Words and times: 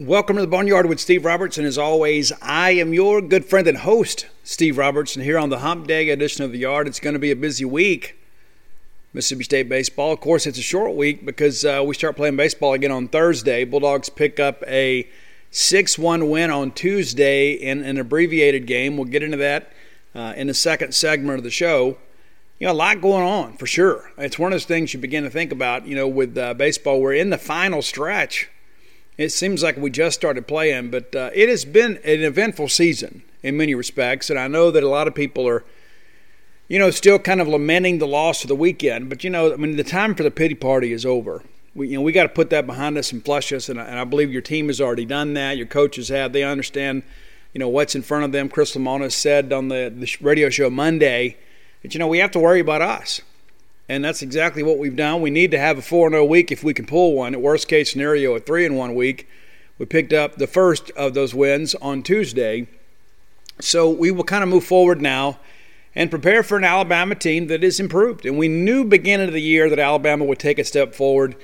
Welcome 0.00 0.36
to 0.36 0.40
the 0.40 0.48
Boneyard 0.48 0.86
with 0.86 0.98
Steve 0.98 1.26
Roberts, 1.26 1.58
and 1.58 1.66
as 1.66 1.76
always, 1.76 2.32
I 2.40 2.70
am 2.70 2.94
your 2.94 3.20
good 3.20 3.44
friend 3.44 3.66
and 3.66 3.76
host, 3.76 4.28
Steve 4.42 4.78
Roberts. 4.78 5.14
And 5.14 5.22
here 5.22 5.36
on 5.36 5.50
the 5.50 5.58
Hump 5.58 5.86
Day 5.86 6.08
edition 6.08 6.42
of 6.42 6.52
the 6.52 6.58
Yard, 6.60 6.88
it's 6.88 7.00
going 7.00 7.12
to 7.12 7.18
be 7.18 7.30
a 7.30 7.36
busy 7.36 7.66
week. 7.66 8.16
Mississippi 9.12 9.44
State 9.44 9.68
baseball. 9.68 10.10
Of 10.10 10.20
course, 10.20 10.46
it's 10.46 10.56
a 10.56 10.62
short 10.62 10.94
week 10.94 11.26
because 11.26 11.66
uh, 11.66 11.82
we 11.84 11.94
start 11.94 12.16
playing 12.16 12.36
baseball 12.36 12.72
again 12.72 12.90
on 12.90 13.08
Thursday. 13.08 13.66
Bulldogs 13.66 14.08
pick 14.08 14.40
up 14.40 14.64
a 14.66 15.06
6 15.50 15.98
1 15.98 16.30
win 16.30 16.50
on 16.50 16.70
Tuesday 16.70 17.52
in 17.52 17.84
an 17.84 17.98
abbreviated 17.98 18.66
game. 18.66 18.96
We'll 18.96 19.04
get 19.04 19.22
into 19.22 19.36
that 19.36 19.70
uh, 20.14 20.32
in 20.34 20.46
the 20.46 20.54
second 20.54 20.94
segment 20.94 21.36
of 21.36 21.44
the 21.44 21.50
show. 21.50 21.98
You 22.58 22.68
know, 22.68 22.72
a 22.72 22.74
lot 22.74 23.02
going 23.02 23.26
on 23.26 23.58
for 23.58 23.66
sure. 23.66 24.12
It's 24.16 24.38
one 24.38 24.50
of 24.50 24.54
those 24.54 24.64
things 24.64 24.94
you 24.94 24.98
begin 24.98 25.24
to 25.24 25.30
think 25.30 25.52
about, 25.52 25.86
you 25.86 25.94
know, 25.94 26.08
with 26.08 26.38
uh, 26.38 26.54
baseball. 26.54 27.02
We're 27.02 27.12
in 27.12 27.28
the 27.28 27.36
final 27.36 27.82
stretch 27.82 28.48
it 29.20 29.30
seems 29.32 29.62
like 29.62 29.76
we 29.76 29.90
just 29.90 30.18
started 30.18 30.46
playing, 30.46 30.90
but 30.90 31.14
uh, 31.14 31.28
it 31.34 31.50
has 31.50 31.66
been 31.66 31.98
an 32.04 32.22
eventful 32.22 32.68
season 32.68 33.22
in 33.42 33.54
many 33.54 33.74
respects, 33.74 34.30
and 34.30 34.38
I 34.38 34.48
know 34.48 34.70
that 34.70 34.82
a 34.82 34.88
lot 34.88 35.06
of 35.06 35.14
people 35.14 35.46
are, 35.46 35.62
you 36.68 36.78
know, 36.78 36.90
still 36.90 37.18
kind 37.18 37.38
of 37.38 37.46
lamenting 37.46 37.98
the 37.98 38.06
loss 38.06 38.42
of 38.42 38.48
the 38.48 38.54
weekend. 38.54 39.10
But 39.10 39.22
you 39.22 39.28
know, 39.28 39.52
I 39.52 39.56
mean, 39.56 39.76
the 39.76 39.84
time 39.84 40.14
for 40.14 40.22
the 40.22 40.30
pity 40.30 40.54
party 40.54 40.92
is 40.92 41.04
over. 41.04 41.42
We, 41.74 41.88
you 41.88 41.96
know, 41.96 42.02
we 42.02 42.12
got 42.12 42.22
to 42.22 42.28
put 42.30 42.48
that 42.50 42.66
behind 42.66 42.96
us 42.96 43.12
and 43.12 43.22
flush 43.22 43.52
us, 43.52 43.68
and, 43.68 43.78
and 43.78 43.98
I 43.98 44.04
believe 44.04 44.32
your 44.32 44.40
team 44.40 44.68
has 44.68 44.80
already 44.80 45.04
done 45.04 45.34
that. 45.34 45.58
Your 45.58 45.66
coaches 45.66 46.08
have. 46.08 46.32
They 46.32 46.42
understand, 46.42 47.02
you 47.52 47.58
know, 47.58 47.68
what's 47.68 47.94
in 47.94 48.00
front 48.00 48.24
of 48.24 48.32
them. 48.32 48.48
Chris 48.48 48.74
Lemonis 48.74 49.12
said 49.12 49.52
on 49.52 49.68
the, 49.68 49.92
the 49.94 50.16
radio 50.22 50.48
show 50.48 50.70
Monday 50.70 51.36
that 51.82 51.92
you 51.92 52.00
know 52.00 52.08
we 52.08 52.18
have 52.20 52.30
to 52.30 52.38
worry 52.38 52.60
about 52.60 52.80
us 52.80 53.20
and 53.90 54.04
that's 54.04 54.22
exactly 54.22 54.62
what 54.62 54.78
we've 54.78 54.94
done. 54.94 55.20
We 55.20 55.30
need 55.30 55.50
to 55.50 55.58
have 55.58 55.76
a 55.76 55.82
4 55.82 56.10
0 56.10 56.24
week 56.24 56.52
if 56.52 56.62
we 56.62 56.72
can 56.72 56.86
pull 56.86 57.14
one. 57.14 57.34
At 57.34 57.40
worst 57.40 57.66
case 57.66 57.90
scenario, 57.90 58.36
a 58.36 58.38
3 58.38 58.66
in 58.66 58.76
1 58.76 58.94
week. 58.94 59.28
We 59.78 59.86
picked 59.86 60.12
up 60.12 60.36
the 60.36 60.46
first 60.46 60.92
of 60.92 61.14
those 61.14 61.34
wins 61.34 61.74
on 61.74 62.04
Tuesday. 62.04 62.68
So 63.58 63.90
we 63.90 64.12
will 64.12 64.22
kind 64.22 64.44
of 64.44 64.48
move 64.48 64.62
forward 64.62 65.02
now 65.02 65.40
and 65.92 66.08
prepare 66.08 66.44
for 66.44 66.56
an 66.56 66.62
Alabama 66.62 67.16
team 67.16 67.48
that 67.48 67.64
is 67.64 67.80
improved. 67.80 68.24
And 68.24 68.38
we 68.38 68.46
knew 68.46 68.84
beginning 68.84 69.26
of 69.26 69.32
the 69.32 69.42
year 69.42 69.68
that 69.68 69.80
Alabama 69.80 70.24
would 70.24 70.38
take 70.38 70.60
a 70.60 70.64
step 70.64 70.94
forward. 70.94 71.34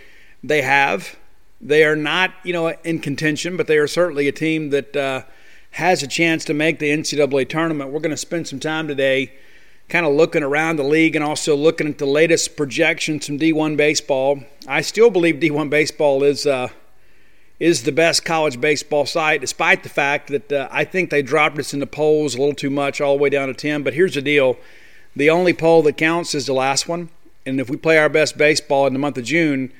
They 0.45 0.63
have. 0.63 1.17
They 1.61 1.85
are 1.85 1.97
not, 1.97 2.33
you 2.45 2.53
know, 2.53 2.69
in 2.85 3.01
contention, 3.01 3.57
but 3.57 3.67
they 3.67 3.77
are 3.77 3.89
certainly 3.89 4.29
a 4.29 4.33
team 4.33 4.71
that 4.71 4.95
uh, 4.97 5.23
has 5.73 6.05
a 6.05 6.07
chance 6.07 6.45
to 6.45 6.55
make 6.55 6.79
the 6.79 6.91
NCAA 6.91 7.49
tournament. 7.49 7.91
We're 7.91 7.99
going 7.99 8.11
to 8.11 8.17
spend 8.17 8.47
some 8.47 8.61
time 8.61 8.87
today 8.87 9.33
kind 9.89 10.05
of 10.05 10.15
looking 10.15 10.43
around 10.43 10.77
the 10.77 10.85
league 10.85 11.15
and 11.15 11.25
also 11.25 11.55
looking 11.55 11.87
at 11.87 11.99
the 11.99 12.07
latest 12.07 12.57
projections 12.57 13.27
from 13.27 13.39
D1 13.39 13.77
baseball. 13.77 14.43
I 14.67 14.81
still 14.81 15.11
believe 15.11 15.37
D1 15.37 15.71
baseball 15.71 16.25
is 16.25 16.47
uh, 16.47 16.69
is 17.59 17.85
the 17.85 17.93
best 17.93 18.25
college 18.25 18.61
baseball 18.61 19.07
site, 19.07 19.41
despite 19.41 19.83
the 19.83 19.89
fact 19.89 20.29
that 20.29 20.53
uh, 20.53 20.69
I 20.71 20.85
think 20.85 21.09
they 21.09 21.23
dropped 21.23 21.59
us 21.59 21.73
in 21.73 21.81
the 21.81 21.87
polls 21.87 22.35
a 22.35 22.39
little 22.39 22.55
too 22.55 22.69
much, 22.69 23.01
all 23.01 23.17
the 23.17 23.23
way 23.23 23.31
down 23.31 23.49
to 23.49 23.55
10. 23.55 23.83
But 23.83 23.95
here's 23.95 24.15
the 24.15 24.23
deal: 24.23 24.59
the 25.15 25.31
only 25.31 25.53
poll 25.53 25.83
that 25.83 25.97
counts 25.97 26.35
is 26.35 26.47
the 26.47 26.53
last 26.53 26.89
one, 26.89 27.09
and 27.47 27.61
if 27.61 27.71
we 27.71 27.77
play 27.77 27.99
our 27.99 28.09
best 28.09 28.37
baseball 28.37 28.87
in 28.87 28.93
the 28.93 28.99
month 28.99 29.19
of 29.19 29.25
June, 29.25 29.73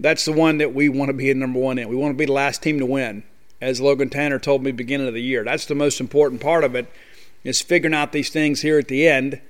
that's 0.00 0.24
the 0.24 0.32
one 0.32 0.58
that 0.58 0.74
we 0.74 0.88
want 0.88 1.10
to 1.10 1.14
be 1.14 1.30
in 1.30 1.38
number 1.38 1.60
one 1.60 1.78
in. 1.78 1.88
We 1.88 1.96
want 1.96 2.14
to 2.14 2.18
be 2.18 2.26
the 2.26 2.32
last 2.32 2.62
team 2.62 2.78
to 2.78 2.86
win, 2.86 3.22
as 3.60 3.80
Logan 3.80 4.08
Tanner 4.08 4.38
told 4.38 4.62
me 4.62 4.72
beginning 4.72 5.08
of 5.08 5.14
the 5.14 5.22
year. 5.22 5.44
That's 5.44 5.66
the 5.66 5.74
most 5.74 6.00
important 6.00 6.40
part 6.40 6.64
of 6.64 6.74
it 6.74 6.90
is 7.44 7.60
figuring 7.60 7.94
out 7.94 8.12
these 8.12 8.30
things 8.30 8.62
here 8.62 8.78
at 8.78 8.88
the 8.88 9.06
end, 9.08 9.40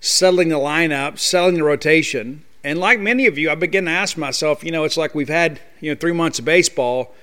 settling 0.00 0.48
the 0.48 0.56
lineup, 0.56 1.18
settling 1.18 1.54
the 1.54 1.64
rotation. 1.64 2.44
And 2.64 2.78
like 2.78 3.00
many 3.00 3.26
of 3.26 3.38
you, 3.38 3.50
I 3.50 3.54
begin 3.54 3.86
to 3.86 3.90
ask 3.90 4.16
myself, 4.16 4.64
you 4.64 4.70
know, 4.70 4.84
it's 4.84 4.96
like 4.96 5.14
we've 5.14 5.28
had, 5.28 5.60
you 5.80 5.90
know, 5.90 5.98
three 5.98 6.12
months 6.12 6.38
of 6.38 6.44
baseball. 6.44 7.14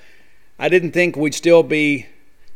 I 0.58 0.70
didn't 0.70 0.92
think 0.92 1.16
we'd 1.16 1.34
still 1.34 1.64
be 1.64 2.08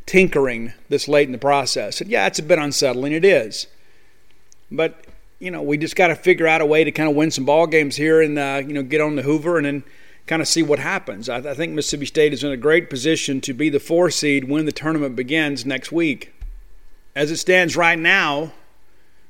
tinkering 0.05 0.73
this 0.89 1.07
late 1.07 1.27
in 1.27 1.31
the 1.31 1.37
process. 1.37 2.01
And 2.01 2.09
yeah, 2.09 2.27
it's 2.27 2.39
a 2.39 2.43
bit 2.43 2.59
unsettling. 2.59 3.13
It 3.13 3.25
is. 3.25 3.67
But, 4.69 5.05
you 5.39 5.49
know, 5.49 5.61
we 5.61 5.77
just 5.77 5.95
got 5.95 6.07
to 6.07 6.15
figure 6.15 6.47
out 6.47 6.61
a 6.61 6.65
way 6.65 6.83
to 6.83 6.91
kind 6.91 7.09
of 7.09 7.15
win 7.15 7.31
some 7.31 7.45
ball 7.45 7.67
games 7.67 7.95
here 7.95 8.21
and, 8.21 8.37
uh, 8.37 8.61
you 8.65 8.73
know, 8.73 8.83
get 8.83 9.01
on 9.01 9.15
the 9.15 9.21
Hoover 9.21 9.57
and 9.57 9.65
then 9.65 9.83
kind 10.27 10.41
of 10.41 10.47
see 10.47 10.63
what 10.63 10.79
happens. 10.79 11.29
I, 11.29 11.37
I 11.37 11.53
think 11.53 11.73
Mississippi 11.73 12.05
State 12.05 12.33
is 12.33 12.43
in 12.43 12.51
a 12.51 12.57
great 12.57 12.89
position 12.89 13.39
to 13.41 13.53
be 13.53 13.69
the 13.69 13.79
four 13.79 14.09
seed 14.09 14.49
when 14.49 14.65
the 14.65 14.71
tournament 14.71 15.15
begins 15.15 15.65
next 15.65 15.91
week. 15.91 16.33
As 17.15 17.29
it 17.29 17.37
stands 17.37 17.77
right 17.77 17.97
now, 17.97 18.53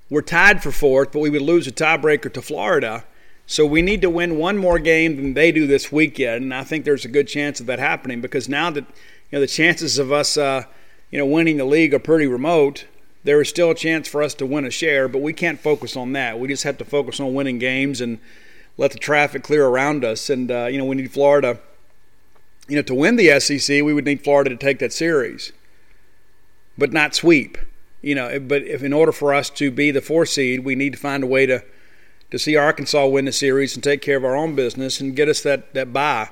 we're 0.10 0.22
tied 0.22 0.64
for 0.64 0.72
fourth, 0.72 1.12
but 1.12 1.20
we 1.20 1.30
would 1.30 1.42
lose 1.42 1.68
a 1.68 1.72
tiebreaker 1.72 2.32
to 2.34 2.42
Florida. 2.42 3.04
So 3.46 3.66
we 3.66 3.82
need 3.82 4.02
to 4.04 4.10
win 4.10 4.38
one 4.38 4.58
more 4.58 4.80
game 4.80 5.18
than 5.18 5.34
they 5.34 5.52
do 5.52 5.68
this 5.68 5.92
weekend, 5.92 6.44
and 6.44 6.54
I 6.54 6.64
think 6.64 6.86
there's 6.86 7.04
a 7.04 7.10
good 7.10 7.28
chance 7.28 7.60
of 7.60 7.66
that 7.66 7.80
happening 7.80 8.22
because 8.22 8.48
now 8.48 8.70
that 8.70 8.86
you 8.86 9.34
know 9.34 9.42
the 9.42 9.48
chances 9.48 9.98
of 10.00 10.14
us, 10.14 10.38
uh, 10.38 10.64
you 11.12 11.18
know, 11.18 11.26
winning 11.26 11.58
the 11.58 11.66
league 11.66 11.94
are 11.94 12.00
pretty 12.00 12.26
remote. 12.26 12.86
There 13.26 13.42
is 13.42 13.50
still 13.50 13.72
a 13.72 13.76
chance 13.76 14.08
for 14.08 14.24
us 14.24 14.34
to 14.36 14.46
win 14.46 14.66
a 14.66 14.72
share, 14.72 15.10
but 15.10 15.22
we 15.22 15.34
can't 15.34 15.60
focus 15.60 15.98
on 15.98 16.14
that. 16.14 16.40
We 16.40 16.48
just 16.48 16.64
have 16.64 16.78
to 16.78 16.86
focus 16.86 17.20
on 17.20 17.34
winning 17.34 17.60
games 17.60 18.00
and 18.00 18.20
let 18.78 18.92
the 18.92 19.00
traffic 19.00 19.44
clear 19.44 19.66
around 19.66 20.06
us. 20.06 20.30
And 20.30 20.50
uh, 20.50 20.68
you 20.72 20.78
know, 20.78 20.86
we 20.86 20.96
need 20.96 21.12
Florida. 21.12 21.60
You 22.70 22.78
know, 22.78 22.82
to 22.84 22.96
win 22.96 23.18
the 23.18 23.40
SEC, 23.42 23.84
we 23.84 23.94
would 23.94 24.06
need 24.06 24.24
Florida 24.24 24.52
to 24.52 24.56
take 24.56 24.80
that 24.80 24.94
series, 24.94 25.52
but 26.78 26.94
not 26.94 27.14
sweep 27.14 27.58
you 28.04 28.14
know, 28.14 28.38
but 28.40 28.62
if 28.64 28.84
in 28.84 28.94
order 28.94 29.14
for 29.14 29.34
us 29.34 29.50
to 29.52 29.72
be 29.72 29.90
the 29.90 30.02
four 30.02 30.26
seed, 30.26 30.64
we 30.64 30.76
need 30.76 30.94
to 30.94 31.00
find 31.00 31.24
a 31.24 31.28
way 31.28 31.48
to 31.48 31.64
to 32.30 32.38
see 32.40 32.56
Arkansas 32.56 33.06
win 33.08 33.26
the 33.26 33.32
series 33.32 33.76
and 33.76 33.84
take 33.84 34.02
care 34.02 34.18
of 34.18 34.26
our 34.26 34.36
own 34.36 34.56
business 34.56 35.00
and 35.00 35.16
get 35.16 35.30
us 35.30 35.42
that 35.42 35.74
that 35.74 35.94
bye. 35.94 36.30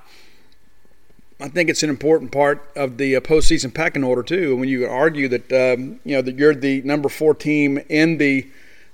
I 1.39 1.47
think 1.47 1.69
it's 1.69 1.81
an 1.81 1.89
important 1.89 2.31
part 2.31 2.71
of 2.75 2.97
the 2.97 3.15
uh, 3.15 3.19
postseason 3.21 3.73
pecking 3.73 4.03
order 4.03 4.21
too. 4.21 4.55
When 4.55 4.69
you 4.69 4.85
argue 4.85 5.27
that 5.29 5.51
um, 5.51 5.99
you 6.03 6.15
know 6.15 6.21
that 6.21 6.37
you're 6.37 6.53
the 6.53 6.81
number 6.83 7.07
four 7.07 7.33
team 7.33 7.79
in 7.89 8.17
the 8.17 8.47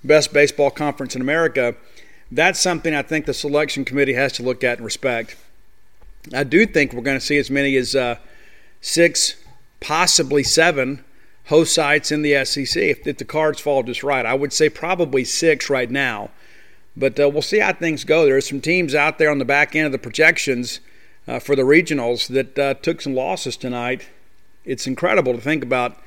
best 0.03 0.31
baseball 0.31 0.69
conference 0.69 1.15
in 1.15 1.21
America, 1.21 1.75
that's 2.31 2.59
something 2.59 2.93
I 2.93 3.01
think 3.01 3.25
the 3.25 3.33
selection 3.33 3.85
committee 3.85 4.13
has 4.13 4.33
to 4.33 4.43
look 4.43 4.63
at 4.63 4.77
and 4.77 4.85
respect. 4.85 5.35
I 6.33 6.43
do 6.43 6.65
think 6.67 6.93
we're 6.93 7.01
going 7.01 7.19
to 7.19 7.25
see 7.25 7.37
as 7.37 7.49
many 7.49 7.75
as 7.75 7.95
uh, 7.95 8.17
six, 8.81 9.35
possibly 9.79 10.43
seven 10.43 11.03
host 11.47 11.73
sites 11.73 12.11
in 12.11 12.21
the 12.21 12.43
SEC 12.45 12.81
if, 12.81 13.07
if, 13.07 13.17
the 13.17 13.25
cards 13.25 13.59
fall 13.59 13.83
just 13.83 14.03
right. 14.03 14.25
I 14.25 14.33
would 14.33 14.53
say 14.53 14.69
probably 14.69 15.23
six 15.23 15.69
right 15.69 15.89
now, 15.89 16.29
but 16.95 17.19
uh, 17.19 17.29
we'll 17.29 17.41
see 17.41 17.59
how 17.59 17.73
things 17.73 18.03
go. 18.03 18.25
There 18.25 18.37
are 18.37 18.41
some 18.41 18.61
teams 18.61 18.93
out 18.93 19.17
there 19.17 19.31
on 19.31 19.39
the 19.39 19.45
back 19.45 19.75
end 19.75 19.85
of 19.85 19.91
the 19.91 19.97
projections 19.97 20.79
uh, 21.27 21.39
for 21.39 21.55
the 21.55 21.63
regionals 21.63 22.27
that 22.27 22.59
uh, 22.59 22.73
took 22.75 23.01
some 23.01 23.15
losses 23.15 23.57
tonight. 23.57 24.07
It's 24.65 24.87
incredible 24.87 25.33
to 25.33 25.41
think 25.41 25.63
about 25.63 25.97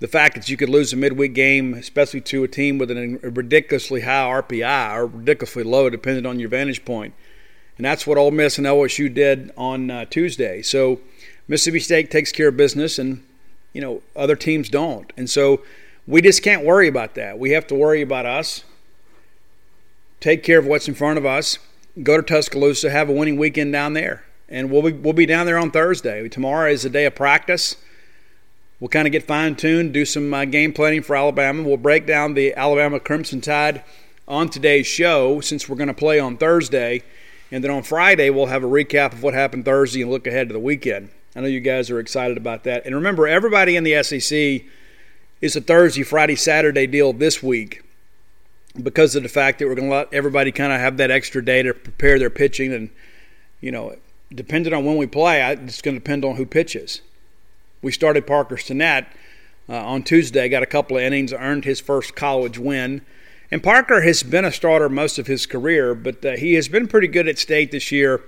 the 0.00 0.08
fact 0.08 0.34
that 0.34 0.48
you 0.48 0.56
could 0.56 0.68
lose 0.68 0.92
a 0.92 0.96
midweek 0.96 1.34
game, 1.34 1.74
especially 1.74 2.20
to 2.20 2.44
a 2.44 2.48
team 2.48 2.78
with 2.78 2.90
a 2.90 3.18
ridiculously 3.22 4.02
high 4.02 4.42
RPI 4.42 4.94
or 4.94 5.06
ridiculously 5.06 5.62
low, 5.62 5.88
depending 5.88 6.26
on 6.26 6.38
your 6.38 6.48
vantage 6.48 6.84
point. 6.84 7.14
And 7.76 7.84
that's 7.84 8.06
what 8.06 8.18
Ole 8.18 8.30
Miss 8.30 8.58
and 8.58 8.66
LSU 8.66 9.12
did 9.12 9.52
on 9.56 9.90
uh, 9.90 10.04
Tuesday. 10.04 10.62
So 10.62 11.00
Mississippi 11.48 11.80
State 11.80 12.10
takes 12.10 12.30
care 12.30 12.48
of 12.48 12.56
business, 12.56 12.98
and 12.98 13.24
you 13.74 13.82
know, 13.82 14.00
other 14.16 14.36
teams 14.36 14.70
don't. 14.70 15.12
And 15.18 15.28
so 15.28 15.60
we 16.06 16.22
just 16.22 16.42
can't 16.42 16.64
worry 16.64 16.88
about 16.88 17.14
that. 17.16 17.38
We 17.38 17.50
have 17.50 17.66
to 17.66 17.74
worry 17.74 18.00
about 18.00 18.24
us, 18.24 18.64
take 20.20 20.42
care 20.42 20.58
of 20.58 20.64
what's 20.66 20.88
in 20.88 20.94
front 20.94 21.18
of 21.18 21.26
us, 21.26 21.58
go 22.02 22.16
to 22.16 22.22
Tuscaloosa, 22.22 22.88
have 22.90 23.10
a 23.10 23.12
winning 23.12 23.36
weekend 23.36 23.72
down 23.72 23.92
there. 23.92 24.24
and 24.48 24.70
we'll 24.70 24.82
be, 24.82 24.92
we'll 24.92 25.12
be 25.12 25.26
down 25.26 25.46
there 25.46 25.58
on 25.58 25.70
Thursday. 25.70 26.28
Tomorrow 26.28 26.70
is 26.70 26.84
a 26.84 26.90
day 26.90 27.04
of 27.04 27.14
practice. 27.14 27.76
We'll 28.78 28.88
kind 28.88 29.06
of 29.06 29.12
get 29.12 29.22
fine 29.22 29.56
tuned, 29.56 29.92
do 29.92 30.04
some 30.04 30.32
uh, 30.34 30.44
game 30.44 30.72
planning 30.72 31.02
for 31.02 31.16
Alabama. 31.16 31.62
We'll 31.62 31.76
break 31.76 32.06
down 32.06 32.34
the 32.34 32.54
Alabama 32.54 33.00
Crimson 33.00 33.40
Tide 33.40 33.82
on 34.28 34.48
today's 34.48 34.86
show 34.86 35.40
since 35.40 35.68
we're 35.68 35.76
going 35.76 35.88
to 35.88 35.94
play 35.94 36.18
on 36.18 36.36
Thursday. 36.36 37.02
And 37.50 37.62
then 37.62 37.70
on 37.70 37.82
Friday, 37.82 38.30
we'll 38.30 38.46
have 38.46 38.64
a 38.64 38.68
recap 38.68 39.12
of 39.12 39.22
what 39.22 39.32
happened 39.32 39.64
Thursday 39.64 40.02
and 40.02 40.10
look 40.10 40.26
ahead 40.26 40.48
to 40.48 40.52
the 40.52 40.60
weekend. 40.60 41.10
I 41.36 41.40
know 41.40 41.46
you 41.46 41.60
guys 41.60 41.90
are 41.90 41.98
excited 41.98 42.36
about 42.36 42.64
that. 42.64 42.86
And 42.86 42.94
remember, 42.94 43.26
everybody 43.26 43.76
in 43.76 43.84
the 43.84 44.02
SEC 44.02 44.62
is 45.40 45.56
a 45.56 45.60
Thursday, 45.60 46.02
Friday, 46.02 46.36
Saturday 46.36 46.86
deal 46.86 47.12
this 47.12 47.42
week 47.42 47.82
because 48.80 49.16
of 49.16 49.22
the 49.22 49.28
fact 49.28 49.58
that 49.58 49.66
we're 49.66 49.74
going 49.74 49.88
to 49.88 49.94
let 49.94 50.12
everybody 50.12 50.52
kind 50.52 50.72
of 50.72 50.80
have 50.80 50.96
that 50.98 51.10
extra 51.10 51.44
day 51.44 51.62
to 51.62 51.74
prepare 51.74 52.18
their 52.18 52.30
pitching. 52.30 52.72
And, 52.72 52.90
you 53.60 53.72
know, 53.72 53.96
depending 54.32 54.72
on 54.72 54.84
when 54.84 54.96
we 54.96 55.06
play, 55.06 55.42
it's 55.52 55.82
going 55.82 55.94
to 55.94 56.00
depend 56.00 56.24
on 56.24 56.36
who 56.36 56.46
pitches. 56.46 57.00
We 57.82 57.92
started 57.92 58.26
Parker 58.26 58.56
Stinnett 58.56 59.06
uh, 59.68 59.76
on 59.76 60.02
Tuesday, 60.02 60.48
got 60.48 60.62
a 60.62 60.66
couple 60.66 60.96
of 60.96 61.02
innings, 61.02 61.32
earned 61.32 61.64
his 61.64 61.80
first 61.80 62.14
college 62.14 62.58
win. 62.58 63.02
And 63.50 63.62
Parker 63.62 64.02
has 64.02 64.22
been 64.22 64.44
a 64.44 64.52
starter 64.52 64.88
most 64.88 65.18
of 65.18 65.26
his 65.26 65.46
career, 65.46 65.94
but 65.94 66.24
uh, 66.24 66.32
he 66.32 66.54
has 66.54 66.68
been 66.68 66.88
pretty 66.88 67.08
good 67.08 67.28
at 67.28 67.38
state 67.38 67.70
this 67.70 67.92
year. 67.92 68.22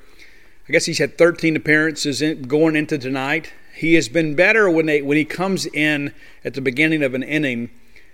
I 0.69 0.73
guess 0.73 0.87
he's 0.87 0.99
had 0.99 1.17
13 1.17 1.57
appearances 1.57 2.21
in, 2.21 2.43
going 2.43 2.77
into 2.77 2.99
tonight. 2.99 3.53
He 3.75 3.95
has 3.95 4.09
been 4.09 4.35
better 4.35 4.69
when 4.69 4.87
they 4.87 5.03
when 5.03 5.17
he 5.17 5.25
comes 5.25 5.67
in 5.67 6.13
at 6.45 6.55
the 6.55 6.61
beginning 6.61 7.03
of 7.03 7.15
an 7.15 7.23
inning. 7.23 7.71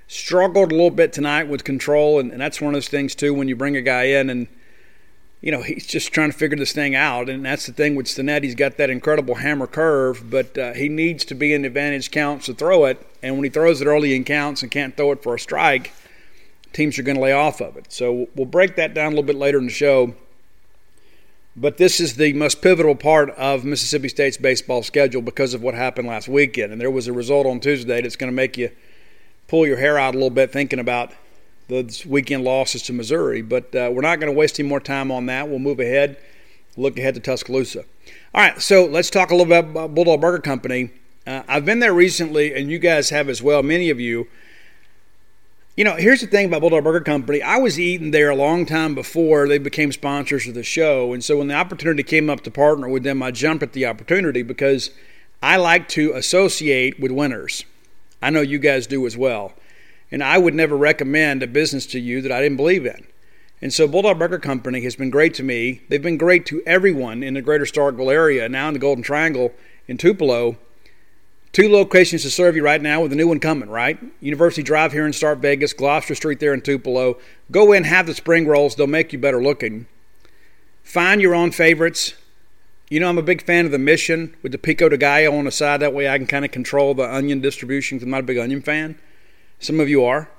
Struggled 0.08 0.72
a 0.72 0.74
little 0.74 0.90
bit 0.90 1.12
tonight 1.12 1.48
with 1.48 1.64
control, 1.64 2.18
and, 2.18 2.32
and 2.32 2.40
that's 2.40 2.60
one 2.60 2.74
of 2.74 2.76
those 2.76 2.88
things 2.88 3.14
too 3.14 3.32
when 3.32 3.48
you 3.48 3.56
bring 3.56 3.76
a 3.76 3.82
guy 3.82 4.04
in 4.04 4.28
and 4.28 4.48
you 5.42 5.50
know, 5.50 5.60
he's 5.60 5.86
just 5.86 6.12
trying 6.12 6.30
to 6.30 6.36
figure 6.36 6.56
this 6.56 6.72
thing 6.72 6.94
out. 6.94 7.28
And 7.28 7.44
that's 7.44 7.66
the 7.66 7.72
thing 7.72 7.96
with 7.96 8.06
Stinnett. 8.06 8.44
He's 8.44 8.54
got 8.54 8.76
that 8.76 8.90
incredible 8.90 9.34
hammer 9.34 9.66
curve, 9.66 10.30
but 10.30 10.56
uh, 10.56 10.72
he 10.72 10.88
needs 10.88 11.24
to 11.26 11.34
be 11.34 11.52
in 11.52 11.64
advantage 11.64 12.12
counts 12.12 12.46
to 12.46 12.54
throw 12.54 12.84
it. 12.84 13.04
And 13.22 13.34
when 13.34 13.44
he 13.44 13.50
throws 13.50 13.82
it 13.82 13.86
early 13.86 14.14
in 14.14 14.22
counts 14.22 14.62
and 14.62 14.70
can't 14.70 14.96
throw 14.96 15.10
it 15.10 15.22
for 15.22 15.34
a 15.34 15.40
strike, 15.40 15.92
teams 16.72 16.96
are 16.96 17.02
going 17.02 17.16
to 17.16 17.22
lay 17.22 17.32
off 17.32 17.60
of 17.60 17.76
it. 17.76 17.92
So 17.92 18.28
we'll 18.36 18.46
break 18.46 18.76
that 18.76 18.94
down 18.94 19.08
a 19.08 19.10
little 19.16 19.24
bit 19.24 19.36
later 19.36 19.58
in 19.58 19.64
the 19.64 19.72
show. 19.72 20.14
But 21.54 21.76
this 21.76 22.00
is 22.00 22.16
the 22.16 22.32
most 22.32 22.62
pivotal 22.62 22.94
part 22.94 23.28
of 23.30 23.64
Mississippi 23.64 24.08
State's 24.08 24.38
baseball 24.38 24.82
schedule 24.82 25.20
because 25.20 25.52
of 25.52 25.62
what 25.62 25.74
happened 25.74 26.08
last 26.08 26.26
weekend. 26.26 26.72
And 26.72 26.80
there 26.80 26.90
was 26.90 27.08
a 27.08 27.12
result 27.12 27.46
on 27.46 27.60
Tuesday 27.60 28.00
that's 28.00 28.16
going 28.16 28.32
to 28.32 28.34
make 28.34 28.56
you 28.56 28.70
pull 29.48 29.66
your 29.66 29.76
hair 29.76 29.98
out 29.98 30.14
a 30.14 30.16
little 30.16 30.30
bit 30.30 30.50
thinking 30.50 30.78
about 30.78 31.12
the 31.68 32.04
weekend 32.06 32.44
losses 32.44 32.82
to 32.84 32.94
Missouri. 32.94 33.42
But 33.42 33.74
uh, 33.74 33.90
we're 33.92 34.00
not 34.00 34.18
going 34.18 34.32
to 34.32 34.38
waste 34.38 34.58
any 34.58 34.68
more 34.68 34.80
time 34.80 35.10
on 35.10 35.26
that. 35.26 35.48
We'll 35.48 35.58
move 35.58 35.78
ahead, 35.78 36.16
look 36.78 36.98
ahead 36.98 37.14
to 37.14 37.20
Tuscaloosa. 37.20 37.84
All 38.34 38.42
right, 38.42 38.60
so 38.60 38.86
let's 38.86 39.10
talk 39.10 39.30
a 39.30 39.34
little 39.34 39.46
bit 39.46 39.70
about 39.70 39.94
Bulldog 39.94 40.22
Burger 40.22 40.40
Company. 40.40 40.90
Uh, 41.26 41.42
I've 41.46 41.66
been 41.66 41.80
there 41.80 41.92
recently, 41.92 42.54
and 42.54 42.70
you 42.70 42.78
guys 42.78 43.10
have 43.10 43.28
as 43.28 43.42
well, 43.42 43.62
many 43.62 43.90
of 43.90 44.00
you. 44.00 44.26
You 45.74 45.84
know, 45.84 45.96
here's 45.96 46.20
the 46.20 46.26
thing 46.26 46.48
about 46.48 46.60
Bulldog 46.60 46.84
Burger 46.84 47.00
Company. 47.00 47.40
I 47.40 47.56
was 47.56 47.80
eating 47.80 48.10
there 48.10 48.28
a 48.28 48.36
long 48.36 48.66
time 48.66 48.94
before 48.94 49.48
they 49.48 49.56
became 49.56 49.90
sponsors 49.90 50.46
of 50.46 50.52
the 50.52 50.62
show. 50.62 51.14
And 51.14 51.24
so 51.24 51.38
when 51.38 51.48
the 51.48 51.54
opportunity 51.54 52.02
came 52.02 52.28
up 52.28 52.42
to 52.42 52.50
partner 52.50 52.90
with 52.90 53.04
them, 53.04 53.22
I 53.22 53.30
jumped 53.30 53.62
at 53.62 53.72
the 53.72 53.86
opportunity 53.86 54.42
because 54.42 54.90
I 55.42 55.56
like 55.56 55.88
to 55.88 56.12
associate 56.12 57.00
with 57.00 57.10
winners. 57.10 57.64
I 58.20 58.28
know 58.28 58.42
you 58.42 58.58
guys 58.58 58.86
do 58.86 59.06
as 59.06 59.16
well. 59.16 59.54
And 60.10 60.22
I 60.22 60.36
would 60.36 60.52
never 60.52 60.76
recommend 60.76 61.42
a 61.42 61.46
business 61.46 61.86
to 61.86 61.98
you 61.98 62.20
that 62.20 62.32
I 62.32 62.42
didn't 62.42 62.58
believe 62.58 62.84
in. 62.84 63.06
And 63.62 63.72
so 63.72 63.88
Bulldog 63.88 64.18
Burger 64.18 64.38
Company 64.38 64.82
has 64.82 64.94
been 64.94 65.08
great 65.08 65.32
to 65.34 65.42
me. 65.42 65.80
They've 65.88 66.02
been 66.02 66.18
great 66.18 66.44
to 66.46 66.62
everyone 66.66 67.22
in 67.22 67.32
the 67.32 67.40
greater 67.40 67.64
Starkville 67.64 68.12
area, 68.12 68.46
now 68.46 68.68
in 68.68 68.74
the 68.74 68.78
Golden 68.78 69.02
Triangle 69.02 69.54
in 69.88 69.96
Tupelo. 69.96 70.58
Two 71.52 71.70
locations 71.70 72.22
to 72.22 72.30
serve 72.30 72.56
you 72.56 72.64
right 72.64 72.80
now 72.80 73.02
with 73.02 73.12
a 73.12 73.16
new 73.16 73.28
one 73.28 73.38
coming, 73.38 73.68
right? 73.68 73.98
University 74.20 74.62
Drive 74.62 74.92
here 74.92 75.04
in 75.04 75.12
Start 75.12 75.38
Vegas, 75.38 75.74
Gloster 75.74 76.14
Street 76.14 76.40
there 76.40 76.54
in 76.54 76.62
Tupelo. 76.62 77.18
Go 77.50 77.72
in, 77.72 77.84
have 77.84 78.06
the 78.06 78.14
spring 78.14 78.46
rolls, 78.46 78.74
they'll 78.74 78.86
make 78.86 79.12
you 79.12 79.18
better 79.18 79.42
looking. 79.42 79.86
Find 80.82 81.20
your 81.20 81.34
own 81.34 81.50
favorites. 81.50 82.14
You 82.88 83.00
know, 83.00 83.08
I'm 83.10 83.18
a 83.18 83.22
big 83.22 83.42
fan 83.42 83.66
of 83.66 83.72
the 83.72 83.78
mission 83.78 84.34
with 84.42 84.52
the 84.52 84.58
pico 84.58 84.88
de 84.88 84.96
gallo 84.96 85.36
on 85.36 85.44
the 85.44 85.50
side. 85.50 85.80
That 85.80 85.92
way 85.92 86.08
I 86.08 86.16
can 86.16 86.26
kind 86.26 86.44
of 86.44 86.50
control 86.50 86.94
the 86.94 87.14
onion 87.14 87.42
distribution 87.42 87.98
because 87.98 88.04
I'm 88.04 88.10
not 88.10 88.20
a 88.20 88.24
big 88.24 88.38
onion 88.38 88.62
fan. 88.62 88.98
Some 89.58 89.78
of 89.78 89.90
you 89.90 90.04
are. 90.04 90.30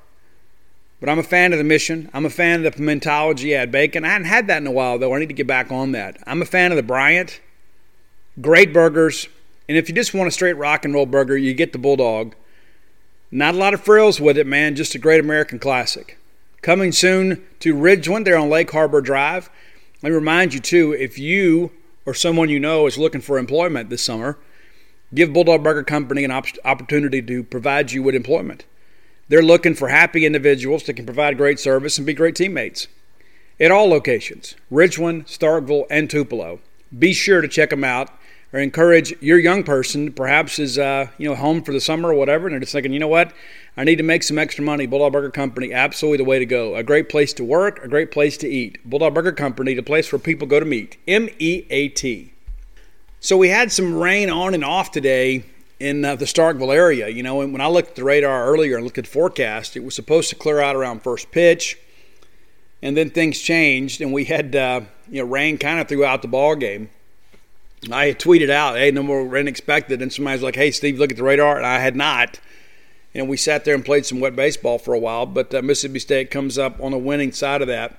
But 0.99 1.09
I'm 1.09 1.19
a 1.19 1.23
fan 1.23 1.51
of 1.51 1.57
the 1.59 1.63
mission. 1.63 2.09
I'm 2.13 2.25
a 2.25 2.29
fan 2.29 2.65
of 2.65 2.75
the 2.75 2.81
pimentology 2.81 3.55
add 3.55 3.71
bacon. 3.71 4.05
I 4.05 4.09
hadn't 4.09 4.27
had 4.27 4.47
that 4.47 4.57
in 4.61 4.67
a 4.67 4.71
while, 4.71 4.97
though. 4.97 5.13
I 5.13 5.19
need 5.19 5.27
to 5.27 5.33
get 5.33 5.47
back 5.47 5.71
on 5.71 5.91
that. 5.91 6.17
I'm 6.25 6.41
a 6.41 6.45
fan 6.45 6.71
of 6.71 6.75
the 6.75 6.83
Bryant. 6.83 7.39
Great 8.41 8.73
burgers. 8.73 9.27
And 9.67 9.77
if 9.77 9.87
you 9.87 9.95
just 9.95 10.13
want 10.13 10.27
a 10.27 10.31
straight 10.31 10.57
rock 10.57 10.85
and 10.85 10.93
roll 10.93 11.05
burger, 11.05 11.37
you 11.37 11.53
get 11.53 11.71
the 11.71 11.77
Bulldog. 11.77 12.35
Not 13.31 13.55
a 13.55 13.57
lot 13.57 13.73
of 13.73 13.81
frills 13.81 14.19
with 14.19 14.37
it, 14.37 14.45
man. 14.45 14.75
Just 14.75 14.95
a 14.95 14.99
great 14.99 15.19
American 15.19 15.59
classic. 15.59 16.17
Coming 16.61 16.91
soon 16.91 17.43
to 17.59 17.73
Ridgeland 17.73 18.25
there 18.25 18.37
on 18.37 18.49
Lake 18.49 18.71
Harbor 18.71 19.01
Drive. 19.01 19.49
Let 20.01 20.09
me 20.09 20.15
remind 20.15 20.53
you, 20.53 20.59
too, 20.59 20.93
if 20.93 21.17
you 21.17 21.71
or 22.05 22.13
someone 22.13 22.49
you 22.49 22.59
know 22.59 22.85
is 22.85 22.97
looking 22.97 23.21
for 23.21 23.37
employment 23.37 23.89
this 23.89 24.03
summer, 24.03 24.37
give 25.13 25.33
Bulldog 25.33 25.63
Burger 25.63 25.83
Company 25.83 26.23
an 26.23 26.31
op- 26.31 26.47
opportunity 26.65 27.21
to 27.21 27.43
provide 27.43 27.91
you 27.91 28.03
with 28.03 28.15
employment. 28.15 28.65
They're 29.29 29.41
looking 29.41 29.73
for 29.73 29.87
happy 29.87 30.25
individuals 30.25 30.83
that 30.83 30.93
can 30.93 31.05
provide 31.05 31.37
great 31.37 31.59
service 31.59 31.97
and 31.97 32.05
be 32.05 32.13
great 32.13 32.35
teammates 32.35 32.87
at 33.59 33.71
all 33.71 33.87
locations 33.87 34.55
Ridgeland, 34.71 35.25
Starkville, 35.25 35.85
and 35.89 36.09
Tupelo. 36.09 36.59
Be 36.97 37.13
sure 37.13 37.41
to 37.41 37.47
check 37.47 37.69
them 37.69 37.83
out 37.83 38.09
or 38.53 38.59
encourage 38.59 39.19
your 39.21 39.39
young 39.39 39.63
person, 39.63 40.13
perhaps 40.13 40.59
is 40.59 40.77
uh, 40.77 41.07
you 41.17 41.27
know 41.27 41.35
home 41.35 41.63
for 41.63 41.73
the 41.73 41.81
summer 41.81 42.09
or 42.09 42.13
whatever, 42.13 42.45
and 42.45 42.53
they're 42.53 42.59
just 42.59 42.71
thinking, 42.71 42.93
you 42.93 42.99
know 42.99 43.07
what, 43.07 43.33
I 43.75 43.83
need 43.83 43.97
to 43.97 44.03
make 44.03 44.21
some 44.21 44.37
extra 44.37 44.63
money. 44.63 44.85
Bulldog 44.85 45.11
Burger 45.11 45.31
Company, 45.31 45.73
absolutely 45.73 46.17
the 46.17 46.29
way 46.29 46.37
to 46.37 46.45
go. 46.45 46.75
A 46.75 46.83
great 46.83 47.09
place 47.09 47.33
to 47.33 47.43
work, 47.43 47.83
a 47.83 47.87
great 47.87 48.11
place 48.11 48.37
to 48.37 48.47
eat. 48.47 48.77
Bulldog 48.87 49.15
Burger 49.15 49.31
Company, 49.31 49.73
the 49.73 49.81
place 49.81 50.11
where 50.11 50.19
people 50.19 50.47
go 50.47 50.59
to 50.59 50.65
meet. 50.65 50.97
M 51.07 51.27
E 51.39 51.65
A 51.71 51.89
T. 51.89 52.31
So 53.19 53.37
we 53.37 53.49
had 53.49 53.71
some 53.71 53.95
rain 53.95 54.29
on 54.29 54.53
and 54.53 54.63
off 54.63 54.91
today 54.91 55.45
in 55.79 56.05
uh, 56.05 56.15
the 56.15 56.25
Starkville 56.25 56.75
area. 56.75 57.07
You 57.07 57.23
know, 57.23 57.41
and 57.41 57.51
when 57.51 57.61
I 57.61 57.67
looked 57.67 57.89
at 57.89 57.95
the 57.95 58.03
radar 58.03 58.45
earlier 58.45 58.75
and 58.75 58.83
looked 58.83 58.99
at 58.99 59.05
the 59.05 59.09
forecast, 59.09 59.75
it 59.75 59.83
was 59.83 59.95
supposed 59.95 60.29
to 60.29 60.35
clear 60.35 60.59
out 60.59 60.75
around 60.75 61.01
first 61.01 61.31
pitch, 61.31 61.79
and 62.83 62.95
then 62.95 63.09
things 63.09 63.39
changed, 63.39 63.99
and 63.99 64.13
we 64.13 64.25
had 64.25 64.55
uh, 64.55 64.81
you 65.09 65.23
know 65.23 65.27
rain 65.27 65.57
kind 65.57 65.79
of 65.79 65.87
throughout 65.87 66.21
the 66.21 66.27
ball 66.27 66.55
game. 66.55 66.89
I 67.91 68.13
tweeted 68.13 68.49
out, 68.49 68.77
"Hey, 68.77 68.91
no 68.91 69.03
more 69.03 69.25
rain 69.25 69.47
expected," 69.47 70.01
and 70.01 70.11
somebody 70.11 70.35
was 70.35 70.43
like, 70.43 70.55
"Hey, 70.55 70.71
Steve, 70.71 70.99
look 70.99 71.11
at 71.11 71.17
the 71.17 71.23
radar," 71.23 71.57
and 71.57 71.65
I 71.65 71.79
had 71.79 71.95
not. 71.95 72.39
And 73.15 73.27
we 73.27 73.37
sat 73.37 73.65
there 73.65 73.75
and 73.75 73.85
played 73.85 74.05
some 74.05 74.19
wet 74.19 74.35
baseball 74.35 74.79
for 74.79 74.93
a 74.93 74.99
while, 74.99 75.25
but 75.25 75.53
uh, 75.53 75.61
Mississippi 75.61 75.99
State 75.99 76.31
comes 76.31 76.57
up 76.57 76.81
on 76.81 76.91
the 76.91 76.97
winning 76.97 77.31
side 77.31 77.61
of 77.61 77.67
that 77.67 77.97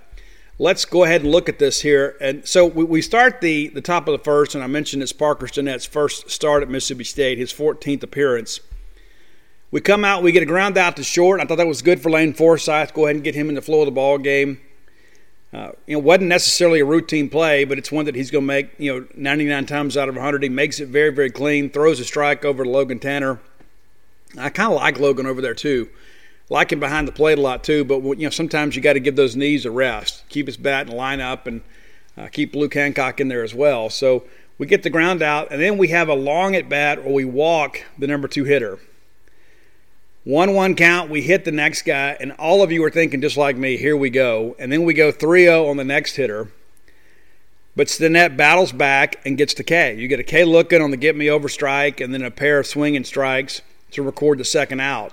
let's 0.58 0.84
go 0.84 1.04
ahead 1.04 1.22
and 1.22 1.30
look 1.30 1.48
at 1.48 1.58
this 1.58 1.80
here. 1.80 2.16
And 2.20 2.46
so 2.46 2.66
we, 2.66 2.84
we 2.84 3.02
start 3.02 3.40
the, 3.40 3.68
the 3.68 3.80
top 3.80 4.08
of 4.08 4.12
the 4.12 4.22
first, 4.22 4.54
and 4.54 4.62
I 4.62 4.66
mentioned 4.66 5.02
it's 5.02 5.12
Parker 5.12 5.46
Stinnett's 5.46 5.86
first 5.86 6.30
start 6.30 6.62
at 6.62 6.70
Mississippi 6.70 7.04
State, 7.04 7.38
his 7.38 7.52
14th 7.52 8.02
appearance. 8.02 8.60
We 9.70 9.80
come 9.80 10.04
out, 10.04 10.22
we 10.22 10.32
get 10.32 10.42
a 10.42 10.46
ground 10.46 10.78
out 10.78 10.96
to 10.96 11.04
short. 11.04 11.40
I 11.40 11.44
thought 11.44 11.56
that 11.58 11.66
was 11.66 11.82
good 11.82 12.00
for 12.00 12.10
Lane 12.10 12.32
Forsythe. 12.32 12.92
Go 12.92 13.06
ahead 13.06 13.16
and 13.16 13.24
get 13.24 13.34
him 13.34 13.48
in 13.48 13.56
the 13.56 13.62
flow 13.62 13.80
of 13.80 13.86
the 13.86 13.92
ball 13.92 14.18
game. 14.18 14.60
Uh, 15.54 15.70
you 15.86 15.94
know, 15.96 16.00
wasn't 16.00 16.26
necessarily 16.26 16.80
a 16.80 16.84
routine 16.84 17.28
play, 17.28 17.64
but 17.64 17.78
it's 17.78 17.92
one 17.92 18.06
that 18.06 18.14
he's 18.14 18.30
going 18.30 18.42
to 18.42 18.46
make. 18.46 18.70
You 18.78 19.00
know, 19.00 19.06
99 19.14 19.66
times 19.66 19.96
out 19.96 20.08
of 20.08 20.16
100, 20.16 20.42
he 20.42 20.48
makes 20.48 20.80
it 20.80 20.88
very, 20.88 21.10
very 21.10 21.30
clean. 21.30 21.70
Throws 21.70 22.00
a 22.00 22.04
strike 22.04 22.44
over 22.44 22.64
to 22.64 22.70
Logan 22.70 22.98
Tanner. 22.98 23.38
I 24.36 24.48
kind 24.50 24.72
of 24.72 24.76
like 24.80 24.98
Logan 24.98 25.26
over 25.26 25.40
there 25.40 25.54
too 25.54 25.88
like 26.50 26.72
him 26.72 26.80
behind 26.80 27.08
the 27.08 27.12
plate 27.12 27.38
a 27.38 27.40
lot 27.40 27.64
too. 27.64 27.84
But 27.84 28.02
you 28.02 28.26
know, 28.26 28.30
sometimes 28.30 28.76
you 28.76 28.82
got 28.82 28.94
to 28.94 29.00
give 29.00 29.16
those 29.16 29.36
knees 29.36 29.64
a 29.64 29.70
rest, 29.70 30.24
keep 30.28 30.46
his 30.46 30.56
bat 30.56 30.86
and 30.86 30.96
line 30.96 31.20
up, 31.20 31.46
and 31.46 31.62
uh, 32.16 32.28
keep 32.28 32.54
Luke 32.54 32.74
Hancock 32.74 33.20
in 33.20 33.28
there 33.28 33.42
as 33.42 33.54
well. 33.54 33.90
So 33.90 34.24
we 34.58 34.66
get 34.66 34.82
the 34.82 34.90
ground 34.90 35.22
out, 35.22 35.50
and 35.50 35.60
then 35.60 35.78
we 35.78 35.88
have 35.88 36.08
a 36.08 36.14
long 36.14 36.54
at 36.54 36.68
bat, 36.68 37.04
where 37.04 37.12
we 37.12 37.24
walk 37.24 37.84
the 37.98 38.06
number 38.06 38.28
two 38.28 38.44
hitter. 38.44 38.78
One 40.24 40.54
one 40.54 40.74
count, 40.74 41.10
we 41.10 41.20
hit 41.20 41.44
the 41.44 41.52
next 41.52 41.82
guy, 41.82 42.16
and 42.18 42.32
all 42.32 42.62
of 42.62 42.72
you 42.72 42.82
are 42.82 42.90
thinking 42.90 43.20
just 43.20 43.36
like 43.36 43.58
me, 43.58 43.76
here 43.76 43.94
we 43.94 44.08
go. 44.08 44.56
And 44.58 44.72
then 44.72 44.84
we 44.84 44.94
go 44.94 45.12
3 45.12 45.42
0 45.42 45.66
on 45.66 45.76
the 45.76 45.84
next 45.84 46.16
hitter. 46.16 46.50
But 47.76 47.88
Stinnett 47.88 48.34
battles 48.34 48.72
back 48.72 49.20
and 49.26 49.36
gets 49.36 49.52
to 49.54 49.64
K. 49.64 49.94
You 49.96 50.08
get 50.08 50.20
a 50.20 50.24
K 50.24 50.44
looking 50.44 50.80
on 50.80 50.90
the 50.90 50.96
get 50.96 51.14
me 51.14 51.28
over 51.28 51.46
strike, 51.50 52.00
and 52.00 52.14
then 52.14 52.22
a 52.22 52.30
pair 52.30 52.58
of 52.58 52.66
swinging 52.66 53.04
strikes 53.04 53.60
to 53.90 54.02
record 54.02 54.38
the 54.38 54.44
second 54.46 54.80
out. 54.80 55.12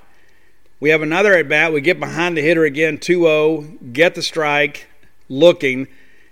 We 0.80 0.92
have 0.92 1.02
another 1.02 1.34
at 1.34 1.50
bat. 1.50 1.74
We 1.74 1.82
get 1.82 2.00
behind 2.00 2.38
the 2.38 2.42
hitter 2.42 2.64
again, 2.64 2.98
2 2.98 3.24
0, 3.24 3.62
get 3.92 4.16
the 4.16 4.22
strike, 4.22 4.88
looking, 5.28 5.88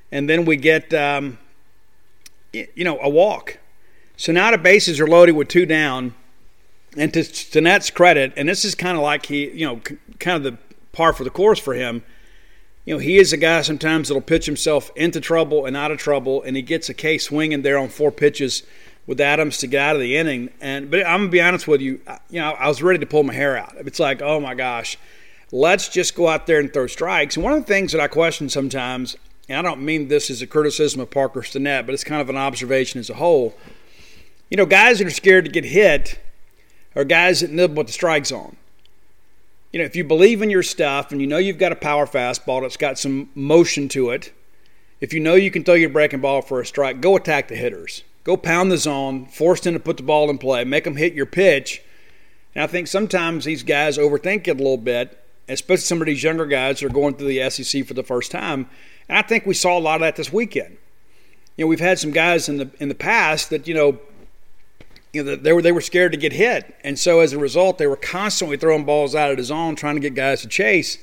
and 0.09 0.29
then 0.29 0.45
we 0.45 0.55
get, 0.55 0.93
um, 0.93 1.37
you 2.53 2.85
know, 2.85 2.97
a 3.01 3.09
walk. 3.09 3.57
So 4.15 4.31
now 4.31 4.51
the 4.51 4.57
bases 4.57 5.01
are 5.01 5.07
loaded 5.07 5.35
with 5.35 5.49
two 5.49 5.65
down. 5.65 6.15
And 6.97 7.13
to 7.13 7.19
Stinnett's 7.23 7.91
credit, 7.91 8.33
and 8.35 8.49
this 8.49 8.65
is 8.65 8.73
kind 8.73 8.97
of 8.97 9.03
like 9.03 9.27
he, 9.27 9.49
you 9.51 9.65
know, 9.65 9.81
kind 10.19 10.37
of 10.37 10.43
the 10.43 10.57
par 10.91 11.13
for 11.13 11.23
the 11.23 11.29
course 11.29 11.59
for 11.59 11.73
him. 11.73 12.03
you 12.85 12.95
know, 12.95 12.99
he 12.99 13.17
is 13.17 13.31
a 13.31 13.37
guy 13.37 13.61
sometimes 13.61 14.07
that'll 14.07 14.21
pitch 14.21 14.45
himself 14.47 14.91
into 14.95 15.21
trouble 15.21 15.65
and 15.65 15.77
out 15.77 15.91
of 15.91 15.99
trouble, 15.99 16.41
and 16.41 16.55
he 16.55 16.61
gets 16.61 16.89
a 16.89 16.93
case 16.93 17.25
swinging 17.25 17.61
there 17.61 17.77
on 17.77 17.89
four 17.89 18.11
pitches 18.11 18.63
with 19.05 19.21
Adams 19.21 19.57
to 19.57 19.67
get 19.67 19.81
out 19.81 19.95
of 19.95 20.01
the 20.01 20.17
inning. 20.17 20.49
And 20.61 20.89
but 20.89 21.05
I'm 21.05 21.21
gonna 21.21 21.29
be 21.29 21.41
honest 21.41 21.67
with 21.67 21.81
you, 21.81 21.99
you 22.29 22.39
know, 22.39 22.51
I 22.51 22.67
was 22.67 22.81
ready 22.81 22.99
to 22.99 23.05
pull 23.05 23.23
my 23.23 23.33
hair 23.33 23.57
out. 23.57 23.73
It's 23.77 23.99
like, 23.99 24.21
oh 24.21 24.39
my 24.39 24.55
gosh, 24.55 24.97
let's 25.51 25.89
just 25.89 26.15
go 26.15 26.27
out 26.27 26.47
there 26.47 26.59
and 26.59 26.71
throw 26.73 26.87
strikes. 26.87 27.35
And 27.35 27.43
one 27.43 27.53
of 27.53 27.59
the 27.59 27.65
things 27.65 27.91
that 27.91 28.01
I 28.01 28.07
question 28.07 28.49
sometimes, 28.49 29.15
and 29.47 29.57
I 29.57 29.61
don't 29.61 29.81
mean 29.81 30.07
this 30.07 30.29
as 30.29 30.41
a 30.41 30.47
criticism 30.47 31.01
of 31.01 31.09
Parker 31.09 31.41
Stinnett, 31.41 31.85
but 31.85 31.93
it's 31.93 32.03
kind 32.03 32.21
of 32.21 32.29
an 32.29 32.37
observation 32.37 32.99
as 32.99 33.09
a 33.09 33.15
whole. 33.15 33.55
You 34.49 34.57
know, 34.57 34.65
guys 34.65 34.99
that 34.99 35.07
are 35.07 35.11
scared 35.11 35.45
to 35.45 35.51
get 35.51 35.65
hit 35.65 36.19
are 36.99 37.05
guys 37.05 37.39
that 37.39 37.51
nibble 37.51 37.75
with 37.75 37.87
the 37.87 37.93
strike 37.93 38.25
zone. 38.25 38.57
You 39.71 39.79
know, 39.79 39.85
if 39.85 39.95
you 39.95 40.03
believe 40.03 40.41
in 40.41 40.49
your 40.49 40.63
stuff 40.63 41.11
and 41.11 41.21
you 41.21 41.27
know 41.27 41.37
you've 41.37 41.57
got 41.57 41.71
a 41.71 41.75
power 41.75 42.05
fastball 42.05 42.61
that's 42.61 42.77
got 42.77 42.99
some 42.99 43.29
motion 43.35 43.87
to 43.89 44.09
it, 44.09 44.33
if 44.99 45.13
you 45.13 45.19
know 45.19 45.35
you 45.35 45.51
can 45.51 45.63
throw 45.63 45.75
your 45.75 45.89
breaking 45.89 46.19
ball 46.19 46.41
for 46.41 46.59
a 46.59 46.65
strike, 46.65 46.99
go 46.99 47.15
attack 47.15 47.47
the 47.47 47.55
hitters. 47.55 48.03
Go 48.25 48.35
pound 48.35 48.71
the 48.71 48.77
zone, 48.77 49.27
force 49.27 49.61
them 49.61 49.73
to 49.75 49.79
put 49.79 49.97
the 49.97 50.03
ball 50.03 50.29
in 50.29 50.37
play, 50.37 50.63
make 50.65 50.83
them 50.83 50.97
hit 50.97 51.13
your 51.13 51.25
pitch. 51.25 51.81
And 52.53 52.63
I 52.63 52.67
think 52.67 52.87
sometimes 52.87 53.45
these 53.45 53.63
guys 53.63 53.97
overthink 53.97 54.47
it 54.47 54.51
a 54.51 54.53
little 54.55 54.77
bit, 54.77 55.23
especially 55.47 55.81
some 55.81 56.01
of 56.01 56.07
these 56.07 56.23
younger 56.23 56.45
guys 56.45 56.79
that 56.79 56.87
are 56.87 56.93
going 56.93 57.15
through 57.15 57.29
the 57.29 57.49
SEC 57.49 57.85
for 57.85 57.93
the 57.93 58.03
first 58.03 58.31
time. 58.31 58.67
And 59.07 59.17
I 59.17 59.21
think 59.21 59.45
we 59.45 59.53
saw 59.53 59.77
a 59.77 59.79
lot 59.79 59.95
of 59.95 60.01
that 60.01 60.15
this 60.17 60.33
weekend. 60.33 60.77
You 61.55 61.65
know, 61.65 61.69
we've 61.69 61.79
had 61.79 61.99
some 61.99 62.11
guys 62.11 62.49
in 62.49 62.57
the 62.57 62.69
in 62.79 62.89
the 62.89 62.95
past 62.95 63.49
that 63.49 63.67
you 63.67 63.73
know, 63.73 63.99
you 65.13 65.23
know, 65.23 65.35
they 65.35 65.53
were 65.53 65.61
they 65.61 65.71
were 65.71 65.81
scared 65.81 66.11
to 66.11 66.17
get 66.17 66.33
hit, 66.33 66.75
and 66.83 66.97
so 66.97 67.19
as 67.19 67.33
a 67.33 67.39
result, 67.39 67.77
they 67.77 67.87
were 67.87 67.95
constantly 67.95 68.57
throwing 68.57 68.85
balls 68.85 69.15
out 69.15 69.31
of 69.31 69.37
the 69.37 69.43
zone, 69.43 69.75
trying 69.75 69.95
to 69.95 70.01
get 70.01 70.13
guys 70.13 70.41
to 70.41 70.47
chase. 70.47 70.97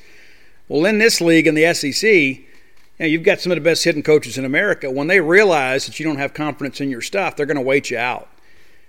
Well, 0.69 0.85
in 0.85 0.99
this 0.99 1.21
league 1.21 1.47
in 1.47 1.55
the 1.55 1.73
SEC, 1.75 2.03
you 2.05 2.45
know, 2.99 3.07
you've 3.07 3.23
got 3.23 3.41
some 3.41 3.53
of 3.53 3.57
the 3.57 3.63
best 3.63 3.85
hitting 3.85 4.03
coaches 4.03 4.39
in 4.39 4.45
America. 4.45 4.91
When 4.91 5.07
they 5.07 5.21
realize 5.21 5.87
that 5.87 5.99
you 6.01 6.07
don't 6.07 6.19
have 6.19 6.35
confidence 6.35 6.81
in 6.81 6.91
your 6.91 7.03
stuff, 7.03 7.37
they're 7.37 7.47
going 7.47 7.57
to 7.57 7.63
wait 7.63 7.91
you 7.91 7.99
out. 7.99 8.29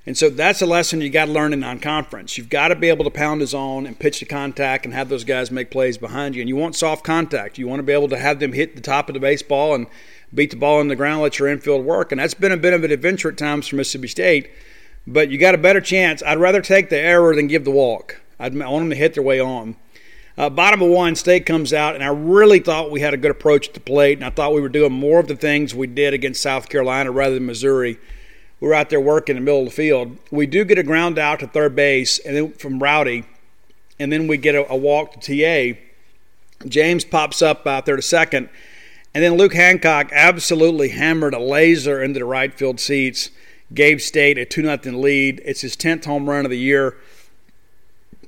And 0.08 0.18
so 0.18 0.30
that's 0.30 0.62
a 0.62 0.66
lesson 0.66 1.02
you 1.02 1.10
got 1.10 1.26
to 1.26 1.34
learn 1.34 1.52
in 1.52 1.60
non-conference. 1.60 2.38
You've 2.38 2.48
got 2.48 2.70
to 2.70 2.76
be 2.76 2.88
able 2.88 3.04
to 3.04 3.12
pound 3.12 3.42
the 3.42 3.46
zone 3.46 3.86
and 3.86 4.00
pitch 4.00 4.22
the 4.22 4.26
contact 4.26 4.86
and 4.86 4.94
have 4.94 5.10
those 5.10 5.26
guys 5.26 5.52
make 5.52 5.70
plays 5.70 5.98
behind 5.98 6.34
you. 6.34 6.42
And 6.42 6.48
you 6.48 6.56
want 6.56 6.78
soft 6.78 7.04
contact. 7.04 7.58
You 7.58 7.68
want 7.68 7.80
to 7.80 7.84
be 7.84 7.92
able 7.92 8.08
to 8.08 8.18
have 8.18 8.40
them 8.40 8.54
hit 8.54 8.76
the 8.76 8.82
top 8.82 9.10
of 9.10 9.14
the 9.16 9.20
baseball 9.20 9.76
and 9.76 9.88
beat 10.34 10.52
the 10.52 10.56
ball 10.56 10.80
on 10.80 10.88
the 10.88 10.96
ground, 10.96 11.22
let 11.22 11.40
your 11.40 11.50
infield 11.50 11.86
work. 11.86 12.14
And 12.14 12.20
that's 12.22 12.34
been 12.34 12.54
a 12.54 12.58
bit 12.58 12.74
of 12.74 12.86
an 12.86 12.92
adventure 12.92 13.30
at 13.30 13.38
times 13.38 13.68
for 13.68 13.76
Mississippi 13.76 14.08
State. 14.08 14.50
But 15.08 15.30
you 15.30 15.38
got 15.38 15.56
a 15.56 15.58
better 15.58 15.80
chance. 15.80 16.22
I'd 16.22 16.38
rather 16.38 16.62
take 16.62 16.90
the 16.90 17.00
error 17.00 17.34
than 17.34 17.48
give 17.48 17.64
the 17.64 17.72
walk. 17.72 18.20
I'd, 18.38 18.62
I 18.62 18.70
want 18.70 18.84
them 18.84 18.90
to 18.90 18.96
hit 18.96 19.14
their 19.14 19.24
way 19.24 19.40
on. 19.40 19.78
Uh, 20.38 20.50
bottom 20.50 20.82
of 20.84 20.90
one, 20.90 21.16
State 21.16 21.48
comes 21.48 21.74
out, 21.74 21.96
and 21.96 22.04
I 22.04 22.10
really 22.10 22.60
thought 22.60 22.92
we 22.92 23.02
had 23.02 23.14
a 23.14 23.18
good 23.18 23.32
approach 23.32 23.70
at 23.70 23.74
the 23.74 23.80
plate, 23.80 24.20
and 24.20 24.26
I 24.26 24.30
thought 24.30 24.54
we 24.54 24.62
were 24.62 24.70
doing 24.70 24.92
more 24.92 25.20
of 25.20 25.28
the 25.28 25.36
things 25.36 25.74
we 25.74 25.88
did 25.88 26.14
against 26.14 26.44
South 26.44 26.70
Carolina 26.70 27.10
rather 27.10 27.36
than 27.36 27.48
Missouri. 27.48 27.98
We 28.60 28.68
were 28.68 28.76
out 28.76 28.90
there 28.90 29.02
working 29.02 29.36
in 29.36 29.44
the 29.44 29.46
middle 29.46 29.62
of 29.62 29.70
the 29.70 29.76
field. 29.76 30.18
We 30.30 30.46
do 30.46 30.64
get 30.64 30.78
a 30.78 30.84
ground 30.84 31.18
out 31.18 31.40
to 31.40 31.48
third 31.48 31.76
base, 31.76 32.20
and 32.20 32.36
then 32.36 32.52
from 32.54 32.78
Rowdy, 32.78 33.24
and 34.00 34.12
then 34.12 34.28
we 34.28 34.38
get 34.38 34.54
a, 34.54 34.72
a 34.72 34.76
walk 34.76 35.20
to 35.20 35.74
TA. 35.74 35.80
James 36.68 37.04
pops 37.04 37.42
up 37.42 37.66
out 37.66 37.88
there 37.88 37.96
to 37.96 38.02
second, 38.04 38.50
and 39.16 39.24
then 39.24 39.36
Luke 39.38 39.54
Hancock 39.54 40.10
absolutely 40.12 40.90
hammered 40.90 41.34
a 41.34 41.40
laser 41.40 42.04
into 42.04 42.20
the 42.20 42.26
right 42.26 42.54
field 42.54 42.80
seats. 42.80 43.32
Gave 43.74 44.02
State 44.02 44.38
a 44.38 44.46
2 44.46 44.64
0 44.64 44.98
lead. 44.98 45.42
It's 45.44 45.62
his 45.62 45.76
10th 45.76 46.06
home 46.06 46.30
run 46.30 46.46
of 46.46 46.52
the 46.52 46.58
year. 46.58 46.98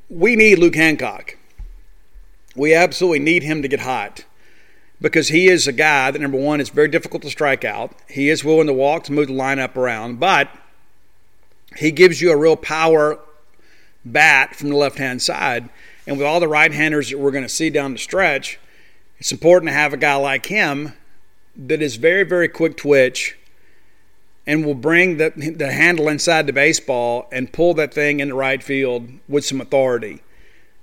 We 0.09 0.35
need 0.35 0.59
Luke 0.59 0.75
Hancock 0.75 1.37
we 2.59 2.73
absolutely 2.73 3.19
need 3.19 3.43
him 3.43 3.61
to 3.61 3.67
get 3.67 3.79
hot 3.79 4.25
because 4.99 5.29
he 5.29 5.47
is 5.47 5.65
a 5.67 5.71
guy 5.71 6.11
that, 6.11 6.19
number 6.19 6.37
one, 6.37 6.59
is 6.59 6.69
very 6.69 6.89
difficult 6.89 7.23
to 7.23 7.29
strike 7.29 7.63
out. 7.63 7.93
He 8.09 8.29
is 8.29 8.43
willing 8.43 8.67
to 8.67 8.73
walk 8.73 9.05
to 9.05 9.13
move 9.13 9.27
the 9.27 9.33
lineup 9.33 9.77
around, 9.77 10.19
but 10.19 10.49
he 11.77 11.91
gives 11.91 12.21
you 12.21 12.31
a 12.31 12.37
real 12.37 12.57
power 12.57 13.17
bat 14.03 14.55
from 14.55 14.69
the 14.69 14.75
left 14.75 14.97
hand 14.97 15.21
side. 15.21 15.69
And 16.05 16.17
with 16.17 16.27
all 16.27 16.41
the 16.41 16.49
right 16.49 16.71
handers 16.71 17.09
that 17.09 17.17
we're 17.17 17.31
going 17.31 17.45
to 17.45 17.49
see 17.49 17.69
down 17.69 17.93
the 17.93 17.99
stretch, 17.99 18.59
it's 19.19 19.31
important 19.31 19.69
to 19.69 19.73
have 19.73 19.93
a 19.93 19.97
guy 19.97 20.15
like 20.15 20.47
him 20.47 20.93
that 21.55 21.81
is 21.81 21.95
very, 21.95 22.23
very 22.23 22.49
quick 22.49 22.75
twitch 22.75 23.37
and 24.49 24.65
will 24.65 24.73
bring 24.73 25.17
the, 25.17 25.29
the 25.29 25.71
handle 25.71 26.07
inside 26.09 26.47
the 26.47 26.53
baseball 26.53 27.27
and 27.31 27.53
pull 27.53 27.75
that 27.75 27.93
thing 27.93 28.19
in 28.19 28.29
the 28.29 28.33
right 28.33 28.63
field 28.63 29.07
with 29.27 29.45
some 29.45 29.61
authority. 29.61 30.23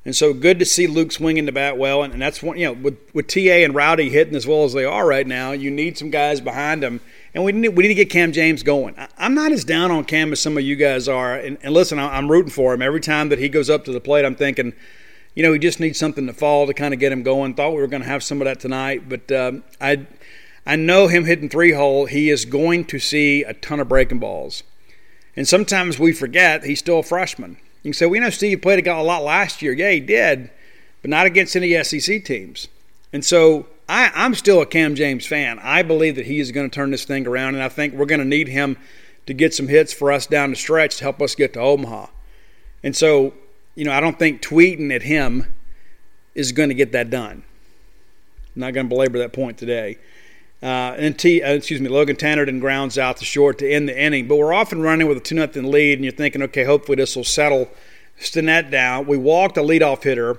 And 0.05 0.15
so 0.15 0.33
good 0.33 0.61
to 0.61 0.65
see 0.65 0.87
Luke 0.87 1.11
swinging 1.11 1.47
the 1.47 1.53
bat 1.53 1.77
well. 1.77 2.05
And, 2.05 2.13
and 2.13 2.23
that's 2.23 2.41
one, 2.41 2.57
you 2.57 2.67
know, 2.67 2.75
with, 2.75 2.97
with 3.13 3.27
TA 3.27 3.65
and 3.65 3.75
Rowdy 3.75 4.09
hitting 4.09 4.37
as 4.37 4.47
well 4.47 4.63
as 4.63 4.73
they 4.73 4.85
are 4.85 5.05
right 5.05 5.27
now, 5.27 5.51
you 5.51 5.73
need 5.73 5.99
some 5.99 6.11
guys 6.11 6.41
behind 6.41 6.81
them. 6.81 7.01
And 7.35 7.43
we 7.43 7.51
need, 7.51 7.71
we 7.71 7.83
need 7.83 7.89
to 7.89 7.95
get 7.97 8.09
Cam 8.09 8.31
James 8.31 8.63
going. 8.63 8.95
I, 8.97 9.09
am 9.19 9.35
not 9.35 9.51
as 9.51 9.65
down 9.65 9.91
on 9.91 10.05
Cam 10.05 10.31
as 10.31 10.41
some 10.41 10.57
of 10.57 10.63
you 10.63 10.77
guys 10.77 11.09
are. 11.09 11.35
And, 11.35 11.59
and 11.61 11.75
listen, 11.75 11.99
I, 11.99 12.19
I'm 12.19 12.31
rooting 12.31 12.53
for 12.53 12.73
him. 12.73 12.83
Every 12.83 13.01
time 13.01 13.31
that 13.31 13.41
he 13.41 13.49
goes 13.49 13.69
up 13.69 13.85
to 13.87 13.93
the 13.93 14.01
plate, 14.01 14.25
I'm 14.25 14.37
thinking, 14.37 14.75
you 15.35 15.43
know, 15.43 15.53
he 15.53 15.59
just 15.59 15.81
needs 15.81 15.99
something 15.99 16.29
to 16.29 16.33
fall 16.33 16.69
to 16.69 16.73
kind 16.73 16.95
of 16.95 17.01
get 17.01 17.11
him 17.11 17.25
going. 17.25 17.55
Thought 17.55 17.71
we 17.73 17.81
were 17.81 17.89
going 17.89 18.03
to 18.03 18.09
have 18.09 18.23
some 18.23 18.41
of 18.41 18.45
that 18.45 18.61
tonight. 18.61 19.09
But 19.09 19.33
um, 19.33 19.65
I, 19.81 20.07
I 20.67 20.75
know 20.77 21.07
him 21.07 21.25
hitting 21.25 21.49
three 21.49 21.73
hole, 21.73 22.07
he 22.07 22.29
is 22.29 22.45
going 22.45 22.87
to 22.87 22.99
see 22.99 23.45
a 23.45 23.55
ton 23.55 23.79
of 23.79 23.89
breaking 23.89 24.19
balls. 24.19 24.65
And 25.37 25.47
sometimes 25.47 25.99
we 25.99 26.13
forget 26.13 26.65
he's 26.65 26.81
still 26.81 26.99
a 26.99 27.05
freshman. 27.05 27.59
You 27.83 27.91
can 27.91 27.95
say, 27.95 28.07
we 28.07 28.19
know 28.19 28.31
Steve 28.31 28.63
played 28.63 28.85
a 28.87 29.03
lot 29.03 29.23
last 29.23 29.63
year. 29.63 29.73
Yeah, 29.73 29.93
he 29.93 30.01
did, 30.01 30.51
but 31.03 31.11
not 31.11 31.27
against 31.27 31.55
any 31.55 31.83
SEC 31.85 32.25
teams. 32.25 32.67
And 33.13 33.25
so 33.25 33.67
I, 33.89 34.11
I'm 34.15 34.35
still 34.35 34.61
a 34.61 34.67
Cam 34.67 34.97
James 34.97 35.25
fan. 35.25 35.61
I 35.63 35.83
believe 35.83 36.17
that 36.17 36.27
he 36.27 36.41
is 36.41 36.51
going 36.51 36.69
to 36.69 36.75
turn 36.75 36.91
this 36.91 37.05
thing 37.05 37.27
around, 37.27 37.55
and 37.55 37.63
I 37.63 37.69
think 37.69 37.95
we're 37.95 38.07
going 38.07 38.21
to 38.21 38.27
need 38.27 38.49
him 38.49 38.77
to 39.27 39.35
get 39.35 39.55
some 39.55 39.69
hits 39.69 39.93
for 39.93 40.11
us 40.11 40.27
down 40.27 40.51
the 40.51 40.57
stretch 40.57 40.97
to 40.97 41.05
help 41.05 41.23
us 41.23 41.35
get 41.35 41.53
to 41.53 41.61
Omaha. 41.61 42.07
And 42.83 42.97
so, 42.97 43.35
you 43.75 43.85
know, 43.85 43.93
I 43.93 44.01
don't 44.01 44.19
think 44.19 44.43
tweeting 44.43 44.93
at 44.93 45.03
him 45.03 45.55
is 46.35 46.53
going 46.53 46.71
to 46.71 46.75
get 46.75 46.93
that 46.93 47.11
done. 47.11 47.45
I'm 48.55 48.61
not 48.61 48.75
going 48.75 48.87
to 48.87 48.89
belabor 48.89 49.19
that 49.19 49.33
point 49.33 49.59
today. 49.59 49.99
Uh, 50.63 50.95
and 50.97 51.19
T, 51.19 51.43
uh, 51.43 51.53
excuse 51.53 51.81
me, 51.81 51.89
Logan 51.89 52.17
Tannerton 52.17 52.61
grounds 52.61 52.99
out 52.99 53.19
the 53.19 53.25
short 53.25 53.59
to 53.59 53.71
end 53.71 53.89
the 53.89 54.01
inning. 54.01 54.27
But 54.27 54.37
we're 54.37 54.55
often 54.55 54.81
running 54.81 55.07
with 55.07 55.19
a 55.19 55.21
2 55.21 55.35
nothing 55.35 55.71
lead, 55.71 55.99
and 55.99 56.05
you're 56.05 56.13
thinking, 56.13 56.43
okay, 56.43 56.65
hopefully 56.65 56.97
this 56.97 57.15
will 57.15 57.25
settle 57.25 57.69
Stinnett 58.19 58.71
down. 58.71 59.07
We 59.07 59.19
walked 59.19 59.59
a 59.59 59.63
leadoff 59.63 60.03
hitter, 60.03 60.39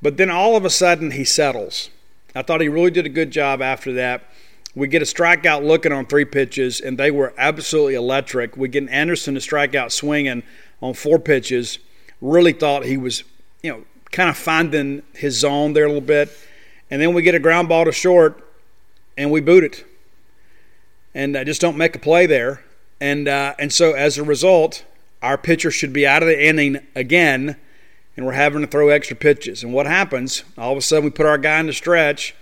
but 0.00 0.16
then 0.16 0.30
all 0.30 0.56
of 0.56 0.64
a 0.64 0.70
sudden 0.70 1.12
he 1.12 1.24
settles. 1.24 1.90
I 2.34 2.42
thought 2.42 2.60
he 2.60 2.68
really 2.68 2.90
did 2.90 3.04
a 3.04 3.10
good 3.10 3.30
job 3.30 3.60
after 3.60 3.92
that. 3.94 4.24
We 4.74 4.88
get 4.88 5.02
a 5.02 5.04
strikeout 5.04 5.66
looking 5.66 5.92
on 5.92 6.06
three 6.06 6.24
pitches, 6.24 6.80
and 6.80 6.96
they 6.96 7.10
were 7.10 7.34
absolutely 7.36 7.94
electric. 7.94 8.56
We 8.56 8.68
get 8.68 8.88
Anderson 8.88 9.34
to 9.34 9.40
strike 9.40 9.74
out 9.74 9.92
swinging 9.92 10.44
on 10.80 10.94
four 10.94 11.18
pitches. 11.18 11.78
Really 12.22 12.52
thought 12.52 12.86
he 12.86 12.96
was, 12.96 13.24
you 13.62 13.70
know, 13.70 13.84
kind 14.12 14.30
of 14.30 14.36
finding 14.36 15.02
his 15.12 15.38
zone 15.38 15.74
there 15.74 15.84
a 15.84 15.88
little 15.88 16.00
bit. 16.00 16.30
And 16.90 17.02
then 17.02 17.12
we 17.12 17.22
get 17.22 17.34
a 17.34 17.38
ground 17.38 17.68
ball 17.68 17.84
to 17.84 17.92
short 17.92 18.42
and 19.16 19.30
we 19.30 19.40
boot 19.40 19.64
it, 19.64 19.84
and 21.14 21.36
uh, 21.36 21.44
just 21.44 21.60
don't 21.60 21.76
make 21.76 21.94
a 21.94 21.98
play 21.98 22.26
there. 22.26 22.62
And 23.00 23.28
uh, 23.28 23.54
and 23.58 23.72
so 23.72 23.92
as 23.92 24.18
a 24.18 24.22
result, 24.22 24.84
our 25.22 25.36
pitcher 25.36 25.70
should 25.70 25.92
be 25.92 26.06
out 26.06 26.22
of 26.22 26.28
the 26.28 26.46
inning 26.46 26.78
again, 26.94 27.56
and 28.16 28.26
we're 28.26 28.32
having 28.32 28.60
to 28.60 28.66
throw 28.66 28.88
extra 28.88 29.16
pitches. 29.16 29.62
And 29.62 29.72
what 29.72 29.86
happens? 29.86 30.44
All 30.56 30.72
of 30.72 30.78
a 30.78 30.82
sudden, 30.82 31.04
we 31.04 31.10
put 31.10 31.26
our 31.26 31.38
guy 31.38 31.60
in 31.60 31.66
the 31.66 31.72
stretch. 31.72 32.34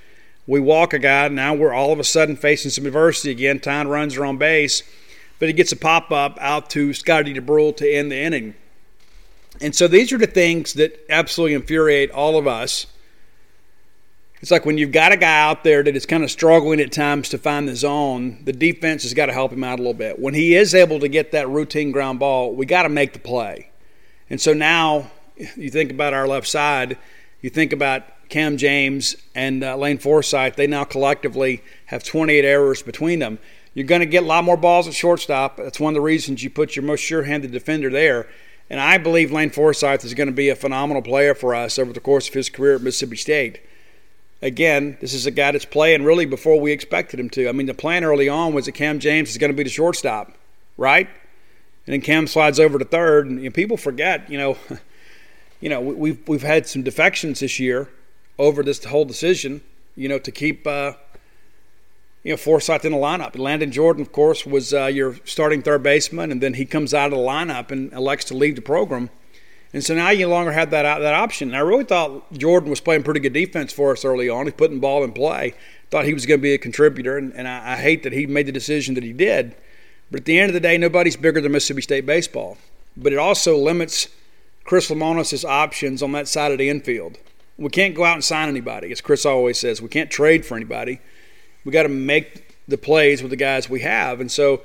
We 0.46 0.60
walk 0.60 0.92
a 0.92 0.98
guy. 0.98 1.28
Now 1.28 1.54
we're 1.54 1.72
all 1.72 1.92
of 1.92 1.98
a 1.98 2.04
sudden 2.04 2.36
facing 2.36 2.70
some 2.70 2.86
adversity 2.86 3.30
again. 3.30 3.60
Tyne 3.60 3.88
runs 3.88 4.16
are 4.16 4.24
on 4.24 4.36
base, 4.36 4.82
but 5.38 5.48
he 5.48 5.52
gets 5.52 5.72
a 5.72 5.76
pop 5.76 6.10
up 6.10 6.38
out 6.40 6.70
to 6.70 6.92
Scotty 6.92 7.32
Dubrule 7.32 7.76
to 7.76 7.88
end 7.88 8.10
the 8.10 8.18
inning. 8.18 8.54
And 9.60 9.74
so 9.74 9.86
these 9.86 10.12
are 10.12 10.18
the 10.18 10.26
things 10.26 10.72
that 10.74 11.04
absolutely 11.08 11.54
infuriate 11.54 12.10
all 12.10 12.38
of 12.38 12.46
us 12.46 12.86
it's 14.40 14.50
like 14.50 14.64
when 14.64 14.78
you've 14.78 14.92
got 14.92 15.12
a 15.12 15.18
guy 15.18 15.42
out 15.42 15.64
there 15.64 15.82
that 15.82 15.94
is 15.94 16.06
kind 16.06 16.24
of 16.24 16.30
struggling 16.30 16.80
at 16.80 16.92
times 16.92 17.28
to 17.28 17.38
find 17.38 17.68
the 17.68 17.76
zone, 17.76 18.42
the 18.44 18.54
defense 18.54 19.02
has 19.02 19.12
got 19.12 19.26
to 19.26 19.34
help 19.34 19.52
him 19.52 19.62
out 19.62 19.78
a 19.78 19.82
little 19.82 19.92
bit. 19.92 20.18
When 20.18 20.32
he 20.32 20.54
is 20.54 20.74
able 20.74 20.98
to 21.00 21.08
get 21.08 21.32
that 21.32 21.48
routine 21.48 21.90
ground 21.90 22.20
ball, 22.20 22.54
we 22.54 22.64
got 22.64 22.84
to 22.84 22.88
make 22.88 23.12
the 23.12 23.18
play. 23.18 23.70
And 24.30 24.40
so 24.40 24.54
now 24.54 25.10
you 25.56 25.68
think 25.68 25.90
about 25.90 26.14
our 26.14 26.26
left 26.26 26.46
side, 26.48 26.96
you 27.42 27.50
think 27.50 27.74
about 27.74 28.04
Cam 28.30 28.56
James 28.56 29.14
and 29.34 29.62
uh, 29.62 29.76
Lane 29.76 29.98
Forsythe. 29.98 30.54
They 30.54 30.66
now 30.66 30.84
collectively 30.84 31.62
have 31.86 32.02
28 32.02 32.42
errors 32.42 32.82
between 32.82 33.18
them. 33.18 33.38
You're 33.74 33.86
going 33.86 34.00
to 34.00 34.06
get 34.06 34.22
a 34.22 34.26
lot 34.26 34.44
more 34.44 34.56
balls 34.56 34.88
at 34.88 34.94
shortstop. 34.94 35.58
That's 35.58 35.78
one 35.78 35.92
of 35.92 35.96
the 35.96 36.00
reasons 36.00 36.42
you 36.42 36.48
put 36.48 36.76
your 36.76 36.84
most 36.84 37.00
sure 37.00 37.24
handed 37.24 37.52
defender 37.52 37.90
there. 37.90 38.26
And 38.70 38.80
I 38.80 38.96
believe 38.96 39.32
Lane 39.32 39.50
Forsythe 39.50 40.04
is 40.04 40.14
going 40.14 40.28
to 40.28 40.34
be 40.34 40.48
a 40.48 40.56
phenomenal 40.56 41.02
player 41.02 41.34
for 41.34 41.54
us 41.54 41.78
over 41.78 41.92
the 41.92 42.00
course 42.00 42.28
of 42.28 42.34
his 42.34 42.48
career 42.48 42.76
at 42.76 42.82
Mississippi 42.82 43.16
State 43.16 43.60
again, 44.42 44.96
this 45.00 45.14
is 45.14 45.26
a 45.26 45.30
guy 45.30 45.52
that's 45.52 45.64
playing 45.64 46.02
really 46.02 46.26
before 46.26 46.60
we 46.60 46.72
expected 46.72 47.20
him 47.20 47.30
to. 47.30 47.48
I 47.48 47.52
mean, 47.52 47.66
the 47.66 47.74
plan 47.74 48.04
early 48.04 48.28
on 48.28 48.54
was 48.54 48.66
that 48.66 48.72
Cam 48.72 48.98
James 48.98 49.30
is 49.30 49.38
going 49.38 49.50
to 49.50 49.56
be 49.56 49.62
the 49.62 49.70
shortstop, 49.70 50.32
right? 50.76 51.08
And 51.86 51.94
then 51.94 52.00
Cam 52.00 52.26
slides 52.26 52.60
over 52.60 52.78
to 52.78 52.84
third, 52.84 53.26
and 53.26 53.38
you 53.38 53.44
know, 53.48 53.52
people 53.52 53.76
forget, 53.76 54.30
you 54.30 54.38
know, 54.38 54.56
you 55.60 55.68
know, 55.68 55.80
we've 55.80 56.26
we've 56.28 56.42
had 56.42 56.66
some 56.66 56.82
defections 56.82 57.40
this 57.40 57.58
year 57.58 57.88
over 58.38 58.62
this 58.62 58.84
whole 58.84 59.04
decision. 59.04 59.60
you 59.96 60.08
know, 60.08 60.18
to 60.18 60.30
keep 60.30 60.66
uh, 60.66 60.92
you 62.22 62.32
know 62.32 62.36
Forsythe 62.36 62.84
in 62.84 62.92
the 62.92 62.98
lineup. 62.98 63.38
Landon 63.38 63.70
Jordan, 63.70 64.02
of 64.02 64.12
course, 64.12 64.46
was 64.46 64.72
uh, 64.72 64.86
your 64.86 65.16
starting 65.24 65.62
third 65.62 65.82
baseman, 65.82 66.30
and 66.30 66.40
then 66.40 66.54
he 66.54 66.64
comes 66.64 66.94
out 66.94 67.12
of 67.12 67.18
the 67.18 67.24
lineup 67.24 67.70
and 67.70 67.92
elects 67.92 68.24
to 68.26 68.34
leave 68.34 68.56
the 68.56 68.62
program. 68.62 69.10
And 69.72 69.84
so 69.84 69.94
now 69.94 70.10
you 70.10 70.26
no 70.26 70.30
longer 70.30 70.52
have 70.52 70.70
that 70.70 70.84
uh, 70.84 70.98
that 70.98 71.14
option. 71.14 71.48
And 71.48 71.56
I 71.56 71.60
really 71.60 71.84
thought 71.84 72.32
Jordan 72.32 72.70
was 72.70 72.80
playing 72.80 73.04
pretty 73.04 73.20
good 73.20 73.32
defense 73.32 73.72
for 73.72 73.92
us 73.92 74.04
early 74.04 74.28
on. 74.28 74.46
He's 74.46 74.54
putting 74.54 74.80
ball 74.80 75.04
in 75.04 75.12
play. 75.12 75.54
Thought 75.90 76.04
he 76.04 76.14
was 76.14 76.26
going 76.26 76.38
to 76.38 76.42
be 76.42 76.54
a 76.54 76.58
contributor, 76.58 77.16
and, 77.18 77.32
and 77.34 77.48
I, 77.48 77.72
I 77.72 77.76
hate 77.76 78.04
that 78.04 78.12
he 78.12 78.26
made 78.26 78.46
the 78.46 78.52
decision 78.52 78.94
that 78.94 79.02
he 79.02 79.12
did. 79.12 79.56
But 80.10 80.20
at 80.20 80.24
the 80.26 80.38
end 80.38 80.50
of 80.50 80.54
the 80.54 80.60
day, 80.60 80.78
nobody's 80.78 81.16
bigger 81.16 81.40
than 81.40 81.52
Mississippi 81.52 81.82
State 81.82 82.06
baseball. 82.06 82.58
But 82.96 83.12
it 83.12 83.18
also 83.18 83.56
limits 83.56 84.08
Chris 84.64 84.90
Lemonis' 84.90 85.44
options 85.44 86.02
on 86.02 86.12
that 86.12 86.28
side 86.28 86.52
of 86.52 86.58
the 86.58 86.68
infield. 86.68 87.18
We 87.58 87.70
can't 87.70 87.94
go 87.94 88.04
out 88.04 88.14
and 88.14 88.24
sign 88.24 88.48
anybody, 88.48 88.90
as 88.92 89.00
Chris 89.00 89.26
always 89.26 89.58
says. 89.58 89.82
We 89.82 89.88
can't 89.88 90.10
trade 90.10 90.46
for 90.46 90.56
anybody. 90.56 91.00
We 91.64 91.72
got 91.72 91.82
to 91.84 91.88
make 91.88 92.56
the 92.68 92.78
plays 92.78 93.22
with 93.22 93.30
the 93.30 93.36
guys 93.36 93.68
we 93.68 93.80
have. 93.80 94.20
And 94.20 94.30
so 94.30 94.62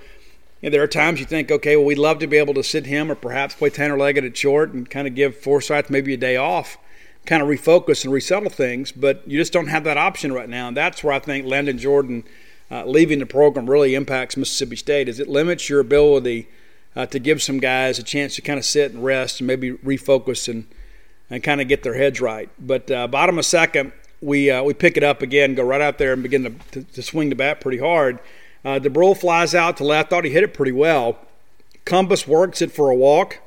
there 0.74 0.84
are 0.84 0.88
times 0.88 1.19
you 1.19 1.25
think, 1.25 1.51
okay, 1.51 1.75
well, 1.75 1.86
we'd 1.86 1.98
love 1.98 2.19
to 2.19 2.27
be 2.27 2.38
able 2.38 2.53
to 2.55 2.63
sit 2.63 2.86
him 2.86 3.12
or 3.12 3.15
perhaps 3.15 3.55
play 3.55 3.69
Tanner 3.69 3.98
Leggett 3.98 4.24
at 4.24 4.38
short 4.38 4.74
and 4.74 4.89
kind 4.89 5.07
of 5.07 5.15
give 5.15 5.38
Forsythe 5.38 5.89
maybe 5.89 6.13
a 6.13 6.17
day 6.17 6.38
off, 6.38 6.77
kind 7.25 7.41
of 7.41 7.48
refocus 7.48 8.03
and 8.03 8.13
resettle 8.13 8.50
things. 8.50 8.91
But 8.91 9.27
you 9.27 9.38
just 9.38 9.53
don't 9.53 9.67
have 9.67 9.84
that 9.84 9.98
option 9.98 10.34
right 10.34 10.50
now. 10.50 10.67
And 10.67 10.77
that's 10.77 11.03
where 11.03 11.13
I 11.13 11.19
think 11.19 11.45
Landon 11.45 11.77
Jordan 11.77 12.24
uh, 12.72 12.86
leaving 12.86 13.19
the 13.19 13.25
program 13.25 13.69
really 13.69 13.95
impacts 13.95 14.38
Mississippi 14.38 14.75
State, 14.75 15.07
is 15.07 15.19
it 15.19 15.27
limits 15.27 15.69
your 15.69 15.79
ability 15.79 16.48
uh, 16.95 17.05
to 17.07 17.19
give 17.19 17.43
some 17.43 17.60
guys 17.60 18.00
a 18.00 18.03
chance 18.03 18.36
to 18.36 18.41
kind 18.41 18.57
of 18.57 18.65
sit 18.65 18.91
and 18.91 19.03
rest 19.03 19.39
and 19.39 19.48
maybe 19.48 19.74
refocus 19.74 20.48
and– 20.48 20.67
and 21.29 21.43
kind 21.43 21.62
of 21.62 21.67
get 21.67 21.84
their 21.84 21.95
heads 21.95 22.22
right. 22.22 22.50
But 22.60 22.89
uh, 22.91 23.07
bottom 23.07 23.38
of 23.38 23.45
second, 23.45 23.91
we 24.22 24.50
uh, 24.50 24.63
we 24.63 24.74
pick 24.74 24.98
it 24.98 25.03
up 25.03 25.22
again, 25.22 25.55
go 25.55 25.63
right 25.63 25.81
out 25.81 25.98
there 25.98 26.13
and 26.13 26.24
begin 26.24 26.43
to, 26.43 26.51
to, 26.72 26.84
to 26.93 27.01
swing 27.01 27.29
the 27.29 27.36
bat 27.36 27.62
pretty 27.62 27.79
hard. 27.79 28.19
Uh, 28.65 29.13
flies 29.13 29.53
out 29.53 29.77
to 29.77 29.84
left. 29.84 30.10
Thought 30.10 30.25
he 30.25 30.31
hit 30.31 30.43
it 30.43 30.53
pretty 30.53 30.72
well. 30.72 31.19
Cumbest 31.86 32.27
works 32.27 32.63
it 32.63 32.72
for 32.72 32.89
a 32.89 32.95
walk. 32.95 33.39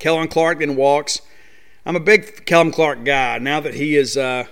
Kellum 0.00 0.26
Clark 0.26 0.58
then 0.58 0.74
walks. 0.74 1.22
I'm 1.86 1.94
a 1.94 2.00
big 2.00 2.44
Kellum 2.44 2.72
Clark 2.72 3.04
guy. 3.04 3.38
Now 3.38 3.60
that 3.60 3.74
he 3.74 3.94
has, 3.94 4.16
uh, 4.16 4.46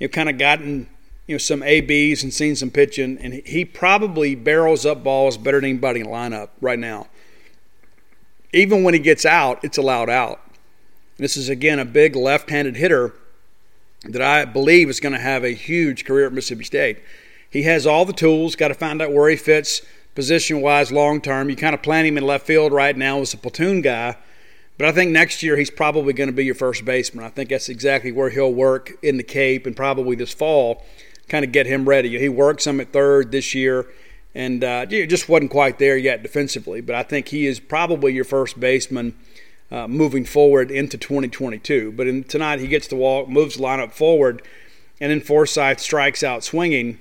you 0.00 0.08
know, 0.08 0.10
kind 0.10 0.28
of 0.28 0.36
gotten 0.36 0.88
you 1.28 1.34
know 1.34 1.38
some 1.38 1.62
ABs 1.62 2.24
and 2.24 2.34
seen 2.34 2.56
some 2.56 2.70
pitching, 2.70 3.18
and 3.18 3.34
he 3.34 3.64
probably 3.64 4.34
barrels 4.34 4.84
up 4.84 5.04
balls 5.04 5.38
better 5.38 5.60
than 5.60 5.70
anybody 5.70 6.00
in 6.00 6.06
the 6.06 6.12
lineup 6.12 6.48
right 6.60 6.78
now. 6.78 7.06
Even 8.52 8.82
when 8.82 8.94
he 8.94 9.00
gets 9.00 9.24
out, 9.24 9.62
it's 9.62 9.78
allowed 9.78 10.10
out. 10.10 10.40
This 11.16 11.36
is, 11.36 11.48
again, 11.48 11.78
a 11.78 11.84
big 11.84 12.16
left 12.16 12.50
handed 12.50 12.76
hitter 12.76 13.14
that 14.04 14.20
I 14.20 14.44
believe 14.44 14.90
is 14.90 15.00
going 15.00 15.12
to 15.12 15.20
have 15.20 15.44
a 15.44 15.50
huge 15.50 16.04
career 16.04 16.26
at 16.26 16.32
Mississippi 16.32 16.64
State. 16.64 16.98
He 17.52 17.62
has 17.64 17.86
all 17.86 18.04
the 18.06 18.14
tools, 18.14 18.56
got 18.56 18.68
to 18.68 18.74
find 18.74 19.02
out 19.02 19.12
where 19.12 19.28
he 19.28 19.36
fits 19.36 19.82
position 20.14 20.62
wise 20.62 20.90
long 20.90 21.20
term. 21.20 21.50
You 21.50 21.56
kind 21.56 21.74
of 21.74 21.82
plant 21.82 22.08
him 22.08 22.16
in 22.16 22.24
left 22.24 22.46
field 22.46 22.72
right 22.72 22.96
now 22.96 23.20
as 23.20 23.34
a 23.34 23.36
platoon 23.36 23.82
guy. 23.82 24.16
But 24.78 24.88
I 24.88 24.92
think 24.92 25.10
next 25.10 25.42
year 25.42 25.56
he's 25.56 25.70
probably 25.70 26.14
going 26.14 26.28
to 26.30 26.32
be 26.32 26.46
your 26.46 26.54
first 26.54 26.84
baseman. 26.84 27.24
I 27.24 27.28
think 27.28 27.50
that's 27.50 27.68
exactly 27.68 28.10
where 28.10 28.30
he'll 28.30 28.52
work 28.52 28.92
in 29.02 29.18
the 29.18 29.22
Cape 29.22 29.66
and 29.66 29.76
probably 29.76 30.16
this 30.16 30.32
fall, 30.32 30.82
kind 31.28 31.44
of 31.44 31.52
get 31.52 31.66
him 31.66 31.86
ready. 31.86 32.18
He 32.18 32.28
worked 32.28 32.62
some 32.62 32.80
at 32.80 32.90
third 32.90 33.32
this 33.32 33.54
year 33.54 33.86
and 34.34 34.64
uh, 34.64 34.86
just 34.86 35.28
wasn't 35.28 35.50
quite 35.50 35.78
there 35.78 35.98
yet 35.98 36.22
defensively. 36.22 36.80
But 36.80 36.96
I 36.96 37.02
think 37.02 37.28
he 37.28 37.46
is 37.46 37.60
probably 37.60 38.14
your 38.14 38.24
first 38.24 38.58
baseman 38.58 39.14
uh, 39.70 39.86
moving 39.88 40.24
forward 40.24 40.70
into 40.70 40.96
2022. 40.96 41.92
But 41.92 42.06
in, 42.06 42.24
tonight 42.24 42.60
he 42.60 42.66
gets 42.66 42.88
the 42.88 42.96
walk, 42.96 43.28
moves 43.28 43.56
the 43.56 43.62
lineup 43.62 43.92
forward, 43.92 44.42
and 45.00 45.10
then 45.10 45.20
Forsythe 45.20 45.80
strikes 45.80 46.22
out 46.22 46.44
swinging. 46.44 46.98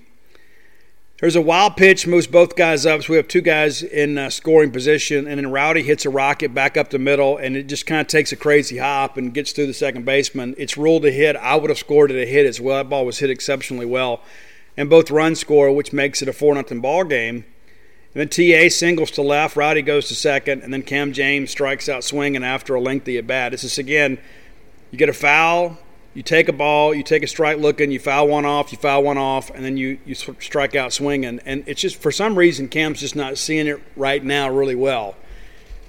There's 1.22 1.36
a 1.36 1.42
wild 1.42 1.78
pitch, 1.78 2.08
moves 2.08 2.26
both 2.26 2.56
guys 2.56 2.84
up. 2.88 3.04
So 3.04 3.14
we 3.14 3.18
have 3.18 3.28
two 3.28 3.42
guys 3.42 3.84
in 3.84 4.18
uh, 4.18 4.32
scoring 4.32 4.72
position, 4.72 5.28
and 5.28 5.38
then 5.38 5.52
Rowdy 5.52 5.84
hits 5.84 6.04
a 6.04 6.10
rocket 6.10 6.52
back 6.52 6.78
up 6.78 6.90
the 6.90 6.98
middle, 6.98 7.38
and 7.38 7.56
it 7.56 7.68
just 7.68 7.86
kind 7.86 8.02
of 8.02 8.08
takes 8.08 8.32
a 8.32 8.36
crazy 8.36 8.80
hop 8.80 9.18
and 9.18 9.32
gets 9.32 9.52
through 9.52 9.68
the 9.68 9.74
second 9.76 10.04
baseman. 10.04 10.56
It's 10.58 10.78
ruled 10.78 11.06
a 11.06 11.12
hit. 11.12 11.36
I 11.36 11.58
would 11.58 11.70
have 11.70 11.78
scored 11.78 12.10
it 12.10 12.20
a 12.20 12.26
hit 12.26 12.48
as 12.48 12.60
well. 12.60 12.78
That 12.78 12.90
ball 12.90 13.06
was 13.06 13.20
hit 13.20 13.30
exceptionally 13.30 13.86
well, 13.86 14.22
and 14.76 14.90
both 14.90 15.12
runs 15.12 15.40
score, 15.40 15.72
which 15.72 15.94
makes 15.94 16.24
it 16.24 16.28
a 16.28 16.34
four 16.34 16.56
nothing 16.56 16.82
ball 16.82 17.04
game. 17.04 17.46
And 18.16 18.28
then 18.28 18.28
TA 18.28 18.70
singles 18.70 19.12
to 19.12 19.22
left, 19.22 19.56
Rowdy 19.56 19.84
goes 19.84 20.08
to 20.08 20.16
second, 20.16 20.64
and 20.64 20.74
then 20.74 20.82
Cam 20.82 21.14
James 21.14 21.52
strikes 21.52 21.88
out 21.88 22.04
swinging 22.04 22.44
after 22.44 22.74
a 22.74 22.82
lengthy 22.82 23.20
at 23.20 23.28
bat. 23.28 23.52
This 23.52 23.64
is 23.64 23.78
again, 23.78 24.18
you 24.90 24.98
get 24.98 25.08
a 25.08 25.14
foul, 25.14 25.78
you 26.14 26.24
take 26.24 26.50
a 26.50 26.54
ball, 26.54 26.94
you 26.94 27.04
take 27.04 27.24
a 27.24 27.28
strike 27.28 27.58
looking, 27.58 27.92
you 27.92 28.00
foul 28.00 28.28
one 28.28 28.46
off, 28.46 28.72
you 28.72 28.78
foul 28.78 29.04
one 29.04 29.18
off, 29.18 29.50
and 29.50 29.64
then 29.64 29.78
you, 29.78 29.98
you 30.06 30.14
strike 30.14 30.76
out 30.76 30.92
swinging. 30.92 31.40
And 31.46 31.64
it's 31.68 31.80
just 31.80 31.96
for 31.96 32.12
some 32.12 32.38
reason 32.38 32.68
Cam's 32.68 33.00
just 33.00 33.16
not 33.16 33.38
seeing 33.38 33.68
it 33.68 33.82
right 33.96 34.24
now 34.24 34.50
really 34.50 34.76
well. 34.76 35.16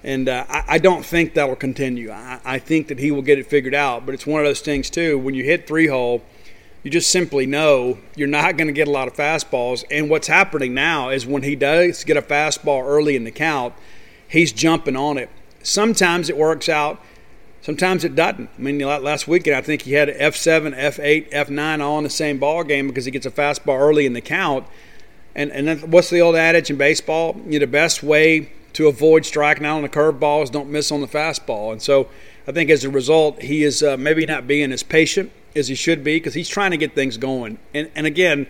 And 0.05 0.29
uh, 0.29 0.45
I, 0.49 0.65
I, 0.69 0.79
don't 0.79 1.05
think 1.05 1.35
that'll 1.35 1.57
continue. 1.57 2.11
I, 2.11 2.41
I 2.45 2.59
think 2.59 2.89
that 2.89 2.99
he 2.99 3.11
will 3.11 3.23
get 3.23 3.39
it 3.39 3.47
figured 3.47 3.75
out. 3.75 4.05
But 4.05 4.15
it's 4.15 4.27
one 4.27 4.41
of 4.41 4.47
those 4.47 4.61
things 4.61 4.91
too. 4.91 5.19
When 5.19 5.35
you 5.35 5.45
hit 5.45 5.67
three 5.67 5.87
hole, 5.87 6.23
you 6.83 6.91
just 6.91 7.11
simply 7.11 7.47
know 7.47 7.99
you're 8.17 8.29
not 8.29 8.57
going 8.57 8.67
to 8.67 8.73
get 8.73 8.89
a 8.89 8.91
lot 8.91 9.09
of 9.09 9.15
fastballs. 9.15 9.85
And 9.91 10.11
what's 10.11 10.27
happening 10.29 10.75
now 10.75 11.11
is 11.11 11.27
when 11.27 11.43
he 11.43 11.57
does 11.57 12.05
get 12.05 12.17
a 12.17 12.23
fastball 12.23 12.85
early 12.85 13.17
in 13.17 13.25
the 13.25 13.31
count, 13.31 13.75
he's 14.29 14.53
jumping 14.53 14.97
on 14.97 15.19
it. 15.19 15.31
Sometimes 15.63 16.29
it 16.29 16.37
works 16.37 16.69
out, 16.69 17.01
sometimes 17.63 18.05
it 18.05 18.15
doesn't. 18.15 18.51
I 18.59 18.61
mean, 18.61 18.79
last 18.81 19.27
weekend 19.27 19.57
I 19.57 19.63
think 19.63 19.83
he 19.83 19.95
had 19.95 20.09
F7, 20.09 20.77
F8, 20.77 21.31
F9 21.31 21.81
all 21.81 21.99
in 21.99 22.05
the 22.05 22.11
same 22.11 22.39
ball 22.39 22.65
game 22.65 22.89
because 22.89 23.07
he 23.07 23.11
gets 23.11 23.25
a 23.25 23.31
fastball 23.31 23.81
early 23.81 24.05
in 24.05 24.13
the 24.13 24.21
count. 24.21 24.67
And 25.35 25.51
and 25.51 25.91
what's 25.91 26.11
the 26.11 26.21
old 26.21 26.37
adage 26.37 26.69
in 26.69 26.77
baseball? 26.77 27.35
You 27.47 27.53
know, 27.53 27.59
the 27.61 27.67
best 27.67 28.03
way 28.03 28.53
to 28.75 28.89
avoid 28.89 29.25
striking 29.25 29.65
out 29.65 29.77
on 29.77 29.83
the 29.83 29.89
curveball 29.89 30.43
is 30.43 30.51
don't 30.51 30.69
miss 30.69 30.93
on 30.93 31.01
the 31.01 31.07
fastball. 31.07 31.73
And 31.73 31.81
so 31.81 32.09
I 32.47 32.53
think 32.53 32.71
as 32.71 32.85
a 32.85 32.91
result, 32.91 33.41
he 33.43 33.63
is 33.63 33.83
uh, 33.83 33.97
maybe 33.97 34.27
not 34.27 34.47
being 34.47 34.73
as 34.73 34.83
patient 34.83 35.33
as 35.55 35.69
he 35.69 35.75
should 35.75 36.03
be 36.03 36.17
because 36.17 36.35
he's 36.35 36.49
trying 36.49 36.71
to 36.71 36.77
get 36.77 36.95
things 36.95 37.17
going. 37.17 37.59
And, 37.75 37.91
and 37.95 38.07
again, 38.07 38.47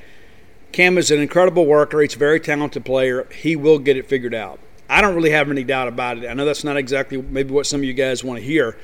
Cam 0.72 0.96
is 0.96 1.11
an 1.11 1.20
incredible 1.20 1.66
worker. 1.66 2.01
He's 2.01 2.14
a 2.14 2.18
very 2.18 2.40
talented 2.40 2.85
player. 2.85 3.29
He 3.33 3.57
will 3.57 3.79
get 3.79 3.96
it 3.96 4.09
figured 4.09 4.35
out. 4.35 4.59
I 4.88 5.01
don't 5.01 5.14
really 5.14 5.31
have 5.31 5.51
any 5.51 5.64
doubt 5.64 5.88
about 5.88 6.18
it. 6.18 6.29
I 6.29 6.35
know 6.35 6.44
that's 6.44 6.64
not 6.64 6.77
exactly 6.77 7.20
maybe 7.20 7.53
what 7.53 7.66
some 7.66 7.81
of 7.81 7.85
you 7.85 7.94
guys 7.94 8.22
want 8.22 8.40
to 8.40 8.44
hear, 8.44 8.77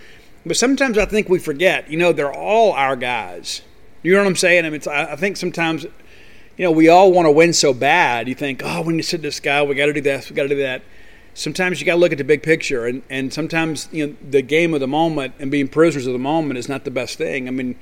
but 0.49 0.57
sometimes 0.57 0.99
I 0.99 1.05
think 1.05 1.29
we 1.29 1.39
forget. 1.39 1.91
You 1.91 1.99
know, 1.99 2.13
they're 2.13 2.33
all 2.33 2.73
our 2.73 2.97
guys. 2.97 3.63
You 4.03 4.13
know 4.13 4.19
what 4.19 4.27
I'm 4.27 4.37
saying? 4.37 4.65
I 4.65 4.71
mean, 4.71 4.81
I 4.91 5.17
think 5.17 5.37
sometimes, 5.37 5.85
you 5.85 6.65
know, 6.65 6.71
we 6.71 6.89
all 6.89 7.13
want 7.13 7.27
to 7.27 7.33
win 7.33 7.53
so 7.53 7.73
bad. 7.75 8.29
You 8.29 8.35
think, 8.35 8.63
oh, 8.65 8.83
when 8.83 8.97
you 8.97 9.03
sit 9.03 9.23
this 9.23 9.41
guy, 9.41 9.63
we 9.63 9.75
got 9.75 9.87
to 9.87 9.93
do 9.93 10.01
this, 10.01 10.31
we 10.31 10.37
got 10.37 10.45
to 10.45 10.49
do 10.49 10.57
that. 10.57 10.83
Sometimes 11.35 11.81
you 11.81 11.87
got 11.87 11.95
to 11.95 12.01
look 12.01 12.13
at 12.13 12.19
the 12.19 12.25
big 12.25 12.43
picture, 12.43 12.87
and, 12.87 13.03
and 13.09 13.33
sometimes 13.33 13.89
you 13.93 14.09
know 14.09 14.17
the 14.29 14.43
game 14.43 14.75
of 14.75 14.81
the 14.81 14.89
moment 14.89 15.35
and 15.39 15.53
being 15.53 15.69
prisoners 15.69 16.07
of 16.07 16.13
the 16.13 16.19
moment 16.19 16.59
is 16.59 16.69
not 16.69 16.85
the 16.85 16.91
best 16.91 17.17
thing. 17.17 17.47
I 17.47 17.53
mean, 17.53 17.77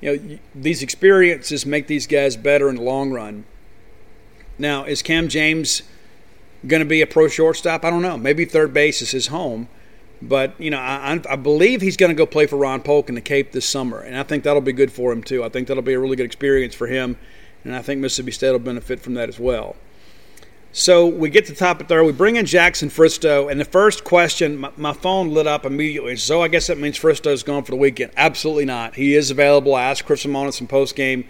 you 0.00 0.16
know, 0.16 0.38
these 0.54 0.82
experiences 0.82 1.64
make 1.64 1.86
these 1.86 2.06
guys 2.06 2.36
better 2.36 2.68
in 2.68 2.76
the 2.76 2.82
long 2.82 3.12
run. 3.12 3.44
Now, 4.58 4.84
is 4.84 5.02
Cam 5.02 5.28
James 5.28 5.82
going 6.66 6.80
to 6.80 6.88
be 6.88 7.00
a 7.00 7.06
pro 7.06 7.28
shortstop? 7.28 7.84
I 7.84 7.90
don't 7.90 8.02
know. 8.02 8.16
Maybe 8.16 8.44
third 8.44 8.74
base 8.74 9.02
is 9.02 9.12
his 9.12 9.28
home. 9.28 9.68
But, 10.22 10.60
you 10.60 10.70
know, 10.70 10.78
I, 10.78 11.20
I 11.28 11.36
believe 11.36 11.80
he's 11.80 11.96
going 11.96 12.10
to 12.10 12.14
go 12.14 12.26
play 12.26 12.46
for 12.46 12.56
Ron 12.56 12.82
Polk 12.82 13.08
in 13.08 13.14
the 13.14 13.20
Cape 13.20 13.52
this 13.52 13.64
summer. 13.64 14.00
And 14.00 14.16
I 14.16 14.22
think 14.22 14.44
that'll 14.44 14.60
be 14.60 14.72
good 14.72 14.92
for 14.92 15.12
him, 15.12 15.22
too. 15.22 15.42
I 15.42 15.48
think 15.48 15.68
that'll 15.68 15.82
be 15.82 15.94
a 15.94 15.98
really 15.98 16.16
good 16.16 16.26
experience 16.26 16.74
for 16.74 16.86
him. 16.86 17.16
And 17.64 17.74
I 17.74 17.82
think 17.82 18.00
Mississippi 18.00 18.32
State 18.32 18.52
will 18.52 18.58
benefit 18.58 19.00
from 19.00 19.14
that 19.14 19.28
as 19.28 19.38
well. 19.38 19.76
So 20.72 21.06
we 21.06 21.30
get 21.30 21.46
to 21.46 21.52
the 21.52 21.58
top 21.58 21.80
of 21.80 21.88
third. 21.88 22.04
We 22.04 22.12
bring 22.12 22.36
in 22.36 22.46
Jackson 22.46 22.90
Fristoe, 22.90 23.50
and 23.50 23.58
the 23.58 23.64
first 23.64 24.04
question, 24.04 24.56
my, 24.56 24.70
my 24.76 24.92
phone 24.92 25.30
lit 25.30 25.48
up 25.48 25.66
immediately. 25.66 26.14
So 26.16 26.42
I 26.42 26.48
guess 26.48 26.68
that 26.68 26.78
means 26.78 26.96
Fristoe's 26.96 27.42
gone 27.42 27.64
for 27.64 27.72
the 27.72 27.76
weekend. 27.76 28.12
Absolutely 28.16 28.66
not. 28.66 28.94
He 28.94 29.14
is 29.16 29.32
available. 29.32 29.74
I 29.74 29.84
asked 29.84 30.06
Chris 30.06 30.24
Lemonis 30.24 30.60
in 30.60 30.68
post 30.68 30.94
game. 30.94 31.24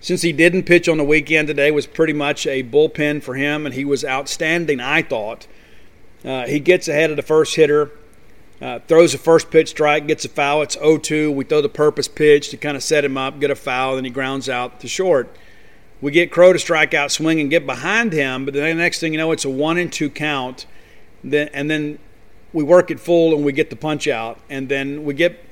Since 0.00 0.22
he 0.22 0.32
didn't 0.32 0.64
pitch 0.64 0.88
on 0.88 0.98
the 0.98 1.04
weekend 1.04 1.48
today, 1.48 1.70
was 1.70 1.86
pretty 1.86 2.12
much 2.12 2.46
a 2.46 2.62
bullpen 2.62 3.22
for 3.22 3.34
him, 3.34 3.64
and 3.64 3.74
he 3.74 3.84
was 3.84 4.04
outstanding. 4.04 4.80
I 4.80 5.02
thought 5.02 5.46
uh, 6.24 6.46
he 6.46 6.60
gets 6.60 6.88
ahead 6.88 7.10
of 7.10 7.16
the 7.16 7.22
first 7.22 7.56
hitter, 7.56 7.90
uh, 8.60 8.80
throws 8.88 9.14
a 9.14 9.18
first 9.18 9.50
pitch 9.50 9.70
strike, 9.70 10.06
gets 10.06 10.24
a 10.24 10.28
foul. 10.28 10.62
It's 10.62 10.76
0-2. 10.76 11.34
We 11.34 11.44
throw 11.44 11.60
the 11.60 11.68
purpose 11.68 12.08
pitch 12.08 12.50
to 12.50 12.56
kind 12.56 12.76
of 12.76 12.82
set 12.82 13.04
him 13.04 13.16
up, 13.16 13.40
get 13.40 13.50
a 13.50 13.54
foul, 13.54 13.94
then 13.94 14.04
he 14.04 14.10
grounds 14.10 14.48
out 14.48 14.80
to 14.80 14.88
short. 14.88 15.34
We 16.00 16.12
get 16.12 16.30
Crow 16.30 16.52
to 16.52 16.58
strike 16.58 16.94
out, 16.94 17.10
swing, 17.10 17.40
and 17.40 17.50
get 17.50 17.66
behind 17.66 18.12
him. 18.12 18.44
But 18.44 18.54
then 18.54 18.76
the 18.76 18.82
next 18.82 19.00
thing 19.00 19.12
you 19.12 19.18
know, 19.18 19.32
it's 19.32 19.44
a 19.44 19.50
one 19.50 19.78
and 19.78 19.92
two 19.92 20.10
count. 20.10 20.66
Then 21.24 21.48
and 21.52 21.68
then 21.68 21.98
we 22.52 22.62
work 22.62 22.90
it 22.90 23.00
full 23.00 23.34
and 23.34 23.44
we 23.44 23.52
get 23.52 23.70
the 23.70 23.76
punch 23.76 24.06
out, 24.06 24.38
and 24.48 24.68
then 24.68 25.04
we 25.04 25.14
get 25.14 25.44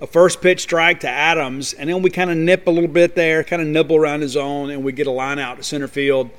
a 0.00 0.06
first 0.06 0.40
pitch 0.40 0.62
strike 0.62 1.00
to 1.00 1.08
Adams, 1.08 1.74
and 1.74 1.90
then 1.90 2.00
we 2.00 2.08
kind 2.08 2.30
of 2.30 2.36
nip 2.38 2.66
a 2.66 2.70
little 2.70 2.88
bit 2.88 3.14
there, 3.14 3.44
kind 3.44 3.60
of 3.60 3.68
nibble 3.68 3.96
around 3.96 4.22
his 4.22 4.32
zone, 4.32 4.70
and 4.70 4.82
we 4.82 4.92
get 4.92 5.06
a 5.06 5.10
line 5.10 5.38
out 5.38 5.58
to 5.58 5.62
center 5.62 5.88
field. 5.88 6.30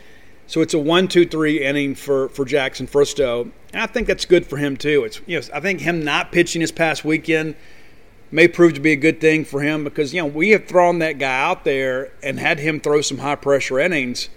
So 0.51 0.59
it's 0.59 0.73
a 0.73 0.79
one, 0.79 1.07
two, 1.07 1.25
three 1.25 1.63
inning 1.63 1.95
for 1.95 2.27
for 2.27 2.43
Jackson 2.43 2.85
Fristoe, 2.85 3.51
and 3.71 3.81
I 3.81 3.85
think 3.85 4.05
that's 4.05 4.25
good 4.25 4.45
for 4.45 4.57
him 4.57 4.75
too. 4.75 5.05
It's 5.05 5.21
you 5.25 5.39
know 5.39 5.47
I 5.53 5.61
think 5.61 5.79
him 5.79 6.03
not 6.03 6.33
pitching 6.33 6.59
this 6.59 6.73
past 6.73 7.05
weekend 7.05 7.55
may 8.31 8.49
prove 8.49 8.73
to 8.73 8.81
be 8.81 8.91
a 8.91 8.97
good 8.97 9.21
thing 9.21 9.45
for 9.45 9.61
him 9.61 9.85
because 9.85 10.13
you 10.13 10.21
know 10.21 10.27
we 10.27 10.49
have 10.49 10.65
thrown 10.65 10.99
that 10.99 11.19
guy 11.19 11.41
out 11.41 11.63
there 11.63 12.11
and 12.21 12.37
had 12.37 12.59
him 12.59 12.81
throw 12.81 12.99
some 12.99 13.19
high 13.19 13.35
pressure 13.35 13.79
innings, 13.79 14.27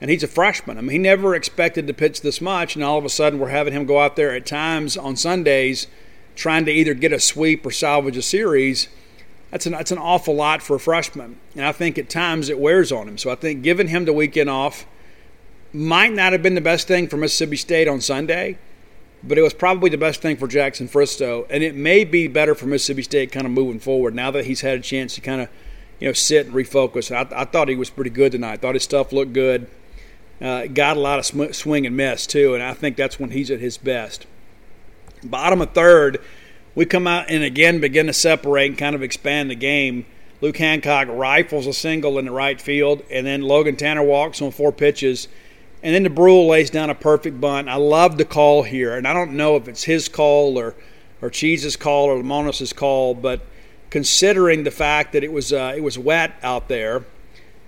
and 0.00 0.10
he's 0.10 0.24
a 0.24 0.26
freshman. 0.26 0.76
I 0.76 0.80
mean, 0.80 0.90
he 0.90 0.98
never 0.98 1.36
expected 1.36 1.86
to 1.86 1.94
pitch 1.94 2.22
this 2.22 2.40
much, 2.40 2.74
and 2.74 2.84
all 2.84 2.98
of 2.98 3.04
a 3.04 3.08
sudden 3.08 3.38
we're 3.38 3.50
having 3.50 3.74
him 3.74 3.86
go 3.86 4.00
out 4.00 4.16
there 4.16 4.34
at 4.34 4.46
times 4.46 4.96
on 4.96 5.14
Sundays, 5.14 5.86
trying 6.34 6.64
to 6.64 6.72
either 6.72 6.94
get 6.94 7.12
a 7.12 7.20
sweep 7.20 7.64
or 7.64 7.70
salvage 7.70 8.16
a 8.16 8.22
series. 8.22 8.88
That's 9.52 9.66
an 9.66 9.74
that's 9.74 9.92
an 9.92 9.98
awful 9.98 10.34
lot 10.34 10.62
for 10.62 10.74
a 10.74 10.80
freshman, 10.80 11.38
and 11.54 11.64
I 11.64 11.70
think 11.70 11.96
at 11.96 12.10
times 12.10 12.48
it 12.48 12.58
wears 12.58 12.90
on 12.90 13.06
him. 13.06 13.18
So 13.18 13.30
I 13.30 13.36
think 13.36 13.62
giving 13.62 13.86
him 13.86 14.04
the 14.04 14.12
weekend 14.12 14.50
off 14.50 14.84
might 15.74 16.12
not 16.12 16.32
have 16.32 16.42
been 16.42 16.54
the 16.54 16.60
best 16.60 16.86
thing 16.86 17.08
for 17.08 17.16
Mississippi 17.16 17.56
State 17.56 17.88
on 17.88 18.00
Sunday 18.00 18.58
but 19.26 19.38
it 19.38 19.42
was 19.42 19.54
probably 19.54 19.90
the 19.90 19.98
best 19.98 20.20
thing 20.20 20.36
for 20.36 20.46
Jackson 20.46 20.86
Fristoe, 20.86 21.46
and 21.48 21.62
it 21.62 21.74
may 21.74 22.04
be 22.04 22.28
better 22.28 22.54
for 22.54 22.66
Mississippi 22.66 23.02
State 23.02 23.32
kind 23.32 23.46
of 23.46 23.52
moving 23.52 23.80
forward 23.80 24.14
now 24.14 24.30
that 24.30 24.44
he's 24.44 24.60
had 24.60 24.78
a 24.78 24.82
chance 24.82 25.14
to 25.14 25.20
kind 25.20 25.40
of 25.40 25.48
you 25.98 26.08
know 26.08 26.12
sit 26.12 26.46
and 26.46 26.54
refocus. 26.54 27.14
I, 27.14 27.26
I 27.40 27.44
thought 27.44 27.68
he 27.68 27.74
was 27.74 27.90
pretty 27.90 28.10
good 28.10 28.32
tonight. 28.32 28.52
I 28.52 28.56
thought 28.56 28.74
his 28.74 28.84
stuff 28.84 29.12
looked 29.12 29.32
good. 29.32 29.66
Uh, 30.40 30.66
got 30.66 30.96
a 30.96 31.00
lot 31.00 31.18
of 31.18 31.54
swing 31.56 31.86
and 31.86 31.96
miss 31.96 32.26
too, 32.26 32.54
and 32.54 32.62
I 32.62 32.74
think 32.74 32.96
that's 32.96 33.18
when 33.18 33.30
he's 33.30 33.50
at 33.50 33.60
his 33.60 33.78
best. 33.78 34.26
Bottom 35.22 35.62
of 35.62 35.72
third, 35.72 36.20
we 36.74 36.84
come 36.84 37.06
out 37.06 37.30
and 37.30 37.42
again 37.42 37.80
begin 37.80 38.06
to 38.06 38.12
separate 38.12 38.70
and 38.70 38.78
kind 38.78 38.94
of 38.94 39.02
expand 39.02 39.50
the 39.50 39.54
game. 39.54 40.04
Luke 40.40 40.58
Hancock 40.58 41.08
rifles 41.08 41.66
a 41.66 41.72
single 41.72 42.18
in 42.18 42.26
the 42.26 42.30
right 42.30 42.60
field, 42.60 43.02
and 43.10 43.26
then 43.26 43.40
Logan 43.40 43.76
Tanner 43.76 44.02
walks 44.02 44.42
on 44.42 44.50
four 44.50 44.72
pitches 44.72 45.28
and 45.84 45.94
then 45.94 46.02
Dubrule 46.10 46.48
lays 46.48 46.70
down 46.70 46.88
a 46.88 46.94
perfect 46.94 47.42
bunt. 47.42 47.68
I 47.68 47.74
love 47.74 48.16
the 48.16 48.24
call 48.24 48.62
here, 48.62 48.96
and 48.96 49.06
I 49.06 49.12
don't 49.12 49.32
know 49.32 49.56
if 49.56 49.68
it's 49.68 49.84
his 49.84 50.08
call 50.08 50.58
or 50.58 50.74
or 51.20 51.28
Cheese's 51.28 51.76
call 51.76 52.06
or 52.06 52.16
Lemonis's 52.16 52.72
call, 52.72 53.14
but 53.14 53.42
considering 53.90 54.64
the 54.64 54.70
fact 54.70 55.12
that 55.12 55.22
it 55.22 55.30
was 55.30 55.52
uh, 55.52 55.74
it 55.76 55.82
was 55.82 55.98
wet 55.98 56.32
out 56.42 56.68
there, 56.68 57.04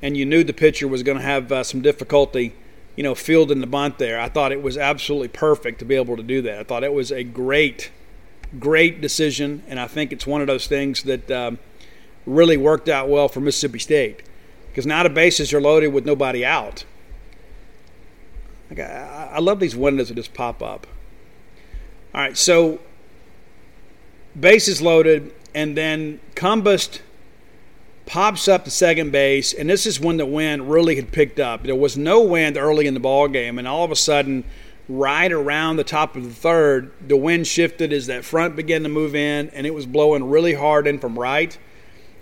and 0.01 0.17
you 0.17 0.25
knew 0.25 0.43
the 0.43 0.55
pitcher 0.55 0.89
was 0.89 1.03
going 1.03 1.19
to 1.19 1.25
have 1.25 1.53
uh, 1.53 1.63
some 1.63 1.83
difficulty, 1.83 2.55
you 2.97 3.03
know, 3.03 3.15
fielding 3.15 3.61
the 3.61 3.67
bunt 3.67 3.99
there, 3.99 4.19
I 4.19 4.31
thought 4.31 4.51
it 4.51 4.63
was 4.63 4.79
absolutely 4.79 5.29
perfect 5.29 5.79
to 5.81 5.85
be 5.85 5.95
able 5.95 6.17
to 6.17 6.23
do 6.23 6.41
that. 6.41 6.59
I 6.59 6.63
thought 6.63 6.85
it 6.85 6.95
was 6.95 7.13
a 7.13 7.23
great, 7.23 7.91
great 8.59 9.03
decision, 9.03 9.63
and 9.69 9.79
I 9.79 9.87
think 9.89 10.11
it's 10.11 10.27
one 10.27 10.41
of 10.41 10.47
those 10.47 10.67
things 10.67 11.03
that 11.03 11.31
um, 11.31 11.59
really 12.25 12.57
worked 12.57 12.89
out 12.89 13.11
well 13.11 13.29
for 13.29 13.41
Mississippi 13.41 13.79
State 13.79 14.23
because 14.69 14.87
now 14.87 15.03
the 15.03 15.11
bases 15.11 15.53
are 15.53 15.61
loaded 15.61 15.89
with 15.89 16.07
nobody 16.07 16.47
out 16.47 16.87
like 18.71 18.81
I, 18.81 19.31
I 19.35 19.39
love 19.41 19.61
these 19.61 19.77
windows 19.77 20.09
that 20.09 20.15
just 20.15 20.35
pop 20.35 20.63
up. 20.63 20.87
All 22.15 22.21
right, 22.21 22.37
so 22.37 22.81
base 24.39 24.69
is 24.69 24.81
loaded, 24.81 25.33
and 25.55 25.77
then 25.77 26.21
Cumbest 26.35 27.03
pops 28.07 28.49
up 28.49 28.65
to 28.65 28.71
second 28.71 29.11
base, 29.11 29.53
and 29.53 29.69
this 29.69 29.85
is 29.85 30.01
when 30.01 30.17
the 30.17 30.27
wind 30.27 30.71
really 30.71 30.97
had 30.97 31.13
picked 31.13 31.41
up. 31.41 31.65
There 31.65 31.75
was 31.75 31.97
no 31.97 32.23
wind 32.23 32.57
early 32.57 32.87
in 32.87 32.95
the 32.95 33.01
ball 33.01 33.29
game, 33.29 33.59
and 33.59 33.67
all 33.69 33.85
of 33.85 33.91
a 33.91 33.97
sudden, 33.97 34.45
right 34.89 35.31
around 35.31 35.77
the 35.77 35.85
top 35.85 36.17
of 36.17 36.25
the 36.25 36.35
third, 36.35 36.93
the 37.07 37.17
wind 37.17 37.47
shifted 37.47 37.93
as 37.93 38.07
that 38.07 38.25
front 38.25 38.57
began 38.57 38.83
to 38.85 38.89
move 38.89 39.15
in, 39.15 39.51
and 39.51 39.67
it 39.67 39.75
was 39.75 39.87
blowing 39.87 40.31
really 40.31 40.55
hard 40.55 40.87
in 40.87 40.99
from 40.99 41.19
right. 41.19 41.59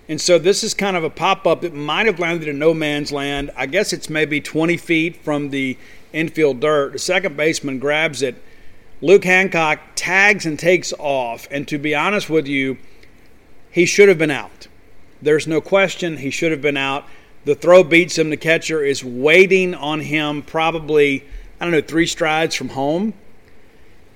And 0.08 0.20
so 0.20 0.38
this 0.38 0.62
is 0.62 0.74
kind 0.74 0.96
of 0.96 1.04
a 1.04 1.10
pop 1.10 1.46
up 1.46 1.62
that 1.62 1.72
might 1.72 2.06
have 2.06 2.18
landed 2.18 2.48
in 2.48 2.58
no 2.58 2.74
man's 2.74 3.10
land. 3.10 3.50
I 3.56 3.66
guess 3.66 3.92
it's 3.92 4.10
maybe 4.10 4.40
20 4.40 4.76
feet 4.76 5.16
from 5.16 5.50
the 5.50 5.78
infield 6.14 6.60
dirt. 6.60 6.92
The 6.92 6.98
second 6.98 7.36
baseman 7.36 7.78
grabs 7.78 8.22
it. 8.22 8.36
Luke 9.00 9.24
Hancock 9.24 9.80
tags 9.94 10.46
and 10.46 10.58
takes 10.58 10.92
off. 10.98 11.46
And 11.50 11.68
to 11.68 11.78
be 11.78 11.94
honest 11.94 12.30
with 12.30 12.46
you, 12.46 12.78
he 13.70 13.84
should 13.84 14.08
have 14.08 14.18
been 14.18 14.30
out. 14.30 14.68
There's 15.20 15.46
no 15.46 15.60
question 15.60 16.18
he 16.18 16.30
should 16.30 16.52
have 16.52 16.62
been 16.62 16.76
out. 16.76 17.06
The 17.44 17.54
throw 17.54 17.84
beats 17.84 18.16
him. 18.16 18.30
The 18.30 18.36
catcher 18.36 18.82
is 18.82 19.04
waiting 19.04 19.74
on 19.74 20.00
him, 20.00 20.42
probably, 20.42 21.24
I 21.60 21.64
don't 21.64 21.72
know, 21.72 21.80
three 21.82 22.06
strides 22.06 22.54
from 22.54 22.70
home. 22.70 23.14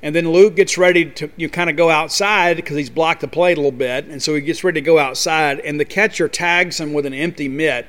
And 0.02 0.14
then 0.14 0.30
Luke 0.30 0.54
gets 0.54 0.78
ready 0.78 1.06
to 1.06 1.30
you 1.36 1.48
kind 1.48 1.68
of 1.68 1.76
go 1.76 1.90
outside 1.90 2.56
because 2.56 2.76
he's 2.76 2.88
blocked 2.90 3.20
the 3.20 3.28
plate 3.28 3.58
a 3.58 3.60
little 3.60 3.76
bit. 3.76 4.06
And 4.06 4.22
so 4.22 4.34
he 4.34 4.40
gets 4.40 4.62
ready 4.62 4.80
to 4.80 4.84
go 4.84 4.98
outside. 4.98 5.58
And 5.60 5.80
the 5.80 5.84
catcher 5.84 6.28
tags 6.28 6.78
him 6.78 6.92
with 6.92 7.04
an 7.04 7.14
empty 7.14 7.48
mitt 7.48 7.86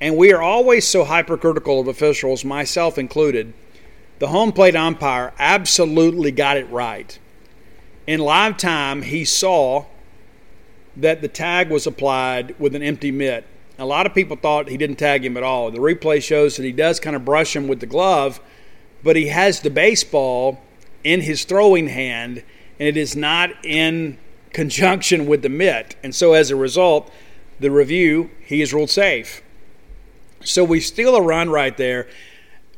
and 0.00 0.16
we 0.16 0.32
are 0.32 0.42
always 0.42 0.86
so 0.86 1.04
hypercritical 1.04 1.80
of 1.80 1.88
officials, 1.88 2.44
myself 2.44 2.98
included. 2.98 3.52
The 4.18 4.28
home 4.28 4.52
plate 4.52 4.76
umpire 4.76 5.32
absolutely 5.38 6.30
got 6.30 6.56
it 6.56 6.68
right. 6.70 7.18
In 8.06 8.20
live 8.20 8.56
time, 8.56 9.02
he 9.02 9.24
saw 9.24 9.86
that 10.96 11.20
the 11.20 11.28
tag 11.28 11.70
was 11.70 11.86
applied 11.86 12.58
with 12.58 12.74
an 12.74 12.82
empty 12.82 13.12
mitt. 13.12 13.44
A 13.78 13.86
lot 13.86 14.06
of 14.06 14.14
people 14.14 14.36
thought 14.36 14.68
he 14.68 14.76
didn't 14.76 14.96
tag 14.96 15.24
him 15.24 15.36
at 15.36 15.42
all. 15.42 15.70
The 15.70 15.78
replay 15.78 16.22
shows 16.22 16.56
that 16.56 16.64
he 16.64 16.72
does 16.72 16.98
kind 16.98 17.14
of 17.14 17.24
brush 17.24 17.54
him 17.54 17.68
with 17.68 17.80
the 17.80 17.86
glove, 17.86 18.40
but 19.04 19.14
he 19.14 19.28
has 19.28 19.60
the 19.60 19.70
baseball 19.70 20.60
in 21.04 21.20
his 21.20 21.44
throwing 21.44 21.88
hand, 21.88 22.42
and 22.80 22.88
it 22.88 22.96
is 22.96 23.14
not 23.14 23.50
in 23.64 24.18
conjunction 24.52 25.26
with 25.26 25.42
the 25.42 25.48
mitt. 25.48 25.94
And 26.02 26.14
so 26.14 26.32
as 26.32 26.50
a 26.50 26.56
result, 26.56 27.12
the 27.60 27.70
review, 27.70 28.30
he 28.44 28.62
is 28.62 28.72
ruled 28.72 28.90
safe. 28.90 29.42
So 30.44 30.64
we 30.64 30.80
steal 30.80 31.16
a 31.16 31.22
run 31.22 31.50
right 31.50 31.76
there. 31.76 32.08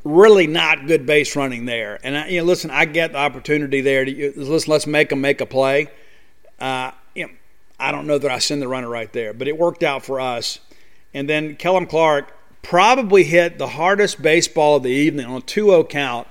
Really 0.05 0.47
not 0.47 0.87
good 0.87 1.05
base 1.05 1.37
running 1.37 1.67
there. 1.67 1.99
And 2.03 2.17
I, 2.17 2.29
you 2.29 2.41
know, 2.41 2.47
listen, 2.47 2.71
I 2.71 2.87
get 2.87 3.13
the 3.13 3.19
opportunity 3.19 3.81
there. 3.81 4.05
To, 4.05 4.33
listen, 4.37 4.71
let's 4.71 4.87
make 4.87 5.11
them 5.11 5.21
make 5.21 5.41
a 5.41 5.47
play. 5.47 5.89
Uh, 6.59 6.93
you 7.15 7.27
know, 7.27 7.33
I 7.79 7.93
don't 7.93 8.07
know 8.07 8.19
that 8.19 8.31
I 8.31 8.39
send 8.39 8.63
the 8.63 8.69
runner 8.69 8.89
right 8.89 9.13
there, 9.13 9.33
but 9.35 9.49
it 9.49 9.59
worked 9.59 9.83
out 9.83 10.05
for 10.05 10.21
us. 10.21 10.59
And 11.13 11.29
then 11.29 11.57
Kellum 11.57 11.87
Clark 11.87 12.33
probably 12.63 13.25
hit 13.25 13.59
the 13.59 13.69
hardest 13.69 14.23
baseball 14.23 14.77
of 14.77 14.83
the 14.83 14.91
evening 14.91 15.27
on 15.27 15.39
a 15.39 15.45
2-0 15.45 15.89
count. 15.89 16.29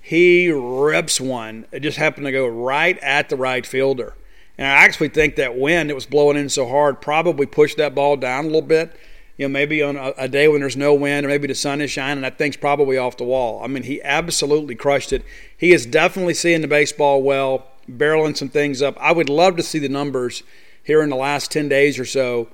He 0.00 0.50
rips 0.50 1.20
one. 1.20 1.66
It 1.70 1.80
just 1.80 1.98
happened 1.98 2.26
to 2.26 2.32
go 2.32 2.46
right 2.46 2.98
at 2.98 3.28
the 3.28 3.36
right 3.36 3.64
fielder. 3.64 4.14
And 4.58 4.66
I 4.66 4.70
actually 4.70 5.08
think 5.08 5.36
that 5.36 5.56
wind 5.56 5.90
that 5.90 5.94
was 5.94 6.06
blowing 6.06 6.36
in 6.36 6.48
so 6.48 6.68
hard 6.68 7.00
probably 7.00 7.46
pushed 7.46 7.78
that 7.78 7.94
ball 7.94 8.16
down 8.16 8.44
a 8.44 8.48
little 8.48 8.62
bit 8.62 8.96
you 9.42 9.48
know, 9.48 9.52
maybe 9.52 9.82
on 9.82 9.96
a, 9.96 10.14
a, 10.18 10.28
day 10.28 10.46
when 10.46 10.60
there's 10.60 10.76
no 10.76 10.94
wind 10.94 11.26
or 11.26 11.28
maybe 11.28 11.48
the 11.48 11.54
sun 11.56 11.80
is 11.80 11.90
shining, 11.90 12.22
that 12.22 12.38
thing's 12.38 12.56
probably 12.56 12.96
off 12.96 13.16
the 13.16 13.24
wall. 13.24 13.60
I 13.60 13.66
mean, 13.66 13.82
he 13.82 14.00
absolutely 14.00 14.76
crushed 14.76 15.12
it. 15.12 15.24
He 15.56 15.72
is 15.72 15.84
definitely 15.84 16.34
seeing 16.34 16.60
the 16.60 16.68
baseball 16.68 17.24
well, 17.24 17.66
barreling 17.90 18.36
some 18.36 18.48
things 18.48 18.80
up. 18.80 18.96
I 19.00 19.10
would 19.10 19.28
love 19.28 19.56
to 19.56 19.64
see 19.64 19.80
the 19.80 19.88
numbers 19.88 20.44
here 20.84 21.02
in 21.02 21.10
the 21.10 21.16
last 21.16 21.50
10 21.50 21.68
days 21.68 21.98
or 21.98 22.04
so, 22.04 22.50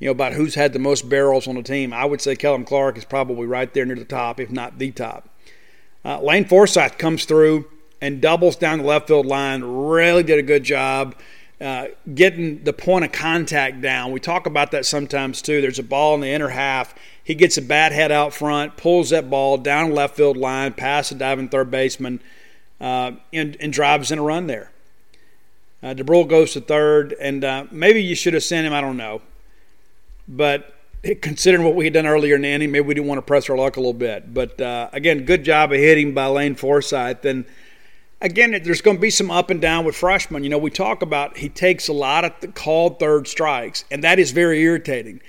you 0.00 0.06
know, 0.06 0.10
about 0.10 0.32
who's 0.32 0.56
had 0.56 0.72
the 0.72 0.80
most 0.80 1.08
barrels 1.08 1.46
on 1.46 1.54
the 1.54 1.62
team. 1.62 1.92
I 1.92 2.06
would 2.06 2.20
say 2.20 2.34
Kellum 2.34 2.64
Clark 2.64 2.98
is 2.98 3.04
probably 3.04 3.46
right 3.46 3.72
there 3.72 3.86
near 3.86 3.94
the 3.94 4.04
top, 4.04 4.40
if 4.40 4.50
not 4.50 4.80
the 4.80 4.90
top. 4.90 5.28
Uh, 6.04 6.20
Lane 6.20 6.44
Forsythe 6.44 6.98
comes 6.98 7.24
through 7.24 7.66
and 8.00 8.20
doubles 8.20 8.56
down 8.56 8.78
the 8.78 8.84
left 8.84 9.06
field 9.06 9.26
line. 9.26 9.62
Really 9.62 10.24
did 10.24 10.40
a 10.40 10.42
good 10.42 10.64
job. 10.64 11.14
Uh, 11.62 11.86
getting 12.12 12.64
the 12.64 12.72
point 12.72 13.04
of 13.04 13.12
contact 13.12 13.80
down. 13.80 14.10
We 14.10 14.18
talk 14.18 14.46
about 14.46 14.72
that 14.72 14.84
sometimes 14.84 15.40
too. 15.40 15.60
There's 15.60 15.78
a 15.78 15.84
ball 15.84 16.16
in 16.16 16.20
the 16.20 16.28
inner 16.28 16.48
half. 16.48 16.92
He 17.22 17.36
gets 17.36 17.56
a 17.56 17.62
bat 17.62 17.92
head 17.92 18.10
out 18.10 18.34
front, 18.34 18.76
pulls 18.76 19.10
that 19.10 19.30
ball 19.30 19.58
down 19.58 19.92
left 19.92 20.16
field 20.16 20.36
line, 20.36 20.72
past 20.72 21.10
the 21.10 21.14
diving 21.14 21.48
third 21.50 21.70
baseman, 21.70 22.20
uh, 22.80 23.12
and, 23.32 23.56
and, 23.60 23.72
drives 23.72 24.10
in 24.10 24.18
a 24.18 24.22
run 24.22 24.48
there. 24.48 24.72
Uh, 25.84 25.94
Dubrule 25.94 26.28
goes 26.28 26.52
to 26.54 26.60
third, 26.60 27.14
and 27.20 27.44
uh, 27.44 27.66
maybe 27.70 28.02
you 28.02 28.16
should 28.16 28.34
have 28.34 28.42
sent 28.42 28.66
him. 28.66 28.72
I 28.72 28.80
don't 28.80 28.96
know, 28.96 29.22
but 30.26 30.74
considering 31.20 31.64
what 31.64 31.76
we 31.76 31.84
had 31.84 31.92
done 31.92 32.06
earlier 32.06 32.34
in 32.34 32.42
the 32.42 32.48
inning, 32.48 32.72
maybe 32.72 32.88
we 32.88 32.94
didn't 32.94 33.06
want 33.06 33.18
to 33.18 33.22
press 33.22 33.48
our 33.48 33.56
luck 33.56 33.76
a 33.76 33.80
little 33.80 33.92
bit. 33.92 34.34
But 34.34 34.60
uh, 34.60 34.88
again, 34.92 35.24
good 35.26 35.44
job 35.44 35.70
of 35.70 35.78
hitting 35.78 36.12
by 36.12 36.26
Lane 36.26 36.56
Forsythe. 36.56 37.24
And 37.24 37.44
again, 38.22 38.58
there's 38.62 38.80
going 38.80 38.96
to 38.96 39.00
be 39.00 39.10
some 39.10 39.30
up 39.30 39.50
and 39.50 39.60
down 39.60 39.84
with 39.84 39.96
freshmen. 39.96 40.44
You 40.44 40.48
know, 40.48 40.58
we 40.58 40.70
talk 40.70 41.02
about 41.02 41.36
he 41.36 41.48
takes 41.48 41.88
a 41.88 41.92
lot 41.92 42.24
of 42.24 42.54
called 42.54 42.98
third 42.98 43.28
strikes, 43.28 43.84
and 43.90 44.02
that 44.02 44.18
is 44.18 44.30
very 44.30 44.62
irritating. 44.62 45.20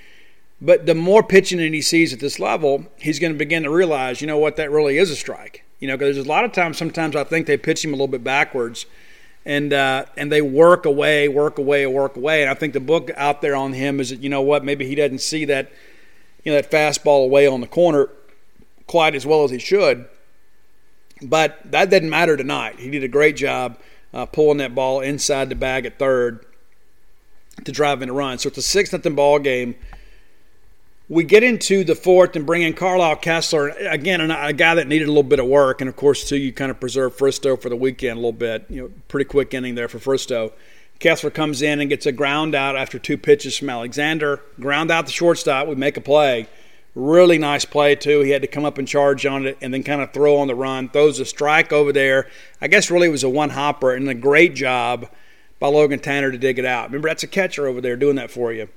But 0.60 0.86
the 0.86 0.94
more 0.94 1.22
pitching 1.22 1.58
that 1.58 1.72
he 1.72 1.82
sees 1.82 2.12
at 2.12 2.20
this 2.20 2.38
level, 2.38 2.86
he's 2.96 3.18
going 3.18 3.32
to 3.32 3.38
begin 3.38 3.64
to 3.64 3.70
realize, 3.70 4.20
you 4.20 4.26
know 4.26 4.38
what, 4.38 4.56
that 4.56 4.70
really 4.70 4.96
is 4.96 5.10
a 5.10 5.16
strike. 5.16 5.64
You 5.80 5.88
know, 5.88 5.96
because 5.96 6.14
there's 6.14 6.26
a 6.26 6.28
lot 6.28 6.44
of 6.44 6.52
times, 6.52 6.78
sometimes 6.78 7.14
I 7.14 7.24
think 7.24 7.46
they 7.46 7.58
pitch 7.58 7.84
him 7.84 7.90
a 7.90 7.96
little 7.96 8.08
bit 8.08 8.24
backwards, 8.24 8.86
and 9.44 9.72
uh, 9.72 10.06
and 10.16 10.32
they 10.32 10.40
work 10.40 10.86
away, 10.86 11.28
work 11.28 11.58
away, 11.58 11.86
work 11.86 12.16
away. 12.16 12.42
And 12.42 12.50
I 12.50 12.54
think 12.54 12.72
the 12.72 12.80
book 12.80 13.10
out 13.16 13.42
there 13.42 13.56
on 13.56 13.74
him 13.74 14.00
is 14.00 14.10
that 14.10 14.20
you 14.20 14.30
know 14.30 14.40
what, 14.40 14.64
maybe 14.64 14.86
he 14.86 14.94
doesn't 14.94 15.20
see 15.20 15.44
that, 15.46 15.70
you 16.44 16.52
know, 16.52 16.60
that 16.60 16.70
fastball 16.70 17.24
away 17.24 17.46
on 17.46 17.60
the 17.60 17.66
corner 17.66 18.08
quite 18.86 19.14
as 19.14 19.26
well 19.26 19.44
as 19.44 19.50
he 19.50 19.58
should. 19.58 20.06
But 21.22 21.70
that 21.70 21.90
didn't 21.90 22.10
matter 22.10 22.36
tonight. 22.36 22.78
He 22.78 22.90
did 22.90 23.04
a 23.04 23.08
great 23.08 23.36
job 23.36 23.78
uh, 24.12 24.26
pulling 24.26 24.58
that 24.58 24.74
ball 24.74 25.00
inside 25.00 25.48
the 25.48 25.54
bag 25.54 25.86
at 25.86 25.98
third 25.98 26.44
to 27.64 27.72
drive 27.72 28.02
in 28.02 28.08
a 28.08 28.12
run. 28.12 28.38
So 28.38 28.48
it's 28.48 28.58
a 28.58 28.62
6 28.62 28.92
nothing 28.92 29.14
ball 29.14 29.38
game. 29.38 29.74
We 31.08 31.22
get 31.24 31.42
into 31.42 31.84
the 31.84 31.94
fourth 31.94 32.34
and 32.34 32.46
bring 32.46 32.62
in 32.62 32.72
Carlisle 32.72 33.16
Koestler, 33.16 33.92
again, 33.92 34.30
a 34.30 34.52
guy 34.54 34.74
that 34.74 34.88
needed 34.88 35.04
a 35.04 35.10
little 35.10 35.22
bit 35.22 35.38
of 35.38 35.46
work. 35.46 35.82
And 35.82 35.88
of 35.88 35.96
course, 35.96 36.26
too, 36.26 36.38
you 36.38 36.52
kind 36.52 36.70
of 36.70 36.80
preserve 36.80 37.16
Fristoe 37.16 37.60
for 37.60 37.68
the 37.68 37.76
weekend 37.76 38.12
a 38.12 38.20
little 38.20 38.32
bit. 38.32 38.64
You 38.70 38.82
know, 38.82 38.90
pretty 39.08 39.26
quick 39.26 39.52
inning 39.52 39.74
there 39.74 39.88
for 39.88 39.98
Fristoe. 39.98 40.52
Kessler 41.00 41.30
comes 41.30 41.60
in 41.60 41.80
and 41.80 41.90
gets 41.90 42.06
a 42.06 42.12
ground 42.12 42.54
out 42.54 42.76
after 42.76 42.98
two 42.98 43.18
pitches 43.18 43.58
from 43.58 43.68
Alexander. 43.68 44.40
Ground 44.58 44.90
out 44.90 45.04
the 45.04 45.12
shortstop. 45.12 45.68
We 45.68 45.74
make 45.74 45.96
a 45.98 46.00
play. 46.00 46.48
Really 46.94 47.38
nice 47.38 47.64
play, 47.64 47.96
too. 47.96 48.20
He 48.20 48.30
had 48.30 48.42
to 48.42 48.48
come 48.48 48.64
up 48.64 48.78
and 48.78 48.86
charge 48.86 49.26
on 49.26 49.46
it 49.46 49.58
and 49.60 49.74
then 49.74 49.82
kind 49.82 50.00
of 50.00 50.12
throw 50.12 50.36
on 50.36 50.46
the 50.46 50.54
run. 50.54 50.88
Throws 50.88 51.18
a 51.18 51.24
strike 51.24 51.72
over 51.72 51.92
there. 51.92 52.28
I 52.60 52.68
guess 52.68 52.90
really 52.90 53.08
it 53.08 53.10
was 53.10 53.24
a 53.24 53.28
one 53.28 53.50
hopper 53.50 53.92
and 53.92 54.08
a 54.08 54.14
great 54.14 54.54
job 54.54 55.08
by 55.58 55.66
Logan 55.68 55.98
Tanner 55.98 56.30
to 56.30 56.38
dig 56.38 56.58
it 56.58 56.64
out. 56.64 56.88
Remember, 56.88 57.08
that's 57.08 57.22
a 57.22 57.28
catcher 57.28 57.66
over 57.66 57.80
there 57.80 57.96
doing 57.96 58.16
that 58.16 58.30
for 58.30 58.52
you. 58.52 58.68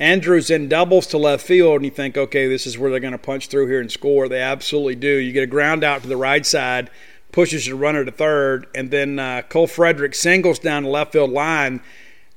Andrews 0.00 0.50
in 0.50 0.68
doubles 0.68 1.06
to 1.08 1.18
left 1.18 1.46
field, 1.46 1.76
and 1.76 1.84
you 1.84 1.90
think, 1.90 2.16
okay, 2.16 2.48
this 2.48 2.66
is 2.66 2.78
where 2.78 2.90
they're 2.90 3.00
going 3.00 3.12
to 3.12 3.18
punch 3.18 3.48
through 3.48 3.66
here 3.66 3.80
and 3.80 3.92
score. 3.92 4.28
They 4.28 4.40
absolutely 4.40 4.94
do. 4.96 5.16
You 5.16 5.30
get 5.30 5.42
a 5.42 5.46
ground 5.46 5.84
out 5.84 6.00
to 6.02 6.08
the 6.08 6.16
right 6.16 6.46
side, 6.46 6.90
pushes 7.32 7.66
your 7.66 7.76
runner 7.76 8.04
to 8.04 8.10
third, 8.10 8.66
and 8.74 8.90
then 8.90 9.18
uh, 9.18 9.42
Cole 9.42 9.66
Frederick 9.66 10.14
singles 10.14 10.58
down 10.58 10.84
the 10.84 10.88
left 10.88 11.12
field 11.12 11.30
line. 11.30 11.82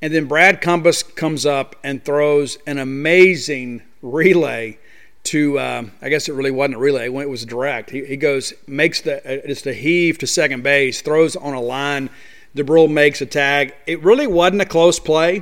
And 0.01 0.13
then 0.13 0.25
Brad 0.25 0.59
Cumbest 0.59 1.15
comes 1.15 1.45
up 1.45 1.77
and 1.81 2.03
throws 2.03 2.57
an 2.67 2.77
amazing 2.77 3.81
relay 4.01 4.77
to, 5.23 5.59
um, 5.59 5.91
I 6.01 6.09
guess 6.09 6.27
it 6.27 6.33
really 6.33 6.51
wasn't 6.51 6.75
a 6.75 6.79
relay, 6.79 7.09
when 7.09 7.23
it 7.23 7.29
was 7.29 7.45
direct. 7.45 7.89
He, 7.89 8.03
he 8.05 8.17
goes, 8.17 8.53
makes 8.67 9.01
the, 9.01 9.17
uh, 9.17 9.41
it's 9.45 9.61
the 9.61 9.73
heave 9.73 10.17
to 10.19 10.27
second 10.27 10.63
base, 10.63 11.01
throws 11.01 11.35
on 11.35 11.53
a 11.53 11.61
line. 11.61 12.09
Dubrule 12.55 12.91
makes 12.91 13.21
a 13.21 13.25
tag. 13.25 13.73
It 13.87 14.03
really 14.03 14.27
wasn't 14.27 14.61
a 14.61 14.65
close 14.65 14.99
play. 14.99 15.37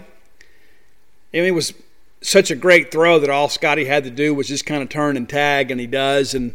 I 1.33 1.37
mean, 1.37 1.45
it 1.45 1.51
was 1.51 1.73
such 2.21 2.51
a 2.51 2.55
great 2.55 2.91
throw 2.91 3.19
that 3.19 3.29
all 3.29 3.49
Scotty 3.49 3.85
had 3.85 4.03
to 4.03 4.11
do 4.11 4.33
was 4.33 4.47
just 4.47 4.65
kind 4.65 4.83
of 4.83 4.89
turn 4.89 5.17
and 5.17 5.27
tag, 5.27 5.71
and 5.71 5.79
he 5.79 5.87
does. 5.87 6.35
And, 6.35 6.53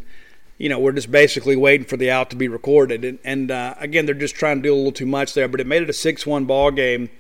you 0.56 0.68
know, 0.68 0.78
we're 0.78 0.92
just 0.92 1.10
basically 1.10 1.56
waiting 1.56 1.86
for 1.86 1.96
the 1.96 2.10
out 2.10 2.30
to 2.30 2.36
be 2.36 2.48
recorded. 2.48 3.04
And, 3.04 3.18
and 3.24 3.50
uh, 3.50 3.74
again, 3.78 4.06
they're 4.06 4.14
just 4.14 4.36
trying 4.36 4.58
to 4.58 4.62
do 4.62 4.72
a 4.72 4.76
little 4.76 4.92
too 4.92 5.06
much 5.06 5.34
there, 5.34 5.48
but 5.48 5.60
it 5.60 5.66
made 5.66 5.82
it 5.82 5.90
a 5.90 5.94
6 5.94 6.26
1 6.26 6.44
ball 6.44 6.70
game. 6.70 7.10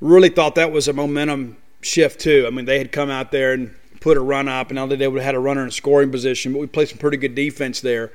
Really 0.00 0.28
thought 0.28 0.56
that 0.56 0.72
was 0.72 0.88
a 0.88 0.92
momentum 0.92 1.56
shift, 1.80 2.20
too. 2.20 2.44
I 2.46 2.50
mean, 2.50 2.66
they 2.66 2.78
had 2.78 2.92
come 2.92 3.10
out 3.10 3.32
there 3.32 3.54
and 3.54 3.74
put 4.06 4.16
a 4.16 4.20
run 4.20 4.46
up, 4.46 4.68
and 4.68 4.76
now 4.76 4.86
they 4.86 5.08
would 5.08 5.20
have 5.20 5.24
had 5.24 5.34
a 5.34 5.40
runner 5.40 5.64
in 5.64 5.70
scoring 5.72 6.12
position, 6.12 6.52
but 6.52 6.60
we 6.60 6.66
played 6.68 6.88
some 6.88 6.96
pretty 6.96 7.16
good 7.16 7.34
defense 7.34 7.80
there. 7.80 8.12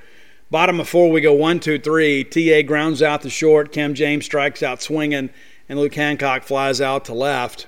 Bottom 0.49 0.79
of 0.79 0.87
four, 0.87 1.11
we 1.11 1.19
go 1.19 1.33
one, 1.33 1.59
two, 1.59 1.77
three. 1.77 2.23
TA 2.23 2.65
grounds 2.65 3.01
out 3.01 3.23
the 3.23 3.29
short. 3.29 3.73
Cam 3.73 3.93
James 3.93 4.23
strikes 4.23 4.63
out 4.63 4.81
swinging, 4.81 5.29
and 5.67 5.77
Luke 5.77 5.93
Hancock 5.93 6.43
flies 6.43 6.79
out 6.79 7.03
to 7.05 7.13
left. 7.13 7.67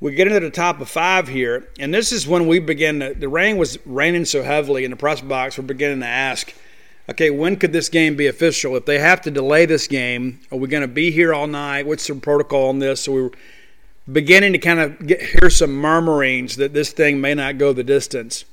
We 0.00 0.14
get 0.14 0.26
into 0.26 0.40
the 0.40 0.48
top 0.48 0.80
of 0.80 0.88
five 0.88 1.28
here, 1.28 1.68
and 1.78 1.92
this 1.92 2.12
is 2.12 2.26
when 2.26 2.46
we 2.46 2.60
begin. 2.60 3.00
To, 3.00 3.12
the 3.12 3.28
rain 3.28 3.58
was 3.58 3.76
raining 3.84 4.24
so 4.24 4.42
heavily 4.42 4.86
in 4.86 4.90
the 4.90 4.96
press 4.96 5.20
box. 5.20 5.58
We're 5.58 5.64
beginning 5.64 6.00
to 6.00 6.06
ask, 6.06 6.54
okay, 7.10 7.28
when 7.28 7.56
could 7.56 7.74
this 7.74 7.90
game 7.90 8.16
be 8.16 8.26
official? 8.26 8.74
If 8.74 8.86
they 8.86 9.00
have 9.00 9.20
to 9.20 9.30
delay 9.30 9.66
this 9.66 9.86
game, 9.86 10.40
are 10.50 10.56
we 10.56 10.66
going 10.66 10.80
to 10.80 10.88
be 10.88 11.10
here 11.10 11.34
all 11.34 11.46
night? 11.46 11.86
What's 11.86 12.06
the 12.06 12.14
protocol 12.14 12.70
on 12.70 12.78
this? 12.78 13.02
So 13.02 13.12
we 13.12 13.30
beginning 14.10 14.52
to 14.52 14.58
kind 14.58 14.80
of 14.80 15.06
get, 15.06 15.22
hear 15.22 15.50
some 15.50 15.72
murmurings 15.72 16.56
that 16.56 16.72
this 16.72 16.92
thing 16.92 17.20
may 17.20 17.34
not 17.34 17.58
go 17.58 17.72
the 17.72 17.84
distance. 17.84 18.44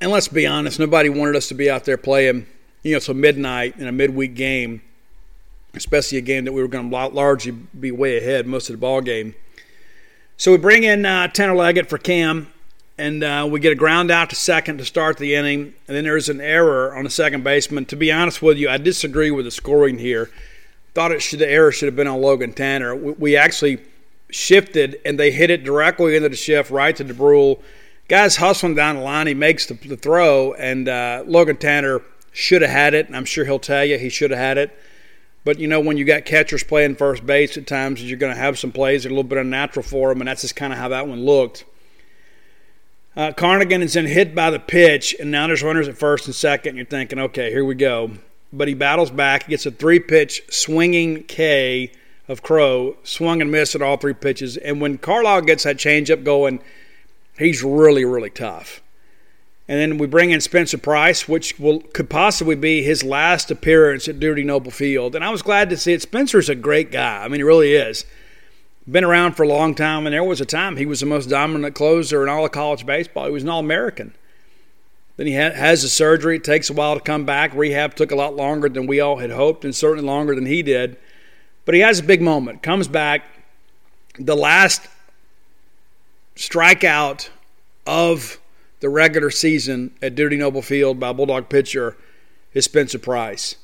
And 0.00 0.10
let's 0.10 0.28
be 0.28 0.46
honest, 0.46 0.78
nobody 0.78 1.08
wanted 1.08 1.36
us 1.36 1.48
to 1.48 1.54
be 1.54 1.70
out 1.70 1.84
there 1.84 1.96
playing, 1.96 2.46
you 2.82 2.92
know, 2.92 2.98
till 2.98 3.14
midnight 3.14 3.78
in 3.78 3.86
a 3.86 3.92
midweek 3.92 4.34
game, 4.34 4.82
especially 5.74 6.18
a 6.18 6.22
game 6.22 6.44
that 6.44 6.52
we 6.52 6.62
were 6.62 6.68
going 6.68 6.90
to 6.90 7.08
largely 7.08 7.52
be 7.52 7.90
way 7.90 8.18
ahead 8.18 8.46
most 8.46 8.68
of 8.68 8.74
the 8.74 8.78
ball 8.78 9.00
game. 9.00 9.34
So 10.36 10.52
we 10.52 10.58
bring 10.58 10.84
in 10.84 11.06
uh, 11.06 11.28
Tanner 11.28 11.54
Leggett 11.54 11.88
for 11.88 11.96
Cam, 11.96 12.52
and 12.98 13.24
uh, 13.24 13.48
we 13.50 13.58
get 13.58 13.72
a 13.72 13.76
ground 13.76 14.10
out 14.10 14.28
to 14.30 14.36
second 14.36 14.78
to 14.78 14.84
start 14.84 15.16
the 15.16 15.34
inning, 15.34 15.74
and 15.88 15.96
then 15.96 16.04
there's 16.04 16.28
an 16.28 16.42
error 16.42 16.94
on 16.94 17.04
the 17.04 17.10
second 17.10 17.42
baseman. 17.42 17.86
To 17.86 17.96
be 17.96 18.12
honest 18.12 18.42
with 18.42 18.58
you, 18.58 18.68
I 18.68 18.76
disagree 18.76 19.30
with 19.30 19.46
the 19.46 19.50
scoring 19.50 19.98
here 19.98 20.30
thought 20.96 21.12
it 21.12 21.20
should 21.20 21.40
the 21.40 21.48
error 21.48 21.70
should 21.70 21.88
have 21.88 21.94
been 21.94 22.06
on 22.06 22.22
Logan 22.22 22.54
Tanner. 22.54 22.96
We, 22.96 23.12
we 23.12 23.36
actually 23.36 23.82
shifted 24.30 24.98
and 25.04 25.20
they 25.20 25.30
hit 25.30 25.50
it 25.50 25.62
directly 25.62 26.16
into 26.16 26.30
the 26.30 26.36
shift 26.36 26.70
right 26.70 26.96
to 26.96 27.04
Dubrule. 27.04 27.60
Guys 28.08 28.36
hustling 28.36 28.74
down 28.74 28.96
the 28.96 29.02
line. 29.02 29.26
He 29.26 29.34
makes 29.34 29.66
the, 29.66 29.74
the 29.74 29.98
throw, 29.98 30.54
and 30.54 30.88
uh, 30.88 31.22
Logan 31.26 31.58
Tanner 31.58 32.00
should 32.32 32.62
have 32.62 32.70
had 32.70 32.94
it. 32.94 33.08
And 33.08 33.16
I'm 33.16 33.26
sure 33.26 33.44
he'll 33.44 33.58
tell 33.58 33.84
you 33.84 33.98
he 33.98 34.08
should 34.08 34.30
have 34.30 34.40
had 34.40 34.56
it. 34.56 34.74
But 35.44 35.58
you 35.58 35.68
know, 35.68 35.80
when 35.80 35.98
you 35.98 36.06
got 36.06 36.24
catchers 36.24 36.64
playing 36.64 36.96
first 36.96 37.26
base 37.26 37.58
at 37.58 37.66
times, 37.66 38.02
you're 38.02 38.18
going 38.18 38.34
to 38.34 38.40
have 38.40 38.58
some 38.58 38.72
plays 38.72 39.02
that 39.02 39.10
are 39.10 39.12
a 39.12 39.16
little 39.16 39.28
bit 39.28 39.38
unnatural 39.38 39.82
for 39.82 40.08
them, 40.08 40.22
and 40.22 40.28
that's 40.28 40.42
just 40.42 40.56
kind 40.56 40.72
of 40.72 40.78
how 40.78 40.88
that 40.88 41.06
one 41.06 41.26
looked. 41.26 41.66
Uh, 43.14 43.32
Carnigan 43.32 43.82
is 43.82 43.92
then 43.92 44.06
hit 44.06 44.34
by 44.34 44.50
the 44.50 44.58
pitch, 44.58 45.14
and 45.20 45.30
now 45.30 45.46
there's 45.46 45.62
runners 45.62 45.88
at 45.88 45.98
first 45.98 46.24
and 46.24 46.34
second. 46.34 46.70
And 46.70 46.78
you're 46.78 46.86
thinking, 46.86 47.18
okay, 47.18 47.50
here 47.50 47.66
we 47.66 47.74
go 47.74 48.12
but 48.52 48.68
he 48.68 48.74
battles 48.74 49.10
back. 49.10 49.44
He 49.44 49.50
gets 49.50 49.66
a 49.66 49.70
three 49.70 50.00
pitch 50.00 50.42
swinging 50.50 51.24
K 51.24 51.92
of 52.28 52.42
Crow, 52.42 52.96
swung 53.04 53.40
and 53.40 53.50
missed 53.50 53.74
at 53.74 53.82
all 53.82 53.96
three 53.96 54.14
pitches. 54.14 54.56
And 54.56 54.80
when 54.80 54.98
Carlisle 54.98 55.42
gets 55.42 55.64
that 55.64 55.76
changeup 55.76 56.24
going, 56.24 56.60
he's 57.38 57.62
really, 57.62 58.04
really 58.04 58.30
tough. 58.30 58.82
And 59.68 59.80
then 59.80 59.98
we 59.98 60.06
bring 60.06 60.30
in 60.30 60.40
Spencer 60.40 60.78
Price, 60.78 61.28
which 61.28 61.58
will 61.58 61.80
could 61.80 62.08
possibly 62.08 62.54
be 62.54 62.82
his 62.82 63.02
last 63.02 63.50
appearance 63.50 64.06
at 64.06 64.20
Dudy 64.20 64.44
Noble 64.44 64.70
Field. 64.70 65.16
And 65.16 65.24
I 65.24 65.30
was 65.30 65.42
glad 65.42 65.70
to 65.70 65.76
see 65.76 65.92
it. 65.92 66.02
Spencer's 66.02 66.48
a 66.48 66.54
great 66.54 66.92
guy. 66.92 67.24
I 67.24 67.28
mean, 67.28 67.40
he 67.40 67.44
really 67.44 67.74
is. 67.74 68.04
Been 68.88 69.02
around 69.02 69.32
for 69.32 69.42
a 69.42 69.48
long 69.48 69.74
time, 69.74 70.06
and 70.06 70.14
there 70.14 70.22
was 70.22 70.40
a 70.40 70.46
time 70.46 70.76
he 70.76 70.86
was 70.86 71.00
the 71.00 71.06
most 71.06 71.28
dominant 71.28 71.74
closer 71.74 72.22
in 72.22 72.28
all 72.28 72.44
of 72.44 72.52
college 72.52 72.86
baseball. 72.86 73.26
He 73.26 73.32
was 73.32 73.42
an 73.42 73.48
All 73.48 73.58
American. 73.58 74.14
Then 75.16 75.26
he 75.26 75.32
has 75.32 75.82
the 75.82 75.88
surgery. 75.88 76.36
It 76.36 76.44
takes 76.44 76.68
a 76.68 76.74
while 76.74 76.94
to 76.94 77.00
come 77.00 77.24
back. 77.24 77.54
Rehab 77.54 77.94
took 77.94 78.10
a 78.10 78.16
lot 78.16 78.36
longer 78.36 78.68
than 78.68 78.86
we 78.86 79.00
all 79.00 79.16
had 79.16 79.30
hoped, 79.30 79.64
and 79.64 79.74
certainly 79.74 80.04
longer 80.04 80.34
than 80.34 80.46
he 80.46 80.62
did. 80.62 80.96
But 81.64 81.74
he 81.74 81.80
has 81.80 82.00
a 82.00 82.02
big 82.02 82.20
moment. 82.20 82.62
Comes 82.62 82.86
back. 82.86 83.22
The 84.18 84.36
last 84.36 84.86
strikeout 86.36 87.30
of 87.86 88.38
the 88.80 88.88
regular 88.88 89.30
season 89.30 89.92
at 90.02 90.14
Dudy 90.14 90.36
Noble 90.36 90.62
Field 90.62 91.00
by 91.00 91.12
Bulldog 91.12 91.48
pitcher 91.48 91.96
is 92.52 92.66
Spencer 92.66 92.98
Price. 92.98 93.56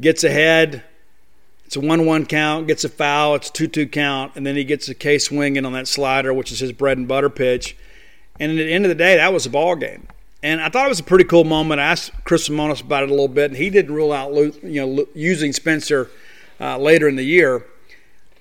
Gets 0.00 0.22
ahead. 0.22 0.84
It's 1.66 1.76
a 1.76 1.80
1 1.80 2.06
1 2.06 2.26
count, 2.26 2.66
gets 2.66 2.84
a 2.84 2.88
foul, 2.88 3.34
it's 3.34 3.50
a 3.50 3.52
2 3.52 3.68
2 3.68 3.88
count, 3.88 4.32
and 4.36 4.46
then 4.46 4.56
he 4.56 4.64
gets 4.64 4.88
a 4.88 4.94
K 4.94 5.18
swinging 5.18 5.66
on 5.66 5.74
that 5.74 5.86
slider, 5.86 6.32
which 6.32 6.50
is 6.50 6.60
his 6.60 6.72
bread 6.72 6.96
and 6.96 7.06
butter 7.06 7.28
pitch. 7.28 7.76
And 8.40 8.52
at 8.52 8.54
the 8.54 8.72
end 8.72 8.86
of 8.86 8.88
the 8.88 8.94
day, 8.94 9.16
that 9.16 9.34
was 9.34 9.44
a 9.44 9.50
ball 9.50 9.76
game. 9.76 10.06
And 10.42 10.60
I 10.60 10.68
thought 10.68 10.86
it 10.86 10.90
was 10.90 11.00
a 11.00 11.04
pretty 11.04 11.24
cool 11.24 11.44
moment. 11.44 11.80
I 11.80 11.84
asked 11.84 12.12
Chris 12.24 12.48
Lemonis 12.48 12.80
about 12.80 13.02
it 13.02 13.08
a 13.08 13.12
little 13.12 13.28
bit, 13.28 13.50
and 13.50 13.56
he 13.56 13.70
didn't 13.70 13.94
rule 13.94 14.12
out 14.12 14.32
you 14.34 14.86
know 14.86 15.06
using 15.14 15.52
Spencer 15.52 16.10
uh, 16.60 16.78
later 16.78 17.08
in 17.08 17.16
the 17.16 17.24
year. 17.24 17.66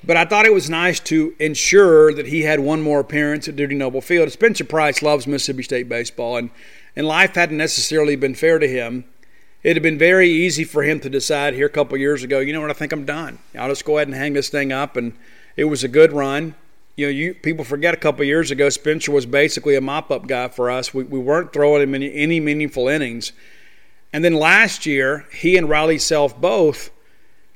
But 0.04 0.16
I 0.16 0.26
thought 0.26 0.46
it 0.46 0.54
was 0.54 0.70
nice 0.70 1.00
to 1.02 1.36
ensure 1.40 2.14
that 2.14 2.28
he 2.28 2.44
had 2.44 2.60
one 2.60 2.82
more 2.82 3.00
appearance 3.00 3.48
at 3.48 3.56
Dudy 3.56 3.76
Noble 3.76 4.00
Field. 4.00 4.32
Spencer 4.32 4.64
Price 4.64 5.02
loves 5.02 5.26
Mississippi 5.26 5.64
State 5.64 5.90
baseball, 5.90 6.38
and, 6.38 6.52
and 6.96 7.08
life 7.08 7.34
hadn't 7.34 7.58
necessarily 7.58 8.16
been 8.16 8.36
fair 8.36 8.60
to 8.60 8.68
him. 8.68 9.06
It 9.64 9.76
had 9.76 9.84
been 9.84 9.98
very 9.98 10.30
easy 10.30 10.64
for 10.64 10.84
him 10.84 11.00
to 11.00 11.10
decide 11.10 11.56
here 11.56 11.66
a 11.66 11.70
couple 11.70 11.98
years 11.98 12.24
ago, 12.24 12.40
you 12.40 12.54
know 12.54 12.62
what, 12.62 12.70
I 12.70 12.74
think 12.74 12.94
I'm 12.94 13.06
done. 13.06 13.40
I'll 13.58 13.70
just 13.70 13.86
go 13.86 13.98
ahead 13.98 14.08
and 14.08 14.16
hang 14.16 14.34
this 14.34 14.50
thing 14.50 14.72
up. 14.72 14.96
And 14.96 15.14
it 15.58 15.66
was 15.66 15.84
a 15.84 15.88
good 15.88 16.14
run 16.14 16.54
you 16.98 17.06
know, 17.06 17.12
you 17.12 17.36
people 17.36 17.64
forget 17.64 17.94
a 17.94 17.98
couple 17.98 18.26
years 18.26 18.50
ago, 18.52 18.70
Spencer 18.70 19.12
was 19.12 19.28
basically 19.28 19.76
a 19.76 19.82
mop 19.82 20.12
up 20.12 20.28
guy 20.28 20.48
for 20.50 20.70
us. 20.70 20.94
We, 20.94 21.04
we 21.04 21.20
weren't 21.20 21.54
throwing 21.54 21.84
him 21.84 21.96
any, 21.96 22.14
any 22.14 22.40
meaningful 22.40 22.88
innings. 22.88 23.32
And 24.12 24.26
then 24.26 24.34
last 24.34 24.86
year, 24.88 25.28
he 25.32 25.58
and 25.58 25.70
Riley 25.70 26.00
Self 26.00 26.42
both 26.42 26.90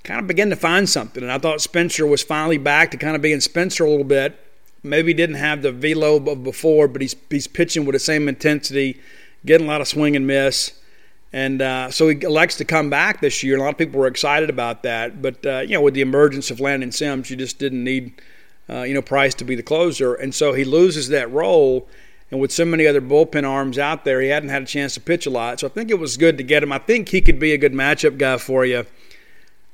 kind 0.04 0.20
of 0.20 0.28
began 0.28 0.52
to 0.52 0.56
find 0.56 0.88
something. 0.88 1.24
And 1.24 1.32
I 1.32 1.40
thought 1.40 1.60
Spencer 1.60 2.06
was 2.06 2.22
finally 2.22 2.60
back 2.60 2.92
to 2.92 2.98
kind 2.98 3.16
of 3.16 3.22
being 3.24 3.40
Spencer 3.40 3.84
a 3.84 3.90
little 3.90 4.06
bit. 4.06 4.40
Maybe 4.84 5.14
didn't 5.14 5.36
have 5.36 5.64
the 5.64 5.72
velo 5.72 6.18
of 6.18 6.44
before, 6.44 6.88
but 6.88 7.02
he's, 7.02 7.16
he's 7.30 7.48
pitching 7.48 7.86
with 7.86 7.94
the 7.94 8.00
same 8.00 8.28
intensity, 8.28 9.02
getting 9.44 9.66
a 9.66 9.70
lot 9.70 9.82
of 9.82 9.88
swing 9.88 10.16
and 10.16 10.28
miss. 10.28 10.80
And 11.34 11.64
uh, 11.64 11.90
so 11.90 12.10
he 12.10 12.22
elects 12.22 12.58
to 12.58 12.66
come 12.66 12.92
back 12.92 13.22
this 13.22 13.42
year. 13.42 13.58
A 13.58 13.62
lot 13.62 13.70
of 13.70 13.78
people 13.78 14.00
were 14.00 14.08
excited 14.08 14.52
about 14.52 14.84
that. 14.84 15.20
But, 15.20 15.44
uh, 15.46 15.60
you 15.62 15.74
know, 15.74 15.82
with 15.82 15.96
the 15.96 16.02
emergence 16.02 16.52
of 16.52 16.60
Landon 16.60 16.92
Sims, 16.92 17.32
you 17.32 17.36
just 17.36 17.58
didn't 17.58 17.84
need– 17.84 18.22
uh, 18.72 18.84
you 18.84 18.94
know, 18.94 19.02
Price 19.02 19.34
to 19.36 19.44
be 19.44 19.56
the 19.56 19.64
closer. 19.64 20.14
And 20.14 20.34
so 20.34 20.54
he 20.54 20.64
loses 20.64 21.10
that 21.10 21.32
role. 21.32 21.88
And 22.30 22.40
with 22.40 22.52
so 22.52 22.64
many 22.64 22.88
other 22.88 23.02
bullpen 23.02 23.48
arms 23.48 23.78
out 23.78 24.06
there, 24.06 24.22
he 24.22 24.30
hadn't 24.30 24.50
had 24.50 24.64
a 24.64 24.66
chance 24.66 24.94
to 24.94 25.02
pitch 25.02 25.26
a 25.26 25.30
lot. 25.30 25.60
So 25.60 25.68
I 25.68 25.70
think 25.70 25.90
it 25.90 26.00
was 26.00 26.16
good 26.16 26.38
to 26.38 26.44
get 26.44 26.64
him. 26.64 26.72
I 26.72 26.78
think 26.78 27.10
he 27.10 27.20
could 27.20 27.40
be 27.40 27.52
a 27.52 27.58
good 27.58 27.74
matchup 27.74 28.18
guy 28.18 28.38
for 28.38 28.66
you, 28.66 28.86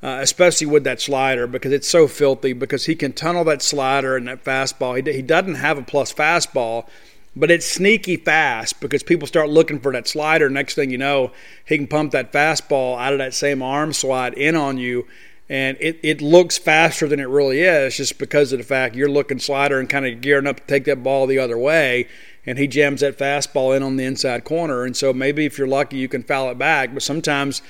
uh, 0.01 0.19
especially 0.21 0.65
with 0.65 0.83
that 0.85 0.99
slider 0.99 1.45
because 1.45 1.71
it's 1.71 1.87
so 1.87 2.07
filthy. 2.07 2.53
Because 2.53 2.87
he 2.87 2.95
can 2.95 3.13
tunnel 3.13 3.43
that 3.43 3.61
slider 3.61 4.17
and 4.17 4.27
that 4.27 4.43
fastball. 4.43 4.95
He, 5.05 5.13
he 5.13 5.21
doesn't 5.21 5.55
have 5.55 5.77
a 5.77 5.83
plus 5.83 6.11
fastball, 6.11 6.87
but 7.35 7.51
it's 7.51 7.67
sneaky 7.67 8.17
fast 8.17 8.79
because 8.79 9.03
people 9.03 9.27
start 9.27 9.49
looking 9.49 9.79
for 9.79 9.91
that 9.91 10.07
slider. 10.07 10.49
Next 10.49 10.73
thing 10.73 10.89
you 10.89 10.97
know, 10.97 11.31
he 11.63 11.77
can 11.77 11.85
pump 11.85 12.13
that 12.13 12.33
fastball 12.33 12.97
out 12.97 13.13
of 13.13 13.19
that 13.19 13.35
same 13.35 13.61
arm 13.61 13.93
slot 13.93 14.35
in 14.35 14.55
on 14.55 14.79
you 14.79 15.05
and 15.49 15.77
it, 15.79 15.99
it 16.03 16.21
looks 16.21 16.57
faster 16.57 17.07
than 17.07 17.19
it 17.19 17.29
really 17.29 17.61
is 17.61 17.95
just 17.95 18.17
because 18.17 18.51
of 18.51 18.59
the 18.59 18.65
fact 18.65 18.95
you're 18.95 19.09
looking 19.09 19.39
slider 19.39 19.79
and 19.79 19.89
kind 19.89 20.05
of 20.05 20.21
gearing 20.21 20.47
up 20.47 20.57
to 20.57 20.65
take 20.65 20.85
that 20.85 21.03
ball 21.03 21.25
the 21.25 21.39
other 21.39 21.57
way 21.57 22.07
and 22.45 22.57
he 22.57 22.67
jams 22.67 23.01
that 23.01 23.17
fastball 23.17 23.75
in 23.75 23.83
on 23.83 23.95
the 23.95 24.03
inside 24.03 24.43
corner 24.43 24.83
and 24.83 24.95
so 24.95 25.13
maybe 25.13 25.45
if 25.45 25.57
you're 25.57 25.67
lucky 25.67 25.97
you 25.97 26.07
can 26.07 26.23
foul 26.23 26.49
it 26.49 26.57
back 26.57 26.93
but 26.93 27.01
sometimes 27.01 27.61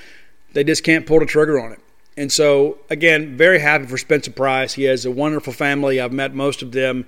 they 0.52 0.64
just 0.64 0.82
can't 0.82 1.06
pull 1.06 1.20
the 1.20 1.26
trigger 1.26 1.60
on 1.60 1.72
it 1.72 1.80
And 2.18 2.32
so, 2.32 2.78
again, 2.90 3.36
very 3.36 3.60
happy 3.60 3.86
for 3.86 3.96
Spencer 3.96 4.32
Price. 4.32 4.74
He 4.74 4.82
has 4.90 5.04
a 5.04 5.10
wonderful 5.10 5.52
family. 5.52 6.00
I've 6.00 6.12
met 6.12 6.34
most 6.34 6.62
of 6.62 6.72
them. 6.72 7.06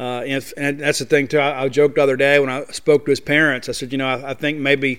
Uh, 0.00 0.22
and, 0.26 0.52
and, 0.56 0.80
that's 0.80 0.98
the 0.98 1.04
thing, 1.04 1.28
too. 1.28 1.38
I, 1.38 1.62
I, 1.62 1.68
joked 1.68 1.94
the 1.94 2.02
other 2.02 2.16
day 2.16 2.40
when 2.40 2.50
I 2.50 2.64
spoke 2.64 3.04
to 3.04 3.10
his 3.12 3.20
parents. 3.20 3.68
I 3.68 3.72
said, 3.72 3.92
you 3.92 3.98
know, 3.98 4.08
I, 4.08 4.30
I, 4.30 4.34
think 4.34 4.58
maybe 4.58 4.98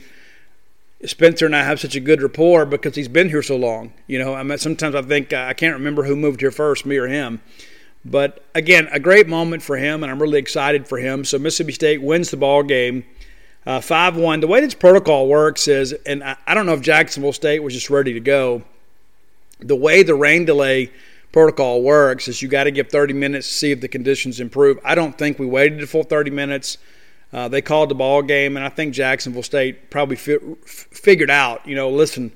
Spencer 1.06 1.46
and 1.46 1.56
I 1.56 1.64
have 1.64 1.80
such 1.80 1.96
a 1.96 2.00
good 2.02 2.22
rapport 2.22 2.66
because 2.66 2.96
he's 2.96 3.08
been 3.08 3.30
here 3.30 3.42
so 3.42 3.56
long. 3.56 3.94
You 4.08 4.20
know, 4.20 4.34
I 4.34 4.44
mean, 4.44 4.58
sometimes 4.58 4.96
I 4.96 5.02
think 5.02 5.32
I 5.32 5.54
can't 5.54 5.74
remember 5.74 6.04
who 6.04 6.16
moved 6.16 6.42
here 6.42 6.52
first, 6.52 6.86
me 6.86 6.98
or 6.98 7.08
him. 7.08 7.42
But 8.04 8.44
again, 8.56 8.88
a 8.92 9.00
great 9.00 9.28
moment 9.28 9.62
for 9.62 9.78
him, 9.78 10.04
and 10.04 10.12
I'm 10.12 10.22
really 10.22 10.40
excited 10.40 10.88
for 10.88 10.98
him. 10.98 11.26
So 11.26 11.40
Mississippi 11.40 11.74
State 11.74 12.02
wins 12.02 12.32
the 12.32 12.38
ball 12.38 12.64
game. 12.64 13.06
Uh, 13.66 13.82
5 13.82 14.18
uh, 14.18 14.22
1. 14.22 14.40
The 14.40 14.48
way 14.48 14.62
this 14.62 14.74
protocol 14.74 15.28
works 15.28 15.68
is, 15.68 15.94
and 16.06 16.24
I, 16.24 16.38
I 16.48 16.54
don't 16.54 16.66
know 16.66 16.74
if 16.74 16.82
Jacksonville 16.82 17.34
State 17.34 17.60
was 17.60 17.74
just 17.74 17.90
ready 17.90 18.14
to 18.14 18.20
go. 18.20 18.64
The 19.60 19.76
way 19.76 20.04
the 20.04 20.16
rain 20.16 20.46
delay 20.46 20.92
protocol 21.32 21.82
works 21.82 22.28
is 22.28 22.42
you 22.42 22.48
got 22.48 22.64
to 22.64 22.72
give 22.72 22.90
30 22.90 23.14
minutes 23.14 23.48
to 23.48 23.54
see 23.54 23.72
if 23.72 23.82
the 23.82 23.88
conditions 23.88 24.40
improve. 24.40 24.80
I 24.84 24.96
don't 24.96 25.18
think 25.18 25.40
we 25.40 25.46
waited 25.46 25.82
a 25.84 25.88
full 25.88 26.04
30 26.04 26.32
minutes. 26.32 26.78
Uh, 27.32 27.48
they 27.48 27.62
called 27.62 27.90
the 27.90 27.96
ball 27.96 28.22
game, 28.22 28.58
and 28.58 28.66
I 28.66 28.70
think 28.70 28.94
Jacksonville 28.94 29.44
State 29.44 29.90
probably 29.92 30.16
fi- 30.16 30.40
figured 30.66 31.30
out, 31.30 31.68
you 31.68 31.76
know, 31.76 31.90
listen, 31.90 32.32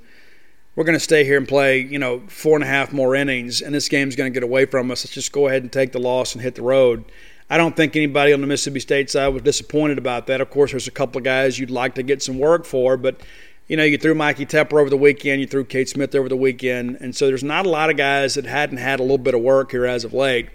we're 0.76 0.84
going 0.84 0.98
to 0.98 1.04
stay 1.04 1.24
here 1.24 1.38
and 1.38 1.48
play, 1.48 1.80
you 1.80 1.98
know, 1.98 2.22
four 2.28 2.56
and 2.56 2.64
a 2.64 2.68
half 2.68 2.94
more 2.94 3.16
innings, 3.16 3.62
and 3.62 3.74
this 3.74 3.90
game's 3.90 4.16
going 4.16 4.32
to 4.32 4.34
get 4.34 4.44
away 4.44 4.66
from 4.66 4.92
us. 4.92 5.04
Let's 5.04 5.14
just 5.14 5.32
go 5.32 5.48
ahead 5.48 5.64
and 5.64 5.72
take 5.72 5.92
the 5.92 6.00
loss 6.00 6.34
and 6.34 6.42
hit 6.42 6.56
the 6.56 6.62
road. 6.62 7.06
I 7.50 7.58
don't 7.58 7.76
think 7.76 7.96
anybody 7.96 8.34
on 8.34 8.42
the 8.42 8.48
Mississippi 8.48 8.80
State 8.80 9.10
side 9.10 9.28
was 9.30 9.44
disappointed 9.44 9.98
about 9.98 10.28
that. 10.28 10.42
Of 10.42 10.50
course, 10.50 10.72
there's 10.72 10.88
a 10.88 10.92
couple 10.92 11.20
of 11.20 11.24
guys 11.24 11.60
you'd 11.60 11.70
like 11.70 11.96
to 11.96 12.04
get 12.04 12.22
some 12.22 12.40
work 12.40 12.66
for, 12.66 12.98
but 12.98 13.22
you 13.68 13.78
know, 13.78 13.84
you 13.84 13.98
threw 13.98 14.14
Mikey 14.14 14.46
Tepper 14.46 14.80
over 14.80 14.90
the 14.90 14.98
weekend, 14.98 15.42
you 15.42 15.48
threw 15.48 15.64
Cade 15.64 15.90
Smith 15.90 16.16
over 16.16 16.28
the 16.28 16.38
weekend, 16.38 16.98
and 17.00 17.16
so 17.16 17.28
there's 17.28 17.44
not 17.44 17.66
a 17.66 17.70
lot 17.70 17.90
of 17.90 17.98
guys 17.98 18.36
that 18.36 18.46
hadn't 18.46 18.78
had 18.78 19.00
a 19.00 19.04
little 19.04 19.18
bit 19.18 19.34
of 19.34 19.42
work 19.42 19.72
here 19.72 19.86
as 19.86 20.04
of 20.04 20.14
late. 20.14 20.50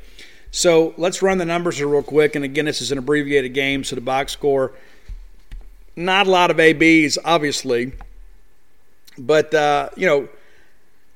So 0.50 0.94
let's 0.96 1.22
run 1.22 1.38
the 1.38 1.44
numbers 1.44 1.78
here 1.78 1.88
real 1.88 2.02
quick. 2.02 2.34
And 2.34 2.44
again, 2.44 2.64
this 2.64 2.80
is 2.80 2.90
an 2.92 2.98
abbreviated 2.98 3.54
game, 3.54 3.84
so 3.84 3.94
the 3.94 4.00
box 4.00 4.32
score, 4.32 4.72
not 5.94 6.26
a 6.26 6.30
lot 6.30 6.50
of 6.50 6.58
ABs, 6.58 7.18
obviously, 7.24 7.92
but 9.16 9.52
uh, 9.54 9.90
you 9.96 10.06
know. 10.06 10.28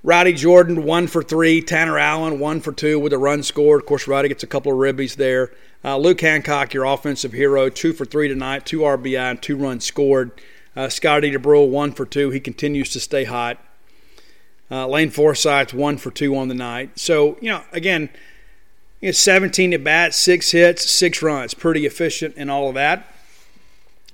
Roddy 0.05 0.33
Jordan, 0.33 0.83
one 0.83 1.07
for 1.07 1.23
three. 1.23 1.63
Tanner 1.63 1.97
Allen, 1.97 2.41
one 2.41 2.61
for 2.61 2.73
two 2.73 2.99
with 2.99 3.13
a 3.13 3.19
run 3.19 3.45
scored. 3.45 3.83
Of 3.83 3.87
course, 3.87 4.09
Roddy 4.09 4.27
gets 4.27 4.43
a 4.43 4.49
couple 4.49 4.73
of 4.73 4.79
ribbies 4.79 5.15
there. 5.15 5.53
Uh, 5.85 5.97
Luke 5.97 6.21
Hancock, 6.21 6.75
your 6.75 6.85
offensive 6.85 7.33
hero, 7.33 7.69
two 7.69 7.93
for 7.93 8.05
three 8.05 8.29
tonight, 8.29 8.67
two 8.67 8.81
RBI 8.81 9.31
and 9.31 9.43
two 9.43 9.57
runs 9.57 9.85
scored. 9.85 10.33
Uh, 10.77 10.89
Scotty 10.89 11.31
Dubrule, 11.31 11.69
one 11.69 11.93
for 11.93 12.07
two. 12.07 12.31
He 12.31 12.41
continues 12.41 12.91
to 12.91 13.01
stay 13.01 13.25
hot. 13.25 13.59
Uh, 14.71 14.87
Lane 14.87 15.11
Forsythe, 15.11 15.73
one 15.73 15.99
for 15.99 16.11
two 16.11 16.37
on 16.37 16.49
the 16.49 16.55
night. 16.55 16.99
So, 16.99 17.37
you 17.41 17.51
know, 17.51 17.63
again, 17.73 18.09
you 19.03 19.09
know, 19.09 19.13
17 19.13 19.75
at 19.75 19.85
bats, 19.85 20.17
six 20.17 20.53
hits, 20.53 20.91
six 20.91 21.21
runs. 21.21 21.53
Pretty 21.53 21.85
efficient 21.85 22.37
in 22.37 22.49
all 22.49 22.69
of 22.69 22.75
that. 22.77 23.07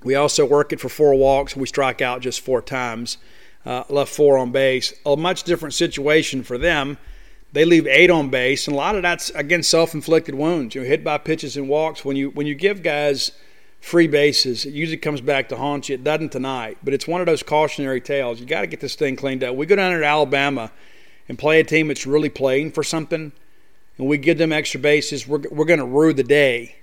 We 0.03 0.15
also 0.15 0.45
work 0.45 0.73
it 0.73 0.81
for 0.81 0.89
four 0.89 1.15
walks. 1.15 1.55
We 1.55 1.67
strike 1.67 2.01
out 2.01 2.19
just 2.19 2.41
four 2.41 2.61
times 2.61 3.17
uh, 3.65 3.83
left 3.89 4.13
four 4.13 4.37
on 4.37 4.51
base. 4.51 4.93
A 5.05 5.15
much 5.15 5.43
different 5.43 5.73
situation 5.73 6.43
for 6.43 6.57
them. 6.57 6.97
They 7.51 7.65
leave 7.65 7.87
eight 7.87 8.09
on 8.09 8.29
base, 8.29 8.67
and 8.67 8.75
a 8.75 8.77
lot 8.77 8.95
of 8.95 9.01
that's 9.01 9.31
again 9.31 9.63
self-inflicted 9.63 10.35
wounds. 10.35 10.75
You 10.75 10.81
know, 10.81 10.87
hit 10.87 11.03
by 11.03 11.17
pitches 11.17 11.57
and 11.57 11.67
walks. 11.67 12.05
When 12.05 12.15
you 12.15 12.29
when 12.31 12.45
you 12.45 12.55
give 12.55 12.83
guys 12.83 13.31
free 13.81 14.07
bases, 14.07 14.65
it 14.65 14.73
usually 14.73 14.97
comes 14.97 15.21
back 15.21 15.49
to 15.49 15.57
haunt 15.57 15.89
you. 15.89 15.95
It 15.95 16.03
doesn't 16.03 16.31
tonight, 16.31 16.77
but 16.83 16.93
it's 16.93 17.07
one 17.07 17.21
of 17.21 17.27
those 17.27 17.41
cautionary 17.41 18.01
tales. 18.01 18.39
You 18.39 18.45
got 18.45 18.61
to 18.61 18.67
get 18.67 18.81
this 18.81 18.95
thing 18.95 19.15
cleaned 19.15 19.43
up. 19.43 19.55
We 19.55 19.65
go 19.65 19.75
down 19.75 19.97
to 19.97 20.05
Alabama 20.05 20.71
and 21.27 21.39
play 21.39 21.59
a 21.59 21.63
team 21.63 21.87
that's 21.87 22.05
really 22.05 22.29
playing 22.29 22.71
for 22.71 22.83
something, 22.83 23.31
and 23.99 24.07
we 24.07 24.17
give 24.17 24.37
them 24.37 24.51
extra 24.51 24.79
bases. 24.79 25.27
We're 25.27 25.43
we're 25.51 25.65
going 25.65 25.79
to 25.79 25.85
rue 25.85 26.13
the 26.13 26.23
day. 26.23 26.75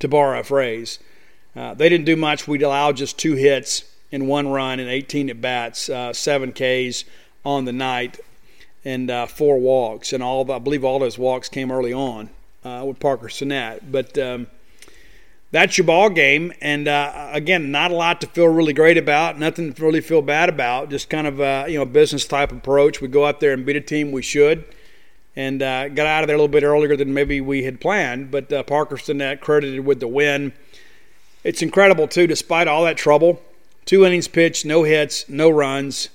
To 0.00 0.08
borrow 0.08 0.40
a 0.40 0.42
phrase, 0.42 0.98
uh, 1.56 1.72
they 1.74 1.88
didn't 1.88 2.04
do 2.04 2.16
much. 2.16 2.46
We 2.46 2.62
allowed 2.62 2.96
just 2.96 3.16
two 3.16 3.34
hits 3.34 3.84
in 4.10 4.26
one 4.26 4.48
run 4.48 4.80
and 4.80 4.90
18 4.90 5.30
at 5.30 5.40
bats, 5.40 5.88
uh, 5.88 6.12
seven 6.12 6.52
Ks 6.52 7.04
on 7.44 7.64
the 7.64 7.72
night, 7.72 8.18
and 8.84 9.08
uh, 9.10 9.26
four 9.26 9.56
walks. 9.58 10.12
And 10.12 10.22
all 10.22 10.50
I 10.50 10.58
believe 10.58 10.84
all 10.84 10.98
those 10.98 11.16
walks 11.16 11.48
came 11.48 11.70
early 11.70 11.92
on 11.92 12.28
uh, 12.64 12.84
with 12.86 12.98
Parker 12.98 13.28
Stinnett. 13.28 13.90
But 13.90 14.18
um, 14.18 14.48
that's 15.52 15.78
your 15.78 15.86
ball 15.86 16.10
game, 16.10 16.52
and 16.60 16.88
uh, 16.88 17.30
again, 17.32 17.70
not 17.70 17.92
a 17.92 17.94
lot 17.94 18.20
to 18.22 18.26
feel 18.26 18.48
really 18.48 18.72
great 18.72 18.98
about. 18.98 19.38
Nothing 19.38 19.72
to 19.72 19.82
really 19.82 20.00
feel 20.00 20.22
bad 20.22 20.48
about. 20.48 20.90
Just 20.90 21.08
kind 21.08 21.28
of 21.28 21.38
a 21.38 21.66
you 21.68 21.78
know 21.78 21.84
business 21.84 22.26
type 22.26 22.50
approach. 22.50 23.00
We 23.00 23.08
go 23.08 23.24
out 23.24 23.38
there 23.38 23.52
and 23.52 23.64
beat 23.64 23.76
a 23.76 23.80
team 23.80 24.10
we 24.10 24.22
should. 24.22 24.64
And 25.36 25.62
uh, 25.62 25.88
got 25.88 26.06
out 26.06 26.22
of 26.22 26.28
there 26.28 26.36
a 26.36 26.38
little 26.38 26.48
bit 26.48 26.62
earlier 26.62 26.96
than 26.96 27.12
maybe 27.12 27.40
we 27.40 27.64
had 27.64 27.80
planned, 27.80 28.30
but 28.30 28.52
uh, 28.52 28.62
Parker 28.62 28.96
Stinnett 28.96 29.40
credited 29.40 29.84
with 29.84 29.98
the 30.00 30.06
win. 30.06 30.52
It's 31.42 31.60
incredible 31.60 32.06
too, 32.06 32.26
despite 32.26 32.68
all 32.68 32.84
that 32.84 32.96
trouble 32.96 33.42
Two 33.84 34.06
innings 34.06 34.28
pitched, 34.28 34.64
no 34.64 34.82
hits, 34.82 35.28
no 35.28 35.50
runs, 35.50 36.08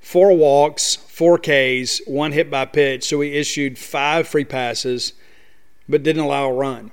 four 0.00 0.36
walks, 0.36 0.96
four 0.96 1.38
Ks, 1.38 2.00
one 2.06 2.32
hit 2.32 2.50
by 2.50 2.66
pitch. 2.66 3.04
So 3.04 3.20
he 3.20 3.32
issued 3.32 3.78
five 3.78 4.28
free 4.28 4.44
passes, 4.44 5.14
but 5.88 6.02
didn't 6.02 6.22
allow 6.22 6.48
a 6.48 6.52
run. 6.52 6.92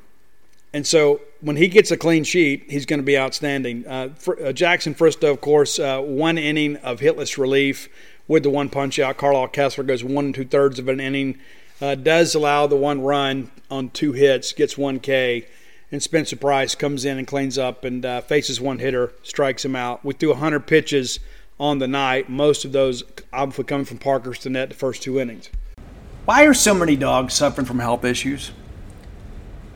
And 0.74 0.86
so 0.86 1.22
when 1.42 1.58
he 1.58 1.68
gets 1.68 1.92
a 1.92 1.98
clean 1.98 2.24
sheet, 2.24 2.66
he's 2.70 2.86
going 2.86 3.00
to 3.00 3.06
be 3.06 3.18
outstanding. 3.18 3.86
Uh, 3.88 4.10
for, 4.16 4.42
uh, 4.42 4.54
Jackson 4.54 4.94
Fristoe, 4.94 5.32
of 5.32 5.42
course, 5.42 5.80
uh, 5.80 6.00
one 6.00 6.38
inning 6.38 6.78
of 6.78 7.00
hitless 7.00 7.38
relief 7.38 7.90
with 8.30 8.44
the 8.44 8.50
one 8.50 8.70
punch 8.70 8.98
out. 8.98 9.18
Carlisle 9.18 9.50
Koestler 9.50 9.86
goes 9.86 10.06
one 10.06 10.26
and 10.26 10.36
two 10.36 10.46
thirds 10.46 10.80
of 10.80 10.88
an 10.88 11.02
inning. 11.02 11.38
Uh, 11.82 11.96
does 11.96 12.34
allow 12.34 12.66
the 12.68 12.78
one 12.78 13.02
run 13.02 13.52
on 13.70 13.90
two 13.90 14.14
hits, 14.14 14.54
gets 14.54 14.78
one 14.78 15.02
K 15.02 15.46
and 15.92 16.04
Spencer 16.04 16.36
Price 16.36 16.76
comes 16.76 17.06
in 17.06 17.18
and 17.18 17.28
cleans 17.28 17.58
up 17.58 17.84
and 17.84 18.06
uh, 18.06 18.22
faces 18.22 18.62
one 18.62 18.80
hitter, 18.80 19.14
strikes 19.24 19.66
him 19.66 19.76
out. 19.76 20.04
We 20.06 20.14
threw 20.14 20.30
100 20.30 20.68
pitches 20.68 21.20
on 21.60 21.80
the 21.80 21.88
night, 21.88 22.30
most 22.30 22.64
of 22.64 22.72
those 22.72 23.04
obviously 23.34 23.66
coming 23.66 23.86
from 23.86 23.98
Parker 23.98 24.32
Stinnett 24.32 24.70
the 24.70 24.76
first 24.76 25.02
two 25.02 25.20
innings. 25.20 25.50
Why 26.26 26.46
are 26.46 26.54
so 26.54 26.74
many 26.74 26.96
dogs 26.96 27.34
suffering 27.34 27.66
from 27.66 27.80
health 27.80 28.06
issues? 28.06 28.52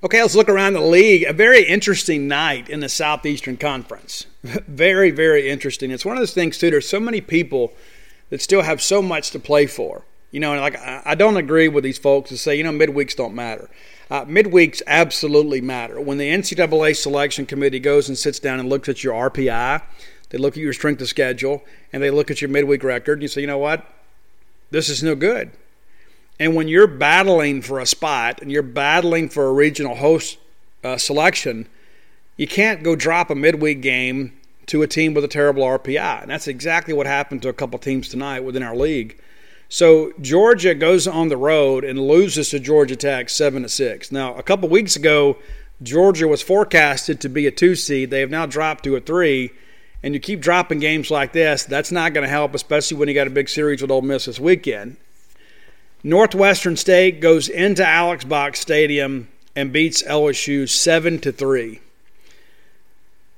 Okay, 0.00 0.22
let's 0.22 0.36
look 0.36 0.48
around 0.48 0.74
the 0.74 0.80
league. 0.80 1.24
A 1.24 1.32
very 1.32 1.64
interesting 1.64 2.28
night 2.28 2.68
in 2.68 2.78
the 2.78 2.88
Southeastern 2.88 3.56
Conference. 3.56 4.26
very, 4.44 5.10
very 5.10 5.50
interesting. 5.50 5.90
It's 5.90 6.04
one 6.04 6.16
of 6.16 6.20
those 6.20 6.34
things, 6.34 6.56
too. 6.56 6.70
There's 6.70 6.88
so 6.88 7.00
many 7.00 7.20
people 7.20 7.72
that 8.30 8.40
still 8.40 8.62
have 8.62 8.80
so 8.80 9.02
much 9.02 9.32
to 9.32 9.40
play 9.40 9.66
for. 9.66 10.04
You 10.30 10.40
know, 10.40 10.52
and 10.52 10.60
like 10.60 10.78
I 10.78 11.14
don't 11.14 11.38
agree 11.38 11.68
with 11.68 11.84
these 11.84 11.96
folks 11.96 12.28
that 12.30 12.36
say, 12.36 12.54
you 12.54 12.62
know, 12.62 12.70
midweeks 12.70 13.16
don't 13.16 13.34
matter. 13.34 13.70
Uh, 14.10 14.26
midweeks 14.26 14.82
absolutely 14.86 15.62
matter. 15.62 16.00
When 16.00 16.18
the 16.18 16.28
NCAA 16.30 16.94
selection 16.96 17.46
committee 17.46 17.80
goes 17.80 18.08
and 18.08 18.16
sits 18.16 18.38
down 18.38 18.60
and 18.60 18.68
looks 18.68 18.90
at 18.90 19.02
your 19.02 19.30
RPI, 19.30 19.82
they 20.28 20.38
look 20.38 20.54
at 20.54 20.62
your 20.62 20.74
strength 20.74 21.00
of 21.00 21.08
schedule, 21.08 21.64
and 21.94 22.02
they 22.02 22.10
look 22.10 22.30
at 22.30 22.42
your 22.42 22.50
midweek 22.50 22.84
record, 22.84 23.14
and 23.14 23.22
you 23.22 23.28
say, 23.28 23.40
you 23.40 23.46
know 23.46 23.58
what? 23.58 23.86
This 24.70 24.90
is 24.90 25.02
no 25.02 25.14
good. 25.14 25.50
And 26.38 26.54
when 26.54 26.68
you're 26.68 26.86
battling 26.86 27.62
for 27.62 27.80
a 27.80 27.86
spot 27.86 28.40
and 28.40 28.50
you're 28.50 28.62
battling 28.62 29.28
for 29.28 29.46
a 29.46 29.52
regional 29.52 29.96
host 29.96 30.38
uh, 30.84 30.96
selection, 30.96 31.66
you 32.36 32.46
can't 32.46 32.82
go 32.82 32.94
drop 32.94 33.30
a 33.30 33.34
midweek 33.34 33.80
game 33.80 34.38
to 34.66 34.82
a 34.82 34.86
team 34.86 35.14
with 35.14 35.24
a 35.24 35.28
terrible 35.28 35.64
RPI. 35.64 36.22
And 36.22 36.30
that's 36.30 36.46
exactly 36.46 36.94
what 36.94 37.06
happened 37.06 37.42
to 37.42 37.48
a 37.48 37.52
couple 37.52 37.78
teams 37.78 38.08
tonight 38.08 38.40
within 38.40 38.62
our 38.62 38.76
league. 38.76 39.20
So 39.68 40.12
Georgia 40.20 40.74
goes 40.74 41.06
on 41.06 41.28
the 41.28 41.36
road 41.36 41.84
and 41.84 41.98
loses 41.98 42.50
to 42.50 42.60
Georgia 42.60 42.96
Tech 42.96 43.28
7 43.28 43.62
to 43.62 43.68
6. 43.68 44.12
Now, 44.12 44.34
a 44.34 44.42
couple 44.42 44.68
weeks 44.68 44.96
ago, 44.96 45.36
Georgia 45.82 46.28
was 46.28 46.42
forecasted 46.42 47.20
to 47.20 47.28
be 47.28 47.46
a 47.46 47.50
2 47.50 47.74
seed. 47.74 48.10
They 48.10 48.20
have 48.20 48.30
now 48.30 48.46
dropped 48.46 48.84
to 48.84 48.96
a 48.96 49.00
3. 49.00 49.50
And 50.02 50.14
you 50.14 50.20
keep 50.20 50.40
dropping 50.40 50.78
games 50.78 51.10
like 51.10 51.32
this, 51.32 51.64
that's 51.64 51.90
not 51.90 52.14
going 52.14 52.22
to 52.22 52.30
help, 52.30 52.54
especially 52.54 52.96
when 52.98 53.08
you 53.08 53.14
got 53.14 53.26
a 53.26 53.30
big 53.30 53.48
series 53.48 53.82
with 53.82 53.90
Ole 53.90 54.02
Miss 54.02 54.26
this 54.26 54.38
weekend. 54.38 54.96
Northwestern 56.04 56.76
State 56.76 57.20
goes 57.20 57.48
into 57.48 57.84
Alex 57.84 58.24
Box 58.24 58.60
Stadium 58.60 59.28
and 59.56 59.72
beats 59.72 60.00
LSU 60.04 60.68
7 60.68 61.18
to 61.20 61.32
3. 61.32 61.80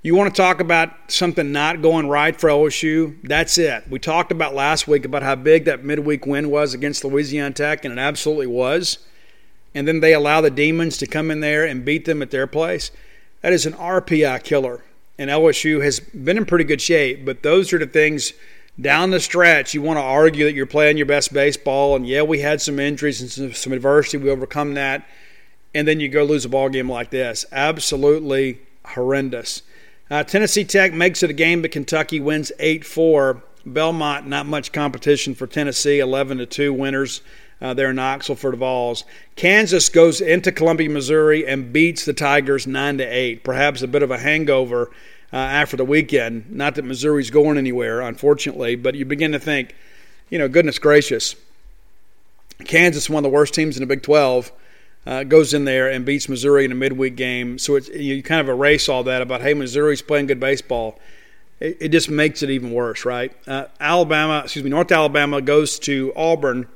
You 0.02 0.14
want 0.14 0.34
to 0.34 0.42
talk 0.42 0.61
about 0.61 0.90
something 1.08 1.52
not 1.52 1.80
going 1.80 2.06
right 2.06 2.38
for 2.38 2.50
LSU? 2.50 3.16
That's 3.22 3.56
it. 3.56 3.88
We 3.88 3.98
talked 3.98 4.30
about 4.30 4.54
last 4.54 4.86
week 4.86 5.06
about 5.06 5.22
how 5.22 5.36
big 5.36 5.64
that 5.64 5.84
midweek 5.84 6.26
win 6.26 6.50
was 6.50 6.74
against 6.74 7.02
Louisiana 7.02 7.54
Tech, 7.54 7.84
and 7.86 7.92
it 7.92 7.98
absolutely 7.98 8.46
was. 8.46 8.98
And 9.74 9.88
then 9.88 10.00
they 10.00 10.12
allow 10.12 10.42
the 10.42 10.50
Demons 10.50 10.98
to 10.98 11.06
come 11.06 11.30
in 11.30 11.40
there 11.40 11.64
and 11.64 11.84
beat 11.84 12.04
them 12.04 12.20
at 12.20 12.30
their 12.30 12.46
place. 12.46 12.90
That 13.40 13.54
is 13.54 13.64
an 13.64 13.72
RPI 13.72 14.42
killer. 14.44 14.84
And 15.18 15.30
LSU 15.30 15.82
has 15.82 16.00
been 16.00 16.36
in 16.36 16.44
pretty 16.44 16.64
good 16.64 16.82
shape, 16.82 17.24
but 17.24 17.42
those 17.42 17.72
are 17.72 17.78
the 17.78 17.86
things 17.86 18.34
down 18.81 19.11
the 19.11 19.20
stretch, 19.20 19.74
you 19.74 19.83
want 19.83 19.99
to 19.99 20.03
argue 20.03 20.45
that 20.45 20.55
you're 20.55 20.66
playing 20.66 20.97
your 20.97 21.07
best 21.07 21.33
baseball, 21.33 21.97
and 21.97 22.07
yeah, 22.07 22.22
we 22.22 22.41
had 22.41 22.61
some 22.61 22.78
injuries 22.78 23.20
and 23.20 23.31
some, 23.31 23.53
some 23.53 23.72
adversity. 23.72 24.18
We 24.18 24.31
overcome 24.31 24.74
that, 24.74 25.07
and 25.74 25.87
then 25.87 26.01
you 26.01 26.09
go 26.09 26.24
lose 26.24 26.45
a 26.45 26.49
ball 26.49 26.68
game 26.68 26.91
like 26.91 27.11
this. 27.11 27.45
Absolutely 27.53 28.61
horrendous. 28.85 29.62
Uh, 30.11 30.24
Tennessee 30.24 30.64
Tech 30.64 30.93
makes 30.93 31.22
it 31.22 31.31
a 31.31 31.35
game, 31.35 31.62
but 31.62 31.70
Kentucky 31.70 32.20
wins 32.20 32.51
8 32.59 32.85
4. 32.85 33.43
Belmont, 33.66 34.26
not 34.26 34.47
much 34.47 34.72
competition 34.72 35.35
for 35.35 35.47
Tennessee, 35.47 36.01
11 36.01 36.39
to 36.39 36.47
2 36.47 36.72
winners 36.72 37.20
uh, 37.61 37.74
there 37.74 37.91
in 37.91 37.97
Knoxville 37.97 38.37
for 38.37 38.51
the 38.51 38.57
Vols. 38.57 39.05
Kansas 39.37 39.89
goes 39.91 40.20
into 40.20 40.51
Columbia, 40.51 40.89
Missouri, 40.89 41.47
and 41.47 41.72
beats 41.72 42.05
the 42.05 42.14
Tigers 42.14 42.66
9 42.66 42.99
to 42.99 43.05
8. 43.05 43.45
Perhaps 43.45 43.83
a 43.83 43.89
bit 43.89 44.03
of 44.03 44.11
a 44.11 44.18
hangover 44.18 44.91
uh, 45.33 45.37
after 45.37 45.76
the 45.76 45.85
weekend. 45.85 46.51
Not 46.51 46.74
that 46.74 46.85
Missouri's 46.85 47.31
going 47.31 47.59
anywhere, 47.59 48.01
unfortunately, 48.01 48.76
but 48.76 48.95
you 48.95 49.05
begin 49.05 49.33
to 49.33 49.39
think, 49.39 49.74
you 50.28 50.39
know, 50.39 50.49
goodness 50.49 50.78
gracious, 50.78 51.37
Kansas, 52.64 53.09
one 53.09 53.24
of 53.24 53.31
the 53.31 53.35
worst 53.35 53.55
teams 53.55 53.76
in 53.76 53.83
the 53.83 53.87
Big 53.87 54.03
12, 54.03 54.53
uh, 55.07 55.24
goes 55.24 55.55
in 55.55 55.64
there 55.64 55.91
and 55.91 56.05
beats 56.05 56.28
Missouri 56.28 56.64
in 56.64 56.72
a 56.72 56.74
midweek 56.74 57.16
game. 57.16 57.59
So 57.59 57.76
it's, 57.76 57.89
you 57.89 58.22
kind 58.22 58.41
of 58.41 58.49
erase 58.49 58.89
all 58.89 59.03
that 59.05 59.22
about, 59.22 59.41
hey, 59.41 59.55
Missouri's 59.55 60.03
playing 60.03 60.26
good 60.26 60.41
baseball. 60.41 60.99
It, 61.59 61.78
it 61.81 61.89
just 61.89 62.11
makes 62.11 62.43
it 62.43 62.51
even 62.51 62.72
worse, 62.72 63.05
right? 63.05 63.33
Uh, 63.47 63.66
Alabama, 63.81 64.43
excuse 64.45 64.64
me, 64.64 64.70
North 64.70 64.93
Alabama 64.93 65.41
goes 65.41 65.78
to 65.81 66.12
Auburn. 66.16 66.68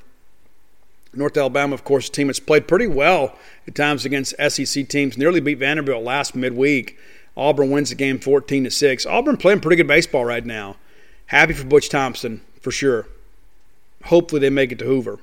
North 1.13 1.37
Alabama, 1.37 1.75
of 1.75 1.85
course, 1.85 2.09
a 2.09 2.13
team 2.13 2.27
that's 2.27 2.41
played 2.41 2.67
pretty 2.67 2.87
well 2.87 3.39
at 3.69 3.75
times 3.75 4.05
against 4.05 4.35
SEC 4.49 4.89
teams. 4.89 5.17
Nearly 5.17 5.41
beat 5.41 5.59
Vanderbilt 5.59 6.03
last 6.03 6.35
midweek. 6.35 6.99
Auburn 7.37 7.70
wins 7.70 7.91
the 7.91 7.97
game 7.97 8.18
14 8.18 8.64
to 8.64 8.70
6. 8.70 9.07
Auburn 9.07 9.37
playing 9.37 9.61
pretty 9.61 9.76
good 9.76 9.89
baseball 9.89 10.24
right 10.24 10.45
now. 10.45 10.76
Happy 11.26 11.53
for 11.53 11.64
Butch 11.64 11.89
Thompson, 11.89 12.43
for 12.61 12.70
sure. 12.70 13.07
Hopefully 14.05 14.41
they 14.41 14.51
make 14.51 14.70
it 14.70 14.78
to 14.78 14.85
Hoover. 14.85 15.18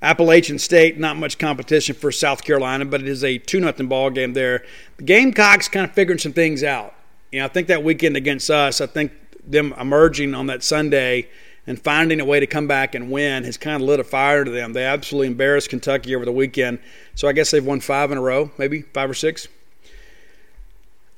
Appalachian 0.00 0.58
State, 0.58 0.98
not 0.98 1.16
much 1.16 1.38
competition 1.38 1.94
for 1.94 2.12
South 2.12 2.44
Carolina, 2.44 2.84
but 2.84 3.00
it 3.00 3.08
is 3.08 3.24
a 3.24 3.38
2 3.38 3.60
0 3.60 3.72
ball 3.88 4.10
game 4.10 4.32
there. 4.32 4.64
The 4.96 5.02
Gamecocks 5.02 5.68
kind 5.68 5.84
of 5.84 5.92
figuring 5.92 6.18
some 6.18 6.32
things 6.32 6.62
out. 6.62 6.94
You 7.32 7.40
know, 7.40 7.46
I 7.46 7.48
think 7.48 7.66
that 7.68 7.82
weekend 7.82 8.16
against 8.16 8.48
us, 8.48 8.80
I 8.80 8.86
think 8.86 9.12
them 9.44 9.74
emerging 9.78 10.34
on 10.34 10.46
that 10.46 10.62
Sunday 10.62 11.28
and 11.66 11.80
finding 11.80 12.20
a 12.20 12.24
way 12.24 12.40
to 12.40 12.46
come 12.46 12.66
back 12.66 12.94
and 12.94 13.10
win 13.10 13.44
has 13.44 13.56
kind 13.56 13.82
of 13.82 13.88
lit 13.88 14.00
a 14.00 14.04
fire 14.04 14.44
to 14.44 14.50
them. 14.50 14.72
They 14.72 14.84
absolutely 14.84 15.26
embarrassed 15.26 15.68
Kentucky 15.68 16.14
over 16.14 16.24
the 16.24 16.32
weekend. 16.32 16.78
So 17.14 17.28
I 17.28 17.32
guess 17.32 17.50
they've 17.50 17.64
won 17.64 17.80
five 17.80 18.10
in 18.10 18.18
a 18.18 18.22
row, 18.22 18.50
maybe 18.56 18.82
five 18.82 19.10
or 19.10 19.14
six. 19.14 19.48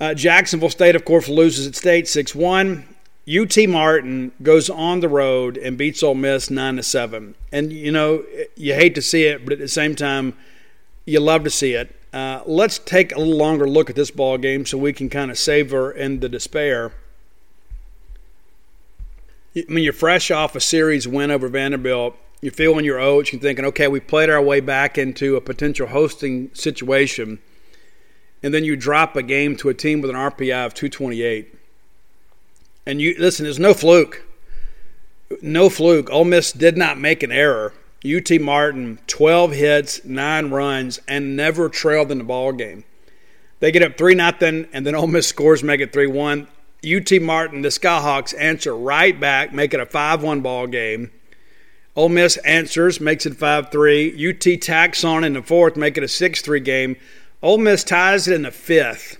Uh, 0.01 0.15
Jacksonville 0.15 0.71
State, 0.71 0.97
of 0.97 1.05
course, 1.05 1.29
loses 1.29 1.67
at 1.67 1.77
state 1.77 2.09
6 2.09 2.35
1. 2.35 2.87
UT 3.31 3.69
Martin 3.69 4.33
goes 4.43 4.71
on 4.71 5.01
the 5.01 5.09
road 5.09 5.59
and 5.59 5.77
beats 5.77 6.03
Ole 6.03 6.15
Miss 6.15 6.51
9 6.51 6.77
to 6.77 6.83
7. 6.83 7.35
And, 7.53 7.73
you 7.73 7.93
know, 7.93 8.25
you 8.57 8.75
hate 8.75 8.95
to 8.95 9.03
see 9.03 9.25
it, 9.25 9.45
but 9.45 9.53
at 9.53 9.59
the 9.59 9.69
same 9.69 9.95
time, 9.95 10.35
you 11.05 11.21
love 11.21 11.45
to 11.45 11.51
see 11.51 11.75
it. 11.75 11.95
Uh, 12.15 12.43
let's 12.47 12.79
take 12.79 13.15
a 13.15 13.19
little 13.19 13.37
longer 13.37 13.69
look 13.69 13.91
at 13.91 13.95
this 13.95 14.11
ball 14.11 14.39
game 14.39 14.65
so 14.65 14.79
we 14.79 14.93
can 14.93 15.11
kind 15.11 15.31
of 15.31 15.39
savor 15.39 15.93
in 15.93 16.21
the 16.21 16.29
despair. 16.29 16.93
I 19.55 19.65
mean, 19.69 19.85
you're 19.85 19.93
fresh 19.93 20.31
off 20.31 20.57
a 20.57 20.61
series 20.61 21.07
win 21.07 21.31
over 21.31 21.49
Vanderbilt. 21.49 22.17
You're 22.41 22.53
feeling 22.53 22.87
your 22.87 22.99
oats. 22.99 23.33
You're 23.33 23.43
thinking, 23.43 23.67
okay, 23.67 23.87
we 23.87 24.01
played 24.01 24.31
our 24.31 24.41
way 24.41 24.61
back 24.61 24.97
into 24.97 25.37
a 25.37 25.41
potential 25.41 25.89
hosting 25.89 26.51
situation 26.55 27.39
and 28.43 28.55
then 28.55 28.65
you 28.65 28.77
drop 28.77 29.17
a 29.17 29.23
game 29.23 29.57
to 29.57 29.69
a 29.69 29.75
team 29.75 30.01
with 30.01 30.11
an 30.11 30.17
RPI 30.17 30.67
of 30.67 30.75
228. 30.75 31.55
And 32.87 33.01
you 33.01 33.15
listen, 33.19 33.45
there's 33.45 33.59
no 33.59 33.75
fluke. 33.75 34.23
No 35.43 35.69
fluke. 35.69 36.11
Ole 36.11 36.25
Miss 36.25 36.53
did 36.53 36.77
not 36.77 36.99
make 36.99 37.23
an 37.23 37.31
error. 37.31 37.73
UT 38.05 38.41
Martin, 38.41 38.99
12 39.07 39.53
hits, 39.53 40.05
nine 40.05 40.51
runs, 40.51 41.01
and 41.07 41.37
never 41.37 41.69
trailed 41.69 42.11
in 42.11 42.19
the 42.19 42.25
ball 42.25 42.53
game. 42.53 42.85
They 43.61 43.71
get 43.71 43.83
up 43.83 43.99
three 43.99 44.15
nothing, 44.15 44.67
and 44.73 44.87
then 44.87 44.95
Ole 44.95 45.07
Miss 45.07 45.27
scores, 45.27 45.63
make 45.63 45.81
it 45.81 45.93
three 45.93 46.07
one. 46.07 46.49
UT 46.83 47.21
Martin, 47.21 47.61
the 47.61 47.69
Skyhawks 47.69 48.35
answer 48.39 48.75
right 48.75 49.19
back, 49.19 49.53
make 49.53 49.75
it 49.75 49.81
a 49.81 49.87
five 49.87 50.23
one 50.23 50.41
ball 50.41 50.67
game. 50.67 51.11
Ole 51.95 52.09
Miss 52.09 52.39
answers, 52.39 53.01
makes 53.01 53.27
it 53.27 53.37
five 53.37 53.71
three. 53.71 54.31
UT 54.31 54.61
tacks 54.63 55.05
on 55.05 55.25
in 55.25 55.35
the 55.35 55.43
fourth, 55.43 55.77
make 55.77 55.99
it 55.99 56.03
a 56.03 56.09
six 56.09 56.41
three 56.41 56.61
game. 56.61 56.97
Ole 57.43 57.59
Miss 57.59 57.85
ties 57.85 58.29
it 58.29 58.35
in 58.35 58.43
the 58.43 58.51
fifth. 58.51 59.19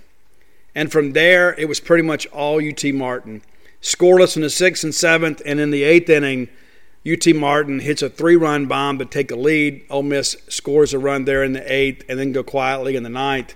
And 0.75 0.91
from 0.91 1.13
there, 1.13 1.53
it 1.59 1.67
was 1.67 1.79
pretty 1.79 2.03
much 2.03 2.27
all 2.27 2.65
UT 2.65 2.83
Martin. 2.93 3.41
Scoreless 3.81 4.35
in 4.35 4.41
the 4.41 4.49
sixth 4.49 4.83
and 4.83 4.93
seventh, 4.93 5.41
and 5.45 5.59
in 5.59 5.71
the 5.71 5.83
eighth 5.83 6.09
inning, 6.09 6.49
UT 7.05 7.35
Martin 7.35 7.79
hits 7.79 8.03
a 8.03 8.09
three-run 8.09 8.67
bomb 8.67 8.99
to 8.99 9.05
take 9.05 9.31
a 9.31 9.35
lead. 9.35 9.83
Ole 9.89 10.03
Miss 10.03 10.37
scores 10.47 10.93
a 10.93 10.99
run 10.99 11.25
there 11.25 11.43
in 11.43 11.53
the 11.53 11.73
eighth, 11.73 12.05
and 12.07 12.19
then 12.19 12.31
go 12.31 12.43
quietly 12.43 12.95
in 12.95 13.03
the 13.03 13.09
ninth. 13.09 13.55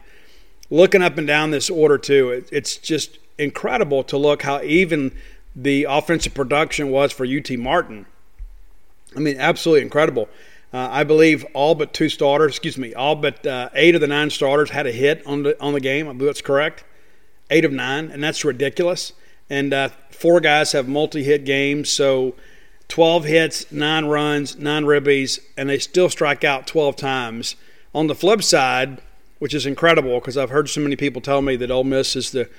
Looking 0.71 1.03
up 1.03 1.17
and 1.17 1.27
down 1.27 1.51
this 1.51 1.69
order 1.69 1.99
too, 1.99 2.43
it's 2.51 2.77
just 2.77 3.19
incredible 3.37 4.03
to 4.05 4.17
look 4.17 4.41
how 4.41 4.61
even 4.63 5.11
the 5.55 5.85
offensive 5.87 6.33
production 6.33 6.89
was 6.89 7.13
for 7.13 7.25
UT 7.25 7.51
Martin. 7.51 8.07
I 9.15 9.19
mean, 9.19 9.37
absolutely 9.39 9.83
incredible. 9.83 10.27
Uh, 10.75 10.89
I 10.91 11.05
believe 11.05 11.45
all 11.53 11.73
but 11.73 11.93
two 11.93 12.09
starters, 12.09 12.51
excuse 12.51 12.77
me, 12.77 12.93
all 12.93 13.15
but 13.15 13.47
uh, 13.47 13.69
eight 13.75 13.95
of 13.95 14.01
the 14.01 14.07
nine 14.07 14.29
starters 14.29 14.71
had 14.71 14.85
a 14.85 14.91
hit 14.91 15.25
on 15.25 15.43
the 15.43 15.57
on 15.61 15.71
the 15.71 15.79
game. 15.79 16.09
I 16.09 16.11
believe 16.11 16.27
that's 16.27 16.41
correct. 16.41 16.83
Eight 17.49 17.63
of 17.63 17.71
nine, 17.71 18.11
and 18.11 18.21
that's 18.21 18.43
ridiculous. 18.43 19.13
And 19.49 19.73
uh, 19.73 19.87
four 20.11 20.41
guys 20.41 20.73
have 20.73 20.89
multi-hit 20.89 21.45
games, 21.45 21.89
so 21.89 22.35
12 22.89 23.23
hits, 23.23 23.71
nine 23.71 24.07
runs, 24.07 24.57
nine 24.57 24.83
ribbies, 24.83 25.39
and 25.55 25.69
they 25.69 25.79
still 25.79 26.09
strike 26.09 26.43
out 26.43 26.67
12 26.67 26.97
times. 26.97 27.55
On 27.93 28.07
the 28.07 28.15
flip 28.15 28.43
side, 28.43 29.01
which 29.39 29.53
is 29.53 29.65
incredible 29.65 30.19
because 30.19 30.35
I've 30.35 30.49
heard 30.49 30.69
so 30.69 30.81
many 30.81 30.97
people 30.97 31.21
tell 31.21 31.41
me 31.41 31.55
that 31.55 31.71
Ole 31.71 31.85
Miss 31.85 32.17
is 32.17 32.31
the 32.31 32.49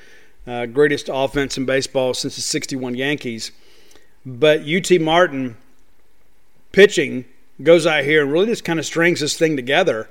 uh, 0.46 0.64
greatest 0.64 1.10
offense 1.12 1.58
in 1.58 1.66
baseball 1.66 2.14
since 2.14 2.36
the 2.36 2.40
61 2.40 2.94
Yankees. 2.94 3.52
But 4.24 4.62
UT 4.66 5.02
Martin 5.02 5.58
pitching 6.72 7.26
goes 7.62 7.86
out 7.86 8.04
here 8.04 8.22
and 8.22 8.32
really 8.32 8.46
just 8.46 8.64
kind 8.64 8.78
of 8.78 8.86
strings 8.86 9.20
this 9.20 9.36
thing 9.36 9.56
together. 9.56 10.08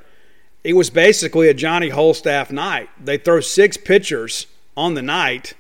It 0.64 0.74
was 0.74 0.90
basically 0.90 1.48
a 1.48 1.54
Johnny 1.54 1.90
Holstaff 1.92 2.52
night. 2.52 2.90
They 3.04 3.18
throw 3.18 3.40
six 3.40 3.78
pitchers 3.78 4.48
on 4.76 4.96
the 4.96 5.02
night 5.02 5.54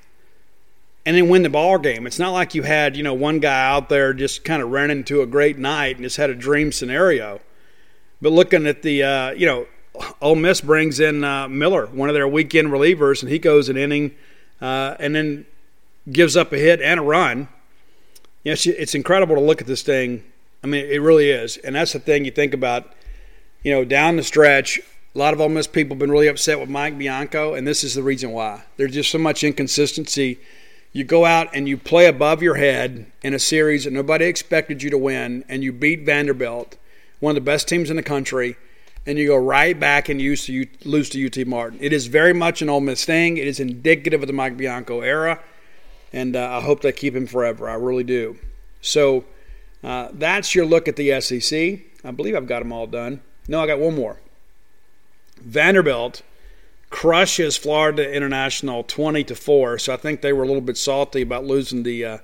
and 1.05 1.15
then 1.15 1.29
win 1.29 1.43
the 1.43 1.49
ball 1.49 1.77
game. 1.77 2.07
It's 2.07 2.17
not 2.17 2.31
like 2.31 2.55
you 2.55 2.63
had, 2.63 2.97
you 2.97 3.03
know, 3.03 3.13
one 3.13 3.39
guy 3.39 3.69
out 3.69 3.89
there 3.89 4.13
just 4.13 4.43
kind 4.43 4.61
of 4.61 4.71
ran 4.71 4.89
into 4.89 5.21
a 5.21 5.27
great 5.27 5.59
night 5.59 5.97
and 5.97 6.03
just 6.03 6.17
had 6.17 6.31
a 6.31 6.35
dream 6.35 6.71
scenario. 6.71 7.39
But 8.21 8.31
looking 8.31 8.65
at 8.65 8.81
the, 8.81 9.03
uh, 9.03 9.31
you 9.31 9.45
know, 9.45 9.67
Ole 10.21 10.35
Miss 10.35 10.61
brings 10.61 10.99
in 10.99 11.23
uh, 11.23 11.47
Miller, 11.47 11.85
one 11.87 12.09
of 12.09 12.15
their 12.15 12.27
weekend 12.27 12.69
relievers, 12.69 13.21
and 13.21 13.31
he 13.31 13.37
goes 13.37 13.69
an 13.69 13.77
inning 13.77 14.15
uh, 14.59 14.95
and 14.99 15.15
then 15.15 15.45
gives 16.11 16.35
up 16.35 16.51
a 16.51 16.57
hit 16.57 16.81
and 16.81 16.99
a 16.99 17.03
run. 17.03 17.47
You 18.43 18.51
know, 18.51 18.57
it's 18.65 18.95
incredible 18.95 19.35
to 19.35 19.41
look 19.41 19.61
at 19.61 19.67
this 19.67 19.83
thing. 19.83 20.23
I 20.65 20.67
mean, 20.67 20.83
it 20.83 20.99
really 20.99 21.29
is. 21.29 21.57
And 21.57 21.75
that's 21.75 21.93
the 21.93 21.99
thing 21.99 22.25
you 22.25 22.31
think 22.31 22.55
about, 22.55 22.91
you 23.61 23.71
know, 23.71 23.85
down 23.85 24.15
the 24.15 24.23
stretch. 24.23 24.79
A 25.13 25.17
lot 25.19 25.31
of 25.31 25.39
Ole 25.39 25.49
Miss 25.49 25.67
people 25.67 25.93
have 25.93 25.99
been 25.99 26.09
really 26.09 26.25
upset 26.25 26.59
with 26.59 26.69
Mike 26.69 26.97
Bianco, 26.97 27.53
and 27.53 27.67
this 27.67 27.83
is 27.83 27.93
the 27.93 28.01
reason 28.01 28.31
why. 28.31 28.63
There's 28.75 28.95
just 28.95 29.11
so 29.11 29.19
much 29.19 29.43
inconsistency 29.43 30.39
you 30.91 31.03
go 31.03 31.23
out 31.23 31.49
and 31.53 31.69
you 31.69 31.77
play 31.77 32.07
above 32.07 32.41
your 32.41 32.55
head 32.55 33.05
in 33.21 33.35
a 33.35 33.37
series 33.37 33.83
that 33.83 33.93
nobody 33.93 34.25
expected 34.25 34.81
you 34.81 34.89
to 34.89 34.97
win, 34.97 35.45
and 35.47 35.63
you 35.63 35.71
beat 35.71 36.03
Vanderbilt, 36.03 36.77
one 37.19 37.29
of 37.29 37.35
the 37.35 37.41
best 37.41 37.67
teams 37.67 37.91
in 37.91 37.95
the 37.95 38.01
country, 38.01 38.55
and 39.05 39.19
you 39.19 39.27
go 39.27 39.37
right 39.37 39.79
back 39.79 40.09
and 40.09 40.19
lose 40.19 40.47
to, 40.47 40.65
lose 40.83 41.09
to 41.11 41.23
UT 41.23 41.45
Martin. 41.45 41.77
It 41.79 41.93
is 41.93 42.07
very 42.07 42.33
much 42.33 42.63
an 42.63 42.71
Ole 42.71 42.81
Miss 42.81 43.05
thing. 43.05 43.37
It 43.37 43.47
is 43.47 43.59
indicative 43.59 44.23
of 44.23 44.27
the 44.27 44.33
Mike 44.33 44.57
Bianco 44.57 45.01
era, 45.01 45.39
and 46.11 46.35
uh, 46.35 46.57
I 46.57 46.61
hope 46.61 46.81
they 46.81 46.91
keep 46.91 47.15
him 47.15 47.27
forever. 47.27 47.69
I 47.69 47.75
really 47.75 48.03
do. 48.03 48.39
So 48.81 49.25
uh, 49.85 50.09
that's 50.13 50.55
your 50.55 50.65
look 50.65 50.87
at 50.87 50.95
the 50.95 51.21
SEC. 51.21 51.79
I 52.03 52.11
believe 52.11 52.35
I've 52.35 52.47
got 52.47 52.59
them 52.59 52.73
all 52.73 52.87
done. 52.87 53.21
No, 53.47 53.61
I 53.61 53.67
got 53.67 53.79
one 53.79 53.95
more. 53.95 54.19
Vanderbilt 55.39 56.23
crushes 56.89 57.55
Florida 57.55 58.11
International 58.11 58.83
20 58.83 59.23
to 59.25 59.35
4. 59.35 59.77
So 59.77 59.93
I 59.93 59.97
think 59.97 60.21
they 60.21 60.33
were 60.33 60.43
a 60.43 60.47
little 60.47 60.61
bit 60.61 60.77
salty 60.77 61.21
about 61.21 61.45
losing 61.45 61.83
the 61.83 62.03
uh, 62.03 62.17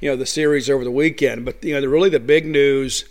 you 0.00 0.10
know 0.10 0.16
the 0.16 0.26
series 0.26 0.68
over 0.68 0.82
the 0.82 0.90
weekend. 0.90 1.44
But 1.44 1.62
you 1.62 1.72
know, 1.74 1.80
the, 1.80 1.88
really 1.88 2.10
the 2.10 2.18
big 2.18 2.46
news 2.46 3.04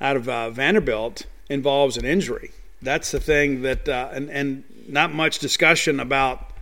out 0.00 0.14
of 0.14 0.28
uh, 0.28 0.50
Vanderbilt 0.50 1.26
involves 1.48 1.96
an 1.96 2.04
injury. 2.04 2.52
That's 2.80 3.10
the 3.10 3.18
thing 3.18 3.62
that 3.62 3.88
uh, 3.88 4.10
and 4.12 4.30
and 4.30 4.62
not 4.86 5.12
much 5.12 5.40
discussion 5.40 5.98
about 5.98 6.52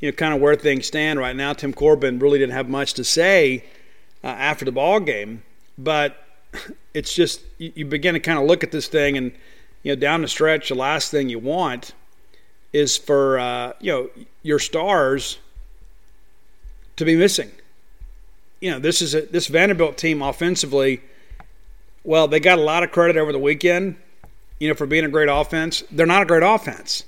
you 0.00 0.10
know 0.10 0.12
kind 0.12 0.34
of 0.34 0.40
where 0.42 0.54
things 0.54 0.86
stand 0.86 1.18
right 1.18 1.34
now. 1.34 1.54
Tim 1.54 1.72
Corbin 1.72 2.18
really 2.18 2.38
didn't 2.38 2.52
have 2.52 2.68
much 2.68 2.92
to 2.94 3.04
say 3.04 3.64
uh, 4.22 4.26
after 4.26 4.66
the 4.66 4.72
ball 4.72 5.00
game, 5.00 5.42
but 5.76 6.16
it's 6.94 7.14
just 7.14 7.40
you, 7.58 7.84
begin 7.84 8.14
to 8.14 8.20
kind 8.20 8.38
of 8.38 8.46
look 8.46 8.62
at 8.62 8.70
this 8.70 8.88
thing 8.88 9.16
and 9.16 9.32
you 9.82 9.94
know 9.94 10.00
down 10.00 10.22
the 10.22 10.28
stretch, 10.28 10.68
the 10.68 10.74
last 10.74 11.10
thing 11.10 11.28
you 11.28 11.38
want 11.38 11.92
is 12.72 12.96
for 12.96 13.38
uh, 13.38 13.72
you 13.80 13.92
know 13.92 14.10
your 14.42 14.58
stars 14.58 15.38
to 16.96 17.04
be 17.04 17.16
missing. 17.16 17.50
You 18.60 18.72
know, 18.72 18.78
this 18.78 19.02
is 19.02 19.14
a, 19.14 19.22
this 19.22 19.48
Vanderbilt 19.48 19.98
team 19.98 20.22
offensively. 20.22 21.02
Well, 22.02 22.28
they 22.28 22.40
got 22.40 22.58
a 22.58 22.62
lot 22.62 22.82
of 22.82 22.92
credit 22.92 23.16
over 23.16 23.32
the 23.32 23.38
weekend, 23.38 23.96
you 24.58 24.68
know, 24.68 24.74
for 24.74 24.86
being 24.86 25.04
a 25.04 25.08
great 25.08 25.28
offense. 25.30 25.82
They're 25.90 26.06
not 26.06 26.22
a 26.22 26.26
great 26.26 26.42
offense. 26.42 27.04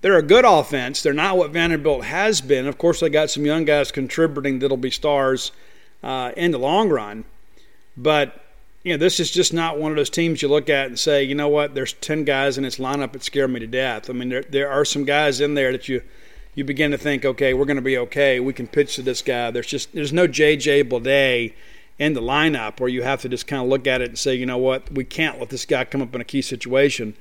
They're 0.00 0.18
a 0.18 0.22
good 0.22 0.44
offense. 0.44 1.02
They're 1.02 1.12
not 1.12 1.36
what 1.36 1.50
Vanderbilt 1.50 2.04
has 2.04 2.40
been. 2.40 2.66
Of 2.66 2.76
course, 2.76 3.00
they 3.00 3.08
got 3.08 3.30
some 3.30 3.46
young 3.46 3.64
guys 3.64 3.92
contributing 3.92 4.58
that'll 4.58 4.76
be 4.76 4.90
stars 4.90 5.52
uh, 6.02 6.32
in 6.36 6.50
the 6.50 6.58
long 6.58 6.88
run. 6.88 7.24
But 7.96 8.42
you 8.82 8.92
know, 8.92 8.98
this 8.98 9.20
is 9.20 9.30
just 9.30 9.52
not 9.52 9.78
one 9.78 9.92
of 9.92 9.96
those 9.96 10.10
teams 10.10 10.42
you 10.42 10.48
look 10.48 10.68
at 10.68 10.86
and 10.88 10.98
say, 10.98 11.22
you 11.22 11.34
know 11.34 11.48
what, 11.48 11.74
there's 11.74 11.92
10 11.92 12.24
guys 12.24 12.58
in 12.58 12.64
its 12.64 12.78
lineup 12.78 13.12
that 13.12 13.22
scare 13.22 13.46
me 13.46 13.60
to 13.60 13.66
death. 13.66 14.10
I 14.10 14.12
mean, 14.12 14.28
there, 14.28 14.42
there 14.42 14.70
are 14.70 14.84
some 14.84 15.04
guys 15.04 15.40
in 15.40 15.54
there 15.54 15.72
that 15.72 15.88
you 15.88 16.02
you 16.54 16.64
begin 16.64 16.90
to 16.90 16.98
think, 16.98 17.24
okay, 17.24 17.54
we're 17.54 17.64
going 17.64 17.76
to 17.76 17.82
be 17.82 17.96
okay. 17.96 18.38
We 18.38 18.52
can 18.52 18.66
pitch 18.66 18.96
to 18.96 19.02
this 19.02 19.22
guy. 19.22 19.50
There's 19.50 19.66
just 19.66 19.92
there's 19.94 20.12
no 20.12 20.26
J.J. 20.26 20.84
Bleday 20.84 21.54
in 21.98 22.12
the 22.12 22.20
lineup 22.20 22.78
where 22.80 22.88
you 22.88 23.02
have 23.02 23.22
to 23.22 23.28
just 23.28 23.46
kind 23.46 23.62
of 23.62 23.68
look 23.68 23.86
at 23.86 24.02
it 24.02 24.08
and 24.08 24.18
say, 24.18 24.34
you 24.34 24.44
know 24.44 24.58
what, 24.58 24.90
we 24.92 25.04
can't 25.04 25.38
let 25.38 25.50
this 25.50 25.64
guy 25.64 25.84
come 25.84 26.02
up 26.02 26.14
in 26.14 26.20
a 26.20 26.24
key 26.24 26.42
situation. 26.42 27.14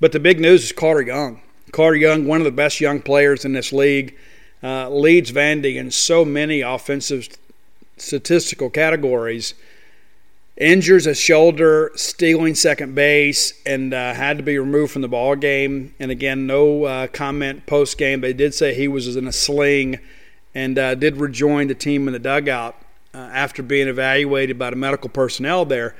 But 0.00 0.12
the 0.12 0.20
big 0.20 0.40
news 0.40 0.64
is 0.64 0.72
Carter 0.72 1.02
Young. 1.02 1.40
Carter 1.72 1.96
Young, 1.96 2.26
one 2.26 2.40
of 2.40 2.44
the 2.44 2.50
best 2.50 2.80
young 2.80 3.00
players 3.00 3.44
in 3.44 3.52
this 3.52 3.72
league, 3.72 4.16
uh, 4.62 4.90
leads 4.90 5.32
Vandy 5.32 5.76
in 5.76 5.90
so 5.90 6.24
many 6.24 6.60
offensive 6.60 7.28
statistical 7.96 8.70
categories 8.70 9.54
injures 10.58 11.06
a 11.06 11.14
shoulder, 11.14 11.92
stealing 11.94 12.54
second 12.54 12.94
base, 12.94 13.52
and 13.64 13.94
uh, 13.94 14.12
had 14.12 14.38
to 14.38 14.42
be 14.42 14.58
removed 14.58 14.92
from 14.92 15.02
the 15.02 15.08
ball 15.08 15.36
game. 15.36 15.94
And 15.98 16.10
again, 16.10 16.46
no 16.46 16.84
uh, 16.84 17.06
comment 17.06 17.66
post 17.66 17.96
game. 17.96 18.20
They 18.20 18.32
did 18.32 18.54
say 18.54 18.74
he 18.74 18.88
was 18.88 19.16
in 19.16 19.26
a 19.26 19.32
sling 19.32 20.00
and 20.54 20.78
uh, 20.78 20.94
did 20.96 21.16
rejoin 21.16 21.68
the 21.68 21.74
team 21.74 22.08
in 22.08 22.12
the 22.12 22.18
dugout 22.18 22.76
uh, 23.14 23.18
after 23.18 23.62
being 23.62 23.88
evaluated 23.88 24.58
by 24.58 24.70
the 24.70 24.76
medical 24.76 25.08
personnel 25.08 25.64
there. 25.64 25.94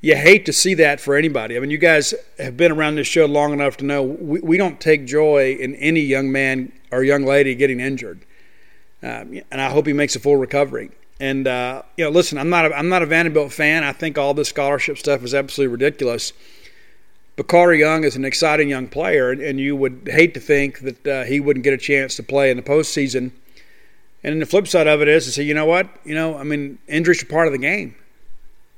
You 0.00 0.16
hate 0.16 0.46
to 0.46 0.52
see 0.52 0.74
that 0.74 1.00
for 1.00 1.14
anybody. 1.14 1.56
I 1.56 1.60
mean, 1.60 1.70
you 1.70 1.78
guys 1.78 2.12
have 2.38 2.56
been 2.56 2.72
around 2.72 2.96
this 2.96 3.06
show 3.06 3.26
long 3.26 3.52
enough 3.52 3.76
to 3.76 3.84
know 3.84 4.02
we, 4.02 4.40
we 4.40 4.56
don't 4.56 4.80
take 4.80 5.06
joy 5.06 5.56
in 5.60 5.76
any 5.76 6.00
young 6.00 6.32
man 6.32 6.72
or 6.90 7.04
young 7.04 7.24
lady 7.24 7.54
getting 7.54 7.78
injured. 7.78 8.24
Um, 9.00 9.40
and 9.50 9.60
I 9.60 9.70
hope 9.70 9.86
he 9.86 9.92
makes 9.92 10.16
a 10.16 10.20
full 10.20 10.36
recovery. 10.36 10.90
And 11.22 11.46
uh, 11.46 11.82
you 11.96 12.02
know, 12.02 12.10
listen, 12.10 12.36
I'm 12.36 12.50
not 12.50 12.66
a, 12.66 12.76
I'm 12.76 12.88
not 12.88 13.04
a 13.04 13.06
Vanderbilt 13.06 13.52
fan. 13.52 13.84
I 13.84 13.92
think 13.92 14.18
all 14.18 14.34
this 14.34 14.48
scholarship 14.48 14.98
stuff 14.98 15.22
is 15.22 15.34
absolutely 15.34 15.70
ridiculous. 15.70 16.32
But 17.36 17.46
Carter 17.46 17.74
Young 17.74 18.02
is 18.02 18.16
an 18.16 18.24
exciting 18.24 18.68
young 18.68 18.88
player, 18.88 19.30
and, 19.30 19.60
you 19.60 19.76
would 19.76 20.08
hate 20.10 20.34
to 20.34 20.40
think 20.40 20.80
that 20.80 21.06
uh, 21.06 21.22
he 21.22 21.38
wouldn't 21.38 21.62
get 21.62 21.74
a 21.74 21.78
chance 21.78 22.16
to 22.16 22.24
play 22.24 22.50
in 22.50 22.56
the 22.56 22.62
postseason. 22.62 23.30
And 24.24 24.32
then 24.32 24.40
the 24.40 24.46
flip 24.46 24.66
side 24.66 24.88
of 24.88 25.00
it 25.00 25.06
is 25.06 25.26
to 25.26 25.30
say, 25.30 25.44
you 25.44 25.54
know 25.54 25.64
what? 25.64 25.88
You 26.04 26.16
know, 26.16 26.36
I 26.36 26.42
mean, 26.42 26.78
injuries 26.88 27.22
are 27.22 27.26
part 27.26 27.46
of 27.46 27.52
the 27.52 27.58
game. 27.58 27.94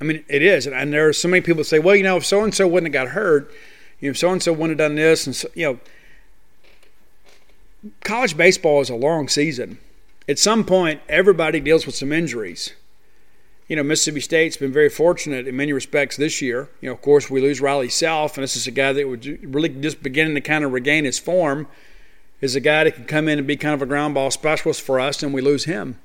I 0.03 0.05
mean, 0.05 0.23
it 0.29 0.43
is, 0.43 0.67
and, 0.67 0.77
and 0.77 0.93
there 0.93 1.09
are 1.09 1.15
so 1.15 1.29
many 1.29 1.41
people 1.41 1.61
that 1.61 1.65
say, 1.65 1.79
well, 1.79 1.97
you 1.97 2.03
know, 2.03 2.19
if 2.19 2.27
so 2.27 2.45
and 2.45 2.55
so 2.55 2.69
wouldn't 2.69 2.95
have 2.95 3.07
got 3.07 3.15
hurt, 3.15 3.51
you 4.01 4.09
know, 4.09 4.11
if 4.11 4.19
so 4.19 4.31
and 4.31 4.43
so 4.43 4.53
wouldn't 4.53 4.79
have 4.79 4.91
done 4.91 4.97
this, 4.97 5.27
and 5.27 5.35
so, 5.35 5.49
you 5.55 5.81
know, 7.83 7.91
college 8.03 8.37
baseball 8.37 8.83
is 8.83 8.91
a 8.91 8.95
long 8.95 9.29
season 9.29 9.79
at 10.29 10.39
some 10.39 10.64
point, 10.64 11.01
everybody 11.09 11.61
deals 11.61 11.87
with 11.87 11.95
some 11.95 12.12
injuries. 12.12 12.72
You 13.68 13.77
know, 13.77 13.83
Mississippi 13.83 14.20
State's 14.20 14.57
been 14.57 14.72
very 14.72 14.91
fortunate 14.91 15.47
in 15.47 15.57
many 15.57 15.72
respects 15.72 16.16
this 16.16 16.43
year. 16.43 16.68
You 16.81 16.89
know, 16.89 16.95
of 16.95 17.03
course, 17.03 17.31
we 17.31 17.41
lose 17.41 17.61
Riley 17.61 17.89
Self, 17.89 18.37
and 18.37 18.43
this 18.43 18.57
is 18.57 18.66
a 18.66 18.70
guy 18.70 18.93
that 18.93 19.09
was 19.09 19.27
really 19.27 19.68
just 19.68 20.03
beginning 20.03 20.35
to 20.35 20.41
kind 20.41 20.64
of 20.64 20.72
regain 20.72 21.05
his 21.05 21.18
form. 21.18 21.66
Is 22.41 22.55
a 22.55 22.61
guy 22.61 22.85
that 22.85 22.95
can 22.95 23.07
come 23.07 23.27
in 23.27 23.39
and 23.39 23.47
be 23.47 23.57
kind 23.57 23.75
of 23.75 23.81
a 23.81 23.87
ground 23.87 24.14
ball 24.14 24.31
specialist 24.31 24.83
for 24.83 25.01
us, 25.01 25.22
and 25.22 25.33
we 25.33 25.41
lose 25.41 25.64
him. 25.64 25.99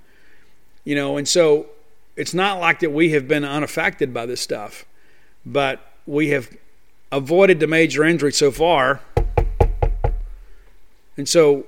You 0.86 0.96
know, 0.96 1.18
and 1.18 1.28
so 1.28 1.68
it's 2.16 2.34
not 2.34 2.60
like 2.60 2.80
that 2.80 2.92
we 2.92 3.12
have 3.12 3.28
been 3.28 3.44
unaffected 3.44 4.14
by 4.14 4.26
this 4.26 4.40
stuff, 4.40 4.86
but 5.46 5.94
we 6.06 6.30
have 6.30 6.50
avoided 7.12 7.60
the 7.60 7.68
major 7.68 8.04
injury 8.04 8.32
so 8.32 8.52
far. 8.52 9.02
And 11.18 11.28
so, 11.28 11.66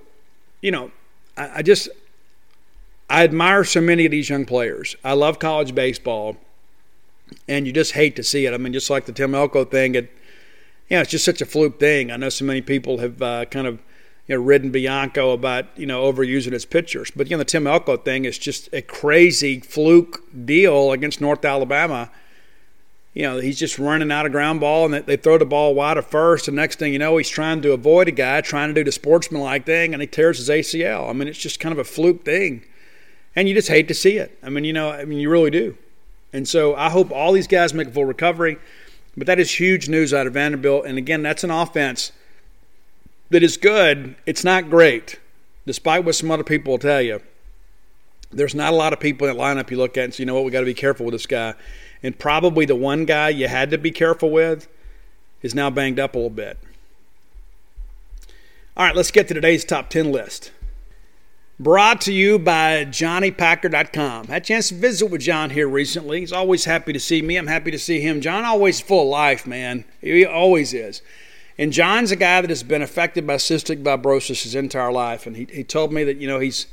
you 0.61 0.71
know, 0.71 0.91
I, 1.35 1.57
I 1.57 1.61
just 1.61 1.89
I 3.11 3.25
admire 3.25 3.65
so 3.65 3.81
many 3.81 4.05
of 4.05 4.11
these 4.11 4.29
young 4.29 4.45
players. 4.45 4.95
I 5.03 5.11
love 5.11 5.37
college 5.37 5.75
baseball, 5.75 6.37
and 7.45 7.67
you 7.67 7.73
just 7.73 7.91
hate 7.91 8.15
to 8.15 8.23
see 8.23 8.45
it. 8.45 8.53
I 8.53 8.57
mean, 8.57 8.71
just 8.71 8.89
like 8.89 9.05
the 9.05 9.11
Tim 9.11 9.35
Elko 9.35 9.65
thing, 9.65 9.95
it, 9.95 10.09
you 10.89 10.95
know, 10.95 11.01
it's 11.01 11.11
just 11.11 11.25
such 11.25 11.41
a 11.41 11.45
fluke 11.45 11.77
thing. 11.77 12.09
I 12.09 12.15
know 12.15 12.29
so 12.29 12.45
many 12.45 12.61
people 12.61 12.99
have 12.99 13.21
uh, 13.21 13.43
kind 13.45 13.67
of 13.67 13.79
you 14.27 14.35
know 14.35 14.41
ridden 14.41 14.71
Bianco 14.71 15.31
about 15.31 15.65
you 15.75 15.85
know 15.85 16.09
overusing 16.09 16.53
his 16.53 16.63
pitchers, 16.63 17.11
but 17.11 17.29
you 17.29 17.31
know 17.31 17.39
the 17.39 17.45
Tim 17.45 17.67
Elko 17.67 17.97
thing 17.97 18.23
is 18.23 18.37
just 18.37 18.69
a 18.71 18.81
crazy 18.81 19.59
fluke 19.59 20.23
deal 20.45 20.93
against 20.93 21.19
North 21.19 21.43
Alabama. 21.43 22.09
You 23.13 23.23
know, 23.23 23.39
he's 23.39 23.59
just 23.59 23.77
running 23.77 24.09
out 24.09 24.25
of 24.25 24.31
ground 24.31 24.61
ball, 24.61 24.85
and 24.85 25.05
they 25.05 25.17
throw 25.17 25.37
the 25.37 25.45
ball 25.45 25.75
wide 25.75 25.97
at 25.97 26.09
first. 26.09 26.47
And 26.47 26.55
next 26.55 26.79
thing 26.79 26.93
you 26.93 26.99
know, 26.99 27.17
he's 27.17 27.27
trying 27.27 27.61
to 27.63 27.73
avoid 27.73 28.07
a 28.07 28.11
guy, 28.11 28.39
trying 28.39 28.69
to 28.69 28.73
do 28.73 28.85
the 28.85 28.91
sportsmanlike 28.93 29.65
thing, 29.65 29.91
and 29.91 29.99
he 29.99 30.07
tears 30.07 30.37
his 30.37 30.47
ACL. 30.47 31.09
I 31.09 31.11
mean, 31.11 31.27
it's 31.27 31.37
just 31.37 31.59
kind 31.59 31.73
of 31.73 31.79
a 31.79 31.83
fluke 31.83 32.23
thing 32.23 32.63
and 33.35 33.47
you 33.47 33.53
just 33.53 33.67
hate 33.67 33.87
to 33.87 33.93
see 33.93 34.17
it. 34.17 34.37
I 34.43 34.49
mean, 34.49 34.63
you 34.63 34.73
know, 34.73 34.91
I 34.91 35.05
mean, 35.05 35.19
you 35.19 35.29
really 35.29 35.51
do. 35.51 35.77
And 36.33 36.47
so 36.47 36.75
I 36.75 36.89
hope 36.89 37.11
all 37.11 37.33
these 37.33 37.47
guys 37.47 37.73
make 37.73 37.87
a 37.87 37.91
full 37.91 38.05
recovery. 38.05 38.57
But 39.15 39.27
that 39.27 39.39
is 39.39 39.59
huge 39.59 39.89
news 39.89 40.13
out 40.13 40.27
of 40.27 40.33
Vanderbilt. 40.33 40.85
And 40.85 40.97
again, 40.97 41.21
that's 41.21 41.43
an 41.43 41.51
offense 41.51 42.11
that 43.29 43.43
is 43.43 43.57
good. 43.57 44.15
It's 44.25 44.43
not 44.43 44.69
great, 44.69 45.19
despite 45.65 46.05
what 46.05 46.15
some 46.15 46.31
other 46.31 46.43
people 46.43 46.71
will 46.71 46.79
tell 46.79 47.01
you. 47.01 47.21
There's 48.31 48.55
not 48.55 48.71
a 48.71 48.75
lot 48.75 48.93
of 48.93 48.99
people 49.01 49.27
in 49.27 49.35
that 49.35 49.41
lineup 49.41 49.69
you 49.69 49.77
look 49.77 49.97
at 49.97 50.05
and 50.05 50.13
say, 50.13 50.21
you 50.21 50.25
know 50.25 50.35
what, 50.35 50.45
we 50.45 50.51
got 50.51 50.61
to 50.61 50.65
be 50.65 50.73
careful 50.73 51.05
with 51.05 51.13
this 51.13 51.25
guy. 51.25 51.53
And 52.01 52.17
probably 52.17 52.65
the 52.65 52.75
one 52.75 53.03
guy 53.03 53.29
you 53.29 53.47
had 53.49 53.71
to 53.71 53.77
be 53.77 53.91
careful 53.91 54.31
with 54.31 54.69
is 55.41 55.53
now 55.53 55.69
banged 55.69 55.99
up 55.99 56.15
a 56.15 56.17
little 56.17 56.29
bit. 56.29 56.57
All 58.77 58.85
right, 58.85 58.95
let's 58.95 59.11
get 59.11 59.27
to 59.27 59.33
today's 59.33 59.65
top 59.65 59.89
10 59.89 60.13
list. 60.13 60.51
Brought 61.61 62.01
to 62.01 62.11
you 62.11 62.39
by 62.39 62.85
JohnnyPacker.com. 62.85 64.29
Had 64.29 64.41
a 64.41 64.45
chance 64.45 64.69
to 64.69 64.73
visit 64.73 65.11
with 65.11 65.21
John 65.21 65.51
here 65.51 65.67
recently. 65.67 66.21
He's 66.21 66.33
always 66.33 66.65
happy 66.65 66.91
to 66.91 66.99
see 66.99 67.21
me. 67.21 67.35
I'm 67.35 67.45
happy 67.45 67.69
to 67.69 67.77
see 67.77 68.01
him. 68.01 68.19
John 68.19 68.45
always 68.45 68.81
full 68.81 69.03
of 69.03 69.09
life, 69.09 69.45
man. 69.45 69.85
He 70.01 70.25
always 70.25 70.73
is. 70.73 71.03
And 71.59 71.71
John's 71.71 72.09
a 72.09 72.15
guy 72.15 72.41
that 72.41 72.49
has 72.49 72.63
been 72.63 72.81
affected 72.81 73.27
by 73.27 73.35
cystic 73.35 73.83
fibrosis 73.83 74.41
his 74.41 74.55
entire 74.55 74.91
life. 74.91 75.27
And 75.27 75.37
he, 75.37 75.47
he 75.51 75.63
told 75.63 75.93
me 75.93 76.03
that, 76.03 76.17
you 76.17 76.27
know, 76.27 76.39
he's 76.39 76.65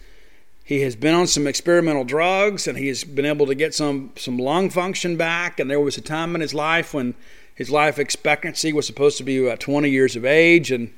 he 0.64 0.80
has 0.80 0.96
been 0.96 1.14
on 1.14 1.26
some 1.26 1.46
experimental 1.46 2.04
drugs 2.04 2.66
and 2.66 2.78
he 2.78 2.88
has 2.88 3.04
been 3.04 3.26
able 3.26 3.44
to 3.44 3.54
get 3.54 3.74
some 3.74 4.12
some 4.16 4.38
lung 4.38 4.70
function 4.70 5.18
back. 5.18 5.60
And 5.60 5.70
there 5.70 5.80
was 5.80 5.98
a 5.98 6.00
time 6.00 6.34
in 6.34 6.40
his 6.40 6.54
life 6.54 6.94
when 6.94 7.14
his 7.54 7.68
life 7.68 7.98
expectancy 7.98 8.72
was 8.72 8.86
supposed 8.86 9.18
to 9.18 9.22
be 9.22 9.36
about 9.36 9.60
20 9.60 9.90
years 9.90 10.16
of 10.16 10.24
age. 10.24 10.70
And 10.70 10.94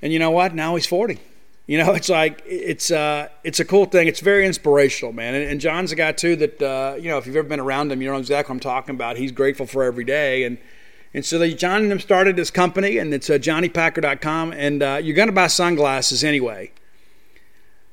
and 0.00 0.12
you 0.12 0.20
know 0.20 0.30
what? 0.30 0.54
Now 0.54 0.76
he's 0.76 0.86
40. 0.86 1.18
You 1.66 1.78
know, 1.78 1.92
it's 1.94 2.08
like 2.08 2.42
it's 2.46 2.90
uh, 2.90 3.28
it's 3.42 3.60
a 3.60 3.64
cool 3.64 3.86
thing. 3.86 4.08
It's 4.08 4.20
very 4.20 4.46
inspirational, 4.46 5.12
man. 5.12 5.34
And, 5.34 5.50
and 5.50 5.60
John's 5.60 5.92
a 5.92 5.96
guy 5.96 6.12
too 6.12 6.36
that 6.36 6.62
uh, 6.62 6.96
you 6.96 7.08
know 7.08 7.18
if 7.18 7.26
you've 7.26 7.36
ever 7.36 7.48
been 7.48 7.60
around 7.60 7.92
him, 7.92 8.02
you 8.02 8.10
know 8.10 8.16
exactly 8.16 8.52
what 8.52 8.56
I'm 8.56 8.60
talking 8.60 8.94
about. 8.94 9.16
He's 9.16 9.32
grateful 9.32 9.66
for 9.66 9.82
every 9.82 10.04
day, 10.04 10.44
and 10.44 10.58
and 11.12 11.24
so 11.24 11.38
they, 11.38 11.54
John 11.54 11.82
and 11.82 11.92
him 11.92 12.00
started 12.00 12.36
this 12.36 12.50
company, 12.50 12.98
and 12.98 13.14
it's 13.14 13.30
uh, 13.30 13.34
JohnnyPacker.com, 13.34 14.52
and 14.52 14.82
uh, 14.82 15.00
you're 15.02 15.14
going 15.14 15.28
to 15.28 15.32
buy 15.32 15.46
sunglasses 15.46 16.24
anyway. 16.24 16.72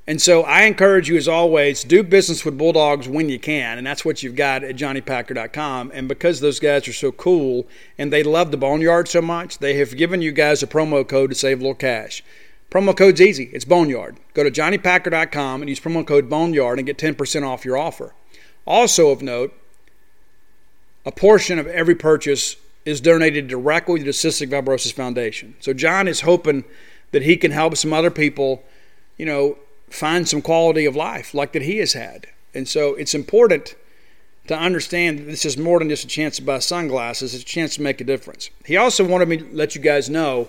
And 0.08 0.20
so 0.20 0.42
I 0.42 0.64
encourage 0.64 1.08
you, 1.08 1.16
as 1.16 1.28
always, 1.28 1.84
do 1.84 2.02
business 2.02 2.44
with 2.44 2.58
Bulldogs 2.58 3.08
when 3.08 3.30
you 3.30 3.38
can, 3.38 3.78
and 3.78 3.86
that's 3.86 4.04
what 4.04 4.24
you've 4.24 4.36
got 4.36 4.64
at 4.64 4.76
JohnnyPacker.com. 4.76 5.92
And 5.94 6.08
because 6.08 6.40
those 6.40 6.60
guys 6.60 6.88
are 6.88 6.94
so 6.94 7.12
cool 7.12 7.68
and 8.00 8.12
they 8.12 8.24
love 8.24 8.50
the 8.50 8.58
Boneyard 8.58 9.08
so 9.08 9.22
much, 9.22 9.60
they 9.60 9.76
have 9.76 9.96
given 9.96 10.24
you 10.24 10.32
guys 10.32 10.64
a 10.64 10.68
promo 10.68 11.08
code 11.08 11.30
to 11.30 11.36
save 11.36 11.60
a 11.60 11.62
little 11.62 11.76
cash. 11.76 12.24
Promo 12.72 12.96
code's 12.96 13.20
easy. 13.20 13.50
It's 13.52 13.66
Boneyard. 13.66 14.16
Go 14.34 14.44
to 14.44 14.50
johnnypacker.com 14.50 15.62
and 15.62 15.70
use 15.70 15.82
promo 15.82 16.08
code 16.08 16.30
Boneyard 16.30 16.80
and 16.80 16.86
get 16.86 16.98
10% 16.98 17.46
off 17.46 17.66
your 17.66 17.78
offer. 17.78 18.14
Also 18.66 19.10
of 19.10 19.22
note, 19.22 19.54
a 21.06 21.12
portion 21.12 21.60
of 21.60 21.68
every 21.68 21.96
purchase 21.96 22.56
is 22.86 23.02
donated 23.02 23.50
directly 23.50 24.00
to 24.00 24.06
the 24.06 24.12
Cystic 24.12 24.50
Fibrosis 24.50 24.94
Foundation. 24.94 25.56
So 25.60 25.74
John 25.74 26.08
is 26.08 26.22
hoping 26.22 26.64
that 27.12 27.24
he 27.24 27.36
can 27.36 27.52
help 27.52 27.76
some 27.76 27.92
other 27.92 28.10
people, 28.10 28.64
you 29.18 29.26
know, 29.26 29.58
find 29.90 30.28
some 30.28 30.42
quality 30.42 30.86
of 30.86 30.96
life 30.96 31.34
like 31.34 31.52
that 31.52 31.64
he 31.64 31.78
has 31.80 31.92
had. 31.92 32.28
And 32.54 32.70
so 32.70 32.96
it's 32.96 33.14
important 33.14 33.76
to 34.48 34.58
understand 34.58 35.20
that 35.20 35.24
this 35.24 35.44
is 35.44 35.58
more 35.58 35.80
than 35.80 35.90
just 35.90 36.06
a 36.06 36.08
chance 36.08 36.38
to 36.38 36.42
buy 36.42 36.60
sunglasses, 36.60 37.34
it's 37.34 37.44
a 37.44 37.46
chance 37.46 37.76
to 37.76 37.82
make 37.82 38.00
a 38.00 38.06
difference. 38.06 38.50
He 38.66 38.78
also 38.78 39.06
wanted 39.06 39.28
me 39.28 39.38
to 39.38 39.48
let 39.52 39.76
you 39.76 39.82
guys 39.82 40.10
know 40.10 40.48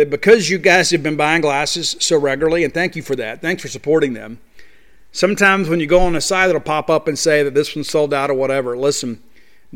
that 0.00 0.10
because 0.10 0.48
you 0.48 0.58
guys 0.58 0.90
have 0.90 1.02
been 1.02 1.16
buying 1.16 1.42
glasses 1.42 1.94
so 2.00 2.18
regularly, 2.18 2.64
and 2.64 2.74
thank 2.74 2.96
you 2.96 3.02
for 3.02 3.14
that, 3.16 3.40
thanks 3.40 3.62
for 3.62 3.68
supporting 3.68 4.14
them. 4.14 4.40
Sometimes 5.12 5.68
when 5.68 5.78
you 5.80 5.86
go 5.86 6.00
on 6.00 6.14
the 6.14 6.20
site, 6.20 6.48
it'll 6.48 6.60
pop 6.60 6.88
up 6.88 7.06
and 7.06 7.18
say 7.18 7.42
that 7.42 7.54
this 7.54 7.74
one's 7.76 7.88
sold 7.88 8.14
out 8.14 8.30
or 8.30 8.34
whatever. 8.34 8.76
Listen, 8.76 9.22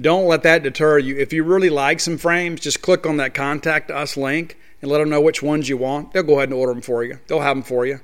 don't 0.01 0.27
let 0.27 0.43
that 0.45 0.63
deter 0.63 0.99
you. 0.99 1.17
If 1.17 1.33
you 1.33 1.45
really 1.45 1.71
like 1.71 2.01
some 2.01 2.19
frames, 2.19 2.61
just 2.61 2.83
click 2.83 3.07
on 3.07 3.17
that 3.19 3.35
contact 3.35 3.91
us 3.91 4.17
link 4.17 4.57
and 4.81 4.91
let 4.91 4.99
them 4.99 5.11
know 5.11 5.21
which 5.21 5.43
ones 5.43 5.69
you 5.69 5.77
want. 5.77 6.13
They'll 6.13 6.23
go 6.23 6.35
ahead 6.35 6.49
and 6.49 6.59
order 6.59 6.73
them 6.73 6.83
for 6.83 7.05
you. 7.05 7.19
They'll 7.27 7.41
have 7.41 7.57
them 7.57 7.63
for 7.63 7.85
you. 7.85 8.01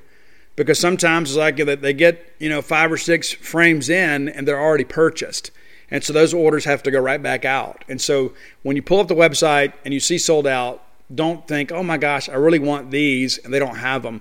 Because 0.56 0.78
sometimes 0.78 1.30
it's 1.30 1.38
like 1.38 1.56
that 1.56 1.80
they 1.80 1.94
get, 1.94 2.34
you 2.38 2.48
know, 2.48 2.60
five 2.60 2.92
or 2.92 2.98
six 2.98 3.32
frames 3.32 3.88
in 3.88 4.28
and 4.28 4.46
they're 4.46 4.60
already 4.60 4.84
purchased. 4.84 5.52
And 5.90 6.04
so 6.04 6.12
those 6.12 6.34
orders 6.34 6.64
have 6.66 6.82
to 6.82 6.90
go 6.90 7.00
right 7.00 7.22
back 7.22 7.44
out. 7.44 7.84
And 7.88 8.00
so 8.00 8.32
when 8.62 8.76
you 8.76 8.82
pull 8.82 9.00
up 9.00 9.08
the 9.08 9.14
website 9.14 9.72
and 9.84 9.94
you 9.94 10.00
see 10.00 10.18
sold 10.18 10.46
out, 10.46 10.84
don't 11.14 11.46
think, 11.46 11.72
oh 11.72 11.82
my 11.82 11.96
gosh, 11.96 12.28
I 12.28 12.34
really 12.34 12.58
want 12.58 12.90
these, 12.90 13.38
and 13.38 13.52
they 13.52 13.58
don't 13.58 13.76
have 13.76 14.02
them. 14.02 14.20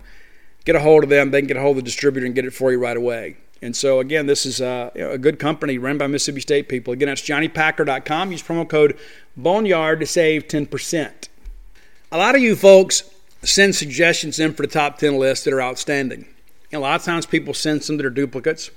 Get 0.65 0.75
a 0.75 0.79
hold 0.79 1.03
of 1.03 1.09
them. 1.09 1.31
They 1.31 1.41
can 1.41 1.47
get 1.47 1.57
a 1.57 1.61
hold 1.61 1.77
of 1.77 1.83
the 1.83 1.89
distributor 1.89 2.25
and 2.25 2.35
get 2.35 2.45
it 2.45 2.51
for 2.51 2.71
you 2.71 2.79
right 2.79 2.97
away. 2.97 3.37
And 3.61 3.75
so, 3.75 3.99
again, 3.99 4.25
this 4.25 4.45
is 4.45 4.61
a, 4.61 4.91
uh, 4.95 5.09
a 5.11 5.17
good 5.17 5.37
company 5.37 5.77
run 5.77 5.97
by 5.97 6.07
Mississippi 6.07 6.41
State 6.41 6.69
people. 6.69 6.93
Again, 6.93 7.07
that's 7.07 7.21
johnnypacker.com. 7.21 8.31
Use 8.31 8.43
promo 8.43 8.67
code 8.67 8.97
Boneyard 9.35 9.99
to 9.99 10.05
save 10.05 10.47
10%. 10.47 11.27
A 12.11 12.17
lot 12.17 12.35
of 12.35 12.41
you 12.41 12.55
folks 12.55 13.09
send 13.43 13.75
suggestions 13.75 14.39
in 14.39 14.53
for 14.53 14.63
the 14.63 14.71
top 14.71 14.97
10 14.97 15.17
lists 15.17 15.45
that 15.45 15.53
are 15.53 15.61
outstanding. 15.61 16.25
And 16.71 16.79
a 16.79 16.81
lot 16.81 16.99
of 16.99 17.05
times 17.05 17.25
people 17.25 17.53
send 17.53 17.83
some 17.83 17.97
that 17.97 18.05
are 18.05 18.11
duplicates. 18.11 18.71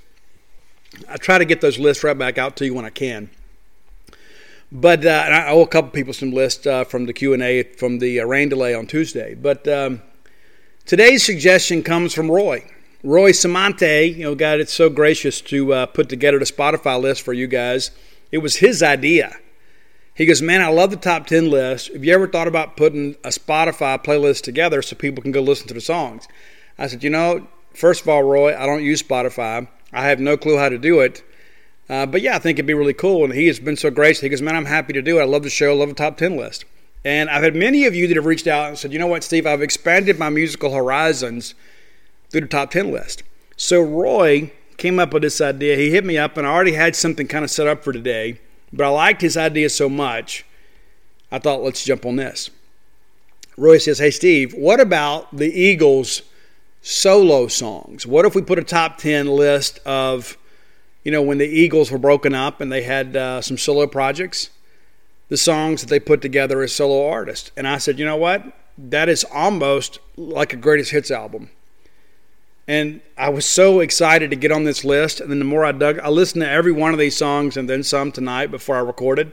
I 1.09 1.17
try 1.17 1.37
to 1.37 1.45
get 1.45 1.61
those 1.61 1.79
lists 1.79 2.03
right 2.03 2.17
back 2.17 2.37
out 2.37 2.55
to 2.57 2.65
you 2.65 2.73
when 2.73 2.85
I 2.85 2.89
can. 2.89 3.29
But 4.75 5.05
uh, 5.05 5.09
I 5.09 5.51
owe 5.51 5.61
a 5.61 5.67
couple 5.67 5.91
people 5.91 6.13
some 6.13 6.31
lists 6.31 6.65
uh, 6.65 6.83
from 6.83 7.05
the 7.05 7.13
Q 7.13 7.33
and 7.35 7.43
A 7.43 7.61
from 7.61 7.99
the 7.99 8.19
uh, 8.19 8.25
rain 8.25 8.49
delay 8.49 8.73
on 8.73 8.87
Tuesday. 8.87 9.35
But 9.35 9.67
um, 9.67 10.01
today's 10.87 11.23
suggestion 11.23 11.83
comes 11.83 12.11
from 12.11 12.31
Roy. 12.31 12.67
Roy 13.03 13.33
Samante, 13.33 14.05
you 14.05 14.23
know, 14.23 14.33
guy 14.33 14.57
that's 14.57 14.73
so 14.73 14.89
gracious 14.89 15.41
to 15.41 15.73
uh, 15.73 15.85
put 15.85 16.09
together 16.09 16.39
the 16.39 16.45
Spotify 16.45 16.99
list 16.99 17.21
for 17.21 17.33
you 17.33 17.45
guys. 17.45 17.91
It 18.31 18.39
was 18.39 18.55
his 18.55 18.81
idea. 18.81 19.37
He 20.15 20.25
goes, 20.25 20.41
man, 20.41 20.61
I 20.61 20.69
love 20.69 20.89
the 20.89 20.95
top 20.95 21.27
ten 21.27 21.51
list. 21.51 21.93
Have 21.93 22.03
you 22.03 22.11
ever 22.11 22.27
thought 22.27 22.47
about 22.47 22.75
putting 22.75 23.13
a 23.23 23.29
Spotify 23.29 24.03
playlist 24.03 24.41
together 24.41 24.81
so 24.81 24.95
people 24.95 25.21
can 25.21 25.31
go 25.31 25.41
listen 25.41 25.67
to 25.67 25.75
the 25.75 25.81
songs? 25.81 26.27
I 26.79 26.87
said, 26.87 27.03
you 27.03 27.11
know, 27.11 27.47
first 27.75 28.01
of 28.01 28.09
all, 28.09 28.23
Roy, 28.23 28.57
I 28.57 28.65
don't 28.65 28.83
use 28.83 29.03
Spotify. 29.03 29.67
I 29.91 30.07
have 30.07 30.19
no 30.19 30.35
clue 30.35 30.57
how 30.57 30.69
to 30.69 30.79
do 30.79 30.99
it. 30.99 31.23
Uh, 31.89 32.05
but 32.05 32.21
yeah, 32.21 32.35
I 32.35 32.39
think 32.39 32.57
it'd 32.57 32.65
be 32.65 32.73
really 32.73 32.93
cool. 32.93 33.25
And 33.25 33.33
he 33.33 33.47
has 33.47 33.59
been 33.59 33.75
so 33.75 33.91
gracious. 33.91 34.21
He 34.21 34.29
goes, 34.29 34.41
Man, 34.41 34.55
I'm 34.55 34.65
happy 34.65 34.93
to 34.93 35.01
do 35.01 35.19
it. 35.19 35.21
I 35.21 35.25
love 35.25 35.43
the 35.43 35.49
show. 35.49 35.71
I 35.71 35.75
love 35.75 35.89
the 35.89 35.95
top 35.95 36.17
10 36.17 36.37
list. 36.37 36.65
And 37.05 37.29
I've 37.29 37.43
had 37.43 37.55
many 37.55 37.85
of 37.85 37.93
you 37.93 38.07
that 38.07 38.15
have 38.15 38.25
reached 38.25 38.47
out 38.47 38.69
and 38.69 38.77
said, 38.77 38.93
You 38.93 38.99
know 38.99 39.07
what, 39.07 39.23
Steve, 39.23 39.45
I've 39.45 39.61
expanded 39.61 40.17
my 40.17 40.29
musical 40.29 40.73
horizons 40.73 41.55
through 42.29 42.41
the 42.41 42.47
top 42.47 42.71
10 42.71 42.91
list. 42.91 43.23
So 43.57 43.81
Roy 43.81 44.51
came 44.77 44.99
up 44.99 45.13
with 45.13 45.23
this 45.23 45.41
idea. 45.41 45.75
He 45.75 45.91
hit 45.91 46.05
me 46.05 46.17
up, 46.17 46.37
and 46.37 46.47
I 46.47 46.51
already 46.51 46.73
had 46.73 46.95
something 46.95 47.27
kind 47.27 47.43
of 47.43 47.51
set 47.51 47.67
up 47.67 47.83
for 47.83 47.93
today. 47.93 48.39
But 48.71 48.85
I 48.85 48.89
liked 48.89 49.21
his 49.21 49.37
idea 49.37 49.69
so 49.69 49.87
much, 49.89 50.45
I 51.31 51.39
thought, 51.39 51.61
let's 51.61 51.83
jump 51.83 52.05
on 52.05 52.15
this. 52.15 52.49
Roy 53.57 53.77
says, 53.77 53.99
Hey, 53.99 54.11
Steve, 54.11 54.53
what 54.53 54.79
about 54.79 55.35
the 55.35 55.51
Eagles' 55.53 56.23
solo 56.81 57.47
songs? 57.47 58.07
What 58.07 58.25
if 58.25 58.33
we 58.33 58.41
put 58.41 58.57
a 58.57 58.63
top 58.63 58.97
10 58.97 59.27
list 59.27 59.79
of 59.85 60.37
you 61.03 61.11
know, 61.11 61.21
when 61.21 61.37
the 61.37 61.47
Eagles 61.47 61.91
were 61.91 61.97
broken 61.97 62.33
up 62.33 62.61
and 62.61 62.71
they 62.71 62.83
had 62.83 63.15
uh, 63.15 63.41
some 63.41 63.57
solo 63.57 63.87
projects, 63.87 64.49
the 65.29 65.37
songs 65.37 65.81
that 65.81 65.89
they 65.89 65.99
put 65.99 66.21
together 66.21 66.61
as 66.61 66.73
solo 66.73 67.09
artists. 67.09 67.51
And 67.57 67.67
I 67.67 67.77
said, 67.77 67.99
you 67.99 68.05
know 68.05 68.15
what? 68.15 68.43
That 68.77 69.09
is 69.09 69.23
almost 69.25 69.99
like 70.15 70.53
a 70.53 70.57
greatest 70.57 70.91
hits 70.91 71.11
album. 71.11 71.49
And 72.67 73.01
I 73.17 73.29
was 73.29 73.45
so 73.45 73.81
excited 73.81 74.29
to 74.29 74.37
get 74.37 74.51
on 74.51 74.63
this 74.63 74.85
list. 74.85 75.19
And 75.19 75.29
then 75.29 75.39
the 75.39 75.45
more 75.45 75.65
I 75.65 75.73
dug, 75.73 75.99
I 75.99 76.09
listened 76.09 76.43
to 76.43 76.49
every 76.49 76.71
one 76.71 76.93
of 76.93 76.99
these 76.99 77.17
songs 77.17 77.57
and 77.57 77.69
then 77.69 77.83
some 77.83 78.11
tonight 78.11 78.51
before 78.51 78.77
I 78.77 78.79
recorded. 78.79 79.31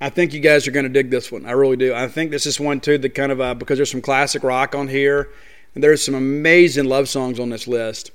I 0.00 0.10
think 0.10 0.32
you 0.32 0.40
guys 0.40 0.66
are 0.66 0.72
going 0.72 0.82
to 0.82 0.88
dig 0.88 1.10
this 1.10 1.30
one. 1.30 1.46
I 1.46 1.52
really 1.52 1.76
do. 1.76 1.94
I 1.94 2.08
think 2.08 2.32
this 2.32 2.44
is 2.44 2.58
one 2.58 2.80
too 2.80 2.98
that 2.98 3.14
kind 3.14 3.30
of 3.30 3.40
uh, 3.40 3.54
because 3.54 3.78
there's 3.78 3.92
some 3.92 4.02
classic 4.02 4.42
rock 4.42 4.74
on 4.74 4.88
here, 4.88 5.28
and 5.76 5.84
there's 5.84 6.04
some 6.04 6.16
amazing 6.16 6.86
love 6.86 7.08
songs 7.08 7.38
on 7.38 7.50
this 7.50 7.68
list. 7.68 8.10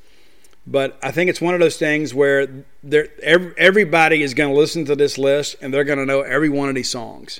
But 0.69 0.99
I 1.01 1.11
think 1.11 1.29
it's 1.29 1.39
one 1.39 1.53
of 1.53 1.61
those 1.61 1.77
things 1.77 2.13
where 2.13 2.65
everybody 3.57 4.21
is 4.21 4.33
going 4.33 4.53
to 4.53 4.59
listen 4.59 4.83
to 4.85 4.97
this 4.97 5.17
list 5.17 5.55
and 5.61 5.73
they're 5.73 5.85
going 5.85 5.99
to 5.99 6.05
know 6.05 6.21
every 6.21 6.49
one 6.49 6.67
of 6.67 6.75
these 6.75 6.89
songs. 6.89 7.39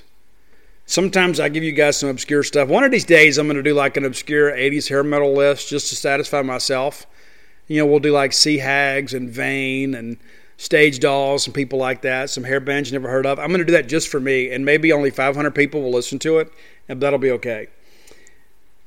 Sometimes 0.86 1.38
I 1.38 1.50
give 1.50 1.62
you 1.62 1.72
guys 1.72 1.98
some 1.98 2.08
obscure 2.08 2.42
stuff. 2.42 2.70
One 2.70 2.84
of 2.84 2.90
these 2.90 3.04
days, 3.04 3.36
I'm 3.36 3.46
going 3.46 3.58
to 3.58 3.62
do 3.62 3.74
like 3.74 3.98
an 3.98 4.06
obscure 4.06 4.50
80s 4.50 4.88
hair 4.88 5.04
metal 5.04 5.34
list 5.34 5.68
just 5.68 5.90
to 5.90 5.96
satisfy 5.96 6.40
myself. 6.40 7.06
You 7.66 7.76
know, 7.76 7.86
we'll 7.86 8.00
do 8.00 8.12
like 8.12 8.32
Sea 8.32 8.56
Hags 8.56 9.12
and 9.12 9.28
Vain 9.28 9.94
and 9.94 10.16
Stage 10.56 10.98
Dolls 10.98 11.46
and 11.46 11.54
people 11.54 11.78
like 11.78 12.00
that, 12.02 12.30
some 12.30 12.44
hair 12.44 12.60
bands 12.60 12.90
you 12.90 12.98
never 12.98 13.10
heard 13.10 13.26
of. 13.26 13.38
I'm 13.38 13.48
going 13.48 13.58
to 13.58 13.66
do 13.66 13.72
that 13.72 13.88
just 13.88 14.08
for 14.08 14.18
me, 14.18 14.50
and 14.50 14.64
maybe 14.64 14.90
only 14.90 15.10
500 15.10 15.54
people 15.54 15.82
will 15.82 15.92
listen 15.92 16.18
to 16.20 16.38
it, 16.38 16.50
and 16.88 17.00
that'll 17.02 17.18
be 17.18 17.32
okay. 17.32 17.68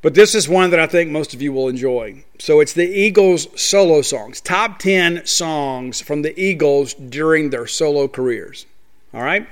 But 0.01 0.15
this 0.15 0.33
is 0.33 0.49
one 0.49 0.71
that 0.71 0.79
I 0.79 0.87
think 0.87 1.11
most 1.11 1.33
of 1.33 1.41
you 1.41 1.53
will 1.53 1.67
enjoy. 1.67 2.23
So 2.39 2.59
it's 2.59 2.73
the 2.73 2.87
Eagles 2.87 3.47
solo 3.59 4.01
songs, 4.01 4.41
top 4.41 4.79
10 4.79 5.25
songs 5.27 6.01
from 6.01 6.23
the 6.23 6.39
Eagles 6.39 6.95
during 6.95 7.51
their 7.51 7.67
solo 7.67 8.07
careers. 8.07 8.65
All 9.13 9.21
right? 9.21 9.47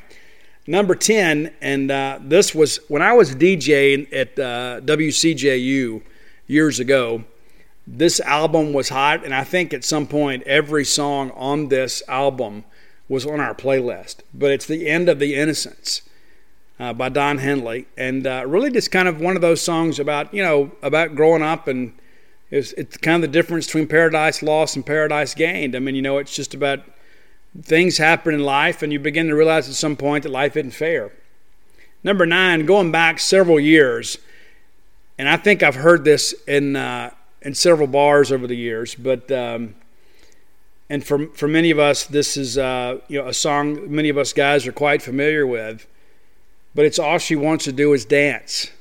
Number 0.65 0.95
10, 0.95 1.53
and 1.61 1.91
uh, 1.91 2.19
this 2.21 2.53
was 2.55 2.77
when 2.87 3.01
I 3.01 3.13
was 3.13 3.35
DJing 3.35 4.11
at 4.13 4.39
uh, 4.39 4.81
WCJU 4.81 6.01
years 6.47 6.79
ago. 6.79 7.23
This 7.87 8.19
album 8.19 8.73
was 8.73 8.89
hot, 8.89 9.25
and 9.25 9.33
I 9.33 9.43
think 9.43 9.73
at 9.73 9.83
some 9.83 10.05
point 10.05 10.43
every 10.43 10.85
song 10.85 11.31
on 11.31 11.69
this 11.69 12.03
album 12.07 12.65
was 13.07 13.25
on 13.25 13.39
our 13.39 13.55
playlist. 13.55 14.17
But 14.31 14.51
it's 14.51 14.67
the 14.67 14.87
end 14.87 15.09
of 15.09 15.17
the 15.17 15.35
Innocence 15.35 16.03
uh, 16.79 16.93
by 16.93 17.09
Don 17.09 17.37
Henley, 17.37 17.87
and 17.97 18.25
uh, 18.25 18.43
really 18.47 18.71
just 18.71 18.91
kind 18.91 19.07
of 19.07 19.19
one 19.19 19.35
of 19.35 19.41
those 19.41 19.61
songs 19.61 19.99
about 19.99 20.33
you 20.33 20.41
know 20.41 20.71
about 20.81 21.15
growing 21.15 21.43
up 21.43 21.67
and 21.67 21.93
it's, 22.51 22.73
it's 22.73 22.97
kind 22.97 23.23
of 23.23 23.29
the 23.29 23.33
difference 23.33 23.67
between 23.67 23.87
paradise 23.87 24.41
lost 24.41 24.75
and 24.75 24.85
paradise 24.85 25.35
gained. 25.35 25.75
I 25.75 25.79
mean, 25.79 25.95
you 25.95 26.01
know, 26.01 26.17
it's 26.17 26.35
just 26.35 26.53
about 26.53 26.79
things 27.61 27.97
happen 27.97 28.33
in 28.33 28.43
life, 28.43 28.81
and 28.81 28.91
you 28.91 28.99
begin 28.99 29.27
to 29.27 29.35
realize 29.35 29.69
at 29.69 29.75
some 29.75 29.95
point 29.95 30.23
that 30.23 30.29
life 30.29 30.57
isn't 30.57 30.71
fair. 30.71 31.11
Number 32.03 32.25
nine, 32.25 32.65
going 32.65 32.91
back 32.91 33.19
several 33.19 33.59
years, 33.59 34.17
and 35.17 35.27
I 35.27 35.37
think 35.37 35.61
I've 35.61 35.75
heard 35.75 36.05
this 36.05 36.33
in 36.47 36.75
uh, 36.75 37.11
in 37.41 37.53
several 37.53 37.87
bars 37.87 38.31
over 38.31 38.47
the 38.47 38.55
years, 38.55 38.95
but 38.95 39.31
um, 39.31 39.75
and 40.89 41.05
for 41.05 41.27
for 41.27 41.47
many 41.47 41.71
of 41.71 41.79
us, 41.79 42.05
this 42.05 42.37
is 42.37 42.57
uh, 42.57 42.99
you 43.07 43.21
know 43.21 43.27
a 43.27 43.33
song 43.33 43.93
many 43.93 44.09
of 44.09 44.17
us 44.17 44.33
guys 44.33 44.65
are 44.65 44.71
quite 44.71 45.01
familiar 45.01 45.45
with. 45.45 45.85
But 46.75 46.85
it's 46.85 46.99
all 46.99 47.17
she 47.17 47.35
wants 47.35 47.65
to 47.65 47.71
do 47.71 47.93
is 47.93 48.05
dance. 48.05 48.71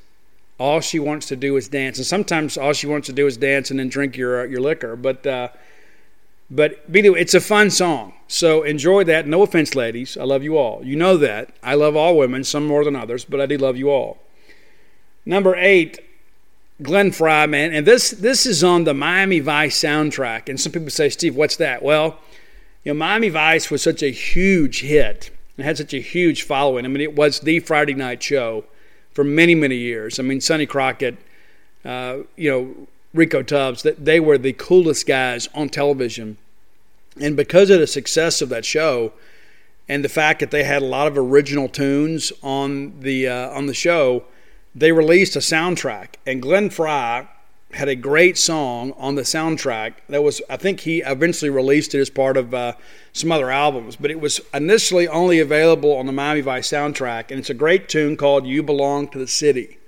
All 0.59 0.81
she 0.81 0.99
wants 0.99 1.27
to 1.29 1.37
do 1.37 1.57
is 1.57 1.69
dance, 1.69 1.99
and 1.99 2.07
sometimes 2.07 2.59
all 2.59 2.73
she 2.73 2.87
wants 2.87 3.07
to 3.07 3.13
do 3.13 3.27
is 3.27 3.37
dance 3.37 3.71
and 3.71 3.79
then 3.79 3.89
drink 3.89 4.17
your 4.17 4.41
uh, 4.41 4.45
your 4.45 4.61
liquor. 4.61 4.97
But 4.97 5.25
uh, 5.27 5.49
but 6.51 6.85
anyway, 6.93 7.21
it's 7.21 7.35
a 7.35 7.41
fun 7.41 7.71
song, 7.71 8.15
so 8.27 8.65
enjoy 8.65 9.05
that. 9.05 9.27
No 9.27 9.43
offense, 9.43 9.77
ladies, 9.77 10.17
I 10.17 10.25
love 10.25 10.43
you 10.43 10.57
all. 10.57 10.85
You 10.85 10.97
know 10.97 11.17
that 11.19 11.55
I 11.63 11.75
love 11.75 11.95
all 11.95 12.17
women, 12.17 12.43
some 12.43 12.67
more 12.67 12.85
than 12.85 12.97
others, 12.97 13.25
but 13.25 13.41
I 13.41 13.47
do 13.47 13.57
love 13.57 13.77
you 13.77 13.91
all. 13.91 14.19
Number 15.25 15.55
eight, 15.55 16.01
Glenn 16.83 17.13
Frey, 17.13 17.47
man, 17.47 17.73
and 17.73 17.87
this 17.87 18.11
this 18.11 18.45
is 18.45 18.65
on 18.65 18.83
the 18.83 18.95
Miami 18.95 19.39
Vice 19.39 19.81
soundtrack. 19.81 20.49
And 20.49 20.61
some 20.61 20.73
people 20.73 20.91
say, 20.91 21.09
Steve, 21.09 21.37
what's 21.37 21.57
that? 21.57 21.83
Well, 21.83 22.19
you 22.83 22.93
know, 22.93 22.99
Miami 22.99 23.29
Vice 23.29 23.71
was 23.71 23.83
such 23.83 24.03
a 24.03 24.11
huge 24.11 24.81
hit 24.81 25.31
and 25.59 25.67
had 25.67 25.77
such 25.77 25.93
a 25.93 26.01
huge 26.01 26.43
following. 26.43 26.87
I 26.87 26.89
mean, 26.89 27.03
it 27.03 27.15
was 27.15 27.41
the 27.41 27.61
Friday 27.61 27.95
night 27.95 28.23
show 28.23 28.65
for 29.13 29.25
many 29.25 29.55
many 29.55 29.77
years. 29.77 30.19
I 30.19 30.23
mean, 30.23 30.41
Sonny 30.41 30.65
Crockett, 30.65 31.19
uh, 31.85 32.19
you 32.37 32.51
know, 32.51 32.87
Rico 33.13 33.43
Tubbs, 33.43 33.83
that 33.83 34.05
they 34.05 34.21
were 34.21 34.39
the 34.39 34.55
coolest 34.55 35.07
guys 35.07 35.49
on 35.55 35.69
television, 35.69 36.39
and 37.21 37.37
because 37.37 37.69
of 37.69 37.81
the 37.81 37.87
success 37.87 38.41
of 38.41 38.49
that 38.49 38.65
show. 38.65 39.13
And 39.91 40.05
the 40.05 40.11
fact 40.11 40.41
that 40.41 40.51
they 40.51 40.65
had 40.65 40.83
a 40.83 40.85
lot 40.85 41.07
of 41.07 41.17
original 41.17 41.67
tunes 41.67 42.31
on 42.43 43.01
the 43.01 43.27
uh, 43.27 43.49
on 43.49 43.65
the 43.65 43.73
show, 43.73 44.25
they 44.75 44.93
released 44.93 45.35
a 45.35 45.39
soundtrack, 45.39 46.17
and 46.27 46.43
Glenn 46.43 46.69
Frey 46.69 47.27
had 47.73 47.89
a 47.89 47.95
great 47.95 48.39
song 48.39 48.93
on 48.97 49.15
the 49.15 49.23
soundtrack 49.23 49.95
that 50.09 50.23
was 50.23 50.41
i 50.49 50.57
think 50.57 50.81
he 50.81 51.03
eventually 51.03 51.51
released 51.51 51.95
it 51.95 52.01
as 52.01 52.09
part 52.09 52.37
of 52.37 52.55
uh, 52.55 52.73
some 53.13 53.31
other 53.31 53.51
albums 53.51 53.95
but 53.97 54.11
it 54.11 54.21
was 54.21 54.41
initially 54.55 55.07
only 55.07 55.39
available 55.39 55.95
on 55.95 56.07
the 56.07 56.13
miami 56.13 56.41
vice 56.41 56.71
soundtrack 56.71 57.31
and 57.31 57.39
it's 57.39 57.51
a 57.51 57.55
great 57.55 57.89
tune 57.89 58.17
called 58.17 58.47
you 58.47 58.63
belong 58.63 59.07
to 59.09 59.19
the 59.19 59.27
city. 59.27 59.79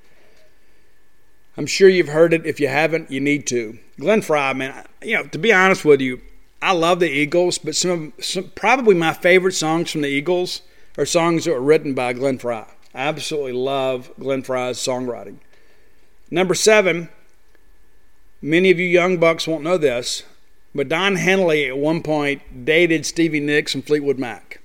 I'm 1.57 1.67
sure 1.67 1.89
you've 1.89 2.09
heard 2.09 2.33
it. 2.33 2.47
If 2.47 2.61
you 2.61 2.69
haven't 2.69 3.11
you 3.11 3.21
need 3.21 3.47
to. 3.49 3.79
Glenn 3.99 4.23
Frey 4.23 4.53
man 4.53 4.85
you 5.03 5.17
know 5.17 5.25
to 5.25 5.39
be 5.39 5.53
honest 5.53 5.85
with 5.85 6.01
you 6.01 6.21
i 6.61 6.73
love 6.73 7.01
the 7.01 7.11
eagles 7.11 7.57
but 7.57 7.75
some, 7.75 8.13
some 8.21 8.51
probably 8.55 8.95
my 8.95 9.15
favorite 9.15 9.53
songs 9.53 9.91
from 9.91 10.03
the 10.03 10.09
eagles 10.09 10.61
are 10.99 11.07
songs 11.07 11.47
that 11.47 11.53
were 11.53 11.61
written 11.61 11.95
by 11.95 12.13
glenn 12.13 12.39
Frey. 12.39 12.65
I 12.95 13.03
absolutely 13.03 13.53
love 13.53 14.11
Glenn 14.19 14.43
Frey's 14.43 14.79
songwriting. 14.79 15.39
Number 16.31 16.55
seven, 16.55 17.09
many 18.43 18.71
of 18.71 18.79
you 18.79 18.87
young 18.87 19.19
bucks 19.19 19.47
won't 19.47 19.63
know 19.63 19.79
this, 19.79 20.25
but 20.75 20.89
Don 20.89 21.17
Henley 21.17 21.67
at 21.67 21.77
one 21.77 22.03
point 22.03 22.65
dated 22.65 23.05
Stevie 23.05 23.41
Nicks 23.41 23.75
and 23.75 23.85
Fleetwood 23.85 24.19
Mac. 24.19 24.61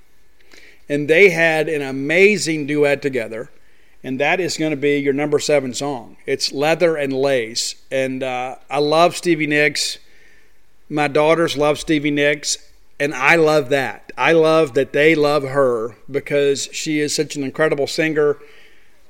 And 0.88 1.08
they 1.08 1.30
had 1.30 1.68
an 1.68 1.82
amazing 1.82 2.66
duet 2.66 3.02
together, 3.02 3.50
and 4.04 4.20
that 4.20 4.38
is 4.38 4.56
going 4.56 4.70
to 4.70 4.76
be 4.76 4.98
your 4.98 5.12
number 5.12 5.38
seven 5.38 5.74
song. 5.74 6.16
It's 6.26 6.52
Leather 6.52 6.96
and 6.96 7.12
Lace. 7.12 7.74
And 7.90 8.22
uh, 8.22 8.56
I 8.70 8.78
love 8.78 9.16
Stevie 9.16 9.48
Nicks. 9.48 9.98
My 10.88 11.08
daughters 11.08 11.56
love 11.56 11.80
Stevie 11.80 12.12
Nicks, 12.12 12.56
and 13.00 13.12
I 13.12 13.34
love 13.34 13.68
that. 13.70 14.12
I 14.16 14.32
love 14.32 14.74
that 14.74 14.92
they 14.92 15.16
love 15.16 15.42
her 15.42 15.96
because 16.08 16.68
she 16.72 17.00
is 17.00 17.14
such 17.14 17.34
an 17.34 17.42
incredible 17.42 17.88
singer. 17.88 18.36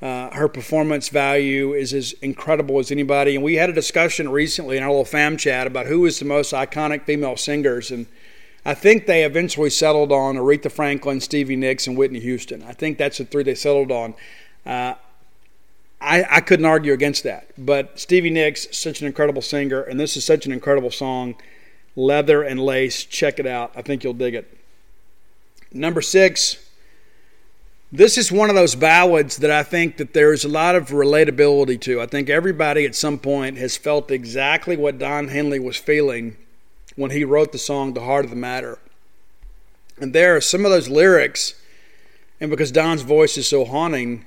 Uh, 0.03 0.31
her 0.31 0.47
performance 0.47 1.09
value 1.09 1.73
is 1.73 1.95
as 1.95 2.13
incredible 2.21 2.79
as 2.79 2.91
anybody. 2.91 3.35
And 3.35 3.43
we 3.43 3.55
had 3.55 3.71
a 3.71 3.73
discussion 3.73 4.29
recently 4.29 4.77
in 4.77 4.83
our 4.83 4.91
little 4.91 5.07
fam 5.07 5.37
chat 5.37 5.67
about 5.67 5.87
who 5.87 6.05
is 6.05 6.19
the 6.19 6.27
most 6.27 6.53
iconic 6.53 7.05
female 7.05 7.37
singers. 7.37 7.91
And 7.91 8.07
I 8.65 8.75
think 8.75 9.07
they 9.07 9.25
eventually 9.25 9.71
settled 9.71 10.13
on 10.13 10.37
Aretha 10.37 10.71
Franklin, 10.71 11.21
Stevie 11.21 11.57
Nicks, 11.57 11.87
and 11.87 11.97
Whitney 11.97 12.21
Houston. 12.21 12.63
I 12.63 12.73
think 12.73 12.99
that's 12.99 13.19
the 13.19 13.25
three 13.25 13.43
they 13.43 13.55
settled 13.55 13.91
on. 13.91 14.15
Uh, 14.67 14.95
I, 15.99 16.27
I 16.29 16.41
couldn't 16.41 16.67
argue 16.67 16.93
against 16.93 17.23
that. 17.23 17.51
But 17.57 17.99
Stevie 17.99 18.31
Nicks, 18.31 18.69
such 18.77 19.01
an 19.01 19.07
incredible 19.07 19.41
singer, 19.41 19.81
and 19.81 19.99
this 19.99 20.17
is 20.17 20.25
such 20.25 20.45
an 20.45 20.53
incredible 20.53 20.91
song 20.91 21.37
leather 21.95 22.43
and 22.43 22.61
lace. 22.61 23.05
Check 23.05 23.39
it 23.39 23.47
out. 23.47 23.73
I 23.75 23.81
think 23.81 24.05
you'll 24.05 24.13
dig 24.13 24.35
it. 24.35 24.59
Number 25.73 26.03
six, 26.03 26.66
this 27.93 28.19
is 28.19 28.33
one 28.33 28.51
of 28.51 28.57
those 28.57 28.75
ballads 28.75 29.37
that 29.39 29.51
I 29.51 29.63
think 29.63 29.97
that 29.99 30.13
there's 30.13 30.45
a 30.45 30.49
lot 30.49 30.75
of 30.75 30.89
relatability 30.89 31.81
to. 31.83 32.01
I 32.01 32.07
think 32.07 32.29
everybody 32.29 32.85
at 32.85 32.95
some 32.95 33.19
point 33.19 33.59
has 33.59 33.77
felt 33.77 34.11
exactly 34.11 34.77
what 34.77 34.99
Don 34.99 35.29
Henley 35.29 35.61
was 35.61 35.77
feeling 35.77 36.37
when 36.97 37.13
he 37.13 37.25
wrote 37.25 37.53
the 37.53 37.59
song 37.59 37.95
"The 37.95 38.03
Heart 38.03 38.25
of 38.25 38.31
the 38.31 38.37
Matter." 38.37 38.79
And 39.99 40.13
there 40.13 40.37
are 40.37 40.41
some 40.41 40.65
of 40.65 40.71
those 40.71 40.89
lyrics, 40.89 41.55
and 42.41 42.51
because 42.51 42.73
Don's 42.73 43.03
voice 43.03 43.39
is 43.39 43.47
so 43.49 43.65
haunting, 43.65 44.27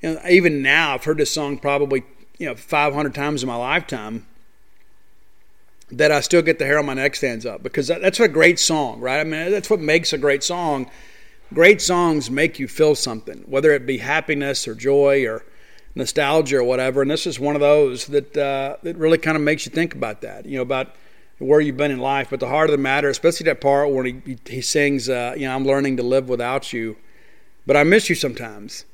you 0.00 0.14
know, 0.14 0.20
even 0.28 0.62
now 0.62 0.94
I've 0.94 1.04
heard 1.04 1.18
this 1.18 1.32
song 1.32 1.58
probably 1.58 2.04
you 2.38 2.46
know 2.46 2.54
500 2.54 3.14
times 3.14 3.42
in 3.42 3.48
my 3.48 3.56
lifetime 3.56 4.26
that 5.90 6.10
I 6.10 6.20
still 6.20 6.42
get 6.42 6.58
the 6.58 6.66
hair 6.66 6.78
on 6.78 6.86
my 6.86 6.94
neck 6.94 7.14
stands 7.14 7.46
up 7.46 7.62
because 7.62 7.88
that's 7.88 8.18
a 8.20 8.28
great 8.28 8.58
song, 8.58 9.00
right? 9.00 9.20
I 9.20 9.24
mean, 9.24 9.50
that's 9.50 9.70
what 9.70 9.80
makes 9.80 10.12
a 10.12 10.18
great 10.18 10.42
song. 10.42 10.90
Great 11.54 11.80
songs 11.80 12.30
make 12.30 12.58
you 12.58 12.66
feel 12.66 12.94
something, 12.94 13.44
whether 13.46 13.72
it 13.72 13.86
be 13.86 13.98
happiness 13.98 14.66
or 14.66 14.74
joy 14.74 15.24
or 15.26 15.44
nostalgia 15.94 16.58
or 16.58 16.64
whatever. 16.64 17.02
And 17.02 17.10
this 17.10 17.26
is 17.26 17.38
one 17.38 17.54
of 17.54 17.60
those 17.60 18.06
that 18.06 18.36
uh, 18.36 18.76
that 18.82 18.96
really 18.96 19.18
kind 19.18 19.36
of 19.36 19.42
makes 19.42 19.64
you 19.64 19.70
think 19.70 19.94
about 19.94 20.22
that, 20.22 20.46
you 20.46 20.56
know, 20.56 20.62
about 20.62 20.94
where 21.38 21.60
you've 21.60 21.76
been 21.76 21.90
in 21.90 21.98
life. 21.98 22.28
But 22.30 22.40
the 22.40 22.48
heart 22.48 22.68
of 22.68 22.72
the 22.72 22.82
matter, 22.82 23.08
especially 23.08 23.44
that 23.44 23.60
part 23.60 23.90
where 23.90 24.04
he 24.04 24.38
he 24.46 24.60
sings, 24.60 25.08
uh, 25.08 25.34
you 25.36 25.46
know, 25.46 25.54
I'm 25.54 25.64
learning 25.64 25.96
to 25.98 26.02
live 26.02 26.28
without 26.28 26.72
you, 26.72 26.96
but 27.66 27.76
I 27.76 27.84
miss 27.84 28.08
you 28.08 28.16
sometimes 28.16 28.84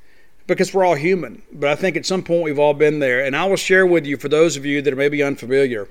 because 0.46 0.74
we're 0.74 0.84
all 0.84 0.94
human. 0.94 1.42
But 1.52 1.70
I 1.70 1.74
think 1.74 1.96
at 1.96 2.04
some 2.04 2.22
point 2.22 2.44
we've 2.44 2.58
all 2.58 2.74
been 2.74 2.98
there. 2.98 3.24
And 3.24 3.34
I 3.34 3.46
will 3.46 3.56
share 3.56 3.86
with 3.86 4.04
you, 4.04 4.16
for 4.16 4.28
those 4.28 4.56
of 4.56 4.66
you 4.66 4.82
that 4.82 4.92
are 4.92 4.96
maybe 4.96 5.22
unfamiliar 5.22 5.88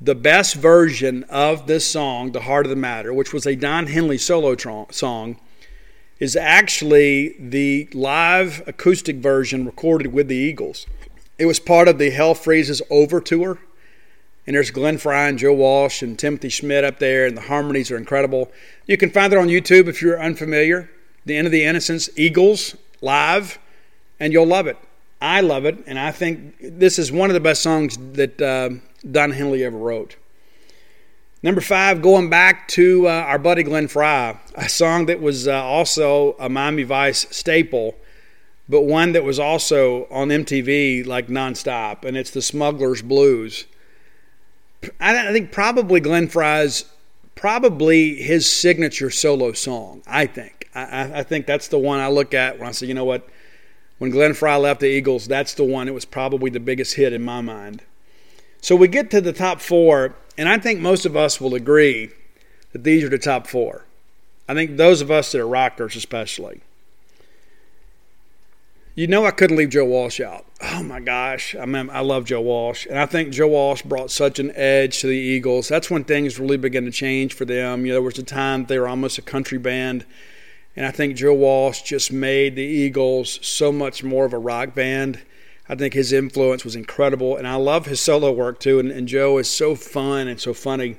the 0.00 0.14
best 0.14 0.56
version 0.56 1.24
of 1.24 1.66
this 1.66 1.86
song, 1.86 2.32
The 2.32 2.42
Heart 2.42 2.66
of 2.66 2.70
the 2.70 2.76
Matter, 2.76 3.14
which 3.14 3.32
was 3.32 3.46
a 3.46 3.54
Don 3.54 3.86
Henley 3.86 4.18
solo 4.18 4.56
song, 4.90 5.38
is 6.20 6.36
actually 6.36 7.36
the 7.38 7.88
live 7.92 8.62
acoustic 8.66 9.16
version 9.16 9.66
recorded 9.66 10.12
with 10.12 10.28
the 10.28 10.36
Eagles. 10.36 10.86
It 11.38 11.46
was 11.46 11.58
part 11.58 11.88
of 11.88 11.98
the 11.98 12.10
Hell 12.10 12.34
Freezes 12.34 12.80
Over 12.90 13.20
tour. 13.20 13.58
And 14.46 14.54
there's 14.54 14.70
Glenn 14.70 14.98
Frey 14.98 15.28
and 15.28 15.38
Joe 15.38 15.54
Walsh 15.54 16.02
and 16.02 16.18
Timothy 16.18 16.48
Schmit 16.48 16.84
up 16.84 16.98
there, 16.98 17.26
and 17.26 17.36
the 17.36 17.42
harmonies 17.42 17.90
are 17.90 17.96
incredible. 17.96 18.52
You 18.86 18.96
can 18.96 19.10
find 19.10 19.32
it 19.32 19.38
on 19.38 19.48
YouTube 19.48 19.88
if 19.88 20.02
you're 20.02 20.22
unfamiliar. 20.22 20.90
The 21.24 21.36
End 21.36 21.46
of 21.46 21.52
the 21.52 21.64
Innocence, 21.64 22.10
Eagles, 22.16 22.76
live, 23.00 23.58
and 24.20 24.32
you'll 24.34 24.46
love 24.46 24.66
it. 24.66 24.76
I 25.22 25.40
love 25.40 25.64
it, 25.64 25.82
and 25.86 25.98
I 25.98 26.12
think 26.12 26.56
this 26.60 26.98
is 26.98 27.10
one 27.10 27.30
of 27.30 27.34
the 27.34 27.40
best 27.40 27.62
songs 27.62 27.96
that 28.12 28.40
uh, 28.42 28.70
Don 29.10 29.30
Henley 29.30 29.64
ever 29.64 29.78
wrote. 29.78 30.16
Number 31.44 31.60
five, 31.60 32.00
going 32.00 32.30
back 32.30 32.68
to 32.68 33.06
uh, 33.06 33.10
our 33.10 33.38
buddy 33.38 33.64
Glenn 33.64 33.86
Frey, 33.86 34.34
a 34.54 34.66
song 34.66 35.04
that 35.04 35.20
was 35.20 35.46
uh, 35.46 35.62
also 35.62 36.36
a 36.40 36.48
Miami 36.48 36.84
Vice 36.84 37.26
staple, 37.36 37.96
but 38.66 38.80
one 38.80 39.12
that 39.12 39.24
was 39.24 39.38
also 39.38 40.06
on 40.10 40.28
MTV 40.28 41.06
like 41.06 41.26
nonstop, 41.26 42.02
and 42.02 42.16
it's 42.16 42.30
the 42.30 42.40
Smuggler's 42.40 43.02
Blues. 43.02 43.66
I, 44.98 45.28
I 45.28 45.32
think 45.34 45.52
probably 45.52 46.00
Glenn 46.00 46.28
Frey's, 46.28 46.86
probably 47.34 48.14
his 48.14 48.50
signature 48.50 49.10
solo 49.10 49.52
song. 49.52 50.00
I 50.06 50.24
think. 50.24 50.70
I, 50.74 51.18
I 51.18 51.22
think 51.24 51.44
that's 51.44 51.68
the 51.68 51.78
one 51.78 52.00
I 52.00 52.08
look 52.08 52.32
at 52.32 52.58
when 52.58 52.70
I 52.70 52.72
say, 52.72 52.86
you 52.86 52.94
know 52.94 53.04
what, 53.04 53.28
when 53.98 54.10
Glenn 54.10 54.32
Frey 54.32 54.56
left 54.56 54.80
the 54.80 54.88
Eagles, 54.88 55.28
that's 55.28 55.52
the 55.52 55.64
one. 55.64 55.88
It 55.88 55.94
was 55.94 56.06
probably 56.06 56.48
the 56.48 56.58
biggest 56.58 56.94
hit 56.94 57.12
in 57.12 57.22
my 57.22 57.42
mind. 57.42 57.82
So 58.62 58.74
we 58.74 58.88
get 58.88 59.10
to 59.10 59.20
the 59.20 59.34
top 59.34 59.60
four, 59.60 60.14
and 60.36 60.48
I 60.48 60.58
think 60.58 60.80
most 60.80 61.06
of 61.06 61.16
us 61.16 61.40
will 61.40 61.54
agree 61.54 62.10
that 62.72 62.84
these 62.84 63.04
are 63.04 63.08
the 63.08 63.18
top 63.18 63.46
four. 63.46 63.84
I 64.48 64.54
think 64.54 64.76
those 64.76 65.00
of 65.00 65.10
us 65.10 65.32
that 65.32 65.40
are 65.40 65.48
rockers, 65.48 65.96
especially. 65.96 66.60
You 68.96 69.08
know, 69.08 69.26
I 69.26 69.32
couldn't 69.32 69.56
leave 69.56 69.70
Joe 69.70 69.86
Walsh 69.86 70.20
out. 70.20 70.44
Oh 70.62 70.82
my 70.82 71.00
gosh, 71.00 71.56
I 71.56 71.64
mean, 71.66 71.90
I 71.90 72.00
love 72.00 72.26
Joe 72.26 72.40
Walsh, 72.40 72.86
and 72.86 72.98
I 72.98 73.06
think 73.06 73.32
Joe 73.32 73.48
Walsh 73.48 73.82
brought 73.82 74.10
such 74.10 74.38
an 74.38 74.52
edge 74.54 75.00
to 75.00 75.08
the 75.08 75.16
Eagles. 75.16 75.66
That's 75.66 75.90
when 75.90 76.04
things 76.04 76.38
really 76.38 76.56
began 76.56 76.84
to 76.84 76.92
change 76.92 77.34
for 77.34 77.44
them. 77.44 77.84
You 77.84 77.88
know, 77.88 77.94
there 77.94 78.02
was 78.02 78.18
a 78.18 78.22
time 78.22 78.66
they 78.66 78.78
were 78.78 78.86
almost 78.86 79.18
a 79.18 79.22
country 79.22 79.58
band, 79.58 80.04
and 80.76 80.86
I 80.86 80.92
think 80.92 81.16
Joe 81.16 81.34
Walsh 81.34 81.82
just 81.82 82.12
made 82.12 82.54
the 82.54 82.62
Eagles 82.62 83.40
so 83.42 83.72
much 83.72 84.04
more 84.04 84.26
of 84.26 84.32
a 84.32 84.38
rock 84.38 84.74
band 84.74 85.20
I 85.68 85.74
think 85.74 85.94
his 85.94 86.12
influence 86.12 86.64
was 86.64 86.76
incredible, 86.76 87.36
and 87.36 87.48
I 87.48 87.54
love 87.54 87.86
his 87.86 88.00
solo 88.00 88.30
work 88.30 88.60
too. 88.60 88.78
And, 88.78 88.90
and 88.90 89.08
Joe 89.08 89.38
is 89.38 89.48
so 89.48 89.74
fun 89.74 90.28
and 90.28 90.38
so 90.38 90.52
funny. 90.52 90.96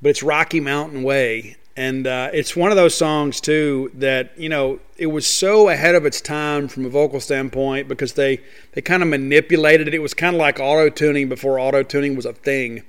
But 0.00 0.10
it's 0.10 0.22
Rocky 0.22 0.60
Mountain 0.60 1.02
Way, 1.02 1.56
And 1.76 2.06
uh, 2.06 2.30
it's 2.32 2.54
one 2.54 2.70
of 2.70 2.76
those 2.76 2.94
songs 2.94 3.40
too 3.40 3.90
that 3.94 4.38
you 4.38 4.48
know 4.48 4.78
it 4.96 5.06
was 5.06 5.26
so 5.26 5.68
ahead 5.68 5.94
of 5.94 6.06
its 6.06 6.20
time 6.20 6.68
from 6.68 6.86
a 6.86 6.88
vocal 6.88 7.20
standpoint 7.20 7.88
because 7.88 8.12
they 8.12 8.38
they 8.72 8.82
kind 8.82 9.02
of 9.02 9.08
manipulated 9.08 9.88
it. 9.88 9.94
It 9.94 10.00
was 10.00 10.14
kind 10.14 10.36
of 10.36 10.40
like 10.40 10.60
auto 10.60 10.88
tuning 10.88 11.28
before 11.28 11.58
auto 11.58 11.82
tuning 11.82 12.14
was 12.14 12.26
a 12.26 12.32
thing. 12.32 12.82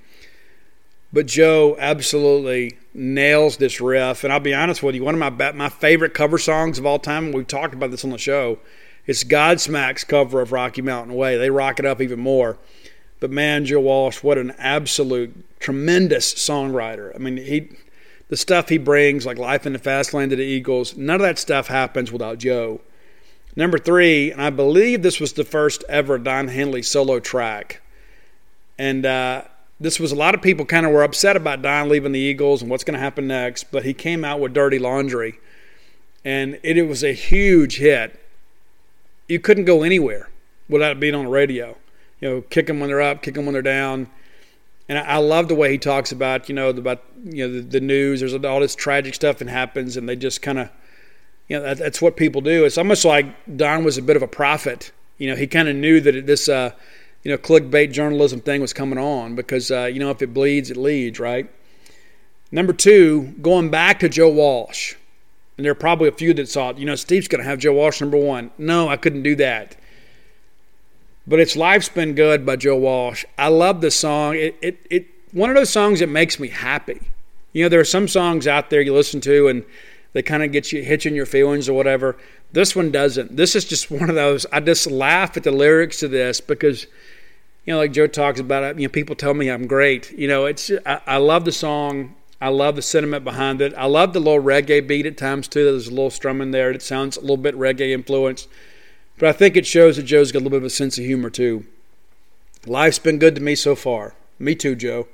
But 1.11 1.25
Joe 1.25 1.77
absolutely 1.79 2.77
nails 2.93 3.57
this 3.57 3.79
riff, 3.79 4.23
and 4.23 4.33
I'll 4.33 4.39
be 4.39 4.53
honest 4.53 4.83
with 4.83 4.93
you, 4.93 5.03
one 5.03 5.19
of 5.19 5.33
my 5.33 5.51
my 5.53 5.69
favorite 5.69 6.13
cover 6.13 6.37
songs 6.37 6.77
of 6.77 6.85
all 6.85 6.99
time. 6.99 7.31
We've 7.31 7.47
talked 7.47 7.73
about 7.73 7.89
this 7.89 8.03
on 8.03 8.11
the 8.11 8.17
show. 8.17 8.59
It's 9.07 9.23
Godsmack's 9.23 10.03
cover 10.03 10.41
of 10.41 10.51
Rocky 10.51 10.81
Mountain 10.81 11.15
Way. 11.15 11.37
They 11.37 11.49
rock 11.49 11.79
it 11.79 11.85
up 11.85 12.01
even 12.01 12.19
more. 12.19 12.57
But 13.19 13.31
man, 13.31 13.65
Joe 13.65 13.79
Walsh, 13.79 14.23
what 14.23 14.37
an 14.37 14.51
absolute 14.57 15.45
tremendous 15.59 16.33
songwriter. 16.33 17.15
I 17.15 17.19
mean, 17.19 17.37
he 17.37 17.69
the 18.27 18.37
stuff 18.37 18.69
he 18.69 18.77
brings, 18.77 19.25
like 19.25 19.37
Life 19.37 19.67
in 19.67 19.73
the 19.73 19.79
Fast 19.79 20.13
Lane 20.13 20.29
to 20.29 20.35
the 20.35 20.43
Eagles, 20.43 20.97
none 20.97 21.15
of 21.15 21.21
that 21.21 21.37
stuff 21.37 21.67
happens 21.67 22.11
without 22.11 22.39
Joe. 22.39 22.81
Number 23.55 23.77
three, 23.77 24.31
and 24.31 24.41
I 24.41 24.49
believe 24.49 25.01
this 25.01 25.19
was 25.19 25.33
the 25.33 25.43
first 25.43 25.83
ever 25.87 26.17
Don 26.17 26.47
Henley 26.47 26.81
solo 26.81 27.19
track. 27.19 27.81
And 28.77 29.05
uh, 29.05 29.43
this 29.79 29.99
was 29.99 30.11
a 30.11 30.15
lot 30.15 30.35
of 30.35 30.41
people 30.41 30.65
kind 30.65 30.85
of 30.85 30.91
were 30.91 31.03
upset 31.03 31.37
about 31.37 31.61
Don 31.61 31.87
leaving 31.87 32.11
the 32.11 32.19
Eagles 32.19 32.61
and 32.61 32.69
what's 32.69 32.83
going 32.83 32.95
to 32.95 32.99
happen 32.99 33.27
next, 33.27 33.71
but 33.71 33.85
he 33.85 33.93
came 33.93 34.25
out 34.25 34.39
with 34.39 34.53
Dirty 34.53 34.79
Laundry. 34.79 35.39
And 36.25 36.59
it, 36.63 36.77
it 36.77 36.87
was 36.87 37.03
a 37.03 37.13
huge 37.13 37.77
hit. 37.77 38.19
You 39.27 39.39
couldn't 39.39 39.65
go 39.65 39.83
anywhere 39.83 40.29
without 40.69 40.99
being 40.99 41.15
on 41.15 41.25
the 41.25 41.31
radio. 41.31 41.77
You 42.19 42.29
know, 42.29 42.41
kick 42.41 42.67
them 42.67 42.79
when 42.79 42.89
they're 42.89 43.01
up, 43.01 43.21
kick 43.21 43.35
them 43.35 43.45
when 43.45 43.53
they're 43.53 43.61
down 43.61 44.09
and 44.87 44.97
I, 44.97 45.17
love 45.17 45.47
the 45.47 45.55
way 45.55 45.71
he 45.71 45.77
talks 45.77 46.11
about 46.11 46.47
you 46.47 46.55
know 46.55 46.69
about 46.69 47.03
you 47.23 47.47
know 47.47 47.53
the, 47.53 47.61
the 47.61 47.79
news. 47.79 48.19
There's 48.19 48.33
all 48.33 48.59
this 48.59 48.75
tragic 48.75 49.15
stuff 49.15 49.39
that 49.39 49.47
happens, 49.47 49.97
and 49.97 50.07
they 50.07 50.15
just 50.15 50.41
kind 50.41 50.59
of 50.59 50.69
you 51.47 51.57
know 51.57 51.63
that, 51.63 51.77
that's 51.77 52.01
what 52.01 52.17
people 52.17 52.41
do. 52.41 52.65
It's 52.65 52.77
almost 52.77 53.03
like 53.03 53.25
Don 53.57 53.83
was 53.83 53.97
a 53.97 54.01
bit 54.01 54.15
of 54.15 54.21
a 54.21 54.27
prophet. 54.27 54.91
You 55.17 55.29
know, 55.29 55.35
he 55.35 55.47
kind 55.47 55.67
of 55.67 55.75
knew 55.75 55.99
that 56.01 56.27
this 56.27 56.47
uh, 56.47 56.71
you 57.23 57.31
know 57.31 57.37
clickbait 57.37 57.91
journalism 57.93 58.41
thing 58.41 58.61
was 58.61 58.73
coming 58.73 58.99
on 58.99 59.35
because 59.35 59.71
uh, 59.71 59.85
you 59.85 59.99
know 59.99 60.11
if 60.11 60.21
it 60.21 60.33
bleeds, 60.33 60.69
it 60.69 60.77
leads, 60.77 61.19
right? 61.19 61.49
Number 62.51 62.73
two, 62.73 63.33
going 63.41 63.69
back 63.69 63.99
to 64.01 64.09
Joe 64.09 64.29
Walsh, 64.29 64.95
and 65.57 65.65
there 65.65 65.71
are 65.71 65.75
probably 65.75 66.09
a 66.09 66.13
few 66.13 66.33
that 66.33 66.49
thought, 66.49 66.77
you 66.77 66.85
know, 66.85 66.95
Steve's 66.95 67.27
going 67.27 67.43
to 67.43 67.49
have 67.49 67.59
Joe 67.59 67.73
Walsh 67.73 68.01
number 68.01 68.17
one. 68.17 68.51
No, 68.57 68.89
I 68.89 68.97
couldn't 68.97 69.23
do 69.23 69.35
that 69.37 69.75
but 71.27 71.39
it's 71.39 71.55
Life's 71.55 71.89
Been 71.89 72.13
Good 72.13 72.45
by 72.45 72.55
Joe 72.55 72.77
Walsh. 72.77 73.25
I 73.37 73.47
love 73.47 73.81
the 73.81 73.91
song. 73.91 74.35
It, 74.35 74.57
it, 74.61 74.85
it, 74.89 75.07
one 75.31 75.49
of 75.49 75.55
those 75.55 75.69
songs 75.69 75.99
that 75.99 76.09
makes 76.09 76.39
me 76.39 76.49
happy. 76.49 77.01
You 77.53 77.63
know, 77.63 77.69
there 77.69 77.79
are 77.79 77.85
some 77.85 78.07
songs 78.07 78.47
out 78.47 78.69
there 78.69 78.81
you 78.81 78.93
listen 78.93 79.21
to 79.21 79.47
and 79.47 79.63
they 80.13 80.21
kind 80.21 80.43
of 80.43 80.51
get 80.51 80.71
you 80.71 80.83
hitching 80.83 81.15
your 81.15 81.25
feelings 81.25 81.67
or 81.67 81.73
whatever. 81.73 82.15
This 82.51 82.75
one 82.75 82.91
doesn't. 82.91 83.35
This 83.35 83.55
is 83.55 83.65
just 83.65 83.89
one 83.91 84.09
of 84.09 84.15
those. 84.15 84.45
I 84.51 84.59
just 84.59 84.89
laugh 84.89 85.35
at 85.35 85.43
the 85.43 85.51
lyrics 85.51 85.99
to 85.99 86.07
this 86.07 86.41
because, 86.41 86.85
you 87.65 87.73
know, 87.73 87.79
like 87.79 87.91
Joe 87.91 88.07
talks 88.07 88.39
about 88.39 88.63
it. 88.63 88.79
You 88.79 88.87
know, 88.87 88.91
people 88.91 89.15
tell 89.15 89.33
me 89.33 89.49
I'm 89.49 89.67
great. 89.67 90.11
You 90.11 90.27
know, 90.27 90.45
it's 90.45 90.69
I, 90.85 91.01
I 91.07 91.17
love 91.17 91.45
the 91.45 91.51
song. 91.51 92.15
I 92.41 92.49
love 92.49 92.75
the 92.75 92.81
sentiment 92.81 93.23
behind 93.23 93.61
it. 93.61 93.73
I 93.75 93.85
love 93.85 94.13
the 94.13 94.19
little 94.19 94.43
reggae 94.43 94.85
beat 94.85 95.05
at 95.05 95.17
times 95.17 95.47
too. 95.47 95.63
There's 95.63 95.87
a 95.87 95.91
little 95.91 96.09
strumming 96.09 96.51
there. 96.51 96.71
It 96.71 96.81
sounds 96.81 97.17
a 97.17 97.21
little 97.21 97.37
bit 97.37 97.55
reggae 97.55 97.91
influenced. 97.91 98.47
But 99.17 99.29
I 99.29 99.31
think 99.31 99.55
it 99.55 99.65
shows 99.65 99.95
that 99.95 100.03
Joe's 100.03 100.31
got 100.31 100.39
a 100.39 100.41
little 100.41 100.51
bit 100.51 100.57
of 100.57 100.65
a 100.65 100.69
sense 100.69 100.97
of 100.97 101.05
humor 101.05 101.29
too. 101.29 101.65
Life's 102.65 102.99
been 102.99 103.19
good 103.19 103.35
to 103.35 103.41
me 103.41 103.55
so 103.55 103.75
far. 103.75 104.15
Me 104.39 104.55
too, 104.55 104.75
Joe. 104.75 105.07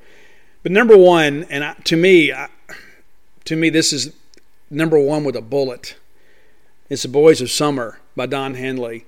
But 0.63 0.72
number 0.72 0.97
one, 0.97 1.45
and 1.49 1.63
I, 1.63 1.74
to 1.86 1.95
me, 1.95 2.34
I, 2.34 2.47
to 3.45 3.55
me, 3.55 3.69
this 3.69 3.93
is 3.93 4.13
number 4.69 4.99
one 4.99 5.24
with 5.24 5.36
a 5.36 5.41
bullet. 5.41 5.95
It's 6.89 7.03
"The 7.03 7.09
Boys 7.09 7.41
of 7.41 7.51
Summer" 7.51 7.99
by 8.15 8.26
Don 8.26 8.55
Henley. 8.55 9.05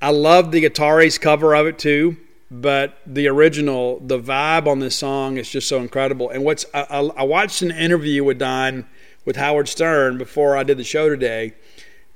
I 0.00 0.10
love 0.10 0.50
the 0.50 0.64
Ataris 0.64 1.20
cover 1.20 1.54
of 1.54 1.66
it 1.66 1.78
too, 1.78 2.16
but 2.50 2.98
the 3.06 3.28
original, 3.28 4.00
the 4.00 4.18
vibe 4.18 4.66
on 4.66 4.78
this 4.78 4.96
song 4.96 5.36
is 5.36 5.48
just 5.50 5.68
so 5.68 5.80
incredible. 5.80 6.30
And 6.30 6.44
what's 6.44 6.64
I, 6.72 7.10
I 7.16 7.22
watched 7.24 7.62
an 7.62 7.70
interview 7.70 8.24
with 8.24 8.38
Don 8.38 8.86
with 9.24 9.36
Howard 9.36 9.68
Stern 9.68 10.16
before 10.16 10.56
I 10.56 10.62
did 10.62 10.78
the 10.78 10.84
show 10.84 11.08
today, 11.08 11.54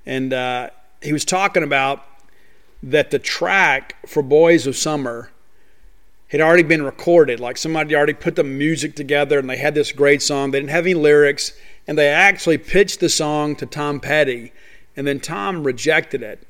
and 0.06 0.32
uh, 0.32 0.70
he 1.02 1.12
was 1.12 1.24
talking 1.24 1.62
about 1.62 2.04
that 2.82 3.10
the 3.10 3.18
track 3.18 3.96
for 4.06 4.22
Boys 4.22 4.66
of 4.66 4.76
Summer 4.76 5.30
had 6.28 6.40
already 6.40 6.62
been 6.62 6.82
recorded. 6.82 7.38
Like 7.38 7.58
somebody 7.58 7.94
already 7.94 8.14
put 8.14 8.36
the 8.36 8.44
music 8.44 8.96
together 8.96 9.38
and 9.38 9.48
they 9.48 9.58
had 9.58 9.74
this 9.74 9.92
great 9.92 10.22
song. 10.22 10.50
They 10.50 10.58
didn't 10.58 10.70
have 10.70 10.86
any 10.86 10.94
lyrics 10.94 11.52
and 11.86 11.96
they 11.98 12.08
actually 12.08 12.58
pitched 12.58 13.00
the 13.00 13.10
song 13.10 13.54
to 13.56 13.66
Tom 13.66 14.00
Petty 14.00 14.52
and 14.96 15.06
then 15.06 15.20
Tom 15.20 15.62
rejected 15.62 16.22
it. 16.22 16.46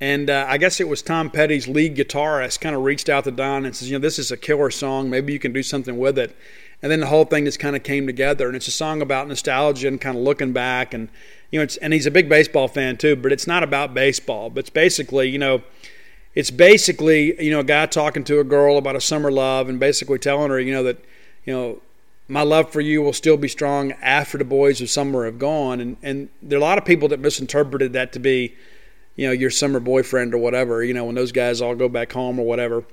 And 0.00 0.28
uh, 0.28 0.46
I 0.48 0.58
guess 0.58 0.80
it 0.80 0.88
was 0.88 1.00
Tom 1.00 1.30
Petty's 1.30 1.66
lead 1.66 1.96
guitarist 1.96 2.60
kind 2.60 2.76
of 2.76 2.82
reached 2.82 3.08
out 3.08 3.24
to 3.24 3.30
Don 3.30 3.64
and 3.64 3.74
says, 3.74 3.90
you 3.90 3.98
know, 3.98 4.02
this 4.02 4.18
is 4.18 4.30
a 4.30 4.36
killer 4.36 4.70
song. 4.70 5.08
Maybe 5.08 5.32
you 5.32 5.38
can 5.38 5.52
do 5.52 5.62
something 5.62 5.96
with 5.96 6.18
it. 6.18 6.36
And 6.82 6.92
then 6.92 7.00
the 7.00 7.06
whole 7.06 7.24
thing 7.24 7.46
just 7.46 7.58
kind 7.58 7.74
of 7.74 7.82
came 7.82 8.06
together. 8.06 8.46
And 8.46 8.54
it's 8.54 8.68
a 8.68 8.72
song 8.72 9.00
about 9.00 9.26
nostalgia 9.28 9.88
and 9.88 9.98
kind 10.00 10.18
of 10.18 10.22
looking 10.22 10.52
back 10.52 10.92
and 10.92 11.08
you 11.50 11.58
know, 11.58 11.64
it's, 11.64 11.76
and 11.76 11.92
he's 11.92 12.06
a 12.06 12.10
big 12.10 12.28
baseball 12.28 12.68
fan 12.68 12.96
too, 12.96 13.16
but 13.16 13.32
it's 13.32 13.46
not 13.46 13.62
about 13.62 13.94
baseball. 13.94 14.50
But 14.50 14.60
it's 14.60 14.70
basically, 14.70 15.28
you 15.28 15.38
know, 15.38 15.62
it's 16.34 16.50
basically, 16.50 17.42
you 17.42 17.50
know, 17.50 17.60
a 17.60 17.64
guy 17.64 17.86
talking 17.86 18.24
to 18.24 18.40
a 18.40 18.44
girl 18.44 18.78
about 18.78 18.96
a 18.96 19.00
summer 19.00 19.30
love 19.30 19.68
and 19.68 19.78
basically 19.78 20.18
telling 20.18 20.50
her, 20.50 20.60
you 20.60 20.72
know, 20.72 20.82
that, 20.82 20.98
you 21.44 21.52
know, 21.52 21.80
my 22.28 22.42
love 22.42 22.70
for 22.72 22.80
you 22.80 23.00
will 23.00 23.12
still 23.12 23.36
be 23.36 23.48
strong 23.48 23.92
after 24.02 24.36
the 24.36 24.44
boys 24.44 24.80
of 24.80 24.90
summer 24.90 25.24
have 25.24 25.38
gone. 25.38 25.80
And, 25.80 25.96
and 26.02 26.28
there 26.42 26.58
are 26.58 26.60
a 26.60 26.64
lot 26.64 26.78
of 26.78 26.84
people 26.84 27.08
that 27.08 27.20
misinterpreted 27.20 27.92
that 27.92 28.12
to 28.14 28.18
be, 28.18 28.54
you 29.16 29.26
know, 29.26 29.32
your 29.32 29.50
summer 29.50 29.80
boyfriend 29.80 30.34
or 30.34 30.38
whatever, 30.38 30.84
you 30.84 30.94
know, 30.94 31.04
when 31.04 31.14
those 31.14 31.32
guys 31.32 31.60
all 31.60 31.74
go 31.74 31.88
back 31.88 32.12
home 32.12 32.38
or 32.38 32.46
whatever. 32.46 32.84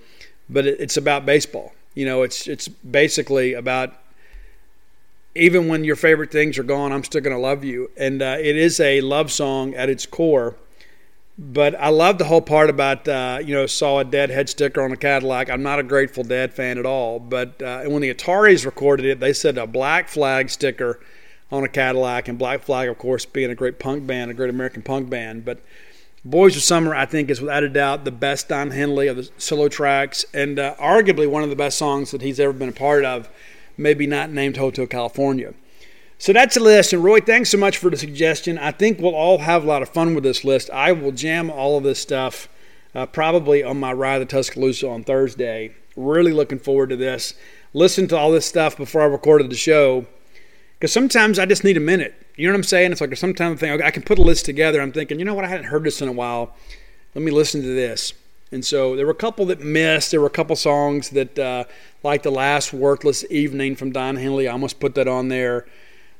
But 0.49 0.65
it, 0.65 0.79
it's 0.79 0.97
about 0.97 1.25
baseball. 1.25 1.73
You 1.93 2.05
know, 2.05 2.23
it's, 2.23 2.47
it's 2.47 2.67
basically 2.67 3.53
about 3.53 3.93
even 5.35 5.67
when 5.67 5.83
your 5.83 5.95
favorite 5.95 6.31
things 6.31 6.57
are 6.57 6.63
gone, 6.63 6.91
I'm 6.91 7.03
still 7.03 7.21
going 7.21 7.35
to 7.35 7.41
love 7.41 7.63
you. 7.63 7.91
And 7.97 8.21
uh, 8.21 8.37
it 8.39 8.55
is 8.55 8.79
a 8.79 9.01
love 9.01 9.31
song 9.31 9.73
at 9.73 9.89
its 9.89 10.05
core. 10.05 10.55
But 11.37 11.73
I 11.79 11.89
love 11.89 12.19
the 12.19 12.25
whole 12.25 12.41
part 12.41 12.69
about, 12.69 13.07
uh, 13.07 13.39
you 13.43 13.55
know, 13.55 13.65
saw 13.65 13.99
a 13.99 14.03
Deadhead 14.03 14.49
sticker 14.49 14.83
on 14.83 14.91
a 14.91 14.97
Cadillac. 14.97 15.49
I'm 15.49 15.63
not 15.63 15.79
a 15.79 15.83
Grateful 15.83 16.23
Dead 16.23 16.53
fan 16.53 16.77
at 16.77 16.85
all. 16.85 17.19
But 17.19 17.59
uh, 17.59 17.83
when 17.85 18.03
the 18.03 18.13
Ataris 18.13 18.65
recorded 18.65 19.07
it, 19.07 19.19
they 19.19 19.33
said 19.33 19.57
a 19.57 19.65
Black 19.65 20.07
Flag 20.07 20.51
sticker 20.51 20.99
on 21.51 21.63
a 21.63 21.67
Cadillac. 21.67 22.27
And 22.27 22.37
Black 22.37 22.61
Flag, 22.61 22.87
of 22.87 22.99
course, 22.99 23.25
being 23.25 23.49
a 23.49 23.55
great 23.55 23.79
punk 23.79 24.05
band, 24.05 24.29
a 24.29 24.35
great 24.35 24.51
American 24.51 24.83
punk 24.83 25.09
band. 25.09 25.43
But 25.43 25.59
Boys 26.25 26.55
of 26.55 26.63
Summer, 26.63 26.95
I 26.95 27.05
think, 27.05 27.29
is 27.29 27.41
without 27.41 27.63
a 27.63 27.69
doubt 27.69 28.05
the 28.05 28.11
best 28.11 28.47
Don 28.47 28.71
Henley 28.71 29.07
of 29.07 29.17
the 29.17 29.29
solo 29.37 29.67
tracks 29.67 30.23
and 30.33 30.57
uh, 30.57 30.73
arguably 30.75 31.29
one 31.29 31.43
of 31.43 31.49
the 31.49 31.55
best 31.55 31.77
songs 31.77 32.11
that 32.11 32.21
he's 32.21 32.39
ever 32.39 32.53
been 32.53 32.69
a 32.69 32.73
part 32.73 33.03
of 33.03 33.27
maybe 33.75 34.07
not 34.07 34.29
named 34.29 34.55
Hotel 34.55 34.87
California. 34.87 35.53
So 36.17 36.31
that's 36.31 36.55
a 36.55 36.61
list. 36.61 36.93
And 36.93 37.03
Roy, 37.03 37.19
thanks 37.19 37.49
so 37.49 37.57
much 37.57 37.77
for 37.77 37.89
the 37.89 37.97
suggestion. 37.97 38.57
I 38.57 38.71
think 38.71 38.99
we'll 38.99 39.15
all 39.15 39.39
have 39.39 39.65
a 39.65 39.67
lot 39.67 39.81
of 39.81 39.89
fun 39.89 40.15
with 40.15 40.23
this 40.23 40.45
list. 40.45 40.69
I 40.69 40.93
will 40.93 41.11
jam 41.11 41.51
all 41.51 41.77
of 41.77 41.83
this 41.83 41.99
stuff 41.99 42.47
uh, 42.95 43.05
probably 43.05 43.61
on 43.61 43.77
my 43.77 43.91
ride 43.91 44.19
to 44.19 44.25
Tuscaloosa 44.25 44.87
on 44.87 45.03
Thursday. 45.03 45.75
Really 45.97 46.31
looking 46.31 46.59
forward 46.59 46.91
to 46.91 46.95
this. 46.95 47.33
Listen 47.73 48.07
to 48.07 48.17
all 48.17 48.31
this 48.31 48.45
stuff 48.45 48.77
before 48.77 49.01
I 49.01 49.05
recorded 49.05 49.51
the 49.51 49.57
show 49.57 50.05
because 50.79 50.93
sometimes 50.93 51.37
I 51.37 51.45
just 51.45 51.65
need 51.65 51.75
a 51.75 51.81
minute. 51.81 52.22
You 52.35 52.47
know 52.47 52.53
what 52.53 52.59
I'm 52.59 52.63
saying? 52.63 52.91
It's 52.91 53.01
like 53.01 53.09
there's 53.09 53.19
sometimes 53.19 53.61
I 53.61 53.67
think 53.67 53.81
I 53.83 53.91
can 53.91 54.03
put 54.03 54.17
a 54.17 54.23
list 54.23 54.45
together. 54.45 54.81
I'm 54.81 54.91
thinking, 54.91 55.19
you 55.19 55.25
know 55.25 55.35
what? 55.35 55.45
I 55.45 55.49
hadn't 55.49 55.67
heard 55.67 55.83
this 55.83 56.01
in 56.01 56.07
a 56.07 56.13
while. 56.13 56.55
Let 57.13 57.23
me 57.23 57.31
listen 57.31 57.61
to 57.61 57.67
this. 57.67 58.13
And 58.51 58.63
so 58.63 58.95
there 58.95 59.05
were 59.05 59.11
a 59.11 59.15
couple 59.15 59.45
that 59.47 59.61
missed. 59.61 60.11
There 60.11 60.21
were 60.21 60.27
a 60.27 60.31
couple 60.31 60.55
songs 60.55 61.09
that, 61.09 61.37
uh, 61.37 61.65
like 62.03 62.23
the 62.23 62.31
last 62.31 62.71
Worthless 62.71 63.25
Evening 63.29 63.75
from 63.75 63.91
Don 63.91 64.15
Henley, 64.15 64.47
I 64.47 64.51
almost 64.51 64.79
put 64.79 64.95
that 64.95 65.07
on 65.07 65.29
there. 65.29 65.65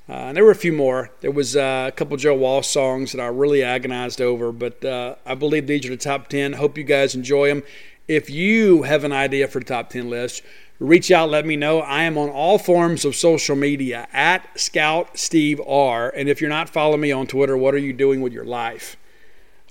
Uh, 0.09 0.13
and 0.13 0.37
there 0.37 0.43
were 0.43 0.51
a 0.51 0.55
few 0.55 0.73
more. 0.73 1.11
There 1.21 1.31
was 1.31 1.55
uh, 1.55 1.85
a 1.87 1.91
couple 1.91 2.17
Joe 2.17 2.35
Walsh 2.35 2.67
songs 2.67 3.13
that 3.13 3.21
I 3.21 3.27
really 3.27 3.63
agonized 3.63 4.19
over, 4.19 4.51
but 4.51 4.83
uh, 4.83 5.15
I 5.25 5.35
believe 5.35 5.67
these 5.67 5.85
are 5.85 5.89
the 5.89 5.97
top 5.97 6.27
10. 6.27 6.53
Hope 6.53 6.77
you 6.77 6.83
guys 6.83 7.15
enjoy 7.15 7.47
them. 7.47 7.63
If 8.07 8.29
you 8.29 8.83
have 8.83 9.03
an 9.03 9.13
idea 9.13 9.47
for 9.47 9.59
the 9.59 9.65
top 9.65 9.89
10 9.89 10.09
list, 10.09 10.41
reach 10.79 11.09
out, 11.09 11.29
let 11.29 11.45
me 11.45 11.55
know. 11.55 11.79
I 11.79 12.03
am 12.03 12.17
on 12.17 12.29
all 12.29 12.57
forms 12.57 13.05
of 13.05 13.15
social 13.15 13.55
media 13.55 14.07
at 14.11 14.59
Scout 14.59 15.17
Steve 15.17 15.61
R. 15.65 16.09
And 16.09 16.27
if 16.27 16.41
you're 16.41 16.49
not 16.49 16.69
following 16.69 17.01
me 17.01 17.11
on 17.13 17.27
Twitter, 17.27 17.55
what 17.55 17.73
are 17.73 17.79
you 17.79 17.93
doing 17.93 18.21
with 18.21 18.33
your 18.33 18.43
life? 18.43 18.97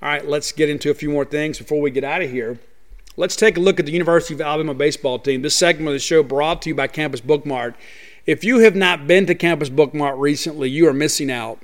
All 0.00 0.08
right, 0.08 0.26
let's 0.26 0.50
get 0.50 0.70
into 0.70 0.90
a 0.90 0.94
few 0.94 1.10
more 1.10 1.26
things 1.26 1.58
before 1.58 1.80
we 1.80 1.90
get 1.90 2.04
out 2.04 2.22
of 2.22 2.30
here. 2.30 2.58
Let's 3.18 3.36
take 3.36 3.58
a 3.58 3.60
look 3.60 3.78
at 3.78 3.84
the 3.84 3.92
University 3.92 4.32
of 4.32 4.40
Alabama 4.40 4.72
baseball 4.72 5.18
team. 5.18 5.42
This 5.42 5.54
segment 5.54 5.88
of 5.88 5.94
the 5.94 5.98
show 5.98 6.22
brought 6.22 6.62
to 6.62 6.70
you 6.70 6.74
by 6.74 6.86
Campus 6.86 7.20
Bookmart. 7.20 7.74
If 8.24 8.42
you 8.42 8.60
have 8.60 8.74
not 8.74 9.06
been 9.06 9.26
to 9.26 9.34
Campus 9.34 9.68
Bookmart 9.68 10.18
recently, 10.18 10.70
you 10.70 10.88
are 10.88 10.94
missing 10.94 11.30
out. 11.30 11.60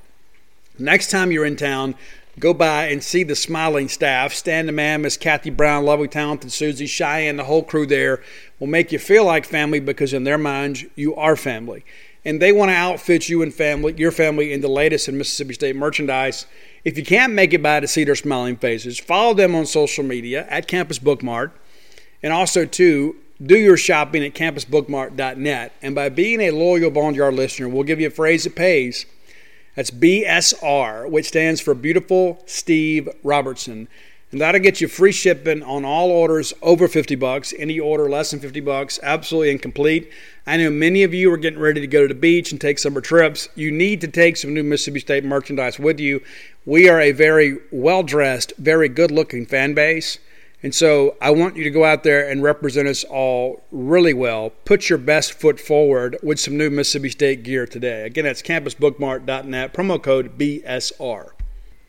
Next 0.77 1.09
time 1.09 1.31
you're 1.31 1.45
in 1.45 1.55
town, 1.55 1.95
go 2.37 2.53
by 2.53 2.87
and 2.87 3.03
see 3.03 3.23
the 3.23 3.35
smiling 3.35 3.89
staff. 3.89 4.33
Stan 4.33 4.65
the 4.65 4.71
man, 4.71 5.01
Miss 5.01 5.17
Kathy 5.17 5.49
Brown, 5.49 5.85
lovely, 5.85 6.07
talented 6.07 6.51
Susie, 6.51 6.85
Cheyenne, 6.85 7.37
the 7.37 7.45
whole 7.45 7.63
crew 7.63 7.85
there 7.85 8.21
will 8.59 8.67
make 8.67 8.91
you 8.91 8.99
feel 8.99 9.25
like 9.25 9.45
family 9.45 9.79
because 9.79 10.13
in 10.13 10.23
their 10.25 10.37
minds, 10.37 10.85
you 10.95 11.15
are 11.15 11.35
family. 11.35 11.83
and 12.25 12.41
they 12.41 12.51
want 12.51 12.69
to 12.69 12.75
outfit 12.75 13.29
you 13.29 13.41
and 13.41 13.53
family, 13.53 13.93
your 13.97 14.11
family 14.11 14.51
in 14.51 14.61
the 14.61 14.67
latest 14.67 15.07
in 15.07 15.17
Mississippi 15.17 15.53
State 15.53 15.75
merchandise. 15.75 16.45
If 16.83 16.97
you 16.97 17.03
can't 17.03 17.33
make 17.33 17.53
it 17.53 17.63
by 17.63 17.79
to 17.79 17.87
see 17.87 18.03
their 18.03 18.15
smiling 18.15 18.57
faces, 18.57 18.99
follow 18.99 19.33
them 19.33 19.55
on 19.55 19.65
social 19.65 20.03
media 20.03 20.45
at 20.49 20.67
Campus 20.67 20.99
Bookmart, 20.99 21.51
and 22.21 22.33
also 22.33 22.65
too 22.65 23.15
do 23.41 23.57
your 23.57 23.77
shopping 23.77 24.23
at 24.23 24.33
campusbookmart.net. 24.33 25.73
And 25.81 25.95
by 25.95 26.09
being 26.09 26.41
a 26.41 26.51
loyal 26.51 26.91
Boneyard 26.91 27.33
listener, 27.33 27.69
we'll 27.69 27.83
give 27.83 28.01
you 28.01 28.07
a 28.07 28.11
phrase 28.11 28.43
that 28.43 28.55
pays. 28.55 29.05
That's 29.79 29.91
BSR, 29.91 31.09
which 31.09 31.29
stands 31.29 31.61
for 31.61 31.73
Beautiful 31.73 32.43
Steve 32.45 33.07
Robertson. 33.23 33.87
And 34.29 34.41
that'll 34.41 34.59
get 34.59 34.81
you 34.81 34.89
free 34.89 35.13
shipping 35.13 35.63
on 35.63 35.85
all 35.85 36.11
orders 36.11 36.53
over 36.61 36.89
50 36.89 37.15
bucks. 37.15 37.53
Any 37.57 37.79
order 37.79 38.09
less 38.09 38.31
than 38.31 38.41
50 38.41 38.59
bucks, 38.59 38.99
absolutely 39.01 39.51
incomplete. 39.51 40.11
I 40.45 40.57
know 40.57 40.69
many 40.69 41.03
of 41.03 41.13
you 41.13 41.31
are 41.31 41.37
getting 41.37 41.61
ready 41.61 41.79
to 41.79 41.87
go 41.87 42.01
to 42.01 42.13
the 42.13 42.19
beach 42.19 42.51
and 42.51 42.59
take 42.59 42.77
summer 42.77 42.99
trips. 42.99 43.47
You 43.55 43.71
need 43.71 44.01
to 44.01 44.09
take 44.09 44.35
some 44.35 44.53
new 44.53 44.63
Mississippi 44.63 44.99
State 44.99 45.23
merchandise 45.23 45.79
with 45.79 45.97
you. 45.97 46.21
We 46.65 46.89
are 46.89 46.99
a 46.99 47.13
very 47.13 47.59
well 47.71 48.03
dressed, 48.03 48.51
very 48.57 48.89
good 48.89 49.11
looking 49.11 49.45
fan 49.45 49.75
base. 49.75 50.19
And 50.61 50.75
so 50.75 51.15
I 51.21 51.31
want 51.31 51.55
you 51.55 51.63
to 51.63 51.69
go 51.69 51.85
out 51.85 52.03
there 52.03 52.29
and 52.29 52.43
represent 52.43 52.87
us 52.87 53.05
all 53.05 53.63
really 53.71 54.13
well. 54.13 54.49
Put 54.65 54.89
your 54.89 54.97
best 54.97 55.33
foot 55.33 55.59
forward 55.59 56.17
with 56.21 56.39
some 56.39 56.57
new 56.57 56.69
Mississippi 56.69 57.09
State 57.09 57.43
gear 57.43 57.65
today. 57.65 58.03
Again, 58.03 58.25
that's 58.25 58.41
campusbookmart.net, 58.41 59.73
promo 59.73 60.01
code 60.03 60.37
BSR. 60.37 61.31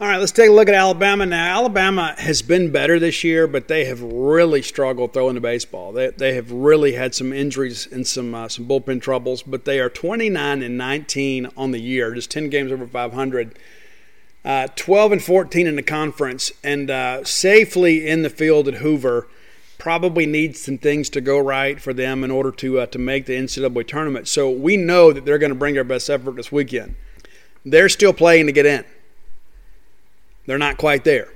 All 0.00 0.08
right, 0.08 0.16
let's 0.16 0.32
take 0.32 0.48
a 0.48 0.52
look 0.52 0.68
at 0.68 0.74
Alabama 0.74 1.26
now. 1.26 1.58
Alabama 1.58 2.14
has 2.16 2.40
been 2.40 2.70
better 2.70 2.98
this 2.98 3.22
year, 3.22 3.46
but 3.46 3.68
they 3.68 3.84
have 3.84 4.00
really 4.00 4.62
struggled 4.62 5.12
throwing 5.12 5.34
the 5.34 5.42
baseball. 5.42 5.92
They, 5.92 6.08
they 6.08 6.34
have 6.36 6.50
really 6.50 6.92
had 6.92 7.14
some 7.14 7.34
injuries 7.34 7.86
and 7.86 8.06
some 8.06 8.34
uh, 8.34 8.48
some 8.48 8.66
bullpen 8.66 9.02
troubles, 9.02 9.42
but 9.42 9.66
they 9.66 9.78
are 9.78 9.90
29 9.90 10.62
and 10.62 10.78
19 10.78 11.50
on 11.54 11.72
the 11.72 11.80
year, 11.80 12.14
just 12.14 12.30
10 12.30 12.48
games 12.48 12.72
over 12.72 12.86
500. 12.86 13.58
Uh, 14.44 14.68
12 14.74 15.12
and 15.12 15.22
14 15.22 15.66
in 15.66 15.76
the 15.76 15.82
conference, 15.82 16.50
and 16.64 16.90
uh, 16.90 17.22
safely 17.24 18.08
in 18.08 18.22
the 18.22 18.30
field 18.30 18.68
at 18.68 18.74
Hoover. 18.74 19.28
Probably 19.76 20.26
needs 20.26 20.60
some 20.60 20.76
things 20.76 21.08
to 21.10 21.22
go 21.22 21.38
right 21.38 21.80
for 21.80 21.94
them 21.94 22.22
in 22.22 22.30
order 22.30 22.50
to 22.50 22.80
uh, 22.80 22.86
to 22.86 22.98
make 22.98 23.24
the 23.24 23.32
NCAA 23.32 23.86
tournament. 23.88 24.28
So 24.28 24.50
we 24.50 24.76
know 24.76 25.10
that 25.10 25.24
they're 25.24 25.38
going 25.38 25.52
to 25.52 25.58
bring 25.58 25.72
their 25.72 25.84
best 25.84 26.10
effort 26.10 26.36
this 26.36 26.52
weekend. 26.52 26.96
They're 27.64 27.88
still 27.88 28.12
playing 28.12 28.44
to 28.46 28.52
get 28.52 28.66
in. 28.66 28.84
They're 30.46 30.58
not 30.58 30.76
quite 30.76 31.04
there. 31.04 31.32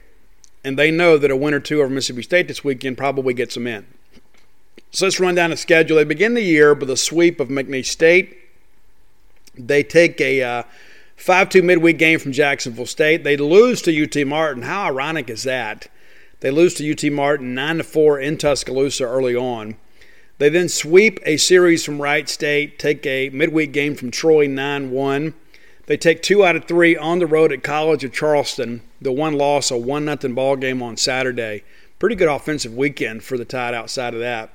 And 0.62 0.78
they 0.78 0.90
know 0.90 1.18
that 1.18 1.30
a 1.30 1.36
win 1.36 1.55
or 1.55 1.61
two 1.61 1.80
over 1.80 1.88
Mississippi 1.88 2.22
State 2.22 2.48
this 2.48 2.64
weekend 2.64 2.96
probably 2.96 3.34
gets 3.34 3.55
them 3.55 3.66
in. 3.66 3.86
So 4.90 5.07
let's 5.07 5.20
run 5.20 5.34
down 5.34 5.50
the 5.50 5.57
schedule. 5.57 5.96
They 5.96 6.05
begin 6.05 6.34
the 6.34 6.42
year 6.42 6.72
with 6.72 6.88
a 6.88 6.96
sweep 6.96 7.40
of 7.40 7.48
McNeese 7.48 7.86
State. 7.86 8.38
They 9.57 9.82
take 9.82 10.20
a 10.20 10.42
uh, 10.42 10.62
5 11.17 11.49
2 11.49 11.62
midweek 11.62 11.99
game 11.99 12.19
from 12.19 12.33
Jacksonville 12.33 12.87
State. 12.87 13.25
They 13.25 13.37
lose 13.37 13.83
to 13.83 14.03
UT 14.03 14.27
Martin. 14.27 14.65
How 14.65 14.87
ironic 14.87 15.31
is 15.31 15.45
that? 15.45 15.89
They 16.41 16.51
lose 16.51 16.75
to 16.75 16.91
UT 16.91 17.12
Martin 17.12 17.55
9 17.55 17.83
4 17.83 18.21
in 18.21 18.37
Tuscaloosa 18.37 19.05
early 19.05 19.35
on. 19.35 19.77
They 20.39 20.49
then 20.49 20.69
sweep 20.69 21.21
a 21.25 21.37
series 21.37 21.85
from 21.85 22.03
Wright 22.03 22.29
State, 22.29 22.79
take 22.79 23.07
a 23.07 23.31
midweek 23.31 23.73
game 23.73 23.95
from 23.95 24.11
Troy 24.11 24.47
9 24.47 24.91
1. 24.91 25.35
They 25.87 25.97
take 25.97 26.23
two 26.23 26.45
out 26.45 26.57
of 26.57 26.65
three 26.65 26.97
on 26.97 27.19
the 27.19 27.27
road 27.27 27.53
at 27.53 27.62
College 27.62 28.05
of 28.05 28.12
Charleston. 28.12 28.83
The 29.01 29.12
one 29.12 29.35
loss, 29.35 29.71
a 29.71 29.77
one 29.77 30.05
nothing 30.05 30.35
ball 30.35 30.57
game 30.57 30.83
on 30.83 30.97
Saturday. 30.97 31.62
Pretty 31.99 32.17
good 32.17 32.29
offensive 32.29 32.75
weekend 32.75 33.23
for 33.23 33.39
the 33.39 33.45
Tide. 33.45 33.75
Outside 33.75 34.15
of 34.15 34.21
that, 34.21 34.51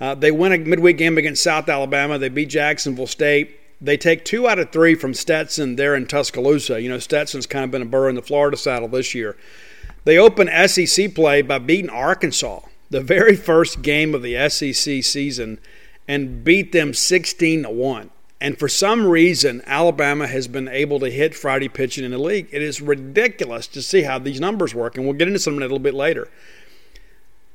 uh, 0.00 0.14
they 0.14 0.30
win 0.30 0.52
a 0.52 0.58
midweek 0.58 0.98
game 0.98 1.16
against 1.18 1.42
South 1.42 1.68
Alabama. 1.68 2.18
They 2.18 2.28
beat 2.28 2.50
Jacksonville 2.50 3.06
State. 3.06 3.58
They 3.80 3.96
take 3.96 4.24
two 4.24 4.48
out 4.48 4.58
of 4.58 4.70
three 4.70 4.94
from 4.94 5.12
Stetson 5.12 5.76
there 5.76 5.94
in 5.94 6.06
Tuscaloosa. 6.06 6.80
You 6.80 6.88
know, 6.88 6.98
Stetson's 6.98 7.46
kind 7.46 7.64
of 7.64 7.70
been 7.70 7.82
a 7.82 7.86
burr 7.86 8.08
in 8.08 8.14
the 8.14 8.22
Florida 8.22 8.56
saddle 8.56 8.88
this 8.88 9.14
year. 9.14 9.36
They 10.04 10.18
open 10.18 10.48
SEC 10.68 11.14
play 11.14 11.42
by 11.42 11.58
beating 11.58 11.90
Arkansas, 11.90 12.60
the 12.90 13.00
very 13.00 13.36
first 13.36 13.82
game 13.82 14.14
of 14.14 14.22
the 14.22 14.48
SEC 14.48 15.02
season, 15.04 15.58
and 16.08 16.44
beat 16.44 16.72
them 16.72 16.94
16 16.94 17.64
to 17.64 17.70
1. 17.70 18.10
And 18.40 18.58
for 18.58 18.68
some 18.68 19.06
reason, 19.06 19.62
Alabama 19.66 20.26
has 20.26 20.46
been 20.46 20.68
able 20.68 21.00
to 21.00 21.10
hit 21.10 21.34
Friday 21.34 21.68
pitching 21.68 22.04
in 22.04 22.10
the 22.10 22.18
league. 22.18 22.48
It 22.52 22.62
is 22.62 22.80
ridiculous 22.80 23.66
to 23.68 23.82
see 23.82 24.02
how 24.02 24.18
these 24.18 24.40
numbers 24.40 24.74
work, 24.74 24.96
and 24.96 25.04
we'll 25.06 25.16
get 25.16 25.28
into 25.28 25.40
some 25.40 25.54
of 25.54 25.60
that 25.60 25.66
a 25.66 25.68
little 25.68 25.78
bit 25.78 25.94
later. 25.94 26.28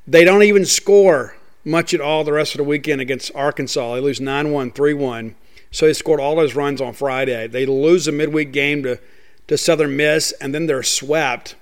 They 0.06 0.24
don't 0.24 0.42
even 0.42 0.66
score 0.66 1.36
much 1.64 1.94
at 1.94 2.00
all 2.00 2.24
the 2.24 2.32
rest 2.32 2.54
of 2.54 2.58
the 2.58 2.64
weekend 2.64 3.00
against 3.00 3.34
Arkansas. 3.34 3.94
They 3.94 4.00
lose 4.00 4.20
9 4.20 4.50
1, 4.50 4.70
3 4.72 4.94
1. 4.94 5.34
So 5.72 5.88
he 5.88 5.94
scored 5.94 6.20
all 6.20 6.38
his 6.38 6.54
runs 6.54 6.80
on 6.80 6.92
Friday. 6.92 7.48
They 7.48 7.66
lose 7.66 8.06
a 8.06 8.12
midweek 8.12 8.52
game 8.52 8.84
to, 8.84 9.00
to 9.48 9.58
Southern 9.58 9.96
Miss, 9.96 10.30
and 10.32 10.54
then 10.54 10.66
they're 10.66 10.82
swept 10.84 11.56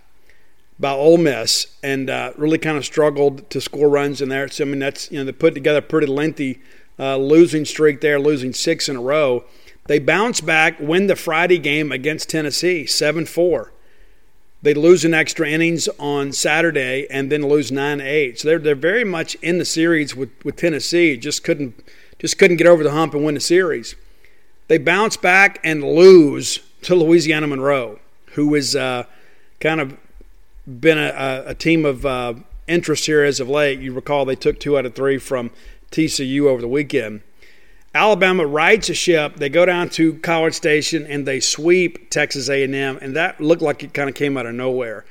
by 0.79 0.91
Ole 0.91 1.17
Miss 1.17 1.77
and 1.83 2.11
uh, 2.11 2.33
really 2.37 2.59
kind 2.59 2.77
of 2.77 2.85
struggled 2.85 3.49
to 3.51 3.61
score 3.61 3.89
runs 3.89 4.21
in 4.21 4.29
there. 4.29 4.49
So, 4.49 4.65
I 4.65 4.67
mean, 4.67 4.81
that's, 4.81 5.11
you 5.13 5.19
know, 5.19 5.25
they 5.25 5.33
put 5.33 5.55
together 5.55 5.79
a 5.79 5.83
pretty 5.83 6.09
lengthy 6.09 6.61
uh, 6.99 7.17
losing 7.17 7.65
streak 7.65 8.01
there, 8.01 8.19
losing 8.19 8.53
six 8.53 8.89
in 8.89 8.97
a 8.97 9.01
row. 9.01 9.45
They 9.87 9.99
bounce 9.99 10.41
back, 10.41 10.79
win 10.81 11.07
the 11.07 11.17
Friday 11.17 11.59
game 11.59 11.93
against 11.93 12.29
Tennessee, 12.29 12.87
7 12.87 13.27
4. 13.27 13.73
They 14.63 14.75
lose 14.75 15.05
in 15.05 15.15
extra 15.15 15.49
innings 15.49 15.89
on 15.99 16.33
Saturday 16.33 17.07
and 17.11 17.33
then 17.33 17.49
lose 17.49 17.73
9 17.73 18.01
8. 18.01 18.41
So 18.41 18.49
they're, 18.49 18.59
they're 18.59 18.75
very 18.75 19.05
much 19.05 19.37
in 19.37 19.59
the 19.59 19.65
series 19.65 20.15
with, 20.15 20.31
with 20.45 20.57
Tennessee. 20.57 21.17
Just 21.17 21.45
couldn't, 21.45 21.83
just 22.21 22.39
couldn't 22.39 22.59
get 22.59 22.67
over 22.67 22.85
the 22.85 22.93
hump 22.93 23.15
and 23.15 23.25
win 23.25 23.35
the 23.35 23.41
series. 23.41 23.97
They 24.69 24.79
bounce 24.79 25.17
back 25.17 25.59
and 25.65 25.83
lose 25.83 26.61
to 26.83 26.95
Louisiana 26.95 27.47
Monroe, 27.47 27.99
who 28.35 28.55
has 28.55 28.77
uh, 28.77 29.05
kind 29.59 29.81
of 29.81 29.97
been 30.67 30.99
a, 30.99 31.45
a 31.47 31.55
team 31.55 31.85
of 31.85 32.07
uh, 32.07 32.35
interest 32.69 33.07
here 33.07 33.25
as 33.25 33.41
of 33.41 33.49
late. 33.49 33.81
You 33.81 33.93
recall 33.93 34.25
they 34.25 34.37
took 34.37 34.61
two 34.61 34.79
out 34.79 34.87
of 34.87 34.95
three 34.95 35.19
from 35.19 35.51
TCU 35.91 36.43
over 36.43 36.61
the 36.61 36.69
weekend. 36.69 37.23
Alabama 37.95 38.47
rides 38.47 38.89
a 38.89 38.95
ship. 38.95 39.37
They 39.37 39.49
go 39.49 39.67
down 39.67 39.89
to 39.91 40.15
College 40.19 40.55
Station 40.55 41.05
and 41.07 41.27
they 41.27 41.41
sweep 41.41 42.09
Texas 42.11 42.49
A&M, 42.49 42.99
and 43.03 43.17
that 43.17 43.41
looked 43.41 43.63
like 43.63 43.83
it 43.83 43.95
kind 43.95 44.09
of 44.09 44.15
came 44.15 44.37
out 44.37 44.47
of 44.47 44.55
nowhere. 44.55 45.05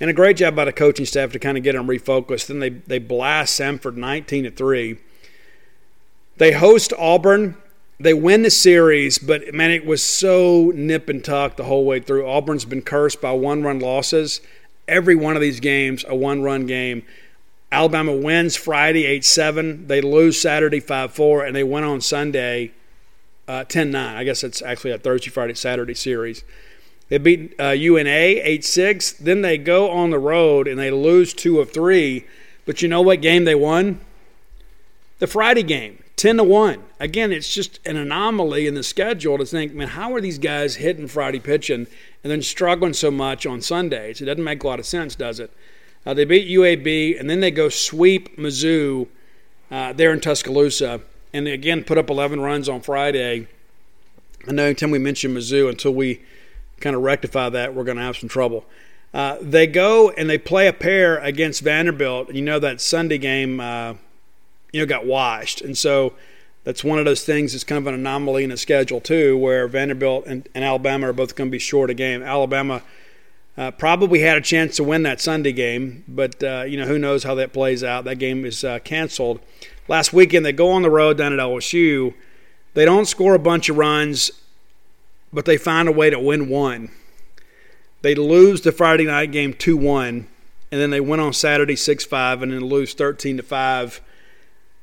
And 0.00 0.08
a 0.08 0.14
great 0.14 0.38
job 0.38 0.56
by 0.56 0.64
the 0.64 0.72
coaching 0.72 1.06
staff 1.06 1.32
to 1.32 1.38
kind 1.38 1.58
of 1.58 1.62
get 1.62 1.74
them 1.74 1.86
refocused. 1.86 2.46
Then 2.46 2.60
they 2.60 2.70
they 2.70 2.98
blast 2.98 3.60
Samford 3.60 3.96
19 3.96 4.44
to 4.44 4.50
three. 4.50 4.98
They 6.42 6.50
host 6.50 6.92
Auburn. 6.98 7.56
They 8.00 8.14
win 8.14 8.42
the 8.42 8.50
series, 8.50 9.16
but 9.16 9.54
man, 9.54 9.70
it 9.70 9.86
was 9.86 10.02
so 10.02 10.72
nip 10.74 11.08
and 11.08 11.24
tuck 11.24 11.54
the 11.54 11.62
whole 11.62 11.84
way 11.84 12.00
through. 12.00 12.26
Auburn's 12.26 12.64
been 12.64 12.82
cursed 12.82 13.20
by 13.20 13.30
one-run 13.30 13.78
losses. 13.78 14.40
Every 14.88 15.14
one 15.14 15.36
of 15.36 15.40
these 15.40 15.60
games, 15.60 16.04
a 16.08 16.16
one-run 16.16 16.66
game. 16.66 17.04
Alabama 17.70 18.12
wins 18.12 18.56
Friday 18.56 19.04
8 19.04 19.24
7. 19.24 19.86
They 19.86 20.00
lose 20.00 20.40
Saturday 20.40 20.80
5 20.80 21.12
4, 21.12 21.44
and 21.44 21.54
they 21.54 21.62
win 21.62 21.84
on 21.84 22.00
Sunday 22.00 22.72
uh, 23.46 23.62
10 23.62 23.94
uh, 23.94 24.00
9. 24.00 24.16
I 24.16 24.24
guess 24.24 24.42
it's 24.42 24.62
actually 24.62 24.90
a 24.90 24.98
Thursday, 24.98 25.30
Friday, 25.30 25.54
Saturday 25.54 25.94
series. 25.94 26.42
They 27.08 27.18
beat 27.18 27.54
uh, 27.60 27.68
UNA 27.68 28.10
8 28.10 28.64
6. 28.64 29.12
Then 29.12 29.42
they 29.42 29.58
go 29.58 29.92
on 29.92 30.10
the 30.10 30.18
road 30.18 30.66
and 30.66 30.76
they 30.76 30.90
lose 30.90 31.34
two 31.34 31.60
of 31.60 31.70
three. 31.70 32.26
But 32.66 32.82
you 32.82 32.88
know 32.88 33.00
what 33.00 33.22
game 33.22 33.44
they 33.44 33.54
won? 33.54 34.00
The 35.20 35.28
Friday 35.28 35.62
game, 35.62 36.01
10 36.22 36.36
to 36.36 36.44
1. 36.44 36.80
Again, 37.00 37.32
it's 37.32 37.52
just 37.52 37.80
an 37.84 37.96
anomaly 37.96 38.68
in 38.68 38.76
the 38.76 38.84
schedule 38.84 39.38
to 39.38 39.44
think, 39.44 39.74
man, 39.74 39.88
how 39.88 40.14
are 40.14 40.20
these 40.20 40.38
guys 40.38 40.76
hitting 40.76 41.08
Friday 41.08 41.40
pitching 41.40 41.88
and 42.22 42.30
then 42.30 42.40
struggling 42.42 42.92
so 42.92 43.10
much 43.10 43.44
on 43.44 43.60
Sundays? 43.60 44.20
It 44.20 44.26
doesn't 44.26 44.44
make 44.44 44.62
a 44.62 44.68
lot 44.68 44.78
of 44.78 44.86
sense, 44.86 45.16
does 45.16 45.40
it? 45.40 45.50
Uh, 46.06 46.14
they 46.14 46.24
beat 46.24 46.46
UAB, 46.46 47.18
and 47.18 47.28
then 47.28 47.40
they 47.40 47.50
go 47.50 47.68
sweep 47.68 48.36
Mizzou 48.38 49.08
uh, 49.72 49.94
there 49.94 50.12
in 50.12 50.20
Tuscaloosa, 50.20 51.00
and 51.32 51.48
again 51.48 51.82
put 51.82 51.98
up 51.98 52.08
11 52.08 52.40
runs 52.40 52.68
on 52.68 52.82
Friday. 52.82 53.48
I 54.46 54.52
know 54.52 54.66
anytime 54.66 54.92
we 54.92 55.00
mention 55.00 55.34
Mizzou, 55.34 55.68
until 55.68 55.92
we 55.92 56.22
kind 56.78 56.94
of 56.94 57.02
rectify 57.02 57.48
that, 57.48 57.74
we're 57.74 57.82
going 57.82 57.96
to 57.96 58.04
have 58.04 58.16
some 58.16 58.28
trouble. 58.28 58.64
Uh, 59.12 59.38
they 59.40 59.66
go 59.66 60.10
and 60.10 60.30
they 60.30 60.38
play 60.38 60.68
a 60.68 60.72
pair 60.72 61.18
against 61.18 61.62
Vanderbilt. 61.62 62.32
You 62.32 62.42
know 62.42 62.60
that 62.60 62.80
Sunday 62.80 63.18
game, 63.18 63.58
uh, 63.58 63.94
you 64.72 64.80
know, 64.80 64.86
got 64.86 65.06
washed, 65.06 65.60
and 65.60 65.76
so 65.76 66.14
that's 66.64 66.84
one 66.84 66.98
of 66.98 67.04
those 67.04 67.24
things 67.24 67.52
that's 67.52 67.64
kind 67.64 67.78
of 67.78 67.86
an 67.86 67.94
anomaly 67.94 68.44
in 68.44 68.50
the 68.50 68.56
schedule 68.56 69.00
too, 69.00 69.36
where 69.36 69.66
Vanderbilt 69.66 70.26
and, 70.26 70.48
and 70.54 70.64
Alabama 70.64 71.10
are 71.10 71.12
both 71.12 71.34
going 71.34 71.48
to 71.48 71.52
be 71.52 71.58
short 71.58 71.90
a 71.90 71.94
game. 71.94 72.22
Alabama 72.22 72.82
uh, 73.56 73.70
probably 73.72 74.20
had 74.20 74.36
a 74.36 74.40
chance 74.40 74.76
to 74.76 74.84
win 74.84 75.02
that 75.02 75.20
Sunday 75.20 75.52
game, 75.52 76.04
but 76.06 76.42
uh, 76.42 76.64
you 76.66 76.76
know 76.78 76.86
who 76.86 76.98
knows 76.98 77.24
how 77.24 77.34
that 77.34 77.52
plays 77.52 77.82
out. 77.82 78.04
That 78.04 78.18
game 78.18 78.44
is 78.44 78.64
uh, 78.64 78.78
canceled. 78.80 79.40
Last 79.88 80.12
weekend 80.12 80.46
they 80.46 80.52
go 80.52 80.70
on 80.70 80.82
the 80.82 80.90
road 80.90 81.18
down 81.18 81.32
at 81.32 81.38
LSU. 81.38 82.14
They 82.74 82.84
don't 82.84 83.06
score 83.06 83.34
a 83.34 83.40
bunch 83.40 83.68
of 83.68 83.76
runs, 83.76 84.30
but 85.32 85.44
they 85.44 85.58
find 85.58 85.88
a 85.88 85.92
way 85.92 86.10
to 86.10 86.18
win 86.18 86.48
one. 86.48 86.90
They 88.00 88.14
lose 88.14 88.62
the 88.62 88.72
Friday 88.72 89.04
night 89.04 89.32
game 89.32 89.52
two 89.52 89.76
one, 89.76 90.28
and 90.70 90.80
then 90.80 90.90
they 90.90 91.00
win 91.00 91.20
on 91.20 91.32
Saturday 91.32 91.76
six 91.76 92.04
five, 92.04 92.40
and 92.40 92.52
then 92.52 92.60
lose 92.60 92.94
thirteen 92.94 93.36
to 93.36 93.42
five 93.42 94.00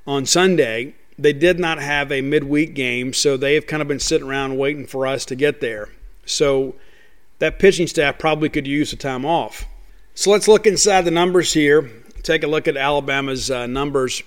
on 0.09 0.25
Sunday. 0.25 0.95
they 1.19 1.33
did 1.33 1.59
not 1.59 1.79
have 1.79 2.11
a 2.11 2.21
midweek 2.21 2.73
game, 2.73 3.13
so 3.13 3.37
they've 3.37 3.67
kind 3.67 3.81
of 3.81 3.87
been 3.87 3.99
sitting 3.99 4.27
around 4.27 4.57
waiting 4.57 4.87
for 4.87 5.05
us 5.05 5.23
to 5.25 5.35
get 5.35 5.61
there. 5.61 5.89
So 6.25 6.75
that 7.37 7.59
pitching 7.59 7.87
staff 7.87 8.17
probably 8.17 8.49
could 8.49 8.65
use 8.65 8.89
the 8.89 8.97
time 8.97 9.23
off. 9.23 9.65
So 10.15 10.31
let's 10.31 10.47
look 10.47 10.65
inside 10.65 11.03
the 11.03 11.11
numbers 11.11 11.53
here. 11.53 11.91
Take 12.23 12.43
a 12.43 12.47
look 12.47 12.67
at 12.67 12.75
Alabama's 12.75 13.51
uh, 13.51 13.67
numbers. 13.67 14.23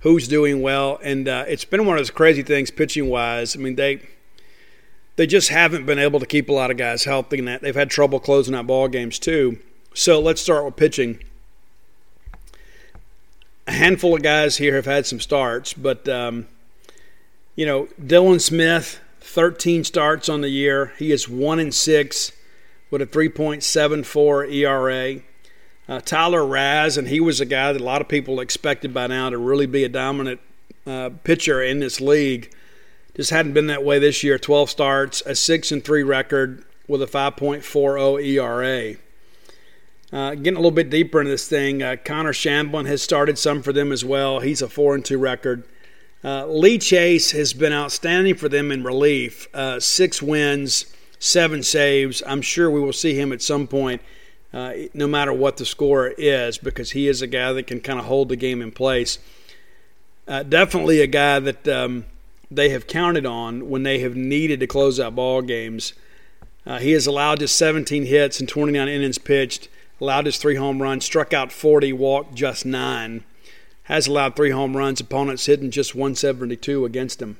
Who's 0.00 0.28
doing 0.28 0.62
well? 0.62 1.00
And 1.02 1.26
uh, 1.26 1.46
it's 1.48 1.64
been 1.64 1.84
one 1.84 1.96
of 1.96 2.00
those 2.00 2.10
crazy 2.10 2.42
things 2.42 2.70
pitching 2.70 3.08
wise. 3.08 3.56
I 3.56 3.58
mean, 3.58 3.74
they 3.74 4.00
they 5.16 5.26
just 5.26 5.48
haven't 5.48 5.84
been 5.84 5.98
able 5.98 6.20
to 6.20 6.26
keep 6.26 6.48
a 6.48 6.52
lot 6.52 6.70
of 6.70 6.76
guys 6.76 7.04
healthy, 7.04 7.38
and 7.40 7.48
that 7.48 7.62
they've 7.62 7.74
had 7.74 7.90
trouble 7.90 8.20
closing 8.20 8.54
out 8.54 8.68
ball 8.68 8.86
games 8.86 9.18
too. 9.18 9.58
So 9.94 10.20
let's 10.20 10.40
start 10.40 10.64
with 10.64 10.76
pitching. 10.76 11.24
A 13.68 13.72
handful 13.72 14.14
of 14.14 14.22
guys 14.22 14.56
here 14.56 14.76
have 14.76 14.86
had 14.86 15.04
some 15.04 15.20
starts, 15.20 15.74
but 15.74 16.08
um, 16.08 16.46
you 17.54 17.66
know, 17.66 17.86
Dylan 18.00 18.40
Smith, 18.40 18.98
13 19.20 19.84
starts 19.84 20.30
on 20.30 20.40
the 20.40 20.48
year. 20.48 20.94
He 20.98 21.12
is 21.12 21.28
one 21.28 21.58
and 21.58 21.74
six 21.74 22.32
with 22.90 23.02
a 23.02 23.06
3.74 23.06 24.50
ERA. 24.50 25.20
Uh, 25.86 26.00
Tyler 26.00 26.46
Ras, 26.46 26.96
and 26.96 27.08
he 27.08 27.20
was 27.20 27.42
a 27.42 27.44
guy 27.44 27.74
that 27.74 27.82
a 27.82 27.84
lot 27.84 28.00
of 28.00 28.08
people 28.08 28.40
expected 28.40 28.94
by 28.94 29.06
now 29.06 29.28
to 29.28 29.36
really 29.36 29.66
be 29.66 29.84
a 29.84 29.90
dominant 29.90 30.40
uh, 30.86 31.10
pitcher 31.22 31.62
in 31.62 31.78
this 31.78 32.00
league. 32.00 32.50
Just 33.16 33.28
hadn't 33.28 33.52
been 33.52 33.66
that 33.66 33.84
way 33.84 33.98
this 33.98 34.24
year. 34.24 34.38
12 34.38 34.70
starts, 34.70 35.22
a 35.26 35.34
6 35.34 35.72
and 35.72 35.84
3 35.84 36.02
record 36.04 36.64
with 36.86 37.02
a 37.02 37.06
5.40 37.06 38.24
ERA. 38.24 38.96
Uh, 40.10 40.34
getting 40.34 40.54
a 40.54 40.58
little 40.58 40.70
bit 40.70 40.88
deeper 40.88 41.20
into 41.20 41.30
this 41.30 41.48
thing, 41.48 41.82
uh, 41.82 41.96
Connor 42.02 42.32
Shamblin 42.32 42.86
has 42.86 43.02
started 43.02 43.38
some 43.38 43.62
for 43.62 43.74
them 43.74 43.92
as 43.92 44.04
well. 44.04 44.40
He's 44.40 44.62
a 44.62 44.68
4 44.68 44.94
and 44.94 45.04
2 45.04 45.18
record. 45.18 45.64
Uh, 46.24 46.46
Lee 46.46 46.78
Chase 46.78 47.32
has 47.32 47.52
been 47.52 47.74
outstanding 47.74 48.34
for 48.34 48.48
them 48.48 48.72
in 48.72 48.82
relief. 48.82 49.48
Uh, 49.52 49.78
six 49.78 50.22
wins, 50.22 50.86
seven 51.18 51.62
saves. 51.62 52.22
I'm 52.26 52.40
sure 52.40 52.70
we 52.70 52.80
will 52.80 52.94
see 52.94 53.18
him 53.18 53.32
at 53.32 53.42
some 53.42 53.66
point, 53.66 54.00
uh, 54.52 54.72
no 54.94 55.06
matter 55.06 55.32
what 55.32 55.58
the 55.58 55.66
score 55.66 56.08
is, 56.16 56.56
because 56.56 56.92
he 56.92 57.06
is 57.06 57.20
a 57.20 57.26
guy 57.26 57.52
that 57.52 57.66
can 57.66 57.80
kind 57.80 57.98
of 57.98 58.06
hold 58.06 58.30
the 58.30 58.36
game 58.36 58.62
in 58.62 58.72
place. 58.72 59.18
Uh, 60.26 60.42
definitely 60.42 61.00
a 61.00 61.06
guy 61.06 61.38
that. 61.40 61.68
Um, 61.68 62.04
they 62.50 62.70
have 62.70 62.86
counted 62.86 63.26
on 63.26 63.68
when 63.68 63.82
they 63.82 63.98
have 63.98 64.16
needed 64.16 64.58
to 64.60 64.66
close 64.66 64.98
out 64.98 65.14
ball 65.14 65.42
games. 65.42 65.92
He 66.80 66.92
has 66.92 67.06
allowed 67.06 67.40
just 67.40 67.56
17 67.56 68.06
hits 68.06 68.40
and 68.40 68.48
29 68.48 68.88
innings 68.88 69.18
pitched, 69.18 69.68
allowed 70.00 70.26
his 70.26 70.38
three 70.38 70.56
home 70.56 70.82
runs, 70.82 71.04
struck 71.04 71.32
out 71.32 71.52
40, 71.52 71.92
walked 71.92 72.34
just 72.34 72.64
nine. 72.64 73.24
Has 73.84 74.06
allowed 74.06 74.36
three 74.36 74.50
home 74.50 74.76
runs, 74.76 75.00
opponents 75.00 75.46
hitting 75.46 75.70
just 75.70 75.94
172 75.94 76.84
against 76.84 77.22
him. 77.22 77.38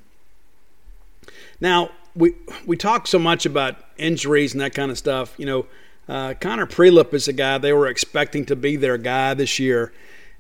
Now, 1.61 1.91
we 2.15 2.35
we 2.65 2.77
talk 2.77 3.07
so 3.07 3.19
much 3.19 3.45
about 3.45 3.77
injuries 3.99 4.53
and 4.55 4.61
that 4.61 4.75
kind 4.75 4.91
of 4.91 4.97
stuff. 4.97 5.35
You 5.37 5.47
know, 5.47 5.67
uh, 6.09 6.35
Connor 6.41 6.67
Prielipp 6.67 7.13
is 7.13 7.29
a 7.29 7.33
guy 7.33 7.59
they 7.59 7.73
were 7.73 7.87
expecting 7.87 8.47
to 8.47 8.57
be 8.57 8.77
their 8.77 8.97
guy 8.97 9.35
this 9.35 9.59
year 9.59 9.93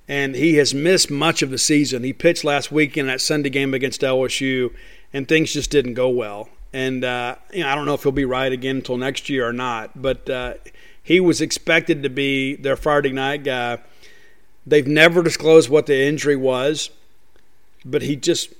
and 0.08 0.34
he 0.34 0.54
has 0.54 0.72
missed 0.74 1.10
much 1.10 1.42
of 1.42 1.50
the 1.50 1.58
season. 1.58 2.02
He 2.02 2.14
pitched 2.14 2.42
last 2.42 2.72
week 2.72 2.96
in 2.96 3.06
that 3.06 3.20
Sunday 3.20 3.50
game 3.50 3.74
against 3.74 4.00
LSU, 4.00 4.74
and 5.12 5.28
things 5.28 5.52
just 5.52 5.70
didn't 5.70 5.94
go 5.94 6.08
well. 6.08 6.48
And 6.72 7.04
uh, 7.04 7.36
you 7.52 7.62
know, 7.62 7.68
I 7.68 7.74
don't 7.74 7.84
know 7.84 7.94
if 7.94 8.02
he'll 8.02 8.12
be 8.12 8.24
right 8.24 8.50
again 8.50 8.76
until 8.76 8.96
next 8.96 9.28
year 9.28 9.46
or 9.46 9.52
not, 9.52 10.00
but 10.00 10.28
uh, 10.28 10.54
he 11.08 11.20
was 11.20 11.40
expected 11.40 12.02
to 12.02 12.10
be 12.10 12.54
their 12.54 12.76
Friday 12.76 13.12
night 13.12 13.42
guy. 13.42 13.78
They've 14.66 14.86
never 14.86 15.22
disclosed 15.22 15.70
what 15.70 15.86
the 15.86 15.98
injury 15.98 16.36
was, 16.36 16.90
but 17.82 18.02
he 18.02 18.14
just 18.14 18.52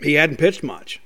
he 0.00 0.14
hadn't 0.14 0.38
pitched 0.38 0.64
much. 0.64 1.00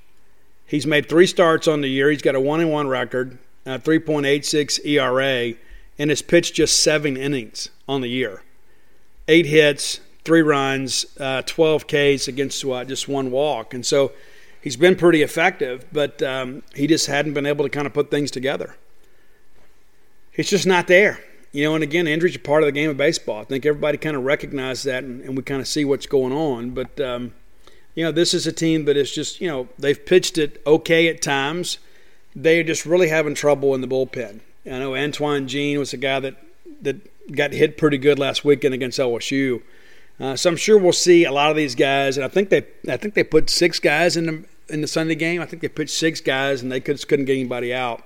He's 0.64 0.86
made 0.86 1.10
three 1.10 1.26
starts 1.26 1.68
on 1.68 1.82
the 1.82 1.88
year. 1.88 2.08
He's 2.08 2.22
got 2.22 2.34
a 2.34 2.40
one 2.40 2.60
and 2.60 2.72
one 2.72 2.88
record, 2.88 3.36
a 3.66 3.78
3.86 3.78 4.86
ERA, 4.86 5.58
and 5.98 6.08
has 6.08 6.22
pitched 6.22 6.54
just 6.54 6.80
seven 6.80 7.18
innings 7.18 7.68
on 7.86 8.00
the 8.00 8.08
year 8.08 8.42
eight 9.28 9.44
hits, 9.44 10.00
three 10.24 10.40
runs, 10.40 11.04
uh, 11.20 11.42
12 11.42 11.86
Ks 11.86 12.28
against 12.28 12.64
uh, 12.64 12.82
just 12.86 13.08
one 13.08 13.30
walk. 13.30 13.74
And 13.74 13.84
so 13.84 14.12
he's 14.62 14.76
been 14.78 14.96
pretty 14.96 15.20
effective, 15.20 15.84
but 15.92 16.22
um, 16.22 16.62
he 16.74 16.86
just 16.86 17.08
hadn't 17.08 17.34
been 17.34 17.44
able 17.44 17.66
to 17.66 17.68
kind 17.68 17.86
of 17.86 17.92
put 17.92 18.10
things 18.10 18.30
together. 18.30 18.74
He's 20.32 20.50
just 20.50 20.66
not 20.66 20.86
there. 20.86 21.20
You 21.52 21.64
know, 21.64 21.74
and 21.74 21.84
again, 21.84 22.06
injuries 22.06 22.34
are 22.34 22.40
part 22.40 22.62
of 22.62 22.66
the 22.66 22.72
game 22.72 22.88
of 22.88 22.96
baseball. 22.96 23.42
I 23.42 23.44
think 23.44 23.66
everybody 23.66 23.98
kind 23.98 24.16
of 24.16 24.24
recognizes 24.24 24.84
that, 24.84 25.04
and, 25.04 25.20
and 25.22 25.36
we 25.36 25.42
kind 25.42 25.60
of 25.60 25.68
see 25.68 25.84
what's 25.84 26.06
going 26.06 26.32
on. 26.32 26.70
But, 26.70 26.98
um, 26.98 27.34
you 27.94 28.02
know, 28.02 28.10
this 28.10 28.32
is 28.32 28.46
a 28.46 28.52
team 28.52 28.86
that 28.86 28.96
is 28.96 29.14
just, 29.14 29.40
you 29.40 29.48
know, 29.48 29.68
they've 29.78 30.04
pitched 30.04 30.38
it 30.38 30.62
okay 30.66 31.08
at 31.08 31.20
times. 31.20 31.78
They're 32.34 32.64
just 32.64 32.86
really 32.86 33.08
having 33.08 33.34
trouble 33.34 33.74
in 33.74 33.82
the 33.82 33.88
bullpen. 33.88 34.40
I 34.64 34.78
know 34.78 34.96
Antoine 34.96 35.46
Jean 35.46 35.78
was 35.78 35.92
a 35.92 35.98
guy 35.98 36.20
that, 36.20 36.36
that 36.80 37.32
got 37.36 37.52
hit 37.52 37.76
pretty 37.76 37.98
good 37.98 38.18
last 38.18 38.46
weekend 38.46 38.72
against 38.72 38.98
LSU. 38.98 39.62
Uh, 40.18 40.36
so 40.36 40.48
I'm 40.48 40.56
sure 40.56 40.78
we'll 40.78 40.92
see 40.92 41.24
a 41.24 41.32
lot 41.32 41.50
of 41.50 41.56
these 41.56 41.74
guys, 41.74 42.16
and 42.16 42.24
I 42.24 42.28
think 42.28 42.50
they 42.50 42.64
I 42.88 42.96
think 42.96 43.14
they 43.14 43.24
put 43.24 43.50
six 43.50 43.80
guys 43.80 44.16
in 44.16 44.26
the 44.26 44.44
in 44.68 44.80
the 44.80 44.86
Sunday 44.86 45.14
game. 45.14 45.40
I 45.40 45.46
think 45.46 45.62
they 45.62 45.68
pitched 45.68 45.94
six 45.94 46.20
guys, 46.20 46.62
and 46.62 46.70
they 46.70 46.80
could, 46.80 47.06
couldn't 47.08 47.24
get 47.24 47.34
anybody 47.34 47.74
out. 47.74 48.04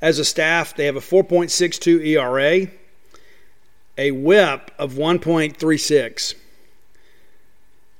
As 0.00 0.18
a 0.18 0.24
staff, 0.24 0.76
they 0.76 0.86
have 0.86 0.96
a 0.96 1.00
4.62 1.00 2.06
ERA, 2.06 2.70
a 3.96 4.10
WHIP 4.10 4.70
of 4.78 4.92
1.36, 4.94 6.34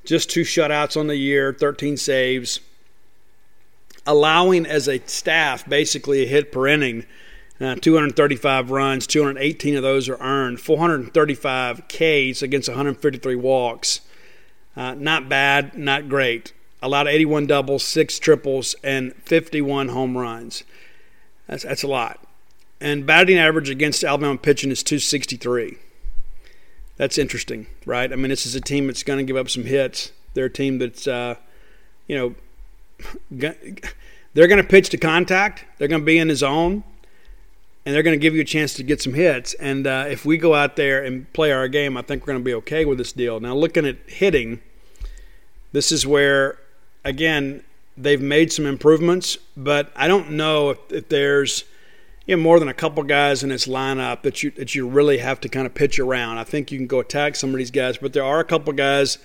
just 0.04 0.30
two 0.30 0.42
shutouts 0.42 0.98
on 0.98 1.06
the 1.06 1.16
year, 1.16 1.52
13 1.52 1.96
saves, 1.96 2.60
allowing 4.06 4.66
as 4.66 4.88
a 4.88 5.00
staff 5.06 5.66
basically 5.68 6.22
a 6.22 6.26
hit 6.26 6.52
per 6.52 6.66
inning 6.66 7.06
uh, 7.58 7.74
235 7.76 8.70
runs, 8.70 9.06
218 9.06 9.76
of 9.76 9.82
those 9.82 10.10
are 10.10 10.20
earned, 10.20 10.60
435 10.60 11.88
Ks 11.88 12.42
against 12.42 12.68
153 12.68 13.34
walks. 13.34 14.02
Uh, 14.76 14.92
not 14.94 15.28
bad, 15.28 15.76
not 15.76 16.08
great. 16.08 16.52
Allowed 16.82 17.06
81 17.06 17.46
doubles, 17.46 17.82
six 17.82 18.18
triples, 18.18 18.76
and 18.84 19.14
51 19.24 19.88
home 19.88 20.18
runs. 20.18 20.64
That's, 21.46 21.62
that's 21.62 21.82
a 21.82 21.88
lot. 21.88 22.20
And 22.80 23.06
batting 23.06 23.38
average 23.38 23.70
against 23.70 24.04
Alabama 24.04 24.36
pitching 24.36 24.70
is 24.70 24.82
263. 24.82 25.78
That's 26.96 27.18
interesting, 27.18 27.66
right? 27.84 28.12
I 28.12 28.16
mean, 28.16 28.30
this 28.30 28.46
is 28.46 28.54
a 28.54 28.60
team 28.60 28.86
that's 28.86 29.02
going 29.02 29.18
to 29.18 29.24
give 29.24 29.36
up 29.36 29.50
some 29.50 29.64
hits. 29.64 30.12
They're 30.34 30.46
a 30.46 30.50
team 30.50 30.78
that's, 30.78 31.06
uh, 31.06 31.36
you 32.06 32.16
know, 32.16 32.34
they're 34.34 34.48
going 34.48 34.62
to 34.62 34.68
pitch 34.68 34.90
to 34.90 34.98
contact. 34.98 35.64
They're 35.78 35.88
going 35.88 36.02
to 36.02 36.06
be 36.06 36.18
in 36.18 36.28
the 36.28 36.36
zone 36.36 36.84
and 37.86 37.94
they're 37.94 38.02
going 38.02 38.18
to 38.18 38.20
give 38.22 38.34
you 38.34 38.40
a 38.40 38.44
chance 38.44 38.74
to 38.74 38.82
get 38.82 39.00
some 39.00 39.14
hits. 39.14 39.54
And 39.54 39.86
uh, 39.86 40.06
if 40.08 40.24
we 40.24 40.38
go 40.38 40.54
out 40.54 40.74
there 40.74 41.04
and 41.04 41.32
play 41.32 41.52
our 41.52 41.68
game, 41.68 41.96
I 41.96 42.02
think 42.02 42.22
we're 42.22 42.32
going 42.32 42.42
to 42.42 42.44
be 42.44 42.54
okay 42.54 42.84
with 42.84 42.98
this 42.98 43.12
deal. 43.12 43.38
Now, 43.38 43.54
looking 43.54 43.86
at 43.86 43.96
hitting, 44.08 44.60
this 45.70 45.92
is 45.92 46.04
where, 46.04 46.58
again, 47.04 47.62
they've 47.96 48.20
made 48.20 48.52
some 48.52 48.66
improvements, 48.66 49.38
but 49.56 49.90
I 49.96 50.08
don't 50.08 50.32
know 50.32 50.70
if, 50.70 50.78
if 50.90 51.08
there's 51.08 51.64
you 52.26 52.36
know, 52.36 52.42
more 52.42 52.58
than 52.58 52.68
a 52.68 52.74
couple 52.74 53.02
guys 53.04 53.42
in 53.42 53.50
this 53.50 53.66
lineup 53.66 54.22
that 54.22 54.42
you 54.42 54.50
that 54.52 54.74
you 54.74 54.88
really 54.88 55.18
have 55.18 55.40
to 55.40 55.48
kind 55.48 55.66
of 55.66 55.74
pitch 55.74 55.98
around. 55.98 56.38
I 56.38 56.44
think 56.44 56.72
you 56.72 56.78
can 56.78 56.86
go 56.86 57.00
attack 57.00 57.36
some 57.36 57.50
of 57.50 57.56
these 57.56 57.70
guys, 57.70 57.98
but 57.98 58.12
there 58.12 58.24
are 58.24 58.40
a 58.40 58.44
couple 58.44 58.72
guys 58.72 59.18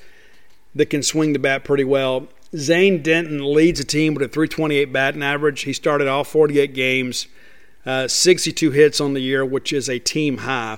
that 0.76 0.88
can 0.88 1.04
swing 1.04 1.34
the 1.34 1.40
bat 1.40 1.64
pretty 1.64 1.84
well. 1.84 2.28
Zane 2.56 3.02
Denton 3.02 3.54
leads 3.54 3.80
the 3.80 3.86
team 3.86 4.14
with 4.14 4.24
a 4.24 4.28
328 4.28 4.86
batting 4.86 5.24
average. 5.24 5.62
He 5.62 5.74
started 5.74 6.08
all 6.08 6.24
48 6.24 6.74
games. 6.74 7.28
Uh, 7.86 8.08
62 8.08 8.72
hits 8.72 9.02
on 9.02 9.14
the 9.14 9.22
year, 9.22 9.44
which 9.44 9.74
is 9.74 9.90
a 9.90 10.00
team 10.00 10.40
high. 10.40 10.78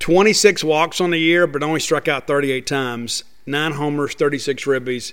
26 0.00 0.64
walks 0.64 1.00
on 1.00 1.10
the 1.10 1.18
year, 1.18 1.46
but 1.46 1.62
only 1.62 1.80
struck 1.80 2.08
out 2.08 2.26
38 2.26 2.66
times. 2.66 3.24
Nine 3.46 3.72
homers, 3.72 4.14
36 4.14 4.64
ribbies. 4.64 5.12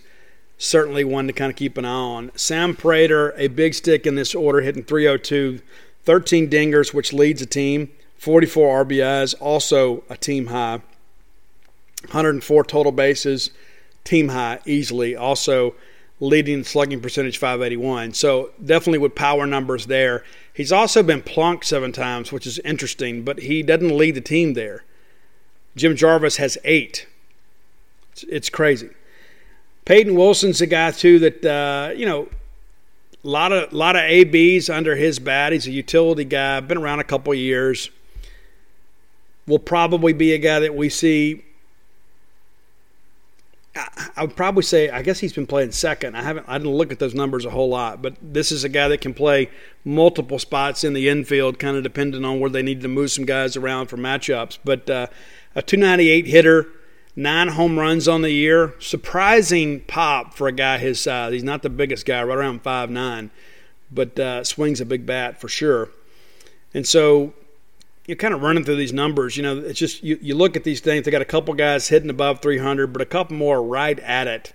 Certainly 0.63 1.05
one 1.05 1.25
to 1.25 1.33
kind 1.33 1.49
of 1.49 1.55
keep 1.55 1.75
an 1.79 1.85
eye 1.85 1.89
on. 1.89 2.31
Sam 2.35 2.75
Praytor, 2.75 3.33
a 3.35 3.47
big 3.47 3.73
stick 3.73 4.05
in 4.05 4.13
this 4.13 4.35
order, 4.35 4.61
hitting 4.61 4.83
302, 4.83 5.59
13 6.03 6.49
dingers, 6.51 6.93
which 6.93 7.11
leads 7.11 7.39
the 7.39 7.47
team. 7.47 7.89
44 8.17 8.85
RBIs, 8.85 9.33
also 9.39 10.03
a 10.07 10.15
team 10.15 10.45
high. 10.45 10.83
104 12.01 12.63
total 12.65 12.91
bases, 12.91 13.49
team 14.03 14.29
high 14.29 14.59
easily. 14.67 15.15
Also 15.15 15.73
leading 16.19 16.63
slugging 16.63 17.01
percentage 17.01 17.39
581. 17.39 18.13
So 18.13 18.51
definitely 18.63 18.99
with 18.99 19.15
power 19.15 19.47
numbers 19.47 19.87
there. 19.87 20.23
He's 20.53 20.71
also 20.71 21.01
been 21.01 21.23
plunked 21.23 21.65
seven 21.65 21.91
times, 21.91 22.31
which 22.31 22.45
is 22.45 22.59
interesting, 22.59 23.23
but 23.23 23.39
he 23.39 23.63
doesn't 23.63 23.97
lead 23.97 24.13
the 24.13 24.21
team 24.21 24.53
there. 24.53 24.83
Jim 25.75 25.95
Jarvis 25.95 26.37
has 26.37 26.59
eight. 26.63 27.07
It's, 28.11 28.23
it's 28.25 28.49
crazy. 28.51 28.91
Peyton 29.85 30.15
Wilson's 30.15 30.61
a 30.61 30.67
guy 30.67 30.91
too 30.91 31.19
that 31.19 31.45
uh, 31.45 31.93
you 31.95 32.05
know 32.05 32.27
a 33.23 33.27
lot 33.27 33.51
of 33.51 33.71
a 33.71 33.75
lot 33.75 33.95
of 33.95 34.03
ABs 34.03 34.69
under 34.69 34.95
his 34.95 35.19
bat. 35.19 35.53
He's 35.53 35.67
a 35.67 35.71
utility 35.71 36.25
guy. 36.25 36.59
Been 36.59 36.77
around 36.77 36.99
a 36.99 37.03
couple 37.03 37.33
years. 37.33 37.89
Will 39.47 39.59
probably 39.59 40.13
be 40.13 40.33
a 40.33 40.37
guy 40.37 40.59
that 40.59 40.75
we 40.75 40.89
see 40.89 41.43
I 43.73 44.21
would 44.21 44.35
probably 44.35 44.63
say 44.63 44.89
I 44.89 45.01
guess 45.01 45.19
he's 45.19 45.31
been 45.31 45.47
playing 45.47 45.71
second. 45.71 46.17
I 46.17 46.23
haven't 46.23 46.45
I 46.49 46.57
didn't 46.57 46.73
look 46.73 46.91
at 46.91 46.99
those 46.99 47.13
numbers 47.13 47.45
a 47.45 47.49
whole 47.49 47.69
lot, 47.69 48.01
but 48.01 48.15
this 48.21 48.51
is 48.51 48.63
a 48.63 48.69
guy 48.69 48.89
that 48.89 48.99
can 48.99 49.13
play 49.13 49.49
multiple 49.85 50.39
spots 50.39 50.83
in 50.83 50.93
the 50.93 51.07
infield, 51.07 51.57
kind 51.57 51.77
of 51.77 51.83
depending 51.83 52.25
on 52.25 52.39
where 52.39 52.49
they 52.49 52.61
need 52.61 52.81
to 52.81 52.89
move 52.89 53.11
some 53.11 53.25
guys 53.25 53.55
around 53.55 53.87
for 53.87 53.97
matchups. 53.97 54.57
But 54.65 54.89
uh, 54.89 55.07
a 55.55 55.61
298 55.61 56.27
hitter, 56.27 56.67
nine 57.15 57.49
home 57.49 57.77
runs 57.77 58.07
on 58.07 58.21
the 58.21 58.31
year, 58.31 58.73
surprising 58.79 59.81
pop 59.81 60.33
for 60.33 60.47
a 60.47 60.51
guy 60.51 60.77
his 60.77 60.99
size. 60.99 61.33
He's 61.33 61.43
not 61.43 61.61
the 61.61 61.69
biggest 61.69 62.05
guy, 62.05 62.23
right 62.23 62.37
around 62.37 62.61
five 62.61 62.89
nine, 62.89 63.31
but 63.91 64.19
uh, 64.19 64.43
swings 64.43 64.81
a 64.81 64.85
big 64.85 65.05
bat 65.05 65.39
for 65.39 65.47
sure. 65.47 65.89
And 66.73 66.87
so 66.87 67.33
you're 68.07 68.17
kind 68.17 68.33
of 68.33 68.41
running 68.41 68.63
through 68.63 68.77
these 68.77 68.93
numbers. 68.93 69.37
You 69.37 69.43
know, 69.43 69.57
it's 69.57 69.79
just 69.79 70.03
you, 70.03 70.17
you 70.21 70.35
look 70.35 70.55
at 70.55 70.63
these 70.63 70.79
things. 70.81 71.05
They 71.05 71.11
got 71.11 71.21
a 71.21 71.25
couple 71.25 71.53
guys 71.53 71.87
hitting 71.87 72.09
above 72.09 72.41
300, 72.41 72.87
but 72.87 73.01
a 73.01 73.05
couple 73.05 73.37
more 73.37 73.61
right 73.61 73.99
at 73.99 74.27
it. 74.27 74.53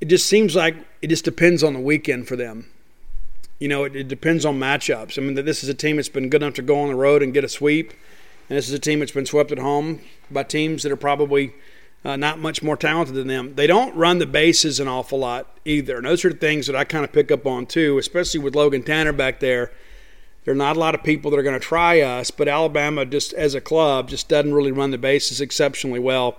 It 0.00 0.06
just 0.06 0.26
seems 0.26 0.54
like 0.54 0.76
it 1.02 1.08
just 1.08 1.24
depends 1.24 1.62
on 1.62 1.74
the 1.74 1.80
weekend 1.80 2.28
for 2.28 2.36
them. 2.36 2.66
You 3.58 3.68
know, 3.68 3.84
it, 3.84 3.96
it 3.96 4.08
depends 4.08 4.44
on 4.44 4.58
matchups. 4.58 5.18
I 5.18 5.22
mean, 5.22 5.34
this 5.44 5.62
is 5.62 5.68
a 5.68 5.74
team 5.74 5.96
that's 5.96 6.08
been 6.08 6.28
good 6.28 6.42
enough 6.42 6.54
to 6.54 6.62
go 6.62 6.80
on 6.80 6.88
the 6.88 6.94
road 6.94 7.22
and 7.22 7.34
get 7.34 7.44
a 7.44 7.48
sweep, 7.48 7.92
and 8.48 8.56
this 8.56 8.68
is 8.68 8.74
a 8.74 8.78
team 8.78 9.00
that's 9.00 9.12
been 9.12 9.26
swept 9.26 9.52
at 9.52 9.58
home 9.58 10.00
by 10.30 10.42
teams 10.42 10.82
that 10.82 10.92
are 10.92 10.96
probably 10.96 11.52
uh, 12.04 12.16
not 12.16 12.38
much 12.38 12.62
more 12.62 12.76
talented 12.76 13.14
than 13.14 13.28
them. 13.28 13.54
They 13.54 13.66
don't 13.66 13.94
run 13.94 14.18
the 14.18 14.26
bases 14.26 14.80
an 14.80 14.88
awful 14.88 15.18
lot 15.18 15.58
either. 15.64 15.96
And 15.96 16.06
those 16.06 16.24
are 16.24 16.30
the 16.30 16.36
things 16.36 16.66
that 16.66 16.76
I 16.76 16.84
kind 16.84 17.04
of 17.04 17.12
pick 17.12 17.30
up 17.30 17.46
on 17.46 17.66
too, 17.66 17.98
especially 17.98 18.40
with 18.40 18.54
Logan 18.54 18.82
Tanner 18.82 19.12
back 19.12 19.40
there 19.40 19.72
there 20.48 20.54
are 20.54 20.56
not 20.56 20.78
a 20.78 20.80
lot 20.80 20.94
of 20.94 21.02
people 21.02 21.30
that 21.30 21.36
are 21.38 21.42
going 21.42 21.60
to 21.60 21.66
try 21.66 22.00
us, 22.00 22.30
but 22.30 22.48
Alabama, 22.48 23.04
just 23.04 23.34
as 23.34 23.54
a 23.54 23.60
club, 23.60 24.08
just 24.08 24.30
doesn't 24.30 24.54
really 24.54 24.72
run 24.72 24.92
the 24.92 24.96
bases 24.96 25.42
exceptionally 25.42 25.98
well. 25.98 26.38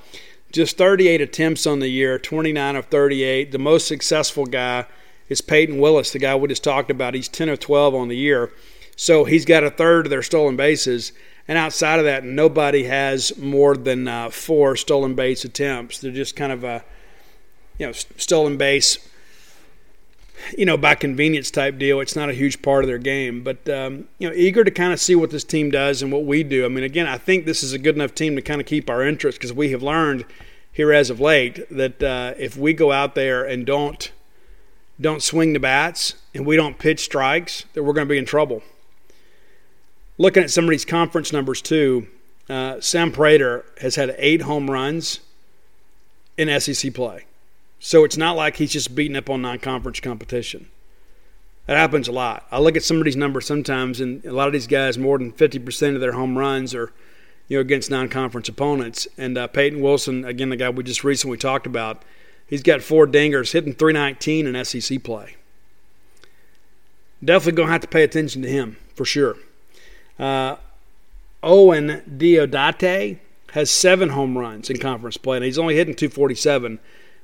Just 0.52 0.80
38 0.80 1.22
attempts 1.22 1.68
on 1.68 1.80
the 1.80 1.90
year, 1.90 2.18
29 2.18 2.76
of 2.76 2.86
38. 2.86 3.52
The 3.52 3.60
most 3.60 3.88
successful 3.88 4.48
guy 4.48 4.88
is 5.28 5.42
Peyton 5.42 5.78
Wilson, 5.78 6.14
the 6.14 6.26
guy 6.26 6.36
we 6.36 6.48
just 6.48 6.64
talked 6.64 6.90
about. 6.90 7.14
He's 7.14 7.28
10 7.28 7.50
of 7.50 7.60
12 7.60 7.94
on 7.94 8.08
the 8.08 8.18
year. 8.18 8.52
So 8.96 9.26
he's 9.26 9.46
got 9.46 9.64
a 9.64 9.70
third 9.70 10.08
of 10.08 10.10
their 10.10 10.24
stolen 10.24 10.56
bases. 10.56 11.12
And 11.50 11.58
outside 11.58 11.98
of 11.98 12.06
that, 12.06 12.24
nobody 12.24 12.84
has 12.84 13.36
more 13.36 13.76
than 13.76 14.08
uh, 14.08 14.30
four 14.30 14.76
stolen 14.76 15.16
base 15.16 15.44
attempts. 15.44 15.98
They're 15.98 16.12
just 16.12 16.36
kind 16.36 16.52
of 16.52 16.64
a, 16.64 16.86
you 17.80 17.88
know, 17.88 17.92
stolen 17.92 18.56
base 18.56 19.00
you 20.58 20.66
know, 20.66 20.78
by 20.78 20.96
convenience 20.96 21.52
type 21.52 21.78
deal. 21.78 22.00
It's 22.00 22.16
not 22.16 22.30
a 22.30 22.34
huge 22.34 22.62
part 22.62 22.84
of 22.84 22.88
their 22.88 23.00
game, 23.00 23.44
but 23.44 23.68
um, 23.68 24.08
you 24.20 24.30
know, 24.30 24.36
eager 24.36 24.64
to 24.64 24.72
kind 24.72 24.94
of 24.94 25.00
see 25.00 25.16
what 25.16 25.32
this 25.32 25.44
team 25.44 25.72
does 25.72 26.02
and 26.02 26.12
what 26.12 26.24
we 26.24 26.44
do. 26.44 26.66
I 26.66 26.68
mean, 26.68 26.84
again, 26.84 27.08
I 27.08 27.18
think 27.18 27.46
this 27.46 27.64
is 27.64 27.74
a 27.74 27.80
good 27.80 27.96
enough 27.96 28.16
team 28.16 28.36
to 28.36 28.42
kind 28.42 28.62
of 28.62 28.68
keep 28.68 28.90
our 28.90 29.06
interest 29.06 29.38
because 29.38 29.52
we 29.52 29.72
have 29.72 29.84
learned 29.84 30.26
here 30.72 30.94
as 30.94 31.10
of 31.10 31.20
late 31.20 31.68
that 31.70 32.02
uh, 32.02 32.36
if 32.38 32.56
we 32.56 32.74
go 32.74 32.92
out 32.92 33.16
there 33.16 33.44
and 33.44 33.66
don't 33.66 34.12
don't 35.02 35.24
swing 35.24 35.54
the 35.54 35.60
bats 35.60 36.14
and 36.34 36.46
we 36.46 36.56
don't 36.56 36.78
pitch 36.78 37.00
strikes, 37.00 37.66
that 37.74 37.84
we're 37.84 37.94
going 37.94 38.08
to 38.08 38.12
be 38.12 38.18
in 38.18 38.26
trouble. 38.26 38.62
Looking 40.20 40.44
at 40.44 40.52
some 40.52 40.66
of 40.66 40.70
these 40.70 40.84
conference 40.84 41.32
numbers 41.32 41.62
too, 41.62 42.08
uh, 42.50 42.82
Sam 42.82 43.12
Praytor 43.12 43.64
has 43.80 43.96
had 43.96 44.14
eight 44.18 44.42
home 44.42 44.70
runs 44.70 45.22
in 46.38 46.60
SEC 46.60 46.94
play. 46.94 47.24
So 47.80 48.04
it's 48.04 48.18
not 48.18 48.36
like 48.36 48.58
he's 48.58 48.74
just 48.74 48.94
beating 48.94 49.16
up 49.16 49.30
on 49.30 49.42
non 49.42 49.60
conference 49.60 50.02
competition. 50.02 50.68
That 51.68 51.78
happens 51.78 52.10
a 52.10 52.12
lot. 52.12 52.46
I 52.52 52.60
look 52.60 52.76
at 52.76 52.84
some 52.84 52.98
of 52.98 53.06
these 53.06 53.16
numbers 53.16 53.46
sometimes, 53.46 54.02
and 54.02 54.26
a 54.26 54.34
lot 54.34 54.48
of 54.48 54.54
these 54.54 54.68
guys, 54.68 54.98
more 54.98 55.18
than 55.18 55.32
50% 55.32 55.96
of 55.96 56.02
their 56.02 56.12
home 56.12 56.38
runs 56.38 56.76
are 56.76 56.92
you 57.48 57.58
know, 57.58 57.62
against 57.62 57.90
non 57.90 58.10
conference 58.10 58.50
opponents. 58.50 59.08
And 59.18 59.38
uh, 59.38 59.48
Peyton 59.48 59.80
Wilson, 59.80 60.26
again, 60.26 60.50
the 60.50 60.58
guy 60.58 60.70
we 60.70 60.84
just 60.84 61.06
recently 61.06 61.38
talked 61.38 61.66
about, 61.66 62.04
he's 62.46 62.64
got 62.64 62.82
four 62.82 63.08
dingers, 63.08 63.54
hitting 63.54 63.74
319 63.74 64.54
in 64.54 64.66
SEC 64.66 65.02
play. 65.02 65.38
Definitely 67.24 67.54
going 67.54 67.68
to 67.68 67.72
have 67.74 67.82
to 67.82 67.88
pay 67.88 68.04
attention 68.04 68.42
to 68.42 68.50
him 68.50 68.76
for 68.96 69.06
sure. 69.06 69.38
Uh, 70.20 70.58
Owen 71.42 72.02
Diodati 72.10 73.20
has 73.54 73.72
seven 73.72 74.10
home 74.10 74.38
runs 74.38 74.70
in 74.70 74.78
conference 74.78 75.18
play, 75.18 75.38
and 75.38 75.46
he's 75.46 75.58
only 75.58 75.76
hitting 75.76 75.96
247. 75.96 76.80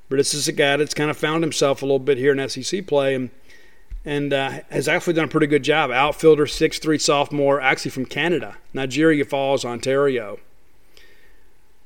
But 0.10 0.18
this 0.18 0.34
is 0.34 0.48
a 0.48 0.52
guy 0.52 0.78
that's 0.78 0.94
kind 0.94 1.10
of 1.10 1.18
found 1.18 1.44
himself 1.44 1.82
a 1.82 1.86
little 1.86 2.00
bit 2.00 2.18
here 2.18 2.32
in 2.32 2.50
SEC 2.50 2.86
play 2.88 3.16
and 3.16 3.30
and 4.08 4.34
uh, 4.34 4.60
has 4.70 4.88
actually 4.88 5.14
done 5.14 5.26
a 5.26 5.30
pretty 5.30 5.48
good 5.48 5.64
job. 5.64 5.90
Outfielder, 5.90 6.46
six-three 6.46 7.00
sophomore, 7.00 7.60
actually 7.60 7.90
from 7.90 8.06
Canada, 8.06 8.56
Niagara 8.72 9.26
Falls, 9.26 9.66
Ontario. 9.66 10.38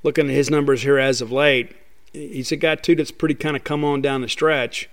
Looking 0.03 0.27
at 0.27 0.36
his 0.36 0.49
numbers 0.49 0.81
here 0.81 0.99
as 0.99 1.22
of 1.22 1.31
late, 1.31 1.73
he's 2.11 2.52
a 2.52 2.57
guy 2.57 2.76
too 2.76 2.95
that's 2.95 3.11
pretty 3.11 3.36
kind 3.36 3.56
of 3.56 3.64
come 3.64 3.86
on 3.86 4.02
down 4.02 4.19
the 4.19 4.27
stretch. 4.27 4.90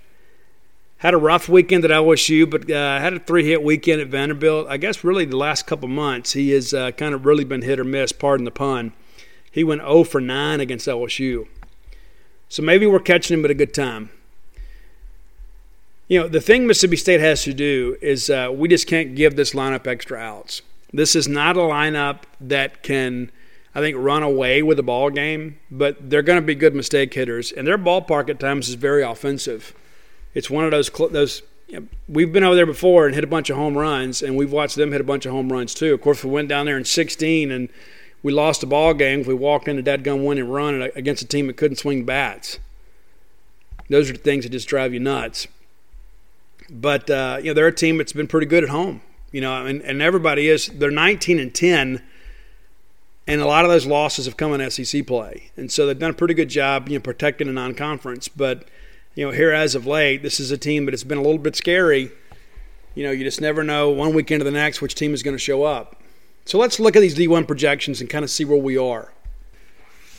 Had 0.99 1.13
a 1.13 1.17
rough 1.17 1.47
weekend 1.47 1.85
at 1.85 1.91
LSU, 1.91 2.49
but 2.49 2.69
uh, 2.71 2.99
had 2.99 3.13
a 3.13 3.19
three-hit 3.19 3.61
weekend 3.61 4.01
at 4.01 4.07
Vanderbilt. 4.07 4.67
I 4.67 4.77
guess 4.77 5.03
really 5.03 5.25
the 5.25 5.37
last 5.37 5.67
couple 5.67 5.87
months 5.87 6.33
he 6.33 6.49
has 6.51 6.73
uh, 6.73 6.91
kind 6.91 7.13
of 7.13 7.25
really 7.25 7.43
been 7.43 7.61
hit 7.61 7.79
or 7.79 7.83
miss. 7.83 8.11
Pardon 8.11 8.45
the 8.45 8.51
pun. 8.51 8.93
He 9.51 9.63
went 9.63 9.81
0 9.81 10.05
for 10.05 10.19
9 10.19 10.59
against 10.59 10.87
LSU. 10.87 11.47
So 12.49 12.63
maybe 12.63 12.87
we're 12.87 12.99
catching 12.99 13.37
him 13.37 13.45
at 13.45 13.51
a 13.51 13.55
good 13.55 13.73
time. 13.73 14.09
You 16.07 16.21
know, 16.21 16.27
the 16.27 16.41
thing 16.41 16.65
Mississippi 16.65 16.95
State 16.95 17.19
has 17.19 17.43
to 17.43 17.53
do 17.53 17.97
is 18.01 18.29
uh, 18.29 18.49
we 18.51 18.67
just 18.67 18.87
can't 18.87 19.13
give 19.13 19.35
this 19.35 19.53
lineup 19.53 19.85
extra 19.85 20.17
outs. 20.17 20.61
This 20.93 21.15
is 21.15 21.27
not 21.27 21.57
a 21.57 21.61
lineup 21.61 22.23
that 22.39 22.81
can, 22.81 23.29
I 23.75 23.81
think, 23.81 23.97
run 23.99 24.23
away 24.23 24.63
with 24.63 24.79
a 24.79 24.83
ball 24.83 25.09
game, 25.09 25.59
but 25.69 26.09
they're 26.09 26.21
going 26.21 26.39
to 26.39 26.45
be 26.45 26.55
good 26.55 26.73
mistake 26.73 27.13
hitters, 27.13 27.51
and 27.51 27.67
their 27.67 27.77
ballpark 27.77 28.29
at 28.29 28.39
times 28.39 28.69
is 28.69 28.75
very 28.75 29.03
offensive. 29.03 29.75
It's 30.33 30.49
one 30.49 30.65
of 30.65 30.71
those 30.71 30.89
those. 31.11 31.41
You 31.67 31.81
know, 31.81 31.87
we've 32.07 32.31
been 32.31 32.45
over 32.45 32.55
there 32.55 32.65
before 32.65 33.07
and 33.07 33.13
hit 33.13 33.25
a 33.25 33.27
bunch 33.27 33.49
of 33.49 33.57
home 33.57 33.77
runs, 33.77 34.21
and 34.21 34.37
we've 34.37 34.51
watched 34.51 34.77
them 34.77 34.93
hit 34.93 35.01
a 35.01 35.03
bunch 35.03 35.25
of 35.25 35.33
home 35.33 35.51
runs 35.51 35.73
too. 35.73 35.93
Of 35.93 35.99
course, 35.99 36.23
we 36.23 36.29
went 36.29 36.47
down 36.47 36.65
there 36.65 36.77
in 36.77 36.85
16 36.85 37.51
and 37.51 37.67
we 38.23 38.31
lost 38.31 38.63
a 38.63 38.65
ball 38.65 38.93
game 38.93 39.23
we 39.23 39.33
walked 39.33 39.67
into 39.67 39.81
that 39.83 40.03
gun 40.03 40.23
winning 40.23 40.47
run 40.47 40.81
against 40.95 41.21
a 41.21 41.27
team 41.27 41.47
that 41.47 41.57
couldn't 41.57 41.77
swing 41.77 42.05
bats. 42.05 42.59
Those 43.89 44.09
are 44.09 44.13
the 44.13 44.19
things 44.19 44.43
that 44.43 44.51
just 44.51 44.67
drive 44.67 44.93
you 44.93 44.99
nuts. 44.99 45.47
But 46.69 47.09
uh, 47.09 47.37
you 47.39 47.47
know 47.47 47.53
they're 47.53 47.67
a 47.67 47.75
team 47.75 47.97
that's 47.97 48.13
been 48.13 48.27
pretty 48.27 48.47
good 48.47 48.63
at 48.63 48.69
home. 48.69 49.01
You 49.31 49.41
know, 49.41 49.65
and, 49.65 49.81
and 49.81 50.01
everybody 50.01 50.47
is. 50.47 50.67
They're 50.67 50.89
19 50.89 51.39
and 51.39 51.53
10, 51.53 52.01
and 53.27 53.41
a 53.41 53.45
lot 53.45 53.65
of 53.65 53.71
those 53.71 53.85
losses 53.85 54.25
have 54.25 54.37
come 54.37 54.53
in 54.53 54.71
SEC 54.71 55.05
play, 55.05 55.51
and 55.57 55.71
so 55.71 55.85
they've 55.85 55.99
done 55.99 56.11
a 56.11 56.13
pretty 56.13 56.33
good 56.33 56.49
job, 56.49 56.87
you 56.87 56.97
know, 56.97 57.01
protecting 57.01 57.49
a 57.49 57.51
non-conference. 57.51 58.29
But 58.29 58.67
you 59.17 59.25
know, 59.25 59.31
here 59.31 59.51
as 59.51 59.73
of 59.73 59.87
late, 59.87 60.21
this 60.21 60.39
is 60.39 60.51
a 60.51 60.59
team 60.59 60.85
that 60.85 60.93
has 60.93 61.03
been 61.03 61.17
a 61.17 61.23
little 61.23 61.39
bit 61.39 61.55
scary. 61.55 62.11
You 62.93 63.03
know, 63.03 63.09
you 63.09 63.23
just 63.23 63.41
never 63.41 63.63
know 63.63 63.89
one 63.89 64.13
weekend 64.13 64.41
to 64.41 64.43
the 64.43 64.51
next 64.51 64.79
which 64.79 64.93
team 64.93 65.11
is 65.11 65.23
going 65.23 65.33
to 65.33 65.39
show 65.39 65.63
up. 65.63 66.03
So 66.45 66.59
let's 66.59 66.79
look 66.79 66.95
at 66.95 66.99
these 66.99 67.17
D1 67.17 67.47
projections 67.47 67.99
and 67.99 68.07
kind 68.07 68.23
of 68.23 68.29
see 68.29 68.45
where 68.45 68.59
we 68.59 68.77
are. 68.77 69.11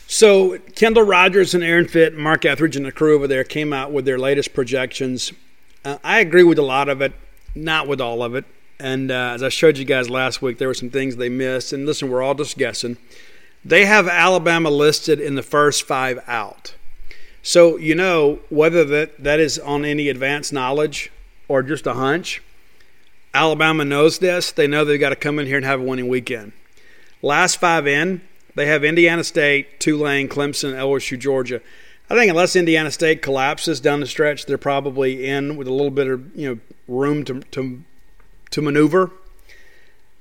So 0.07 0.57
Kendall 0.75 1.03
Rogers 1.03 1.53
and 1.53 1.63
Aaron 1.63 1.87
Fitt, 1.87 2.17
Mark 2.17 2.43
Etheridge, 2.43 2.75
and 2.75 2.85
the 2.85 2.91
crew 2.91 3.15
over 3.15 3.25
there 3.25 3.45
came 3.45 3.71
out 3.71 3.93
with 3.93 4.03
their 4.03 4.19
latest 4.19 4.53
projections. 4.53 5.31
Uh, 5.85 5.97
I 6.03 6.19
agree 6.19 6.43
with 6.43 6.59
a 6.59 6.63
lot 6.63 6.89
of 6.89 6.99
it, 7.01 7.13
not 7.55 7.87
with 7.87 8.01
all 8.01 8.21
of 8.21 8.35
it. 8.35 8.43
And 8.81 9.11
uh, 9.11 9.31
as 9.33 9.43
I 9.43 9.49
showed 9.49 9.77
you 9.77 9.85
guys 9.85 10.09
last 10.09 10.41
week, 10.41 10.57
there 10.57 10.67
were 10.67 10.73
some 10.73 10.89
things 10.89 11.15
they 11.15 11.29
missed. 11.29 11.71
And 11.71 11.85
listen, 11.85 12.09
we're 12.09 12.21
all 12.21 12.35
just 12.35 12.57
guessing. 12.57 12.97
They 13.63 13.85
have 13.85 14.09
Alabama 14.09 14.69
listed 14.69 15.21
in 15.21 15.35
the 15.35 15.43
first 15.43 15.83
five 15.83 16.21
out. 16.27 16.75
So 17.41 17.77
you 17.77 17.95
know 17.95 18.39
whether 18.49 18.83
that, 18.85 19.23
that 19.23 19.39
is 19.39 19.57
on 19.59 19.85
any 19.85 20.09
advanced 20.09 20.51
knowledge 20.51 21.11
or 21.47 21.63
just 21.63 21.87
a 21.87 21.93
hunch. 21.93 22.41
Alabama 23.33 23.85
knows 23.85 24.19
this. 24.19 24.51
They 24.51 24.67
know 24.67 24.83
they've 24.83 24.99
got 24.99 25.09
to 25.09 25.15
come 25.15 25.39
in 25.39 25.45
here 25.45 25.57
and 25.57 25.65
have 25.65 25.79
a 25.79 25.83
winning 25.83 26.07
weekend. 26.07 26.51
Last 27.21 27.57
five 27.57 27.85
in, 27.85 28.21
they 28.55 28.65
have 28.65 28.83
Indiana 28.83 29.23
State, 29.23 29.79
Tulane, 29.79 30.27
Clemson, 30.27 30.73
LSU, 30.73 31.17
Georgia. 31.19 31.61
I 32.09 32.15
think 32.15 32.29
unless 32.29 32.55
Indiana 32.55 32.89
State 32.89 33.21
collapses 33.21 33.79
down 33.79 33.99
the 33.99 34.07
stretch, 34.07 34.45
they're 34.45 34.57
probably 34.57 35.27
in 35.27 35.57
with 35.57 35.67
a 35.67 35.73
little 35.73 35.91
bit 35.91 36.07
of 36.07 36.35
you 36.35 36.49
know 36.49 36.59
room 36.87 37.23
to 37.25 37.41
to, 37.41 37.83
to 38.51 38.61
maneuver. 38.61 39.11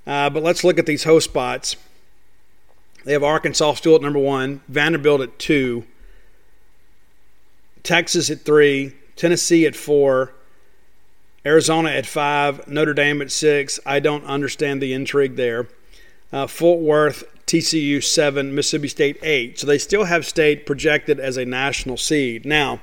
Uh, 0.07 0.29
but 0.29 0.43
let's 0.43 0.65
look 0.65 0.79
at 0.79 0.87
these 0.87 1.05
host 1.05 1.31
spots. 1.31 1.77
They 3.05 3.13
have 3.13 3.23
Arkansas 3.23 3.75
still 3.75 3.95
at 3.95 4.03
number 4.03 4.19
one, 4.19 4.61
Vanderbilt 4.69 5.21
at 5.21 5.39
two, 5.39 5.85
Texas 7.89 8.29
at 8.29 8.43
three, 8.43 8.93
Tennessee 9.17 9.65
at 9.65 9.75
four, 9.75 10.35
Arizona 11.47 11.89
at 11.89 12.05
five, 12.05 12.69
Notre 12.69 12.93
Dame 12.93 13.23
at 13.23 13.33
six. 13.33 13.81
I 13.87 13.99
don't 13.99 14.25
understand 14.25 14.83
the 14.83 14.93
intrigue 14.93 15.37
there. 15.37 15.69
Uh, 16.31 16.47
Fort 16.47 16.81
Worth, 16.81 17.25
TCU 17.47 18.05
seven, 18.05 18.55
Mississippi 18.55 18.89
State 18.89 19.19
eight. 19.23 19.59
So 19.59 19.67
they 19.67 19.79
still 19.79 20.05
have 20.05 20.27
state 20.27 20.67
projected 20.67 21.19
as 21.19 21.39
a 21.39 21.47
national 21.47 21.97
seed. 21.97 22.45
Now, 22.45 22.81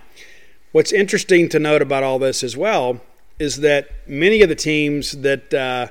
what's 0.71 0.91
interesting 0.91 1.49
to 1.49 1.59
note 1.59 1.83
about 1.83 2.01
all 2.01 2.17
this 2.17 2.43
as 2.43 2.57
well 2.57 2.99
is 3.37 3.57
that 3.57 3.91
many 4.07 4.41
of 4.41 4.49
the 4.49 4.55
teams 4.55 5.11
that 5.11 5.53
uh, 5.53 5.87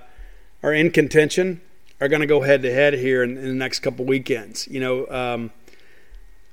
are 0.65 0.75
in 0.75 0.91
contention 0.91 1.61
are 2.01 2.09
going 2.09 2.21
to 2.21 2.27
go 2.27 2.41
head 2.41 2.63
to 2.63 2.73
head 2.73 2.95
here 2.95 3.23
in, 3.23 3.39
in, 3.39 3.45
the 3.45 3.55
next 3.55 3.79
couple 3.79 4.05
weekends. 4.05 4.67
You 4.67 4.81
know, 4.81 5.07
um, 5.09 5.53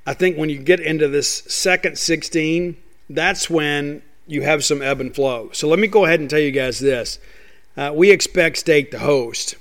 I 0.06 0.14
think 0.14 0.38
when 0.38 0.50
you 0.50 0.60
get 0.60 0.80
into 0.80 1.08
this 1.08 1.44
second 1.48 1.98
16, 1.98 2.76
that's 3.10 3.50
when 3.50 4.02
you 4.28 4.42
have 4.42 4.64
some 4.64 4.82
ebb 4.82 5.02
and 5.02 5.14
flow. 5.14 5.50
So 5.54 5.68
let 5.68 5.80
me 5.80 5.88
go 5.88 6.06
ahead 6.06 6.20
and 6.20 6.30
tell 6.30 6.40
you 6.40 6.52
guys 6.52 6.80
this. 6.80 7.20
Uh, 7.78 7.92
we 7.94 8.12
expect 8.12 8.58
State 8.58 8.92
to 8.92 9.00
host, 9.00 9.56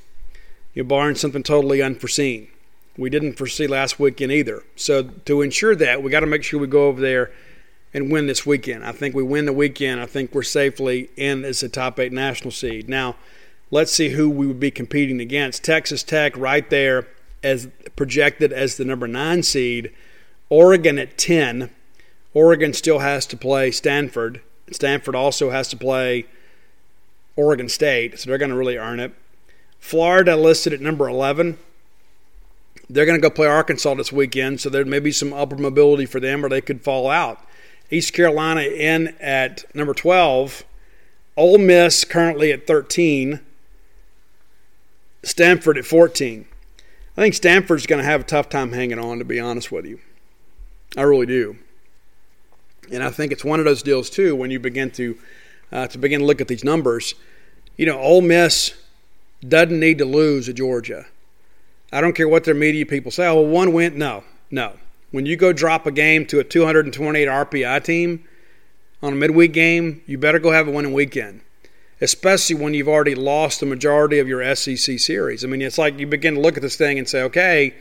you 0.75 0.83
know, 0.83 0.89
barring 0.89 1.17
something 1.17 1.43
totally 1.43 1.83
unforeseen. 1.83 2.49
We 2.97 3.11
didn't 3.11 3.35
foresee 3.35 3.67
last 3.67 3.99
weekend 4.01 4.33
either. 4.33 4.63
So 4.77 5.03
to 5.03 5.43
ensure 5.43 5.77
that, 5.77 6.03
we 6.03 6.11
got 6.11 6.21
to 6.21 6.27
make 6.27 6.43
sure 6.43 6.61
we 6.61 6.67
go 6.67 6.89
over 6.89 7.01
there 7.01 7.31
and 7.93 8.11
win 8.11 8.27
this 8.27 8.47
weekend. 8.47 8.85
I 8.85 8.93
think 8.93 9.15
we 9.15 9.23
win 9.23 9.47
the 9.47 9.53
weekend. 9.53 10.01
I 10.01 10.07
think 10.07 10.35
we're 10.35 10.43
safely 10.43 11.11
in 11.17 11.45
as 11.45 11.63
a 11.63 11.69
top 11.69 11.99
eight 11.99 12.13
national 12.13 12.51
seed. 12.51 12.89
Now, 12.89 13.17
let's 13.71 13.93
see 13.93 14.11
who 14.11 14.29
we 14.29 14.47
would 14.47 14.61
be 14.61 14.71
competing 14.71 15.21
against. 15.21 15.65
Texas 15.65 16.03
Tech 16.03 16.37
right 16.37 16.69
there 16.71 17.09
as 17.43 17.69
projected 17.97 18.53
as 18.53 18.77
the 18.77 18.85
number 18.85 19.09
nine 19.09 19.43
seed. 19.43 19.93
Oregon 20.51 20.99
at 20.99 21.17
10. 21.17 21.71
Oregon 22.35 22.75
still 22.75 22.99
has 22.99 23.25
to 23.27 23.37
play 23.37 23.71
Stanford. 23.71 24.43
Stanford 24.71 25.15
also 25.15 25.51
has 25.51 25.69
to 25.69 25.77
play 25.77 26.27
Oregon 27.37 27.69
State, 27.69 28.19
so 28.19 28.29
they're 28.29 28.39
going 28.39 28.51
to 28.51 28.57
really 28.57 28.77
earn 28.77 29.01
it. 29.01 29.15
Florida 29.79 30.37
listed 30.37 30.73
at 30.73 30.81
number 30.81 31.09
11. 31.09 31.59
They're 32.89 33.07
going 33.07 33.19
to 33.19 33.23
go 33.23 33.33
play 33.33 33.47
Arkansas 33.47 33.95
this 33.95 34.13
weekend, 34.13 34.61
so 34.61 34.69
there 34.69 34.85
may 34.85 34.99
be 34.99 35.13
some 35.13 35.33
upper 35.33 35.57
mobility 35.57 36.07
for 36.07 36.21
them, 36.21 36.45
or 36.45 36.49
they 36.49 36.61
could 36.61 36.83
fall 36.83 37.09
out. 37.09 37.41
East 37.91 38.13
Carolina 38.13 38.63
in 38.63 39.17
at 39.21 39.65
number 39.75 39.95
12. 39.95 40.65
Ole 41.37 41.59
Miss 41.59 42.05
currently 42.05 42.53
at 42.53 42.67
13. 42.67 43.41
Stanford 45.23 45.79
at 45.79 45.85
14. 45.85 46.47
I 47.17 47.21
think 47.21 47.35
Stanford's 47.35 47.87
going 47.87 48.01
to 48.01 48.09
have 48.09 48.23
a 48.23 48.25
tough 48.25 48.49
time 48.49 48.73
hanging 48.73 48.99
on, 48.99 49.19
to 49.19 49.25
be 49.25 49.41
honest 49.41 49.71
with 49.71 49.87
you. 49.87 50.01
I 50.97 51.03
really 51.03 51.27
do. 51.27 51.57
And 52.91 53.03
I 53.03 53.11
think 53.11 53.33
it's 53.33 53.45
one 53.45 53.61
of 53.61 53.65
those 53.65 53.83
deals 53.83 54.11
too 54.11 54.35
when 54.35 54.51
you 54.51 54.59
begin 54.59 54.91
to 54.93 55.19
uh, 55.73 55.87
to 55.89 55.99
begin 55.99 56.21
to 56.21 56.27
look 56.27 56.41
at 56.41 56.49
these 56.49 56.65
numbers. 56.65 57.15
You 57.77 57.87
know, 57.87 57.99
Ole 57.99 58.23
Miss 58.23 58.75
doesn't 59.47 59.79
need 59.79 59.99
to 59.99 60.05
lose 60.05 60.49
at 60.49 60.57
Georgia. 60.57 61.07
I 61.93 62.01
don't 62.01 62.15
care 62.15 62.29
what 62.29 62.45
their 62.45 62.55
media 62.55 62.87
people 62.87 63.11
say. 63.11 63.27
Oh, 63.27 63.41
one 63.41 63.73
win. 63.73 63.99
No, 63.99 64.25
no. 64.51 64.75
When 65.11 65.27
you 65.27 65.37
go 65.37 65.53
drop 65.53 65.87
a 65.87 65.93
game 65.93 66.27
to 66.27 66.39
a 66.39 66.45
228 66.45 67.27
RPI 67.27 67.85
team 67.85 68.25
on 69.03 69.13
a 69.13 69.17
midweek 69.17 69.53
game, 69.53 70.03
you 70.07 70.19
better 70.19 70.39
go 70.39 70.53
have 70.53 70.69
a 70.69 70.71
winning 70.71 70.93
weekend, 70.93 71.41
especially 72.01 72.57
when 72.57 72.75
you've 72.75 72.89
already 72.89 73.17
lost 73.17 73.61
the 73.61 73.67
majority 73.67 74.21
of 74.21 74.29
your 74.29 74.55
SEC 74.55 75.01
series. 75.01 75.45
I 75.45 75.49
mean, 75.49 75.63
it's 75.63 75.79
like 75.79 75.99
you 75.99 76.07
begin 76.07 76.35
to 76.35 76.41
look 76.41 76.57
at 76.57 76.63
this 76.63 76.77
thing 76.77 76.99
and 76.99 77.09
say, 77.09 77.23
okay, 77.23 77.75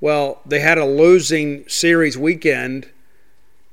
well, 0.00 0.40
they 0.44 0.60
had 0.60 0.78
a 0.78 0.84
losing 0.84 1.68
series 1.68 2.18
weekend 2.18 2.88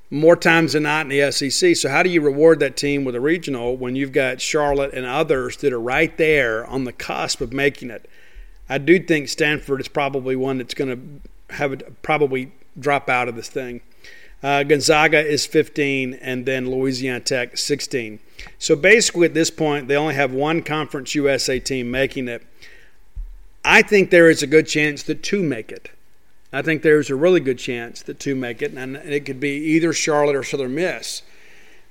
more 0.10 0.35
times 0.35 0.73
than 0.73 0.84
not 0.84 1.06
in 1.06 1.10
the 1.10 1.31
SEC. 1.31 1.76
So, 1.76 1.89
how 1.89 2.03
do 2.03 2.10
you 2.10 2.22
reward 2.22 2.60
that 2.60 2.76
team 2.76 3.06
with 3.06 3.15
a 3.15 3.22
regional 3.22 3.77
when 3.77 3.95
you've 3.95 4.11
got 4.11 4.41
Charlotte 4.41 4.93
and 4.93 5.06
others 5.06 5.57
that 5.57 5.73
are 5.73 5.80
right 5.80 6.15
there 6.18 6.65
on 6.68 6.84
the 6.84 6.93
cusp 6.93 7.41
of 7.41 7.53
making 7.53 7.89
it? 7.89 8.10
I 8.69 8.77
do 8.77 8.99
think 8.99 9.30
Stanford 9.30 9.81
is 9.81 9.88
probably 9.88 10.35
one 10.35 10.57
that's 10.57 10.73
going 10.73 11.22
to 11.49 11.56
have 11.56 11.73
it 11.73 12.02
probably 12.02 12.52
drop 12.80 13.10
out 13.10 13.27
of 13.27 13.35
this 13.35 13.49
thing. 13.49 13.81
Uh, 14.43 14.64
Gonzaga 14.64 15.19
is 15.19 15.45
15, 15.45 16.15
and 16.15 16.45
then 16.45 16.69
Louisiana 16.69 17.19
Tech 17.19 17.57
16. 17.57 18.19
So 18.57 18.76
basically, 18.76 19.26
at 19.26 19.34
this 19.34 19.52
point, 19.52 19.88
they 19.88 19.95
only 19.95 20.15
have 20.15 20.31
one 20.31 20.64
Conference 20.64 21.14
USA 21.14 21.60
team 21.60 21.91
making 21.91 22.27
it. 22.27 22.43
I 23.64 23.84
think 23.84 24.10
there 24.10 24.30
is 24.30 24.41
a 24.41 24.48
good 24.48 24.68
chance 24.68 25.03
that 25.03 25.22
two 25.22 25.43
make 25.43 25.72
it. 25.72 25.91
I 26.53 26.61
think 26.61 26.81
there's 26.81 27.09
a 27.09 27.15
really 27.15 27.39
good 27.39 27.57
chance 27.57 28.01
that 28.03 28.19
two 28.19 28.35
make 28.35 28.61
it, 28.61 28.73
and 28.73 28.97
it 28.97 29.25
could 29.25 29.39
be 29.39 29.51
either 29.51 29.93
Charlotte 29.93 30.35
or 30.35 30.43
Southern 30.43 30.75
Miss. 30.75 31.21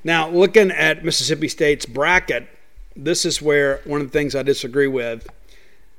Now, 0.05 0.29
looking 0.29 0.71
at 0.71 1.05
Mississippi 1.05 1.49
State's 1.49 1.87
bracket, 1.87 2.49
this 2.95 3.25
is 3.25 3.41
where 3.41 3.81
one 3.85 4.01
of 4.01 4.07
the 4.09 4.13
things 4.13 4.35
I 4.35 4.43
disagree 4.43 4.87
with. 4.87 5.29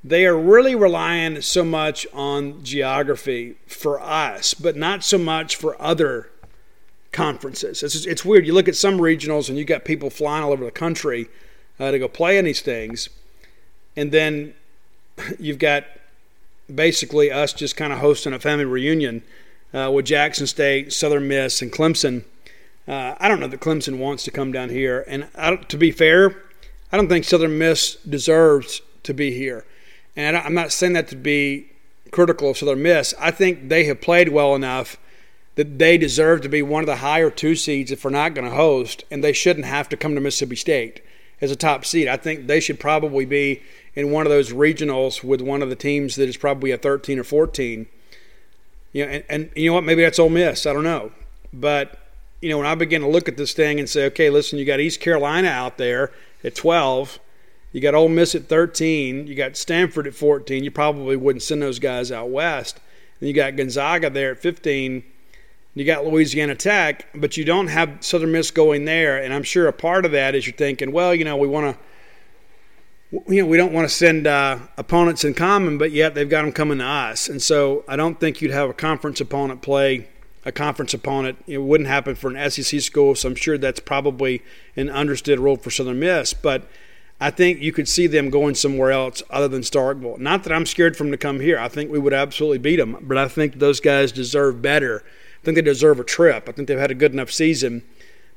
They 0.03 0.25
are 0.25 0.37
really 0.37 0.73
relying 0.73 1.41
so 1.41 1.63
much 1.63 2.07
on 2.11 2.63
geography 2.63 3.55
for 3.67 4.01
us, 4.01 4.53
but 4.53 4.75
not 4.75 5.03
so 5.03 5.17
much 5.17 5.55
for 5.55 5.79
other 5.81 6.29
conferences. 7.11 7.83
It's, 7.83 8.05
it's 8.05 8.25
weird. 8.25 8.47
You 8.47 8.53
look 8.53 8.67
at 8.67 8.75
some 8.75 8.97
regionals 8.97 9.49
and 9.49 9.57
you 9.57 9.65
got 9.65 9.85
people 9.85 10.09
flying 10.09 10.43
all 10.43 10.51
over 10.51 10.65
the 10.65 10.71
country 10.71 11.27
uh, 11.79 11.91
to 11.91 11.99
go 11.99 12.07
play 12.07 12.37
in 12.37 12.45
these 12.45 12.61
things, 12.61 13.09
and 13.95 14.11
then 14.11 14.53
you've 15.39 15.59
got 15.59 15.85
basically 16.75 17.31
us 17.31 17.53
just 17.53 17.75
kind 17.75 17.93
of 17.93 17.99
hosting 17.99 18.33
a 18.33 18.39
family 18.39 18.65
reunion 18.65 19.23
uh, 19.73 19.91
with 19.93 20.05
Jackson 20.05 20.47
State, 20.47 20.93
Southern 20.93 21.27
Miss, 21.27 21.61
and 21.61 21.71
Clemson. 21.71 22.23
Uh, 22.87 23.15
I 23.19 23.27
don't 23.27 23.39
know 23.39 23.47
that 23.47 23.59
Clemson 23.59 23.97
wants 23.97 24.23
to 24.23 24.31
come 24.31 24.51
down 24.51 24.69
here, 24.69 25.05
and 25.07 25.27
to 25.69 25.77
be 25.77 25.91
fair, 25.91 26.43
I 26.91 26.97
don't 26.97 27.07
think 27.07 27.25
Southern 27.25 27.57
Miss 27.57 27.95
deserves 27.95 28.81
to 29.03 29.13
be 29.13 29.31
here. 29.31 29.65
And 30.15 30.35
I'm 30.35 30.53
not 30.53 30.71
saying 30.71 30.93
that 30.93 31.07
to 31.09 31.15
be 31.15 31.71
critical 32.11 32.49
of 32.49 32.57
Southern 32.57 32.81
Miss. 32.81 33.13
I 33.19 33.31
think 33.31 33.69
they 33.69 33.85
have 33.85 34.01
played 34.01 34.29
well 34.29 34.55
enough 34.55 34.97
that 35.55 35.79
they 35.79 35.97
deserve 35.97 36.41
to 36.41 36.49
be 36.49 36.61
one 36.61 36.83
of 36.83 36.87
the 36.87 36.97
higher 36.97 37.29
two 37.29 37.55
seeds 37.55 37.91
if 37.91 38.03
we're 38.03 38.11
not 38.11 38.33
going 38.33 38.49
to 38.49 38.55
host, 38.55 39.03
and 39.11 39.23
they 39.23 39.33
shouldn't 39.33 39.65
have 39.65 39.87
to 39.89 39.97
come 39.97 40.15
to 40.15 40.21
Mississippi 40.21 40.55
State 40.55 41.01
as 41.41 41.51
a 41.51 41.55
top 41.55 41.85
seed. 41.85 42.07
I 42.07 42.17
think 42.17 42.47
they 42.47 42.59
should 42.59 42.79
probably 42.79 43.25
be 43.25 43.61
in 43.95 44.11
one 44.11 44.25
of 44.25 44.31
those 44.31 44.53
regionals 44.53 45.23
with 45.23 45.41
one 45.41 45.61
of 45.61 45.69
the 45.69 45.75
teams 45.75 46.15
that 46.15 46.29
is 46.29 46.37
probably 46.37 46.71
a 46.71 46.77
13 46.77 47.19
or 47.19 47.23
14. 47.23 47.87
You 48.93 49.05
know, 49.05 49.11
and, 49.11 49.23
and 49.29 49.49
you 49.55 49.69
know 49.69 49.73
what? 49.73 49.83
Maybe 49.83 50.03
that's 50.03 50.19
Ole 50.19 50.29
Miss. 50.29 50.65
I 50.65 50.73
don't 50.73 50.83
know. 50.83 51.11
But, 51.51 51.97
you 52.41 52.49
know, 52.49 52.57
when 52.57 52.67
I 52.67 52.75
begin 52.75 53.01
to 53.01 53.07
look 53.07 53.27
at 53.27 53.37
this 53.37 53.53
thing 53.53 53.79
and 53.79 53.89
say, 53.89 54.05
okay, 54.05 54.29
listen, 54.29 54.59
you 54.59 54.65
got 54.65 54.79
East 54.79 54.99
Carolina 54.99 55.49
out 55.49 55.77
there 55.77 56.11
at 56.43 56.55
12. 56.55 57.19
You 57.71 57.81
got 57.81 57.95
Ole 57.95 58.09
Miss 58.09 58.35
at 58.35 58.47
13. 58.47 59.27
You 59.27 59.35
got 59.35 59.57
Stanford 59.57 60.07
at 60.07 60.13
14. 60.13 60.63
You 60.63 60.71
probably 60.71 61.15
wouldn't 61.15 61.43
send 61.43 61.61
those 61.61 61.79
guys 61.79 62.11
out 62.11 62.29
west. 62.29 62.79
And 63.19 63.27
you 63.27 63.33
got 63.33 63.55
Gonzaga 63.55 64.09
there 64.09 64.31
at 64.31 64.39
15. 64.39 65.03
You 65.73 65.85
got 65.85 66.05
Louisiana 66.05 66.55
Tech, 66.55 67.07
but 67.15 67.37
you 67.37 67.45
don't 67.45 67.67
have 67.67 67.97
Southern 68.01 68.31
Miss 68.33 68.51
going 68.51 68.85
there. 68.85 69.23
And 69.23 69.33
I'm 69.33 69.43
sure 69.43 69.67
a 69.67 69.73
part 69.73 70.05
of 70.05 70.11
that 70.11 70.35
is 70.35 70.45
you're 70.45 70.55
thinking, 70.55 70.91
well, 70.91 71.15
you 71.15 71.23
know, 71.23 71.37
we 71.37 71.47
want 71.47 71.75
to 71.75 71.83
you 73.27 73.41
know, 73.41 73.45
we 73.45 73.57
don't 73.57 73.73
want 73.73 73.87
to 73.87 73.93
send 73.93 74.25
uh, 74.25 74.57
opponents 74.77 75.25
in 75.25 75.33
common, 75.33 75.77
but 75.77 75.91
yet 75.91 76.15
they've 76.15 76.29
got 76.29 76.43
them 76.43 76.53
coming 76.53 76.77
to 76.77 76.85
us. 76.85 77.27
And 77.27 77.41
so 77.41 77.83
I 77.85 77.97
don't 77.97 78.17
think 78.17 78.41
you'd 78.41 78.51
have 78.51 78.69
a 78.69 78.73
conference 78.73 79.19
opponent 79.19 79.61
play 79.61 80.07
a 80.45 80.51
conference 80.51 80.93
opponent. 80.93 81.43
It 81.47 81.59
wouldn't 81.59 81.89
happen 81.89 82.15
for 82.15 82.31
an 82.33 82.49
SEC 82.49 82.81
school, 82.81 83.15
so 83.15 83.29
I'm 83.29 83.35
sure 83.35 83.57
that's 83.57 83.79
probably 83.79 84.41
an 84.75 84.89
understood 84.89 85.39
rule 85.39 85.57
for 85.57 85.69
Southern 85.69 85.99
Miss. 85.99 86.33
But 86.33 86.67
I 87.19 87.29
think 87.29 87.61
you 87.61 87.71
could 87.71 87.87
see 87.87 88.07
them 88.07 88.29
going 88.29 88.55
somewhere 88.55 88.91
else 88.91 89.21
other 89.29 89.47
than 89.47 89.61
Starkville. 89.61 90.17
Not 90.17 90.43
that 90.43 90.53
I'm 90.53 90.65
scared 90.65 90.97
for 90.97 91.03
them 91.03 91.11
to 91.11 91.17
come 91.17 91.39
here. 91.39 91.59
I 91.59 91.67
think 91.67 91.91
we 91.91 91.99
would 91.99 92.13
absolutely 92.13 92.57
beat 92.57 92.77
them, 92.77 92.97
but 93.01 93.17
I 93.17 93.27
think 93.27 93.55
those 93.55 93.79
guys 93.79 94.11
deserve 94.11 94.61
better. 94.61 95.03
I 95.41 95.45
think 95.45 95.55
they 95.55 95.61
deserve 95.61 95.99
a 95.99 96.03
trip. 96.03 96.47
I 96.47 96.51
think 96.51 96.67
they've 96.67 96.77
had 96.77 96.91
a 96.91 96.95
good 96.95 97.13
enough 97.13 97.31
season. 97.31 97.83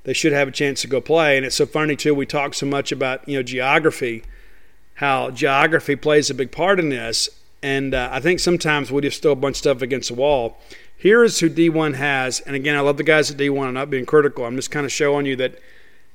They 0.05 0.13
should 0.13 0.33
have 0.33 0.49
a 0.49 0.53
chance 0.53 0.81
to 0.83 0.87
go 0.87 1.01
play. 1.01 1.37
And 1.37 1.45
it's 1.45 1.57
so 1.57 1.67
funny 1.67 1.97
too. 1.97 2.15
We 2.15 2.27
talk 2.27 2.55
so 2.55 2.67
much 2.67 2.93
about 2.93 3.29
you 3.29 3.37
know 3.37 3.43
geography 3.43 4.23
how 4.95 5.31
geography 5.31 5.97
plays 5.97 6.31
a 6.31 6.35
big 6.35 6.53
part 6.53 6.79
in 6.79 6.89
this. 6.89 7.29
And 7.63 7.95
uh, 7.95 8.11
I 8.13 8.21
think 8.21 8.41
sometimes 8.41 8.93
we 8.93 9.03
just 9.03 9.23
throw 9.23 9.33
a 9.33 9.37
bunch 9.37 9.55
of 9.55 9.59
stuff 9.59 9.83
against 9.83 10.09
the 10.09 10.15
wall. 10.15 10.59
Here 10.97 11.25
is 11.25 11.41
who 11.41 11.51
D1 11.51 11.95
has. 11.95 12.41
And 12.41 12.55
again, 12.55 12.77
I 12.77 12.81
love 12.81 12.97
the 12.97 13.03
guys 13.03 13.31
at 13.31 13.37
D1. 13.37 13.67
I'm 13.67 13.75
not 13.75 13.91
being 13.91 14.07
critical. 14.07 14.45
I'm 14.45 14.57
just 14.57 14.71
kind 14.71 14.87
of 14.87 14.93
showing 14.93 15.27
you 15.27 15.37
that 15.37 15.59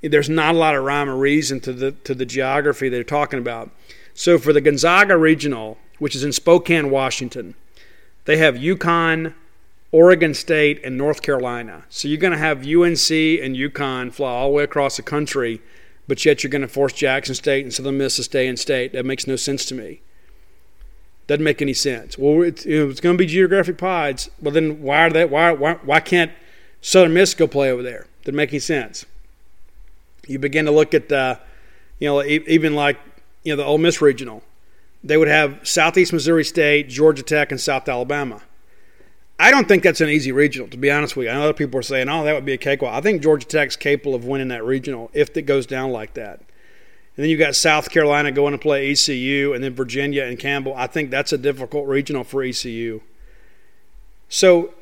there's 0.01 0.29
not 0.29 0.55
a 0.55 0.57
lot 0.57 0.75
of 0.75 0.83
rhyme 0.83 1.09
or 1.09 1.17
reason 1.17 1.59
to 1.61 1.73
the, 1.73 1.91
to 1.91 2.13
the 2.13 2.25
geography 2.25 2.87
they're 2.87 3.03
talking 3.03 3.39
about. 3.39 3.71
So 4.13 4.37
for 4.37 4.53
the 4.53 4.61
Gonzaga 4.61 5.17
Regional, 5.17 5.77
which 5.97 6.15
is 6.15 6.23
in 6.23 6.31
Spokane, 6.31 6.89
Washington, 6.89 7.55
they 8.25 8.37
have 8.37 8.55
UConn, 8.55 9.33
Oregon 9.91 10.33
State, 10.33 10.79
and 10.83 10.97
North 10.97 11.21
Carolina. 11.21 11.85
So 11.89 12.07
you're 12.07 12.17
going 12.17 12.33
to 12.33 12.37
have 12.37 12.59
UNC 12.59 13.09
and 13.09 13.55
UConn 13.55 14.13
fly 14.13 14.29
all 14.29 14.49
the 14.49 14.55
way 14.55 14.63
across 14.63 14.97
the 14.97 15.03
country 15.03 15.61
but 16.09 16.25
yet 16.25 16.43
you're 16.43 16.49
going 16.49 16.63
to 16.63 16.67
force 16.67 16.91
Jackson 16.91 17.35
State 17.35 17.63
and 17.63 17.71
Southern 17.71 17.99
Miss 17.99 18.15
to 18.15 18.23
stay 18.23 18.47
in 18.47 18.57
state. 18.57 18.93
That 18.93 19.05
makes 19.05 19.27
no 19.27 19.35
sense 19.35 19.63
to 19.65 19.75
me. 19.75 20.01
Doesn't 21.27 21.43
make 21.43 21.61
any 21.61 21.75
sense. 21.75 22.17
Well, 22.17 22.41
it's, 22.41 22.65
it's 22.65 22.99
going 22.99 23.15
to 23.15 23.23
be 23.23 23.27
geographic 23.27 23.77
pods. 23.77 24.31
Well, 24.41 24.51
then 24.51 24.81
why 24.81 25.05
are 25.05 25.11
they? 25.11 25.25
Why, 25.25 25.51
why 25.51 25.73
why 25.83 25.99
can't 25.99 26.31
Southern 26.81 27.13
Miss 27.13 27.35
go 27.35 27.45
play 27.45 27.69
over 27.71 27.83
there? 27.83 28.07
Doesn't 28.23 28.35
make 28.35 28.49
any 28.49 28.59
sense. 28.59 29.05
You 30.27 30.39
begin 30.39 30.65
to 30.65 30.71
look 30.71 30.95
at, 30.95 31.11
uh, 31.11 31.35
you 31.99 32.07
know, 32.07 32.23
even 32.23 32.73
like 32.73 32.97
you 33.43 33.53
know 33.53 33.57
the 33.57 33.65
Ole 33.65 33.77
Miss 33.77 34.01
regional. 34.01 34.41
They 35.03 35.15
would 35.15 35.27
have 35.27 35.59
Southeast 35.61 36.11
Missouri 36.11 36.43
State, 36.43 36.89
Georgia 36.89 37.21
Tech, 37.21 37.51
and 37.51 37.61
South 37.61 37.87
Alabama. 37.87 38.41
I 39.41 39.51
don't 39.51 39.69
think 39.69 39.83
that's 39.83 40.01
an 40.01 40.09
easy 40.09 40.33
regional, 40.33 40.67
to 40.67 40.77
be 40.77 40.91
honest 40.91 41.15
with 41.15 41.25
you. 41.25 41.31
I 41.31 41.35
know 41.35 41.43
other 41.43 41.53
people 41.53 41.79
are 41.79 41.83
saying, 41.83 42.09
oh, 42.09 42.25
that 42.25 42.33
would 42.33 42.45
be 42.45 42.53
a 42.53 42.57
cakewalk. 42.57 42.93
I 42.93 42.99
think 42.99 43.21
Georgia 43.21 43.47
Tech's 43.47 43.77
capable 43.77 44.13
of 44.13 44.25
winning 44.25 44.49
that 44.49 44.65
regional 44.65 45.09
if 45.13 45.35
it 45.37 45.43
goes 45.43 45.65
down 45.65 45.91
like 45.91 46.13
that. 46.15 46.39
And 46.39 47.23
then 47.23 47.29
you've 47.29 47.39
got 47.39 47.55
South 47.55 47.89
Carolina 47.89 48.33
going 48.33 48.51
to 48.51 48.57
play 48.57 48.91
ECU, 48.91 49.53
and 49.53 49.63
then 49.63 49.73
Virginia 49.73 50.23
and 50.25 50.37
Campbell. 50.37 50.73
I 50.75 50.87
think 50.87 51.09
that's 51.09 51.31
a 51.31 51.37
difficult 51.37 51.87
regional 51.87 52.25
for 52.25 52.43
ECU. 52.43 53.01
So, 54.27 54.73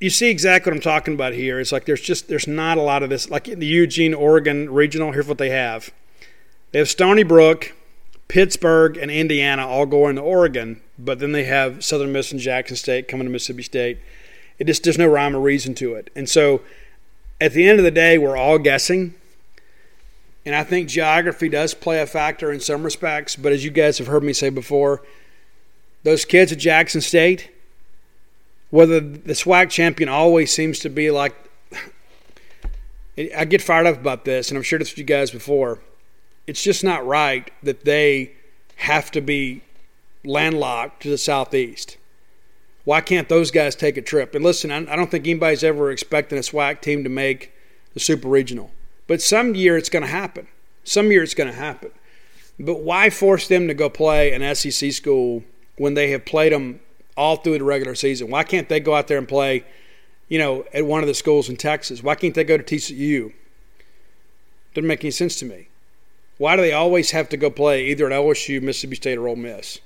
you 0.00 0.10
see 0.10 0.30
exactly 0.30 0.70
what 0.70 0.76
I'm 0.76 0.82
talking 0.82 1.14
about 1.14 1.32
here. 1.32 1.60
It's 1.60 1.72
like 1.72 1.84
there's 1.86 2.00
just 2.00 2.28
there's 2.28 2.48
not 2.48 2.76
a 2.76 2.82
lot 2.82 3.02
of 3.02 3.10
this. 3.10 3.30
Like 3.30 3.48
in 3.48 3.60
the 3.60 3.66
Eugene, 3.66 4.14
Oregon 4.14 4.70
regional, 4.70 5.12
here's 5.12 5.28
what 5.28 5.38
they 5.38 5.50
have. 5.50 5.92
They 6.72 6.80
have 6.80 6.88
Stony 6.88 7.22
Brook, 7.22 7.74
Pittsburgh, 8.28 8.96
and 8.96 9.10
Indiana 9.10 9.66
all 9.66 9.86
going 9.86 10.16
to 10.16 10.22
Oregon, 10.22 10.80
but 11.04 11.18
then 11.18 11.32
they 11.32 11.44
have 11.44 11.84
Southern 11.84 12.12
Miss 12.12 12.32
and 12.32 12.40
Jackson 12.40 12.76
State 12.76 13.08
coming 13.08 13.26
to 13.26 13.30
Mississippi 13.30 13.62
State. 13.62 13.98
It 14.58 14.66
just 14.66 14.84
there's 14.84 14.98
no 14.98 15.06
rhyme 15.06 15.34
or 15.34 15.40
reason 15.40 15.74
to 15.76 15.94
it. 15.94 16.10
And 16.14 16.28
so 16.28 16.62
at 17.40 17.52
the 17.52 17.68
end 17.68 17.78
of 17.78 17.84
the 17.84 17.90
day, 17.90 18.18
we're 18.18 18.36
all 18.36 18.58
guessing. 18.58 19.14
And 20.44 20.54
I 20.54 20.64
think 20.64 20.88
geography 20.88 21.48
does 21.48 21.74
play 21.74 22.00
a 22.00 22.06
factor 22.06 22.52
in 22.52 22.60
some 22.60 22.82
respects, 22.82 23.36
but 23.36 23.52
as 23.52 23.64
you 23.64 23.70
guys 23.70 23.98
have 23.98 24.08
heard 24.08 24.24
me 24.24 24.32
say 24.32 24.50
before, 24.50 25.02
those 26.02 26.24
kids 26.24 26.50
at 26.50 26.58
Jackson 26.58 27.00
State, 27.00 27.50
whether 28.70 28.98
the 28.98 29.34
SWAC 29.34 29.70
champion 29.70 30.08
always 30.08 30.52
seems 30.52 30.80
to 30.80 30.88
be 30.88 31.10
like 31.10 31.36
I 33.36 33.44
get 33.44 33.60
fired 33.60 33.86
up 33.86 34.00
about 34.00 34.24
this, 34.24 34.50
and 34.50 34.56
I'm 34.56 34.62
sure 34.62 34.78
this 34.78 34.90
with 34.90 34.98
you 34.98 35.04
guys 35.04 35.30
before. 35.30 35.80
It's 36.46 36.62
just 36.62 36.82
not 36.82 37.06
right 37.06 37.50
that 37.62 37.84
they 37.84 38.32
have 38.76 39.10
to 39.10 39.20
be 39.20 39.62
landlocked 40.24 41.02
to 41.02 41.10
the 41.10 41.18
southeast. 41.18 41.96
Why 42.84 43.00
can't 43.00 43.28
those 43.28 43.50
guys 43.50 43.76
take 43.76 43.96
a 43.96 44.02
trip? 44.02 44.34
And 44.34 44.44
listen, 44.44 44.70
I 44.70 44.96
don't 44.96 45.10
think 45.10 45.26
anybody's 45.26 45.62
ever 45.62 45.90
expecting 45.90 46.38
a 46.38 46.42
SWAC 46.42 46.80
team 46.80 47.04
to 47.04 47.10
make 47.10 47.52
the 47.94 48.00
Super 48.00 48.28
Regional. 48.28 48.70
But 49.06 49.22
some 49.22 49.54
year 49.54 49.76
it's 49.76 49.88
going 49.88 50.02
to 50.02 50.08
happen. 50.08 50.48
Some 50.84 51.12
year 51.12 51.22
it's 51.22 51.34
going 51.34 51.50
to 51.50 51.56
happen. 51.56 51.90
But 52.58 52.80
why 52.80 53.10
force 53.10 53.48
them 53.48 53.68
to 53.68 53.74
go 53.74 53.88
play 53.88 54.32
an 54.32 54.54
SEC 54.54 54.92
school 54.92 55.44
when 55.76 55.94
they 55.94 56.10
have 56.10 56.24
played 56.24 56.52
them 56.52 56.80
all 57.16 57.36
through 57.36 57.58
the 57.58 57.64
regular 57.64 57.94
season? 57.94 58.30
Why 58.30 58.42
can't 58.42 58.68
they 58.68 58.80
go 58.80 58.94
out 58.94 59.08
there 59.08 59.18
and 59.18 59.28
play, 59.28 59.64
you 60.28 60.38
know, 60.38 60.64
at 60.74 60.86
one 60.86 61.02
of 61.02 61.06
the 61.06 61.14
schools 61.14 61.48
in 61.48 61.56
Texas? 61.56 62.02
Why 62.02 62.14
can't 62.14 62.34
they 62.34 62.44
go 62.44 62.56
to 62.56 62.64
TCU? 62.64 63.32
Doesn't 64.74 64.88
make 64.88 65.04
any 65.04 65.10
sense 65.10 65.36
to 65.36 65.44
me. 65.44 65.68
Why 66.38 66.56
do 66.56 66.62
they 66.62 66.72
always 66.72 67.12
have 67.12 67.28
to 67.28 67.36
go 67.36 67.50
play 67.50 67.86
either 67.86 68.06
at 68.06 68.12
LSU, 68.12 68.60
Mississippi 68.60 68.96
State, 68.96 69.18
or 69.18 69.28
Ole 69.28 69.36
Miss? 69.36 69.80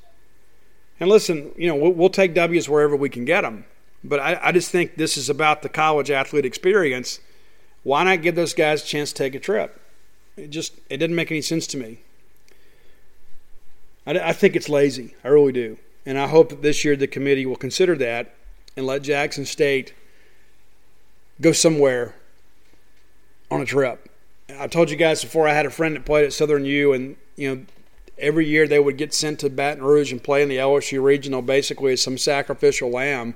And 0.99 1.11
listen, 1.11 1.53
you 1.57 1.69
know, 1.69 1.75
we'll, 1.75 1.93
we'll 1.93 2.11
take 2.11 2.35
W's 2.35 2.69
wherever 2.69 2.97
we 2.97 3.09
can 3.09 3.25
get 3.25 3.43
them. 3.43 3.65
But 4.03 4.21
I, 4.21 4.39
I 4.43 4.53
just 4.53 4.71
think 4.71 4.97
this 4.97 5.17
is 5.17 5.29
about 5.29 5.63
the 5.63 5.69
college 5.69 6.11
athlete 6.11 6.45
experience. 6.45 7.21
Why 7.83 8.05
not 8.05 8.23
give 8.23 8.35
those 8.35 8.55
guys 8.55 8.83
a 8.83 8.87
chance 8.87 9.13
to 9.13 9.17
take 9.17 9.35
a 9.35 9.41
trip? 9.41 9.81
It 10.37 10.51
just 10.51 10.75
it 10.91 10.99
didn't 10.99 11.17
make 11.17 11.31
any 11.31 11.43
sense 11.43 11.67
to 11.69 11.77
me. 11.77 12.01
I, 14.07 14.19
I 14.19 14.33
think 14.33 14.57
it's 14.57 14.69
lazy. 14.69 15.15
I 15.25 15.29
really 15.29 15.53
do. 15.53 15.79
And 16.05 16.19
I 16.19 16.29
hope 16.29 16.51
that 16.51 16.63
this 16.63 16.85
year 16.85 16.95
the 16.95 17.07
committee 17.07 17.47
will 17.47 17.57
consider 17.57 17.97
that 17.97 18.35
and 18.77 18.87
let 18.87 19.03
Jackson 19.03 19.45
State 19.45 19.95
go 21.41 21.53
somewhere 21.53 22.15
on 23.51 23.61
a 23.61 23.67
trip. 23.67 24.09
I 24.59 24.69
told 24.69 24.91
you 24.91 24.97
guys 24.97 25.23
before 25.23 25.49
I 25.49 25.53
had 25.53 25.67
a 25.67 25.71
friend 25.71 25.97
that 25.97 26.05
played 26.05 26.25
at 26.25 26.33
Southern 26.33 26.65
U, 26.65 26.93
and 26.93 27.17
you 27.37 27.55
know 27.55 27.67
every 28.19 28.47
year 28.47 28.67
they 28.67 28.79
would 28.79 28.97
get 28.97 29.13
sent 29.13 29.41
to 29.41 29.51
Baton 29.51 29.85
Rouge 29.85 30.13
and 30.13 30.23
play 30.23 30.43
in 30.43 30.49
the 30.49 30.57
LSU 30.57 31.03
regional, 31.03 31.43
basically 31.43 31.93
as 31.93 32.03
some 32.03 32.19
sacrificial 32.19 32.91
lamb. 32.91 33.35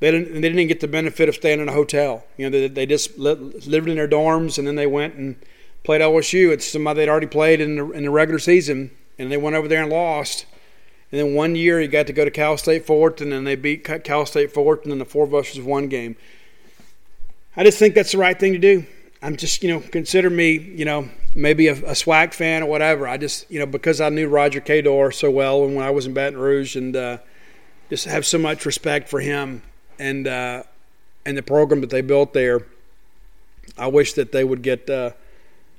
They 0.00 0.10
didn't. 0.10 0.32
They 0.32 0.48
didn't 0.48 0.68
get 0.68 0.80
the 0.80 0.88
benefit 0.88 1.28
of 1.28 1.34
staying 1.34 1.60
in 1.60 1.68
a 1.68 1.72
hotel. 1.72 2.24
You 2.38 2.48
know, 2.48 2.58
they, 2.58 2.68
they 2.68 2.86
just 2.86 3.18
lived 3.18 3.66
in 3.68 3.96
their 3.96 4.08
dorms, 4.08 4.58
and 4.58 4.66
then 4.66 4.76
they 4.76 4.86
went 4.86 5.14
and 5.14 5.36
played 5.84 6.00
LSU. 6.00 6.50
It's 6.50 6.66
somebody 6.66 7.00
they'd 7.00 7.08
already 7.08 7.26
played 7.26 7.60
in 7.60 7.76
the, 7.76 7.90
in 7.90 8.04
the 8.04 8.10
regular 8.10 8.38
season, 8.38 8.92
and 9.18 9.30
they 9.30 9.36
went 9.36 9.56
over 9.56 9.68
there 9.68 9.82
and 9.82 9.92
lost. 9.92 10.46
And 11.12 11.20
then 11.20 11.34
one 11.34 11.56
year 11.56 11.80
he 11.80 11.88
got 11.88 12.06
to 12.06 12.12
go 12.12 12.24
to 12.24 12.30
Cal 12.30 12.56
State 12.56 12.86
Fullerton, 12.86 13.26
and 13.32 13.32
then 13.32 13.44
they 13.44 13.56
beat 13.56 13.84
Cal 14.04 14.24
State 14.24 14.52
Fullerton 14.52 14.90
in 14.90 14.98
the 14.98 15.04
four 15.04 15.26
versus 15.26 15.60
one 15.60 15.88
game. 15.88 16.16
I 17.56 17.64
just 17.64 17.78
think 17.78 17.94
that's 17.94 18.12
the 18.12 18.18
right 18.18 18.38
thing 18.38 18.52
to 18.52 18.58
do. 18.58 18.86
I'm 19.20 19.36
just, 19.36 19.62
you 19.62 19.68
know, 19.68 19.80
consider 19.80 20.30
me, 20.30 20.52
you 20.52 20.84
know, 20.84 21.10
maybe 21.34 21.68
a, 21.68 21.72
a 21.72 21.94
SWAC 21.94 22.34
fan 22.34 22.62
or 22.62 22.66
whatever. 22.66 23.06
I 23.06 23.16
just, 23.16 23.50
you 23.50 23.58
know, 23.58 23.66
because 23.66 24.00
I 24.00 24.08
knew 24.08 24.28
Roger 24.28 24.60
Cador 24.60 25.12
so 25.12 25.30
well 25.30 25.60
when 25.66 25.78
I 25.78 25.90
was 25.90 26.06
in 26.06 26.14
Baton 26.14 26.38
Rouge, 26.38 26.76
and 26.76 26.96
uh, 26.96 27.18
just 27.88 28.06
have 28.06 28.26
so 28.26 28.38
much 28.38 28.64
respect 28.66 29.08
for 29.08 29.20
him 29.20 29.62
and 29.98 30.26
uh, 30.26 30.62
and 31.24 31.36
the 31.36 31.42
program 31.42 31.80
that 31.80 31.90
they 31.90 32.00
built 32.00 32.32
there. 32.32 32.66
I 33.78 33.86
wish 33.86 34.14
that 34.14 34.32
they 34.32 34.44
would 34.44 34.62
get 34.62 34.90
uh, 34.90 35.12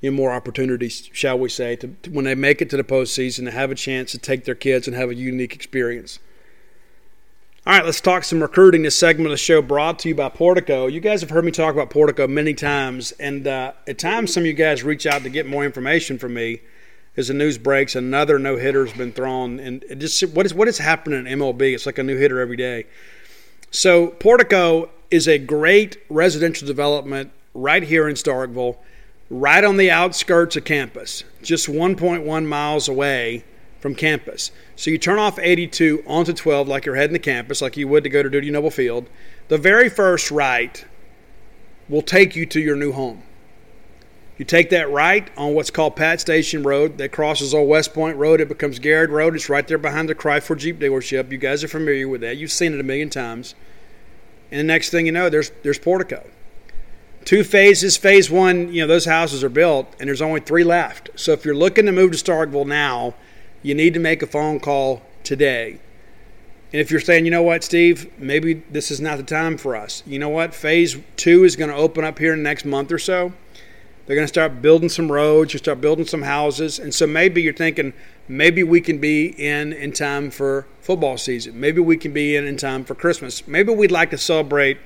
you 0.02 0.11
know, 0.11 0.18
more 0.18 0.32
opportunities, 0.32 1.10
shall 1.14 1.38
we 1.38 1.49
say, 1.49 1.76
to, 1.78 1.88
to, 2.03 2.10
when 2.10 2.26
they 2.26 2.36
make 2.36 2.61
it 2.61 2.69
to 2.72 2.78
the 2.78 2.84
postseason 2.84 3.45
to 3.45 3.52
have 3.52 3.72
a 3.72 3.76
chance 3.76 4.11
to 4.11 4.18
take 4.18 4.45
their 4.45 4.56
kids 4.56 4.88
and 4.88 4.95
have 4.95 5.10
a 5.10 5.15
unique 5.15 5.53
experience. 5.53 6.19
All 7.63 7.73
right, 7.73 7.85
let's 7.85 8.01
talk 8.01 8.23
some 8.23 8.41
recruiting. 8.41 8.81
This 8.81 8.95
segment 8.95 9.27
of 9.27 9.31
the 9.31 9.38
show 9.38 9.61
brought 9.61 9.99
to 9.99 10.09
you 10.09 10.15
by 10.15 10.29
Portico. 10.29 10.88
You 10.88 10.99
guys 10.99 11.21
have 11.21 11.29
heard 11.29 11.45
me 11.45 11.51
talk 11.51 11.75
about 11.75 11.91
Portico 11.91 12.27
many 12.27 12.55
times, 12.55 13.11
and 13.19 13.45
uh, 13.45 13.73
at 13.85 13.99
times 13.99 14.33
some 14.33 14.41
of 14.41 14.47
you 14.47 14.53
guys 14.53 14.81
reach 14.81 15.05
out 15.05 15.21
to 15.21 15.29
get 15.29 15.45
more 15.45 15.63
information 15.63 16.17
from 16.17 16.33
me. 16.33 16.61
As 17.15 17.27
the 17.27 17.35
news 17.35 17.59
breaks, 17.59 17.95
another 17.95 18.39
no 18.39 18.57
hitter 18.57 18.83
has 18.83 18.97
been 18.97 19.11
thrown, 19.11 19.59
and 19.59 19.85
just 19.99 20.23
what 20.29 20.47
is 20.47 20.55
what 20.55 20.69
is 20.69 20.79
happening 20.79 21.27
in 21.27 21.38
MLB? 21.38 21.75
It's 21.75 21.85
like 21.85 21.99
a 21.99 22.03
new 22.03 22.17
hitter 22.17 22.39
every 22.39 22.57
day. 22.57 22.88
So 23.69 24.07
Portico 24.07 24.89
is 25.11 25.27
a 25.27 25.38
great 25.38 25.97
residential 26.09 26.65
development 26.65 27.29
right 27.53 27.83
here 27.83 28.09
in 28.09 28.15
Starkville, 28.15 28.77
right 29.29 29.63
on 29.63 29.77
the 29.77 29.91
outskirts 29.91 30.55
of 30.55 30.65
campus, 30.65 31.25
just 31.43 31.67
1.1 31.67 32.45
miles 32.47 32.88
away 32.88 33.43
from 33.82 33.95
campus. 33.95 34.52
So 34.76 34.91
you 34.91 34.98
turn 34.98 35.18
off 35.20 35.40
82 35.40 36.03
onto 36.08 36.32
12 36.32 36.68
like 36.68 36.86
you're 36.86 36.95
heading 36.95 37.16
to 37.16 37.20
campus, 37.20 37.62
like 37.62 37.76
you 37.76 37.88
would 37.88 38.03
to 38.03 38.10
go 38.10 38.24
to 38.24 38.30
Dudy 38.30 38.52
Noble 38.52 38.72
Field. 38.72 39.10
The 39.49 39.58
very 39.58 39.90
first 39.90 40.32
right 40.32 40.86
will 41.90 42.03
take 42.03 42.36
you 42.36 42.45
to 42.45 42.60
your 42.62 42.76
new 42.76 42.94
home. 42.94 43.24
You 44.38 44.45
take 44.45 44.70
that 44.70 44.90
right 44.90 45.30
on 45.36 45.53
what's 45.53 45.70
called 45.70 45.95
Pat 45.95 46.22
Station 46.22 46.64
Road 46.64 46.98
that 46.99 47.12
crosses 47.12 47.53
Old 47.53 47.68
West 47.68 47.94
Point 47.94 48.18
Road. 48.18 48.40
It 48.40 48.48
becomes 48.48 48.80
Garrett 48.80 49.10
Road. 49.10 49.36
It's 49.36 49.49
right 49.49 49.68
there 49.68 49.78
behind 49.78 50.10
the 50.10 50.16
Cry 50.16 50.40
for 50.40 50.56
Jeep 50.56 50.80
dealership. 50.80 51.32
You 51.32 51.38
guys 51.38 51.64
are 51.64 51.68
familiar 51.68 52.08
with 52.08 52.22
that. 52.22 52.38
You've 52.38 52.52
seen 52.52 52.74
it 52.74 52.80
a 52.80 52.84
million 52.84 53.10
times. 53.10 53.56
And 54.52 54.60
the 54.60 54.64
next 54.64 54.90
thing 54.90 55.06
you 55.06 55.12
know, 55.12 55.30
there's 55.30 55.52
there's 55.64 55.80
Portico. 55.80 56.28
Two 57.24 57.44
phases. 57.44 57.98
Phase 57.98 58.32
one, 58.32 58.74
you 58.74 58.82
know, 58.82 58.88
those 58.88 59.06
houses 59.06 59.44
are 59.44 59.49
built, 59.49 59.94
and 59.99 60.08
there's 60.08 60.22
only 60.22 60.40
three 60.40 60.64
left. 60.64 61.12
So 61.16 61.34
if 61.34 61.45
you're 61.45 61.56
looking 61.56 61.86
to 61.86 61.91
move 61.91 62.12
to 62.12 62.18
Starkville 62.18 62.66
now, 62.66 63.14
you 63.61 63.75
need 63.75 63.93
to 63.93 63.99
make 63.99 64.21
a 64.21 64.27
phone 64.27 64.59
call 64.59 65.01
today. 65.23 65.79
And 66.73 66.79
if 66.79 66.89
you're 66.89 67.01
saying, 67.01 67.25
you 67.25 67.31
know 67.31 67.43
what, 67.43 67.63
Steve, 67.63 68.09
maybe 68.17 68.55
this 68.71 68.91
is 68.91 69.01
not 69.01 69.17
the 69.17 69.23
time 69.23 69.57
for 69.57 69.75
us. 69.75 70.03
You 70.05 70.19
know 70.19 70.29
what? 70.29 70.53
Phase 70.53 70.97
two 71.17 71.43
is 71.43 71.55
going 71.55 71.69
to 71.69 71.75
open 71.75 72.05
up 72.05 72.17
here 72.17 72.31
in 72.31 72.39
the 72.39 72.43
next 72.43 72.63
month 72.63 72.91
or 72.91 72.99
so. 72.99 73.33
They're 74.05 74.15
going 74.15 74.25
to 74.25 74.33
start 74.33 74.61
building 74.61 74.89
some 74.89 75.11
roads, 75.11 75.53
you 75.53 75.59
start 75.59 75.79
building 75.79 76.05
some 76.05 76.23
houses. 76.23 76.79
And 76.79 76.93
so 76.93 77.05
maybe 77.05 77.41
you're 77.41 77.53
thinking, 77.53 77.93
maybe 78.27 78.63
we 78.63 78.81
can 78.81 78.99
be 78.99 79.27
in 79.27 79.73
in 79.73 79.91
time 79.91 80.31
for 80.31 80.65
football 80.81 81.17
season. 81.17 81.59
Maybe 81.59 81.81
we 81.81 81.97
can 81.97 82.13
be 82.13 82.35
in 82.35 82.47
in 82.47 82.57
time 82.57 82.83
for 82.83 82.95
Christmas. 82.95 83.47
Maybe 83.47 83.73
we'd 83.73 83.91
like 83.91 84.09
to 84.11 84.17
celebrate 84.17 84.77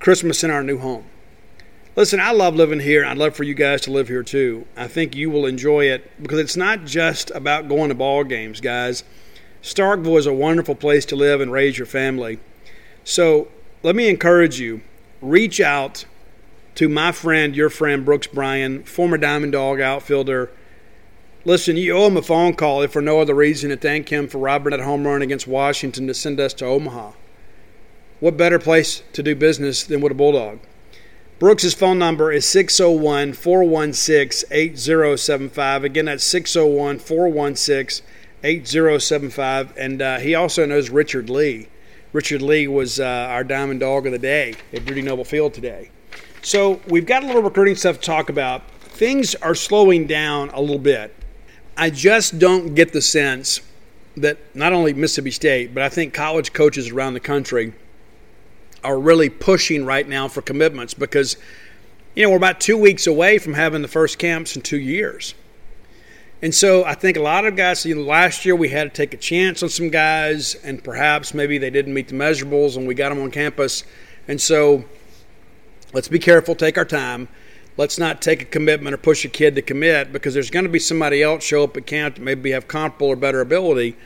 Christmas 0.00 0.42
in 0.42 0.50
our 0.50 0.62
new 0.62 0.78
home. 0.78 1.04
Listen, 1.98 2.20
I 2.20 2.30
love 2.30 2.54
living 2.54 2.78
here. 2.78 3.04
I'd 3.04 3.18
love 3.18 3.34
for 3.34 3.42
you 3.42 3.54
guys 3.54 3.80
to 3.80 3.90
live 3.90 4.06
here 4.06 4.22
too. 4.22 4.68
I 4.76 4.86
think 4.86 5.16
you 5.16 5.30
will 5.30 5.46
enjoy 5.46 5.86
it 5.86 6.08
because 6.22 6.38
it's 6.38 6.56
not 6.56 6.84
just 6.84 7.32
about 7.32 7.66
going 7.66 7.88
to 7.88 7.94
ball 7.96 8.22
games, 8.22 8.60
guys. 8.60 9.02
Starkville 9.64 10.16
is 10.16 10.24
a 10.24 10.32
wonderful 10.32 10.76
place 10.76 11.04
to 11.06 11.16
live 11.16 11.40
and 11.40 11.50
raise 11.50 11.76
your 11.76 11.88
family. 11.88 12.38
So 13.02 13.48
let 13.82 13.96
me 13.96 14.08
encourage 14.08 14.60
you 14.60 14.82
reach 15.20 15.60
out 15.60 16.04
to 16.76 16.88
my 16.88 17.10
friend, 17.10 17.56
your 17.56 17.68
friend, 17.68 18.04
Brooks 18.04 18.28
Bryan, 18.28 18.84
former 18.84 19.18
Diamond 19.18 19.50
Dog 19.50 19.80
outfielder. 19.80 20.52
Listen, 21.44 21.76
you 21.76 21.96
owe 21.96 22.06
him 22.06 22.16
a 22.16 22.22
phone 22.22 22.54
call 22.54 22.80
if 22.80 22.92
for 22.92 23.02
no 23.02 23.20
other 23.20 23.34
reason 23.34 23.70
to 23.70 23.76
thank 23.76 24.08
him 24.10 24.28
for 24.28 24.38
robbing 24.38 24.70
that 24.70 24.78
home 24.78 25.04
run 25.04 25.20
against 25.20 25.48
Washington 25.48 26.06
to 26.06 26.14
send 26.14 26.38
us 26.38 26.54
to 26.54 26.64
Omaha. 26.64 27.14
What 28.20 28.36
better 28.36 28.60
place 28.60 29.02
to 29.14 29.22
do 29.24 29.34
business 29.34 29.82
than 29.82 30.00
with 30.00 30.12
a 30.12 30.14
Bulldog? 30.14 30.60
Brooks's 31.38 31.72
phone 31.72 32.00
number 32.00 32.32
is 32.32 32.44
601 32.46 33.32
416 33.32 34.48
8075. 34.50 35.84
Again, 35.84 36.06
that's 36.06 36.24
601 36.24 36.98
416 36.98 38.04
8075. 38.42 39.76
And 39.76 40.02
uh, 40.02 40.18
he 40.18 40.34
also 40.34 40.66
knows 40.66 40.90
Richard 40.90 41.30
Lee. 41.30 41.68
Richard 42.12 42.42
Lee 42.42 42.66
was 42.66 42.98
uh, 42.98 43.04
our 43.30 43.44
diamond 43.44 43.78
dog 43.80 44.06
of 44.06 44.12
the 44.12 44.18
day 44.18 44.56
at 44.72 44.84
Dudy 44.84 45.00
Noble 45.00 45.24
Field 45.24 45.54
today. 45.54 45.90
So 46.42 46.80
we've 46.88 47.06
got 47.06 47.22
a 47.22 47.26
little 47.26 47.42
recruiting 47.42 47.76
stuff 47.76 48.00
to 48.00 48.02
talk 48.02 48.30
about. 48.30 48.68
Things 48.80 49.36
are 49.36 49.54
slowing 49.54 50.08
down 50.08 50.50
a 50.50 50.60
little 50.60 50.78
bit. 50.78 51.14
I 51.76 51.90
just 51.90 52.40
don't 52.40 52.74
get 52.74 52.92
the 52.92 53.02
sense 53.02 53.60
that 54.16 54.38
not 54.56 54.72
only 54.72 54.92
Mississippi 54.92 55.30
State, 55.30 55.72
but 55.72 55.84
I 55.84 55.88
think 55.88 56.12
college 56.12 56.52
coaches 56.52 56.90
around 56.90 57.14
the 57.14 57.20
country– 57.20 57.74
are 58.84 58.98
really 58.98 59.28
pushing 59.28 59.84
right 59.84 60.08
now 60.08 60.28
for 60.28 60.42
commitments 60.42 60.94
because, 60.94 61.36
you 62.14 62.24
know, 62.24 62.30
we're 62.30 62.36
about 62.36 62.60
two 62.60 62.76
weeks 62.76 63.06
away 63.06 63.38
from 63.38 63.54
having 63.54 63.82
the 63.82 63.88
first 63.88 64.18
camps 64.18 64.56
in 64.56 64.62
two 64.62 64.78
years. 64.78 65.34
And 66.40 66.54
so 66.54 66.84
I 66.84 66.94
think 66.94 67.16
a 67.16 67.22
lot 67.22 67.44
of 67.44 67.56
guys, 67.56 67.84
you 67.84 67.96
know, 67.96 68.02
last 68.02 68.44
year 68.44 68.54
we 68.54 68.68
had 68.68 68.94
to 68.94 68.96
take 68.96 69.12
a 69.12 69.16
chance 69.16 69.62
on 69.62 69.68
some 69.68 69.88
guys, 69.88 70.54
and 70.54 70.82
perhaps 70.82 71.34
maybe 71.34 71.58
they 71.58 71.70
didn't 71.70 71.92
meet 71.92 72.08
the 72.08 72.14
measurables, 72.14 72.76
and 72.76 72.86
we 72.86 72.94
got 72.94 73.08
them 73.08 73.20
on 73.20 73.32
campus. 73.32 73.82
And 74.28 74.40
so 74.40 74.84
let's 75.92 76.06
be 76.06 76.20
careful, 76.20 76.54
take 76.54 76.78
our 76.78 76.84
time. 76.84 77.28
Let's 77.76 77.98
not 77.98 78.22
take 78.22 78.42
a 78.42 78.44
commitment 78.44 78.94
or 78.94 78.98
push 78.98 79.24
a 79.24 79.28
kid 79.28 79.56
to 79.56 79.62
commit 79.62 80.12
because 80.12 80.34
there's 80.34 80.50
going 80.50 80.64
to 80.64 80.70
be 80.70 80.78
somebody 80.78 81.22
else 81.22 81.44
show 81.44 81.64
up 81.64 81.76
at 81.76 81.86
camp 81.86 82.16
that 82.16 82.22
maybe 82.22 82.52
have 82.52 82.68
comparable 82.68 83.08
or 83.08 83.16
better 83.16 83.40
ability, 83.40 83.96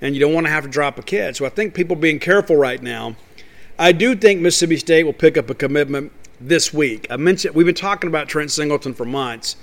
and 0.00 0.14
you 0.14 0.20
don't 0.20 0.32
want 0.32 0.46
to 0.46 0.50
have 0.50 0.64
to 0.64 0.70
drop 0.70 0.98
a 0.98 1.02
kid. 1.02 1.36
So 1.36 1.44
I 1.44 1.50
think 1.50 1.74
people 1.74 1.96
being 1.96 2.18
careful 2.18 2.56
right 2.56 2.82
now. 2.82 3.16
I 3.78 3.92
do 3.92 4.14
think 4.14 4.40
Mississippi 4.40 4.76
State 4.76 5.04
will 5.04 5.12
pick 5.12 5.36
up 5.36 5.48
a 5.48 5.54
commitment 5.54 6.12
this 6.40 6.72
week. 6.72 7.06
I 7.10 7.16
mentioned 7.16 7.54
we've 7.54 7.66
been 7.66 7.74
talking 7.74 8.08
about 8.08 8.28
Trent 8.28 8.50
Singleton 8.50 8.94
for 8.94 9.04
months. 9.04 9.56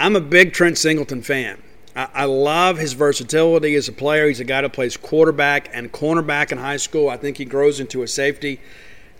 I'm 0.00 0.16
a 0.16 0.20
big 0.20 0.52
Trent 0.52 0.78
Singleton 0.78 1.22
fan. 1.22 1.62
I, 1.94 2.08
I 2.14 2.24
love 2.24 2.78
his 2.78 2.94
versatility 2.94 3.74
as 3.74 3.88
a 3.88 3.92
player. 3.92 4.28
He's 4.28 4.40
a 4.40 4.44
guy 4.44 4.62
that 4.62 4.72
plays 4.72 4.96
quarterback 4.96 5.68
and 5.72 5.92
cornerback 5.92 6.52
in 6.52 6.58
high 6.58 6.78
school. 6.78 7.08
I 7.08 7.16
think 7.16 7.36
he 7.36 7.44
grows 7.44 7.80
into 7.80 8.02
a 8.02 8.08
safety. 8.08 8.60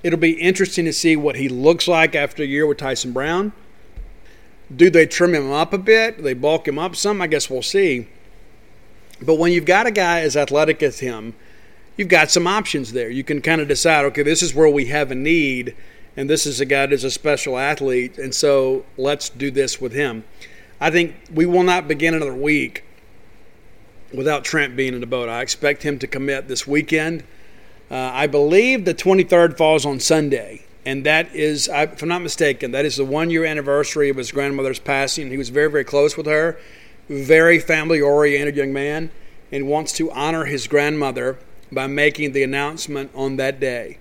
It'll 0.02 0.18
be 0.18 0.32
interesting 0.32 0.84
to 0.86 0.92
see 0.92 1.16
what 1.16 1.36
he 1.36 1.48
looks 1.48 1.86
like 1.86 2.14
after 2.14 2.42
a 2.42 2.46
year 2.46 2.66
with 2.66 2.78
Tyson 2.78 3.12
Brown. 3.12 3.52
Do 4.74 4.90
they 4.90 5.06
trim 5.06 5.34
him 5.34 5.52
up 5.52 5.72
a 5.72 5.78
bit? 5.78 6.16
Do 6.16 6.22
they 6.22 6.34
bulk 6.34 6.66
him 6.66 6.78
up 6.78 6.96
some? 6.96 7.20
I 7.20 7.26
guess 7.26 7.50
we'll 7.50 7.62
see. 7.62 8.08
But 9.20 9.36
when 9.36 9.52
you've 9.52 9.64
got 9.64 9.86
a 9.86 9.90
guy 9.90 10.20
as 10.20 10.36
athletic 10.36 10.82
as 10.82 11.00
him, 11.00 11.34
you've 11.96 12.08
got 12.08 12.30
some 12.30 12.46
options 12.46 12.92
there. 12.92 13.10
You 13.10 13.24
can 13.24 13.40
kind 13.40 13.60
of 13.60 13.68
decide, 13.68 14.04
okay, 14.06 14.22
this 14.22 14.42
is 14.42 14.54
where 14.54 14.68
we 14.68 14.86
have 14.86 15.10
a 15.10 15.14
need, 15.14 15.74
and 16.16 16.28
this 16.28 16.46
is 16.46 16.60
a 16.60 16.64
guy 16.64 16.86
that's 16.86 17.04
a 17.04 17.10
special 17.10 17.58
athlete, 17.58 18.18
and 18.18 18.34
so 18.34 18.84
let's 18.96 19.28
do 19.28 19.50
this 19.50 19.80
with 19.80 19.92
him. 19.92 20.24
I 20.80 20.90
think 20.90 21.14
we 21.32 21.46
will 21.46 21.62
not 21.62 21.88
begin 21.88 22.14
another 22.14 22.34
week 22.34 22.84
without 24.12 24.44
Trent 24.44 24.76
being 24.76 24.94
in 24.94 25.00
the 25.00 25.06
boat. 25.06 25.28
I 25.28 25.40
expect 25.40 25.82
him 25.82 25.98
to 26.00 26.06
commit 26.06 26.48
this 26.48 26.66
weekend. 26.66 27.24
Uh, 27.90 28.10
I 28.12 28.26
believe 28.26 28.84
the 28.84 28.94
23rd 28.94 29.56
falls 29.56 29.86
on 29.86 30.00
Sunday, 30.00 30.64
and 30.84 31.04
that 31.04 31.34
is, 31.34 31.68
if 31.68 32.02
I'm 32.02 32.08
not 32.08 32.22
mistaken, 32.22 32.72
that 32.72 32.84
is 32.84 32.96
the 32.96 33.04
one 33.04 33.30
year 33.30 33.44
anniversary 33.44 34.08
of 34.08 34.16
his 34.16 34.32
grandmother's 34.32 34.78
passing. 34.78 35.30
He 35.30 35.36
was 35.36 35.48
very, 35.48 35.70
very 35.70 35.84
close 35.84 36.16
with 36.16 36.26
her, 36.26 36.58
very 37.08 37.58
family 37.58 38.00
oriented 38.00 38.56
young 38.56 38.72
man, 38.72 39.10
and 39.52 39.68
wants 39.68 39.92
to 39.94 40.10
honor 40.10 40.44
his 40.44 40.66
grandmother 40.66 41.38
by 41.70 41.86
making 41.86 42.32
the 42.32 42.42
announcement 42.42 43.10
on 43.14 43.36
that 43.36 43.60
day. 43.60 43.98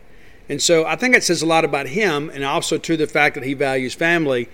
And 0.50 0.62
so 0.62 0.86
I 0.86 0.96
think 0.96 1.16
it 1.16 1.24
says 1.24 1.42
a 1.42 1.46
lot 1.46 1.66
about 1.66 1.88
him 1.88 2.30
and 2.30 2.44
also 2.44 2.78
to 2.78 2.98
the 2.98 3.08
fact 3.08 3.36
that 3.36 3.44
he 3.44 3.54
values 3.54 3.94
family 3.94 4.50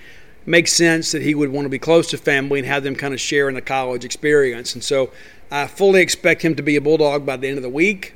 makes 0.45 0.71
sense 0.71 1.11
that 1.11 1.21
he 1.21 1.35
would 1.35 1.49
want 1.49 1.65
to 1.65 1.69
be 1.69 1.79
close 1.79 2.09
to 2.09 2.17
family 2.17 2.59
and 2.59 2.67
have 2.67 2.83
them 2.83 2.95
kind 2.95 3.13
of 3.13 3.19
share 3.19 3.49
in 3.49 3.55
the 3.55 3.61
college 3.61 4.05
experience. 4.05 4.73
And 4.73 4.83
so 4.83 5.11
I 5.51 5.67
fully 5.67 6.01
expect 6.01 6.41
him 6.43 6.55
to 6.55 6.63
be 6.63 6.75
a 6.75 6.81
Bulldog 6.81 7.25
by 7.25 7.37
the 7.37 7.47
end 7.47 7.57
of 7.57 7.63
the 7.63 7.69
week. 7.69 8.13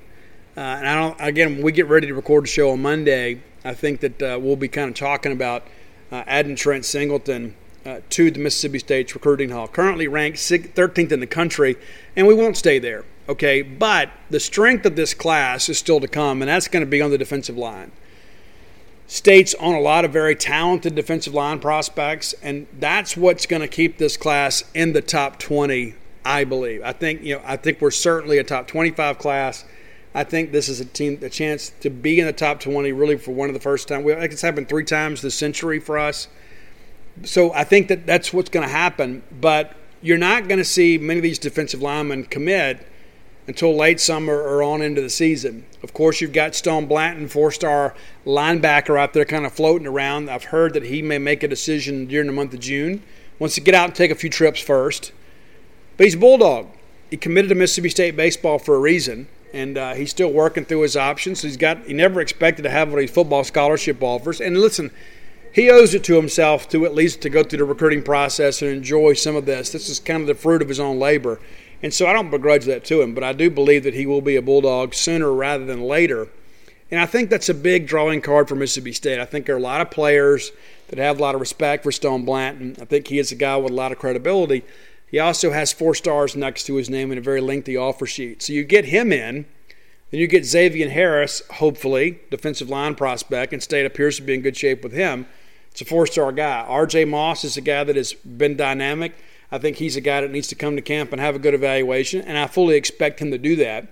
Uh, 0.56 0.60
and 0.60 0.88
I 0.88 0.96
don't, 0.96 1.18
again, 1.20 1.56
when 1.56 1.64
we 1.64 1.72
get 1.72 1.88
ready 1.88 2.08
to 2.08 2.14
record 2.14 2.44
the 2.44 2.48
show 2.48 2.72
on 2.72 2.82
Monday, 2.82 3.42
I 3.66 3.74
think 3.74 4.02
that 4.02 4.22
uh, 4.22 4.40
we'll 4.42 4.56
be 4.56 4.68
kind 4.68 4.90
of 4.90 4.96
talking 4.96 5.32
about 5.32 5.64
uh, 6.12 6.24
adding 6.28 6.56
Trent 6.56 6.86
Singleton 6.86 7.56
uh, 7.86 8.02
to 8.10 8.30
the 8.30 8.40
Mississippi 8.40 8.80
State's 8.80 9.14
recruiting 9.16 9.50
hall. 9.50 9.68
Currently 9.68 10.08
ranked 10.08 10.38
13th 10.38 11.12
in 11.12 11.20
the 11.20 11.28
country, 11.28 11.76
and 12.16 12.28
we 12.28 12.34
won't 12.34 12.56
stay 12.56 12.78
there. 12.78 13.04
Okay, 13.28 13.62
but 13.62 14.10
the 14.30 14.40
strength 14.40 14.86
of 14.86 14.96
this 14.96 15.14
class 15.14 15.70
is 15.70 15.78
still 15.78 16.00
to 16.02 16.08
come, 16.08 16.42
and 16.42 16.50
that's 16.50 16.68
going 16.68 16.84
to 16.84 16.90
be 16.90 17.02
on 17.02 17.10
the 17.10 17.18
defensive 17.18 17.58
line. 17.58 17.92
State's 19.08 19.54
on 19.56 19.76
a 19.76 19.80
lot 19.80 20.06
of 20.06 20.12
very 20.12 20.36
talented 20.36 20.96
defensive 20.96 21.34
line 21.34 21.60
prospects, 21.60 22.34
and 22.42 22.68
that's 22.80 23.16
what's 23.16 23.46
going 23.46 23.62
to 23.62 23.68
keep 23.68 23.98
this 23.98 24.18
class 24.18 24.64
in 24.74 24.94
the 24.94 25.02
top 25.02 25.40
20. 25.40 25.96
I 26.26 26.44
believe. 26.46 26.82
I 26.84 26.94
think 26.94 27.22
you 27.22 27.36
know. 27.36 27.42
I 27.46 27.58
think 27.58 27.82
we're 27.82 27.92
certainly 27.92 28.38
a 28.38 28.44
top 28.44 28.68
25 28.68 29.18
class. 29.18 29.66
I 30.16 30.24
think 30.24 30.52
this 30.52 30.70
is 30.70 30.80
a 30.80 30.86
team 30.86 31.20
a 31.22 31.30
chance 31.30 31.72
to 31.82 31.90
be 31.90 32.20
in 32.20 32.26
the 32.26 32.34
top 32.34 32.60
20 32.60 32.92
really 32.92 33.18
for 33.18 33.32
one 33.32 33.50
of 33.50 33.54
the 33.54 33.60
first 33.60 33.88
time. 33.88 34.08
It's 34.08 34.42
happened 34.42 34.70
three 34.70 34.86
times 34.86 35.22
this 35.22 35.36
century 35.36 35.80
for 35.80 35.98
us. 35.98 36.28
So 37.24 37.54
I 37.54 37.64
think 37.64 37.88
that 37.90 38.06
that's 38.06 38.32
what's 38.32 38.50
going 38.50 38.66
to 38.66 38.72
happen. 38.72 39.24
But 39.32 39.76
you're 40.02 40.18
not 40.18 40.48
going 40.48 40.60
to 40.60 40.66
see 40.66 40.98
many 40.98 41.20
of 41.20 41.24
these 41.24 41.40
defensive 41.40 41.82
linemen 41.82 42.26
commit 42.26 42.88
until 43.48 43.76
late 43.76 44.00
summer 44.00 44.42
or 44.42 44.64
on 44.64 44.82
into 44.82 45.02
the 45.02 45.10
season. 45.10 45.66
Of 45.82 45.94
course, 45.94 46.22
you've 46.22 46.34
got 46.34 46.56
Stone 46.56 46.86
Blanton, 46.86 47.28
four 47.28 47.52
star 47.52 47.94
linebacker 48.26 48.98
out 48.98 49.14
there 49.14 49.26
kind 49.26 49.46
of 49.46 49.54
floating 49.54 49.88
around. 49.88 50.30
I've 50.30 50.46
heard 50.46 50.74
that 50.74 50.84
he 50.84 51.02
may 51.02 51.18
make 51.18 51.44
a 51.44 51.48
decision 51.48 52.06
during 52.06 52.28
the 52.28 52.34
month 52.34 52.54
of 52.54 52.60
June. 52.60 53.04
Wants 53.40 53.56
to 53.56 53.62
get 53.62 53.76
out 53.76 53.86
and 53.86 53.96
take 53.96 54.12
a 54.12 54.16
few 54.16 54.30
trips 54.30 54.62
first. 54.62 55.12
But 55.98 56.06
he's 56.06 56.16
a 56.16 56.20
Bulldog. 56.20 56.68
He 57.10 57.18
committed 57.18 57.50
to 57.50 57.56
Mississippi 57.56 57.90
State 57.90 58.16
baseball 58.16 58.58
for 58.58 58.76
a 58.76 58.80
reason, 58.80 59.28
and 59.54 59.78
uh, 59.78 59.94
he's 59.94 60.10
still 60.10 60.32
working 60.32 60.66
through 60.66 60.82
his 60.82 60.98
options. 60.98 61.42
He's 61.42 61.58
got 61.58 61.86
he 61.86 61.94
never 61.94 62.22
expected 62.22 62.64
to 62.64 62.70
have 62.70 62.88
one 62.88 63.00
of 63.00 63.02
these 63.02 63.12
football 63.12 63.44
scholarship 63.44 64.02
offers. 64.02 64.40
And 64.40 64.60
listen, 64.60 64.90
he 65.54 65.70
owes 65.70 65.94
it 65.94 66.04
to 66.06 66.16
himself 66.16 66.68
to 66.70 66.86
at 66.86 66.96
least 66.96 67.22
to 67.22 67.30
go 67.30 67.44
through 67.44 67.60
the 67.60 67.66
recruiting 67.66 68.02
process 68.02 68.64
and 68.64 68.72
enjoy 68.72 69.14
some 69.14 69.36
of 69.36 69.46
this. 69.46 69.72
This 69.72 69.88
is 69.88 70.00
kind 70.00 70.22
of 70.22 70.28
the 70.28 70.34
fruit 70.34 70.64
of 70.64 70.70
his 70.70 70.80
own 70.80 70.98
labor. 70.98 71.40
And 71.84 71.94
so 71.94 72.08
I 72.08 72.14
don't 72.14 72.32
begrudge 72.32 72.64
that 72.66 72.86
to 72.86 73.02
him, 73.02 73.14
but 73.14 73.26
I 73.26 73.34
do 73.34 73.50
believe 73.50 73.84
that 73.84 73.94
he 73.94 74.06
will 74.06 74.22
be 74.22 74.38
a 74.38 74.42
Bulldog 74.42 74.96
sooner 74.96 75.32
rather 75.34 75.66
than 75.66 75.82
later. 75.82 76.30
And 76.90 77.02
I 77.02 77.06
think 77.06 77.30
that's 77.30 77.50
a 77.50 77.54
big 77.54 77.88
drawing 77.88 78.22
card 78.22 78.48
for 78.48 78.56
Mississippi 78.56 78.94
State. 78.94 79.20
I 79.20 79.26
think 79.26 79.46
there 79.46 79.56
are 79.56 79.60
a 79.60 79.62
lot 79.62 79.82
of 79.82 79.92
players 79.92 80.54
that 80.88 80.98
have 80.98 81.20
a 81.20 81.22
lot 81.22 81.36
of 81.36 81.42
respect 81.42 81.84
for 81.84 81.92
Stone 81.92 82.24
Blanton. 82.24 82.78
I 82.80 82.86
think 82.86 83.08
he 83.08 83.20
is 83.20 83.34
a 83.34 83.36
guy 83.36 83.58
with 83.58 83.74
a 83.74 83.76
lot 83.76 83.92
of 83.92 84.00
credibility. 84.00 84.64
He 85.12 85.20
also 85.20 85.52
has 85.52 85.74
four 85.74 85.94
stars 85.94 86.36
next 86.36 86.64
to 86.66 86.76
his 86.76 86.90
name 86.90 87.12
in 87.12 87.18
a 87.18 87.22
very 87.22 87.42
lengthy 87.42 87.76
offer 87.76 88.06
sheet. 88.06 88.42
So 88.42 88.54
you 88.54 88.64
get 88.64 88.86
him 88.86 89.12
in, 89.12 89.46
then 90.10 90.20
you 90.22 90.28
get 90.28 90.46
Xavier 90.46 90.90
Harris, 90.90 91.42
hopefully, 91.56 92.20
defensive 92.32 92.70
line 92.70 92.96
prospect, 92.96 93.52
and 93.52 93.62
State 93.62 93.86
appears 93.86 94.16
to 94.18 94.22
be 94.22 94.36
in 94.36 94.42
good 94.42 94.56
shape 94.56 94.84
with 94.84 94.94
him. 94.94 95.26
It's 95.72 95.82
a 95.82 95.86
four 95.86 96.08
star 96.08 96.32
guy. 96.32 96.66
RJ 96.70 97.10
Moss 97.10 97.44
is 97.44 97.58
a 97.58 97.62
guy 97.62 97.84
that 97.84 97.96
has 97.96 98.14
been 98.14 98.56
dynamic. 98.56 99.14
I 99.54 99.60
think 99.60 99.78
he's 99.78 99.96
a 99.96 100.02
guy 100.02 100.22
that 100.22 100.32
needs 100.32 100.48
to 100.48 100.56
come 100.56 100.76
to 100.78 100.82
camp 100.82 101.12
and 101.12 101.22
have 101.22 101.36
a 101.36 101.40
good 101.40 101.54
evaluation, 101.54 102.22
and 102.22 102.40
I 102.40 102.48
fully 102.48 102.76
expect 102.76 103.20
him 103.20 103.30
to 103.30 103.38
do 103.38 103.56
that. 103.58 103.86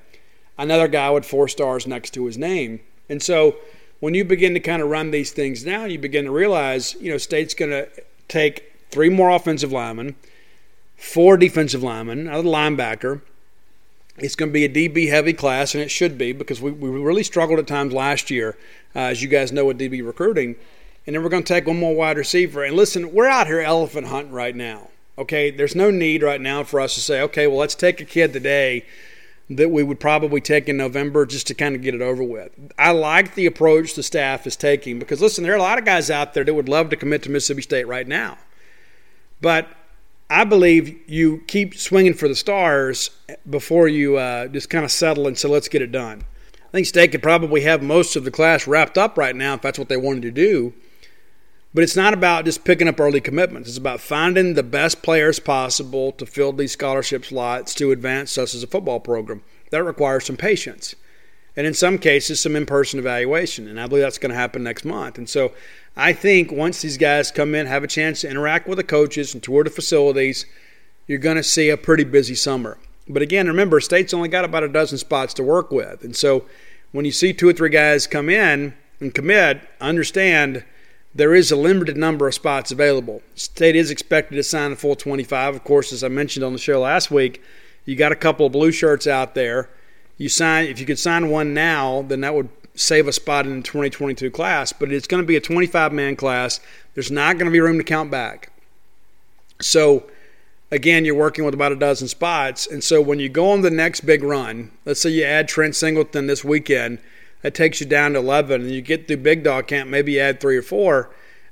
Another 0.57 0.87
guy 0.87 1.11
with 1.11 1.23
four 1.23 1.47
stars 1.47 1.85
next 1.85 2.15
to 2.15 2.25
his 2.25 2.35
name. 2.35 2.79
And 3.09 3.21
so 3.21 3.57
when 3.99 4.15
you 4.15 4.25
begin 4.25 4.55
to 4.55 4.59
kind 4.59 4.81
of 4.81 4.89
run 4.89 5.11
these 5.11 5.29
things 5.29 5.61
down, 5.61 5.91
you 5.91 5.99
begin 5.99 6.25
to 6.25 6.31
realize, 6.31 6.95
you 6.99 7.11
know, 7.11 7.19
State's 7.19 7.53
going 7.53 7.69
to 7.69 7.87
take 8.27 8.73
three 8.89 9.09
more 9.09 9.29
offensive 9.29 9.71
linemen, 9.71 10.15
four 10.97 11.37
defensive 11.37 11.83
linemen, 11.83 12.21
another 12.21 12.49
linebacker. 12.49 13.21
It's 14.17 14.35
going 14.35 14.49
to 14.49 14.53
be 14.53 14.65
a 14.65 14.89
DB 14.89 15.09
heavy 15.09 15.33
class, 15.33 15.75
and 15.75 15.83
it 15.83 15.91
should 15.91 16.17
be 16.17 16.33
because 16.33 16.59
we, 16.59 16.71
we 16.71 16.89
really 16.89 17.21
struggled 17.21 17.59
at 17.59 17.67
times 17.67 17.93
last 17.93 18.31
year, 18.31 18.57
uh, 18.95 18.99
as 18.99 19.21
you 19.21 19.27
guys 19.27 19.51
know, 19.51 19.65
with 19.65 19.79
DB 19.79 20.03
recruiting. 20.03 20.55
And 21.05 21.15
then 21.15 21.21
we're 21.21 21.29
going 21.29 21.43
to 21.43 21.53
take 21.53 21.67
one 21.67 21.77
more 21.77 21.93
wide 21.93 22.17
receiver. 22.17 22.63
And 22.63 22.75
listen, 22.75 23.13
we're 23.13 23.27
out 23.27 23.45
here 23.45 23.61
elephant 23.61 24.07
hunting 24.07 24.33
right 24.33 24.55
now. 24.55 24.87
Okay, 25.17 25.51
there's 25.51 25.75
no 25.75 25.91
need 25.91 26.23
right 26.23 26.41
now 26.41 26.63
for 26.63 26.79
us 26.79 26.95
to 26.95 27.01
say, 27.01 27.21
okay, 27.21 27.47
well, 27.47 27.57
let's 27.57 27.75
take 27.75 27.99
a 27.99 28.05
kid 28.05 28.33
today 28.33 28.85
that 29.49 29.69
we 29.69 29.83
would 29.83 29.99
probably 29.99 30.39
take 30.39 30.69
in 30.69 30.77
November 30.77 31.25
just 31.25 31.47
to 31.47 31.53
kind 31.53 31.75
of 31.75 31.81
get 31.81 31.93
it 31.93 32.01
over 32.01 32.23
with. 32.23 32.51
I 32.79 32.91
like 32.91 33.35
the 33.35 33.45
approach 33.45 33.95
the 33.95 34.03
staff 34.03 34.47
is 34.47 34.55
taking 34.55 34.97
because, 34.97 35.21
listen, 35.21 35.43
there 35.43 35.53
are 35.53 35.57
a 35.57 35.61
lot 35.61 35.77
of 35.77 35.85
guys 35.85 36.09
out 36.09 36.33
there 36.33 36.43
that 36.43 36.53
would 36.53 36.69
love 36.69 36.89
to 36.89 36.95
commit 36.95 37.23
to 37.23 37.29
Mississippi 37.29 37.61
State 37.61 37.87
right 37.87 38.07
now. 38.07 38.37
But 39.41 39.67
I 40.29 40.45
believe 40.45 40.97
you 41.09 41.43
keep 41.47 41.75
swinging 41.75 42.13
for 42.13 42.29
the 42.29 42.35
stars 42.35 43.09
before 43.49 43.89
you 43.89 44.17
uh, 44.17 44.47
just 44.47 44.69
kind 44.69 44.85
of 44.85 44.91
settle 44.91 45.27
and 45.27 45.37
say, 45.37 45.49
let's 45.49 45.67
get 45.67 45.81
it 45.81 45.91
done. 45.91 46.23
I 46.53 46.71
think 46.71 46.87
State 46.87 47.11
could 47.11 47.21
probably 47.21 47.61
have 47.61 47.83
most 47.83 48.15
of 48.15 48.23
the 48.23 48.31
class 48.31 48.65
wrapped 48.65 48.97
up 48.97 49.17
right 49.17 49.35
now 49.35 49.55
if 49.55 49.61
that's 49.61 49.77
what 49.77 49.89
they 49.89 49.97
wanted 49.97 50.21
to 50.21 50.31
do. 50.31 50.73
But 51.73 51.83
it's 51.83 51.95
not 51.95 52.13
about 52.13 52.45
just 52.45 52.65
picking 52.65 52.87
up 52.87 52.99
early 52.99 53.21
commitments. 53.21 53.69
It's 53.69 53.77
about 53.77 54.01
finding 54.01 54.55
the 54.55 54.63
best 54.63 55.01
players 55.01 55.39
possible 55.39 56.11
to 56.13 56.25
fill 56.25 56.51
these 56.51 56.73
scholarship 56.73 57.23
slots 57.23 57.73
to 57.75 57.91
advance 57.91 58.37
us 58.37 58.53
as 58.53 58.61
a 58.61 58.67
football 58.67 58.99
program. 58.99 59.41
That 59.69 59.83
requires 59.83 60.25
some 60.25 60.35
patience. 60.35 60.95
And 61.55 61.65
in 61.67 61.73
some 61.73 61.97
cases, 61.97 62.39
some 62.39 62.55
in 62.55 62.65
person 62.65 62.99
evaluation. 62.99 63.67
And 63.67 63.79
I 63.79 63.87
believe 63.87 64.03
that's 64.03 64.17
going 64.17 64.31
to 64.31 64.37
happen 64.37 64.63
next 64.63 64.83
month. 64.83 65.17
And 65.17 65.29
so 65.29 65.53
I 65.95 66.13
think 66.13 66.51
once 66.51 66.81
these 66.81 66.97
guys 66.97 67.31
come 67.31 67.55
in, 67.55 67.67
have 67.67 67.83
a 67.83 67.87
chance 67.87 68.21
to 68.21 68.29
interact 68.29 68.67
with 68.67 68.77
the 68.77 68.83
coaches 68.83 69.33
and 69.33 69.41
tour 69.41 69.63
the 69.63 69.69
facilities, 69.69 70.45
you're 71.07 71.19
going 71.19 71.37
to 71.37 71.43
see 71.43 71.69
a 71.69 71.77
pretty 71.77 72.03
busy 72.03 72.35
summer. 72.35 72.77
But 73.07 73.21
again, 73.21 73.47
remember, 73.47 73.79
State's 73.79 74.13
only 74.13 74.29
got 74.29 74.45
about 74.45 74.63
a 74.63 74.69
dozen 74.69 74.97
spots 74.97 75.33
to 75.35 75.43
work 75.43 75.71
with. 75.71 76.03
And 76.03 76.15
so 76.15 76.45
when 76.91 77.05
you 77.05 77.11
see 77.11 77.33
two 77.33 77.49
or 77.49 77.53
three 77.53 77.69
guys 77.69 78.07
come 78.07 78.29
in 78.29 78.73
and 78.99 79.13
commit, 79.13 79.61
understand 79.79 80.63
there 81.13 81.35
is 81.35 81.51
a 81.51 81.55
limited 81.55 81.97
number 81.97 82.27
of 82.27 82.33
spots 82.33 82.71
available. 82.71 83.21
State 83.35 83.75
is 83.75 83.91
expected 83.91 84.35
to 84.35 84.43
sign 84.43 84.71
a 84.71 84.75
full 84.75 84.95
25. 84.95 85.55
Of 85.55 85.63
course, 85.63 85.91
as 85.91 86.03
I 86.03 86.07
mentioned 86.07 86.45
on 86.45 86.53
the 86.53 86.59
show 86.59 86.79
last 86.81 87.11
week, 87.11 87.41
you 87.85 87.95
got 87.95 88.11
a 88.11 88.15
couple 88.15 88.45
of 88.45 88.51
blue 88.51 88.71
shirts 88.71 89.07
out 89.07 89.35
there. 89.35 89.69
You 90.17 90.29
sign 90.29 90.65
if 90.65 90.79
you 90.79 90.85
could 90.85 90.99
sign 90.99 91.29
one 91.29 91.53
now, 91.53 92.03
then 92.03 92.21
that 92.21 92.33
would 92.33 92.49
save 92.75 93.07
a 93.07 93.13
spot 93.13 93.45
in 93.45 93.57
the 93.57 93.63
2022 93.63 94.31
class. 94.31 94.71
But 94.71 94.91
it's 94.91 95.07
going 95.07 95.21
to 95.21 95.27
be 95.27 95.35
a 95.35 95.41
25 95.41 95.91
man 95.91 96.15
class. 96.15 96.59
There's 96.93 97.11
not 97.11 97.37
going 97.37 97.45
to 97.45 97.51
be 97.51 97.59
room 97.59 97.77
to 97.77 97.83
count 97.83 98.09
back. 98.09 98.51
So 99.59 100.09
again, 100.71 101.03
you're 101.03 101.15
working 101.15 101.43
with 101.43 101.53
about 101.53 101.73
a 101.73 101.75
dozen 101.75 102.07
spots. 102.07 102.67
And 102.67 102.83
so 102.83 103.01
when 103.01 103.19
you 103.19 103.27
go 103.27 103.51
on 103.51 103.61
the 103.61 103.69
next 103.69 104.01
big 104.01 104.23
run, 104.23 104.71
let's 104.85 105.01
say 105.01 105.09
you 105.09 105.23
add 105.23 105.47
Trent 105.47 105.75
Singleton 105.75 106.27
this 106.27 106.43
weekend 106.43 106.99
that 107.41 107.53
takes 107.53 107.79
you 107.79 107.87
down 107.87 108.13
to 108.13 108.19
11. 108.19 108.61
And 108.61 108.71
you 108.71 108.81
get 108.81 109.07
through 109.07 109.17
big 109.17 109.43
dog 109.43 109.67
camp, 109.67 109.89
maybe 109.89 110.13
you 110.13 110.19
add 110.19 110.39
three 110.39 110.57
or 110.57 110.61
four 110.61 111.09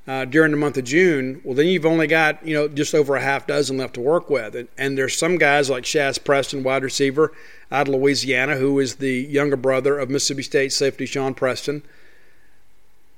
uh, 0.08 0.26
during 0.26 0.52
the 0.52 0.58
month 0.58 0.78
of 0.78 0.84
June. 0.86 1.40
Well, 1.44 1.56
then 1.56 1.68
you've 1.68 1.86
only 1.86 2.08
got 2.08 2.46
you 2.46 2.56
know 2.56 2.68
just 2.68 2.96
over 2.96 3.16
a 3.16 3.22
half 3.22 3.46
dozen 3.46 3.78
left 3.78 3.94
to 3.94 4.02
work 4.02 4.30
with. 4.30 4.56
And, 4.56 4.68
and 4.78 4.98
there's 4.98 5.18
some 5.18 5.38
guys 5.38 5.70
like 5.70 5.84
Shaz 5.84 6.24
Preston, 6.24 6.64
wide 6.64 6.84
receiver 6.84 7.32
out 7.72 7.88
of 7.88 7.94
Louisiana, 7.94 8.56
who 8.56 8.80
is 8.80 8.96
the 8.96 9.14
younger 9.14 9.56
brother 9.56 10.00
of 10.00 10.10
Mississippi 10.10 10.44
State 10.44 10.74
safety 10.74 11.06
Sean 11.06 11.34
Preston. 11.34 11.84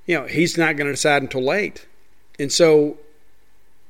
You 0.05 0.19
know, 0.19 0.27
he's 0.27 0.57
not 0.57 0.75
going 0.75 0.87
to 0.87 0.93
decide 0.93 1.21
until 1.21 1.43
late. 1.43 1.85
And 2.39 2.51
so 2.51 2.97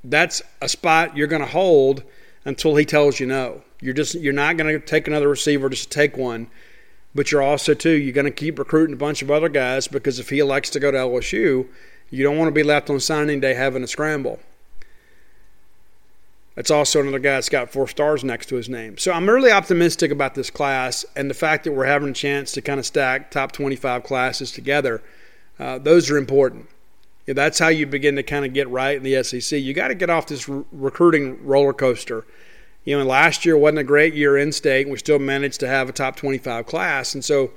that's 0.03 0.41
a 0.62 0.70
spot 0.70 1.16
you're 1.16 1.28
going 1.28 1.41
to 1.41 1.48
hold 1.48 2.03
until 2.45 2.76
he 2.76 2.86
tells 2.86 3.20
you 3.20 3.26
no. 3.26 3.64
You're 3.80 3.94
just 3.94 4.14
you're 4.16 4.34
not 4.34 4.58
going 4.58 4.72
to 4.72 4.86
take 4.86 5.08
another 5.08 5.28
receiver 5.28 5.70
just 5.70 5.86
to 5.86 5.90
take 5.90 6.18
one, 6.18 6.52
but 7.13 7.31
you're 7.31 7.41
also 7.41 7.73
too 7.73 7.91
you're 7.91 8.13
going 8.13 8.25
to 8.25 8.31
keep 8.31 8.57
recruiting 8.59 8.93
a 8.93 8.97
bunch 8.97 9.21
of 9.21 9.31
other 9.31 9.49
guys 9.49 9.88
because 9.88 10.19
if 10.19 10.29
he 10.29 10.39
elects 10.39 10.69
to 10.71 10.79
go 10.79 10.91
to 10.91 10.97
LSU, 10.97 11.67
you 12.09 12.23
don't 12.23 12.38
want 12.38 12.47
to 12.47 12.53
be 12.53 12.63
left 12.63 12.89
on 12.89 12.99
signing 12.99 13.39
day 13.39 13.53
having 13.53 13.83
a 13.83 13.88
scramble. 13.88 14.39
It's 16.57 16.69
also 16.69 16.99
another 16.99 17.19
guy 17.19 17.31
that's 17.31 17.47
got 17.47 17.71
four 17.71 17.88
stars 17.88 18.23
next 18.23 18.47
to 18.47 18.55
his 18.55 18.67
name. 18.67 18.97
So 18.97 19.13
I'm 19.13 19.29
really 19.29 19.51
optimistic 19.51 20.11
about 20.11 20.35
this 20.35 20.49
class 20.49 21.05
and 21.15 21.29
the 21.29 21.33
fact 21.33 21.63
that 21.63 21.71
we're 21.71 21.85
having 21.85 22.09
a 22.09 22.13
chance 22.13 22.51
to 22.51 22.61
kind 22.61 22.79
of 22.79 22.85
stack 22.85 23.31
top 23.31 23.53
25 23.53 24.03
classes 24.03 24.51
together. 24.51 25.01
Uh, 25.57 25.77
those 25.77 26.11
are 26.11 26.17
important. 26.17 26.67
Yeah, 27.25 27.35
that's 27.35 27.59
how 27.59 27.69
you 27.69 27.85
begin 27.85 28.17
to 28.17 28.23
kind 28.23 28.45
of 28.45 28.53
get 28.53 28.67
right 28.69 28.97
in 28.97 29.03
the 29.03 29.23
SEC. 29.23 29.59
You 29.59 29.73
got 29.73 29.88
to 29.88 29.95
get 29.95 30.09
off 30.09 30.27
this 30.27 30.49
re- 30.49 30.65
recruiting 30.73 31.43
roller 31.45 31.71
coaster. 31.71 32.25
You 32.84 32.98
know, 32.98 33.06
last 33.06 33.45
year 33.45 33.58
wasn't 33.58 33.80
a 33.80 33.84
great 33.84 34.14
year 34.14 34.38
in 34.38 34.52
state, 34.52 34.84
and 34.84 34.91
we 34.91 34.98
still 34.98 35.20
managed 35.20 35.60
to 35.60 35.68
have 35.68 35.88
a 35.88 35.91
top 35.91 36.16
25 36.16 36.66
class. 36.66 37.14
And 37.14 37.24
so, 37.24 37.52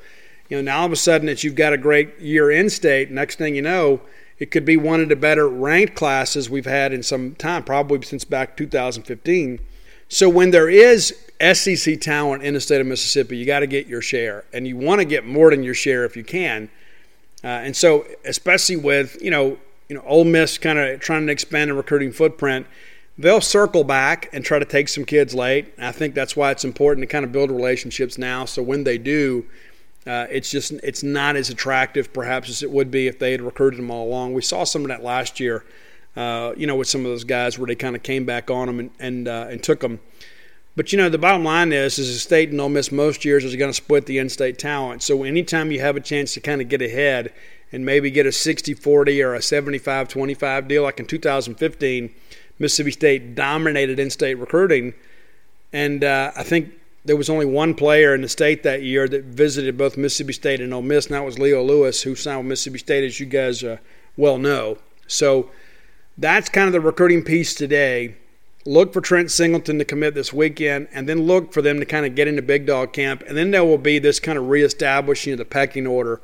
you 0.49 0.57
know, 0.57 0.63
now 0.63 0.81
all 0.81 0.87
of 0.87 0.93
a 0.93 0.97
sudden 0.97 1.27
that 1.27 1.43
you've 1.43 1.55
got 1.55 1.73
a 1.73 1.79
great 1.79 2.19
year 2.21 2.51
in 2.51 2.69
state, 2.69 3.11
next 3.11 3.37
thing 3.37 3.55
you 3.55 3.63
know, 3.63 4.01
it 4.39 4.51
could 4.51 4.65
be 4.65 4.77
one 4.77 5.01
of 5.01 5.09
the 5.09 5.17
better 5.17 5.49
ranked 5.49 5.95
classes 5.95 6.51
we've 6.51 6.67
had 6.67 6.93
in 6.93 7.03
some 7.03 7.35
time, 7.37 7.63
probably 7.63 8.03
since 8.03 8.25
back 8.25 8.57
2015. 8.57 9.61
So 10.09 10.29
when 10.29 10.51
there 10.51 10.69
is 10.69 11.17
SEC 11.41 12.01
talent 12.01 12.43
in 12.43 12.55
the 12.55 12.61
state 12.61 12.81
of 12.81 12.87
Mississippi, 12.87 13.37
you 13.37 13.47
got 13.47 13.61
to 13.61 13.67
get 13.67 13.87
your 13.87 14.03
share, 14.03 14.45
and 14.53 14.67
you 14.67 14.77
want 14.77 15.01
to 15.01 15.05
get 15.05 15.25
more 15.25 15.51
than 15.51 15.63
your 15.63 15.75
share 15.75 16.05
if 16.05 16.17
you 16.17 16.25
can. 16.25 16.69
Uh, 17.43 17.47
and 17.47 17.77
so, 17.77 18.07
especially 18.25 18.77
with 18.77 19.21
you 19.23 19.31
know, 19.31 19.59
you 19.89 19.97
know, 19.97 20.03
Ole 20.07 20.25
Miss 20.25 20.59
kind 20.59 20.79
of 20.79 21.01
trying 21.01 21.27
to 21.27 21.33
expand 21.33 21.71
a 21.71 21.75
recruiting 21.75 22.13
footprint, 22.13 22.67
they'll 23.19 23.41
circle 23.41 23.85
back 23.85 24.29
and 24.33 24.45
try 24.45 24.59
to 24.59 24.65
take 24.65 24.89
some 24.89 25.05
kids 25.05 25.35
late. 25.35 25.73
I 25.79 25.93
think 25.93 26.15
that's 26.15 26.37
why 26.37 26.51
it's 26.51 26.65
important 26.65 27.03
to 27.03 27.07
kind 27.07 27.25
of 27.25 27.33
build 27.33 27.51
relationships 27.51 28.19
now. 28.19 28.45
So 28.45 28.63
when 28.63 28.85
they 28.85 28.99
do, 28.99 29.47
uh, 30.07 30.27
it's 30.31 30.51
just 30.51 30.73
it's 30.73 31.03
not 31.03 31.37
as 31.37 31.49
attractive 31.49 32.13
perhaps 32.13 32.51
as 32.51 32.63
it 32.63 32.71
would 32.71 32.91
be 32.91 33.07
if 33.07 33.19
they 33.19 33.33
had 33.33 33.41
recruited 33.41 33.79
them 33.79 33.91
all 33.91 34.07
along. 34.07 34.35
We 34.35 34.43
saw 34.43 34.65
some 34.65 34.83
of 34.83 34.89
that 34.89 35.03
last 35.03 35.41
year, 35.41 35.65
uh, 36.17 36.53
you 36.57 36.67
know, 36.67 36.77
with 36.77 36.89
some 36.89 37.03
of 37.03 37.11
those 37.11 37.25
guys 37.25 37.59
where 37.59 37.67
they 37.67 37.75
kind 37.75 37.97
of 37.97 38.03
came 38.03 38.25
back 38.25 38.51
on 38.51 38.67
them 38.67 38.81
and 38.81 38.91
and, 38.99 39.29
uh, 39.29 39.47
and 39.49 39.63
took 39.63 39.81
them. 39.81 40.01
But 40.77 40.93
you 40.93 40.99
know, 40.99 41.09
the 41.09 41.19
bottom 41.19 41.45
line 41.45 41.73
is, 41.73 41.99
is 41.99 42.13
the 42.13 42.19
state 42.19 42.51
and 42.51 42.61
Ole 42.61 42.69
Miss 42.69 42.91
most 42.91 43.25
years 43.25 43.45
is 43.45 43.55
going 43.55 43.71
to 43.71 43.75
split 43.75 44.07
the 44.07 44.19
in-state 44.19 44.59
talent. 44.59 45.03
So 45.03 45.23
anytime 45.23 45.71
you 45.71 45.81
have 45.81 45.97
a 45.97 46.01
chance 46.01 46.35
to 46.35 46.41
kind 46.41 46.61
of 46.61 46.69
get 46.69 46.83
ahead 46.83 47.33
and 47.71 47.85
maybe 47.85 48.11
get 48.11 48.27
a 48.27 48.31
60-40 48.31 49.25
or 49.25 49.35
a 49.35 49.39
75-25 49.39 50.67
deal, 50.67 50.83
like 50.83 50.99
in 50.99 51.07
2015, 51.07 52.11
Mississippi 52.59 52.91
State 52.91 53.35
dominated 53.35 53.99
in-state 53.99 54.35
recruiting, 54.35 54.95
and 55.73 56.05
uh, 56.05 56.33
I 56.37 56.43
think 56.43 56.73
there 57.05 57.17
was 57.17 57.29
only 57.29 57.47
one 57.47 57.75
player 57.75 58.15
in 58.15 58.23
the 58.23 58.29
state 58.29 58.63
that 58.63 58.83
year 58.83 59.09
that 59.09 59.25
visited 59.25 59.77
both 59.77 59.97
Mississippi 59.97 60.33
State 60.33 60.61
and 60.61 60.73
Ole 60.73 60.83
Miss, 60.83 61.07
and 61.07 61.15
that 61.15 61.25
was 61.25 61.39
Leo 61.39 61.63
Lewis, 61.63 62.03
who 62.03 62.15
signed 62.15 62.39
with 62.39 62.47
Mississippi 62.47 62.79
State, 62.79 63.05
as 63.05 63.21
you 63.21 63.27
guys 63.27 63.63
uh, 63.63 63.79
well 64.17 64.39
know. 64.39 64.79
So 65.07 65.51
that's 66.17 66.49
kind 66.49 66.67
of 66.67 66.73
the 66.73 66.81
recruiting 66.81 67.23
piece 67.23 67.55
today 67.55 68.17
look 68.67 68.93
for 68.93 69.01
Trent 69.01 69.31
Singleton 69.31 69.79
to 69.79 69.85
commit 69.85 70.15
this 70.15 70.33
weekend, 70.33 70.89
and 70.93 71.09
then 71.09 71.23
look 71.23 71.53
for 71.53 71.63
them 71.63 71.79
to 71.81 71.87
kind 71.87 72.07
of 72.07 72.15
get 72.15 72.29
into 72.29 72.43
big 72.43 72.67
dog 72.67 72.93
camp. 72.93 73.23
And 73.27 73.37
then 73.37 73.51
there 73.51 73.65
will 73.65 73.79
be 73.79 73.99
this 73.99 74.21
kind 74.21 74.39
of 74.39 74.49
reestablishing 74.49 75.33
of 75.33 75.39
the 75.39 75.45
pecking 75.45 75.87
order 75.87 76.21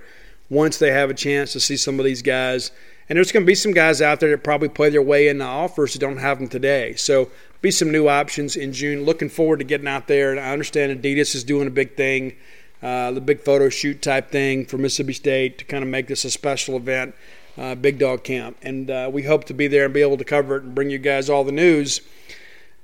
once 0.48 0.78
they 0.78 0.90
have 0.90 1.11
a 1.11 1.15
chance 1.15 1.52
to 1.52 1.61
see 1.61 1.77
some 1.77 1.98
of 1.98 2.05
these 2.05 2.23
guys. 2.23 2.70
And 3.11 3.16
there's 3.16 3.32
going 3.32 3.45
to 3.45 3.47
be 3.47 3.55
some 3.55 3.73
guys 3.73 4.01
out 4.01 4.20
there 4.20 4.31
that 4.31 4.43
probably 4.43 4.70
play 4.70 4.89
their 4.89 5.03
way 5.03 5.28
into 5.28 5.45
offers 5.45 5.93
that 5.93 5.99
don't 5.99 6.16
have 6.16 6.39
them 6.39 6.49
today. 6.49 6.95
So 6.95 7.31
be 7.61 7.70
some 7.70 7.91
new 7.91 8.09
options 8.09 8.57
in 8.57 8.73
June. 8.73 9.05
Looking 9.05 9.28
forward 9.28 9.59
to 9.59 9.65
getting 9.65 9.89
out 9.89 10.07
there. 10.07 10.31
And 10.31 10.41
I 10.41 10.53
understand 10.53 11.03
Adidas 11.03 11.35
is 11.35 11.45
doing 11.45 11.66
a 11.66 11.70
big 11.70 11.97
thing, 11.97 12.37
uh, 12.82 13.11
the 13.11 13.20
big 13.20 13.41
photo 13.41 13.69
shoot 13.69 14.01
type 14.01 14.31
thing 14.31 14.65
for 14.65 14.78
Mississippi 14.78 15.12
State 15.12 15.59
to 15.59 15.66
kind 15.66 15.82
of 15.82 15.91
make 15.91 16.07
this 16.07 16.24
a 16.24 16.31
special 16.31 16.77
event, 16.77 17.15
uh, 17.59 17.74
Big 17.74 17.99
Dog 17.99 18.24
Camp. 18.24 18.57
And 18.62 18.91
uh, 18.91 19.11
we 19.12 19.24
hope 19.24 19.45
to 19.45 19.55
be 19.55 19.66
there 19.66 19.85
and 19.85 19.93
be 19.93 20.01
able 20.01 20.16
to 20.16 20.24
cover 20.24 20.57
it 20.57 20.62
and 20.62 20.74
bring 20.74 20.89
you 20.89 20.99
guys 20.99 21.28
all 21.28 21.45
the 21.45 21.53
news 21.53 22.01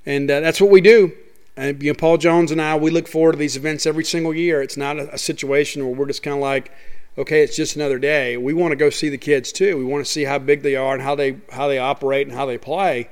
and 0.07 0.31
uh, 0.31 0.39
that's 0.39 0.61
what 0.61 0.71
we 0.71 0.79
do. 0.79 1.11
And 1.57 1.83
you 1.83 1.91
know, 1.91 1.97
Paul 1.97 2.17
Jones 2.17 2.51
and 2.51 2.61
I, 2.61 2.77
we 2.77 2.89
look 2.89 3.09
forward 3.09 3.33
to 3.33 3.37
these 3.37 3.57
events 3.57 3.85
every 3.85 4.05
single 4.05 4.33
year. 4.33 4.61
It's 4.61 4.77
not 4.77 4.97
a, 4.97 5.13
a 5.13 5.17
situation 5.17 5.85
where 5.85 5.93
we're 5.93 6.07
just 6.07 6.23
kind 6.23 6.35
of 6.35 6.41
like, 6.41 6.71
okay, 7.17 7.41
it's 7.41 7.55
just 7.55 7.75
another 7.75 7.99
day. 7.99 8.37
We 8.37 8.53
want 8.53 8.71
to 8.71 8.75
go 8.75 8.89
see 8.89 9.09
the 9.09 9.17
kids 9.17 9.51
too. 9.51 9.77
We 9.77 9.83
want 9.83 10.05
to 10.05 10.11
see 10.11 10.23
how 10.23 10.39
big 10.39 10.61
they 10.61 10.75
are 10.75 10.93
and 10.93 11.01
how 11.01 11.15
they 11.15 11.37
how 11.51 11.67
they 11.67 11.79
operate 11.79 12.27
and 12.27 12.35
how 12.35 12.45
they 12.45 12.57
play. 12.57 13.09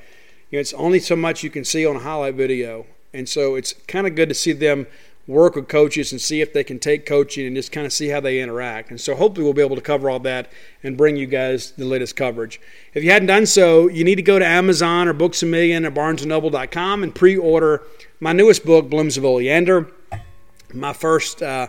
You 0.52 0.58
know, 0.58 0.62
it's 0.62 0.74
only 0.74 1.00
so 1.00 1.16
much 1.16 1.44
you 1.44 1.50
can 1.50 1.66
see 1.66 1.86
on 1.86 1.96
a 1.96 2.00
highlight 2.00 2.36
video, 2.36 2.86
and 3.14 3.28
so 3.28 3.56
it's 3.56 3.74
kind 3.88 4.08
of 4.08 4.16
good 4.16 4.30
to 4.30 4.36
see 4.36 4.54
them 4.54 4.88
work 5.28 5.56
with 5.56 5.68
coaches 5.68 6.12
and 6.12 6.22
see 6.22 6.42
if 6.42 6.54
they 6.54 6.64
can 6.64 6.78
take 6.78 7.06
coaching 7.06 7.48
and 7.48 7.56
just 7.56 7.72
kind 7.72 7.86
of 7.86 7.92
see 7.92 8.10
how 8.10 8.20
they 8.20 8.40
interact. 8.40 8.92
And 8.92 9.02
so 9.02 9.16
hopefully 9.16 9.44
we'll 9.44 9.54
be 9.54 9.62
able 9.64 9.76
to 9.76 9.82
cover 9.82 10.10
all 10.10 10.20
that 10.20 10.52
and 10.84 10.96
bring 10.96 11.16
you 11.16 11.26
guys 11.26 11.72
the 11.72 11.86
latest 11.86 12.16
coverage. 12.16 12.62
If 12.94 13.04
you 13.04 13.10
hadn't 13.10 13.28
done 13.28 13.48
so, 13.48 13.90
you 13.90 14.04
need 14.04 14.16
to 14.16 14.22
go 14.22 14.38
to 14.38 14.46
Amazon 14.46 15.08
or 15.08 15.14
Books 15.14 15.42
a 15.42 15.48
Million 15.48 15.84
or 15.86 15.92
BarnesandNoble.com 15.92 17.02
and 17.02 17.16
pre-order 17.16 17.82
my 18.20 18.34
newest 18.34 18.66
book, 18.66 18.90
Blooms 18.90 19.18
of 19.18 19.26
Oleander. 19.26 19.92
My 20.74 20.94
first 20.94 21.42
uh, 21.42 21.68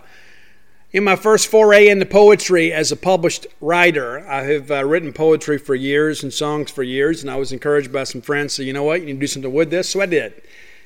in 0.93 1.03
my 1.03 1.15
first 1.15 1.47
foray 1.47 1.87
into 1.87 2.05
poetry 2.05 2.71
as 2.71 2.91
a 2.91 2.95
published 2.95 3.45
writer, 3.59 4.25
I 4.27 4.43
have 4.43 4.71
uh, 4.71 4.85
written 4.85 5.11
poetry 5.11 5.57
for 5.57 5.75
years 5.75 6.23
and 6.23 6.33
songs 6.33 6.71
for 6.71 6.81
years, 6.81 7.21
and 7.21 7.29
I 7.29 7.35
was 7.35 7.51
encouraged 7.51 7.91
by 7.91 8.05
some 8.05 8.21
friends. 8.21 8.53
So 8.53 8.63
you 8.63 8.71
know 8.71 8.83
what, 8.83 9.01
you 9.01 9.07
need 9.07 9.13
to 9.13 9.19
do 9.19 9.27
something 9.27 9.53
with 9.53 9.69
this. 9.69 9.89
So 9.89 10.01
I 10.01 10.05
did. 10.05 10.41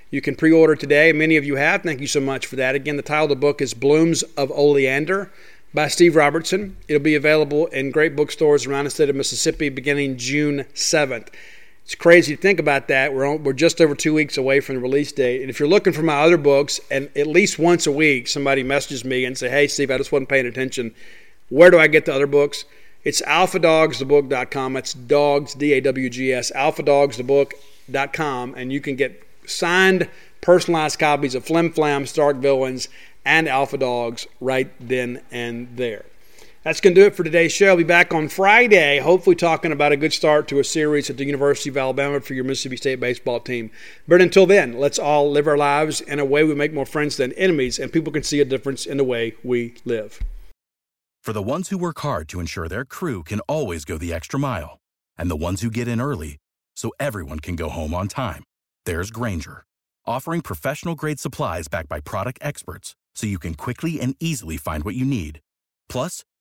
You 0.09 0.19
can 0.19 0.35
pre 0.35 0.51
order 0.51 0.75
today. 0.75 1.13
Many 1.13 1.37
of 1.37 1.45
you 1.45 1.55
have. 1.55 1.83
Thank 1.83 2.01
you 2.01 2.07
so 2.07 2.19
much 2.19 2.47
for 2.47 2.55
that. 2.55 2.75
Again, 2.75 2.97
the 2.97 3.03
title 3.03 3.25
of 3.25 3.29
the 3.29 3.35
book 3.35 3.61
is 3.61 3.73
Blooms 3.73 4.23
of 4.35 4.51
Oleander 4.51 5.31
by 5.73 5.87
Steve 5.87 6.15
Robertson. 6.15 6.77
It'll 6.87 7.01
be 7.01 7.15
available 7.15 7.67
in 7.67 7.91
great 7.91 8.15
bookstores 8.15 8.65
around 8.65 8.85
the 8.85 8.89
state 8.89 9.09
of 9.09 9.15
Mississippi 9.15 9.69
beginning 9.69 10.17
June 10.17 10.65
7th. 10.73 11.29
It's 11.83 11.95
crazy 11.95 12.35
to 12.35 12.41
think 12.41 12.59
about 12.59 12.87
that. 12.87 13.13
We're, 13.13 13.25
on, 13.25 13.43
we're 13.43 13.53
just 13.53 13.81
over 13.81 13.95
two 13.95 14.13
weeks 14.13 14.37
away 14.37 14.59
from 14.59 14.75
the 14.75 14.81
release 14.81 15.11
date. 15.11 15.41
And 15.41 15.49
if 15.49 15.59
you're 15.59 15.67
looking 15.67 15.93
for 15.93 16.03
my 16.03 16.21
other 16.21 16.37
books, 16.37 16.79
and 16.89 17.09
at 17.15 17.27
least 17.27 17.59
once 17.59 17.87
a 17.87 17.91
week 17.91 18.27
somebody 18.27 18.63
messages 18.63 19.03
me 19.03 19.25
and 19.25 19.37
say, 19.37 19.49
hey, 19.49 19.67
Steve, 19.67 19.91
I 19.91 19.97
just 19.97 20.11
wasn't 20.11 20.29
paying 20.29 20.45
attention. 20.45 20.93
Where 21.49 21.69
do 21.69 21.79
I 21.79 21.87
get 21.87 22.05
the 22.05 22.13
other 22.13 22.27
books? 22.27 22.65
It's 23.03 23.21
alphadawgsthebook.com. 23.23 24.73
That's 24.73 24.93
dogs, 24.93 25.55
D 25.55 25.73
A 25.73 25.81
W 25.81 26.09
G 26.09 26.31
S, 26.31 26.51
alphadawgsthebook.com. 26.51 28.53
And 28.55 28.71
you 28.71 28.79
can 28.79 28.95
get 28.95 29.27
signed, 29.45 30.07
personalized 30.39 30.99
copies 30.99 31.35
of 31.35 31.43
Flim 31.43 31.73
Flam, 31.73 32.05
Stark 32.05 32.37
Villains, 32.37 32.87
and 33.25 33.49
Alpha 33.49 33.77
Dawgs 33.77 34.27
right 34.39 34.71
then 34.79 35.21
and 35.31 35.75
there. 35.75 36.05
That's 36.63 36.79
going 36.79 36.93
to 36.93 37.01
do 37.01 37.07
it 37.07 37.15
for 37.15 37.23
today's 37.23 37.51
show. 37.51 37.69
I'll 37.69 37.77
be 37.77 37.83
back 37.83 38.13
on 38.13 38.27
Friday, 38.27 38.99
hopefully 38.99 39.35
talking 39.35 39.71
about 39.71 39.93
a 39.93 39.97
good 39.97 40.13
start 40.13 40.47
to 40.49 40.59
a 40.59 40.63
series 40.63 41.09
at 41.09 41.17
the 41.17 41.25
University 41.25 41.71
of 41.71 41.77
Alabama 41.77 42.21
for 42.21 42.35
your 42.35 42.43
Mississippi 42.43 42.77
State 42.77 42.99
baseball 42.99 43.39
team. 43.39 43.71
But 44.07 44.21
until 44.21 44.45
then, 44.45 44.73
let's 44.73 44.99
all 44.99 45.31
live 45.31 45.47
our 45.47 45.57
lives 45.57 46.01
in 46.01 46.19
a 46.19 46.25
way 46.25 46.43
we 46.43 46.53
make 46.53 46.71
more 46.71 46.85
friends 46.85 47.17
than 47.17 47.31
enemies, 47.33 47.79
and 47.79 47.91
people 47.91 48.13
can 48.13 48.21
see 48.21 48.41
a 48.41 48.45
difference 48.45 48.85
in 48.85 48.97
the 48.97 49.03
way 49.03 49.33
we 49.43 49.73
live. 49.85 50.19
For 51.23 51.33
the 51.33 51.41
ones 51.41 51.69
who 51.69 51.79
work 51.79 51.99
hard 52.01 52.29
to 52.29 52.39
ensure 52.39 52.67
their 52.67 52.85
crew 52.85 53.23
can 53.23 53.39
always 53.41 53.83
go 53.83 53.97
the 53.97 54.13
extra 54.13 54.39
mile, 54.39 54.77
and 55.17 55.31
the 55.31 55.35
ones 55.35 55.61
who 55.61 55.71
get 55.71 55.87
in 55.87 55.99
early 55.99 56.37
so 56.75 56.91
everyone 56.99 57.39
can 57.39 57.55
go 57.55 57.69
home 57.69 57.95
on 57.95 58.07
time, 58.07 58.43
there's 58.85 59.09
Grainger, 59.09 59.63
offering 60.05 60.41
professional 60.41 60.93
grade 60.93 61.19
supplies 61.19 61.67
backed 61.67 61.89
by 61.89 62.01
product 62.01 62.37
experts 62.39 62.93
so 63.15 63.25
you 63.25 63.39
can 63.39 63.55
quickly 63.55 63.99
and 63.99 64.15
easily 64.19 64.57
find 64.57 64.83
what 64.83 64.93
you 64.93 65.05
need. 65.05 65.39
Plus, 65.89 66.23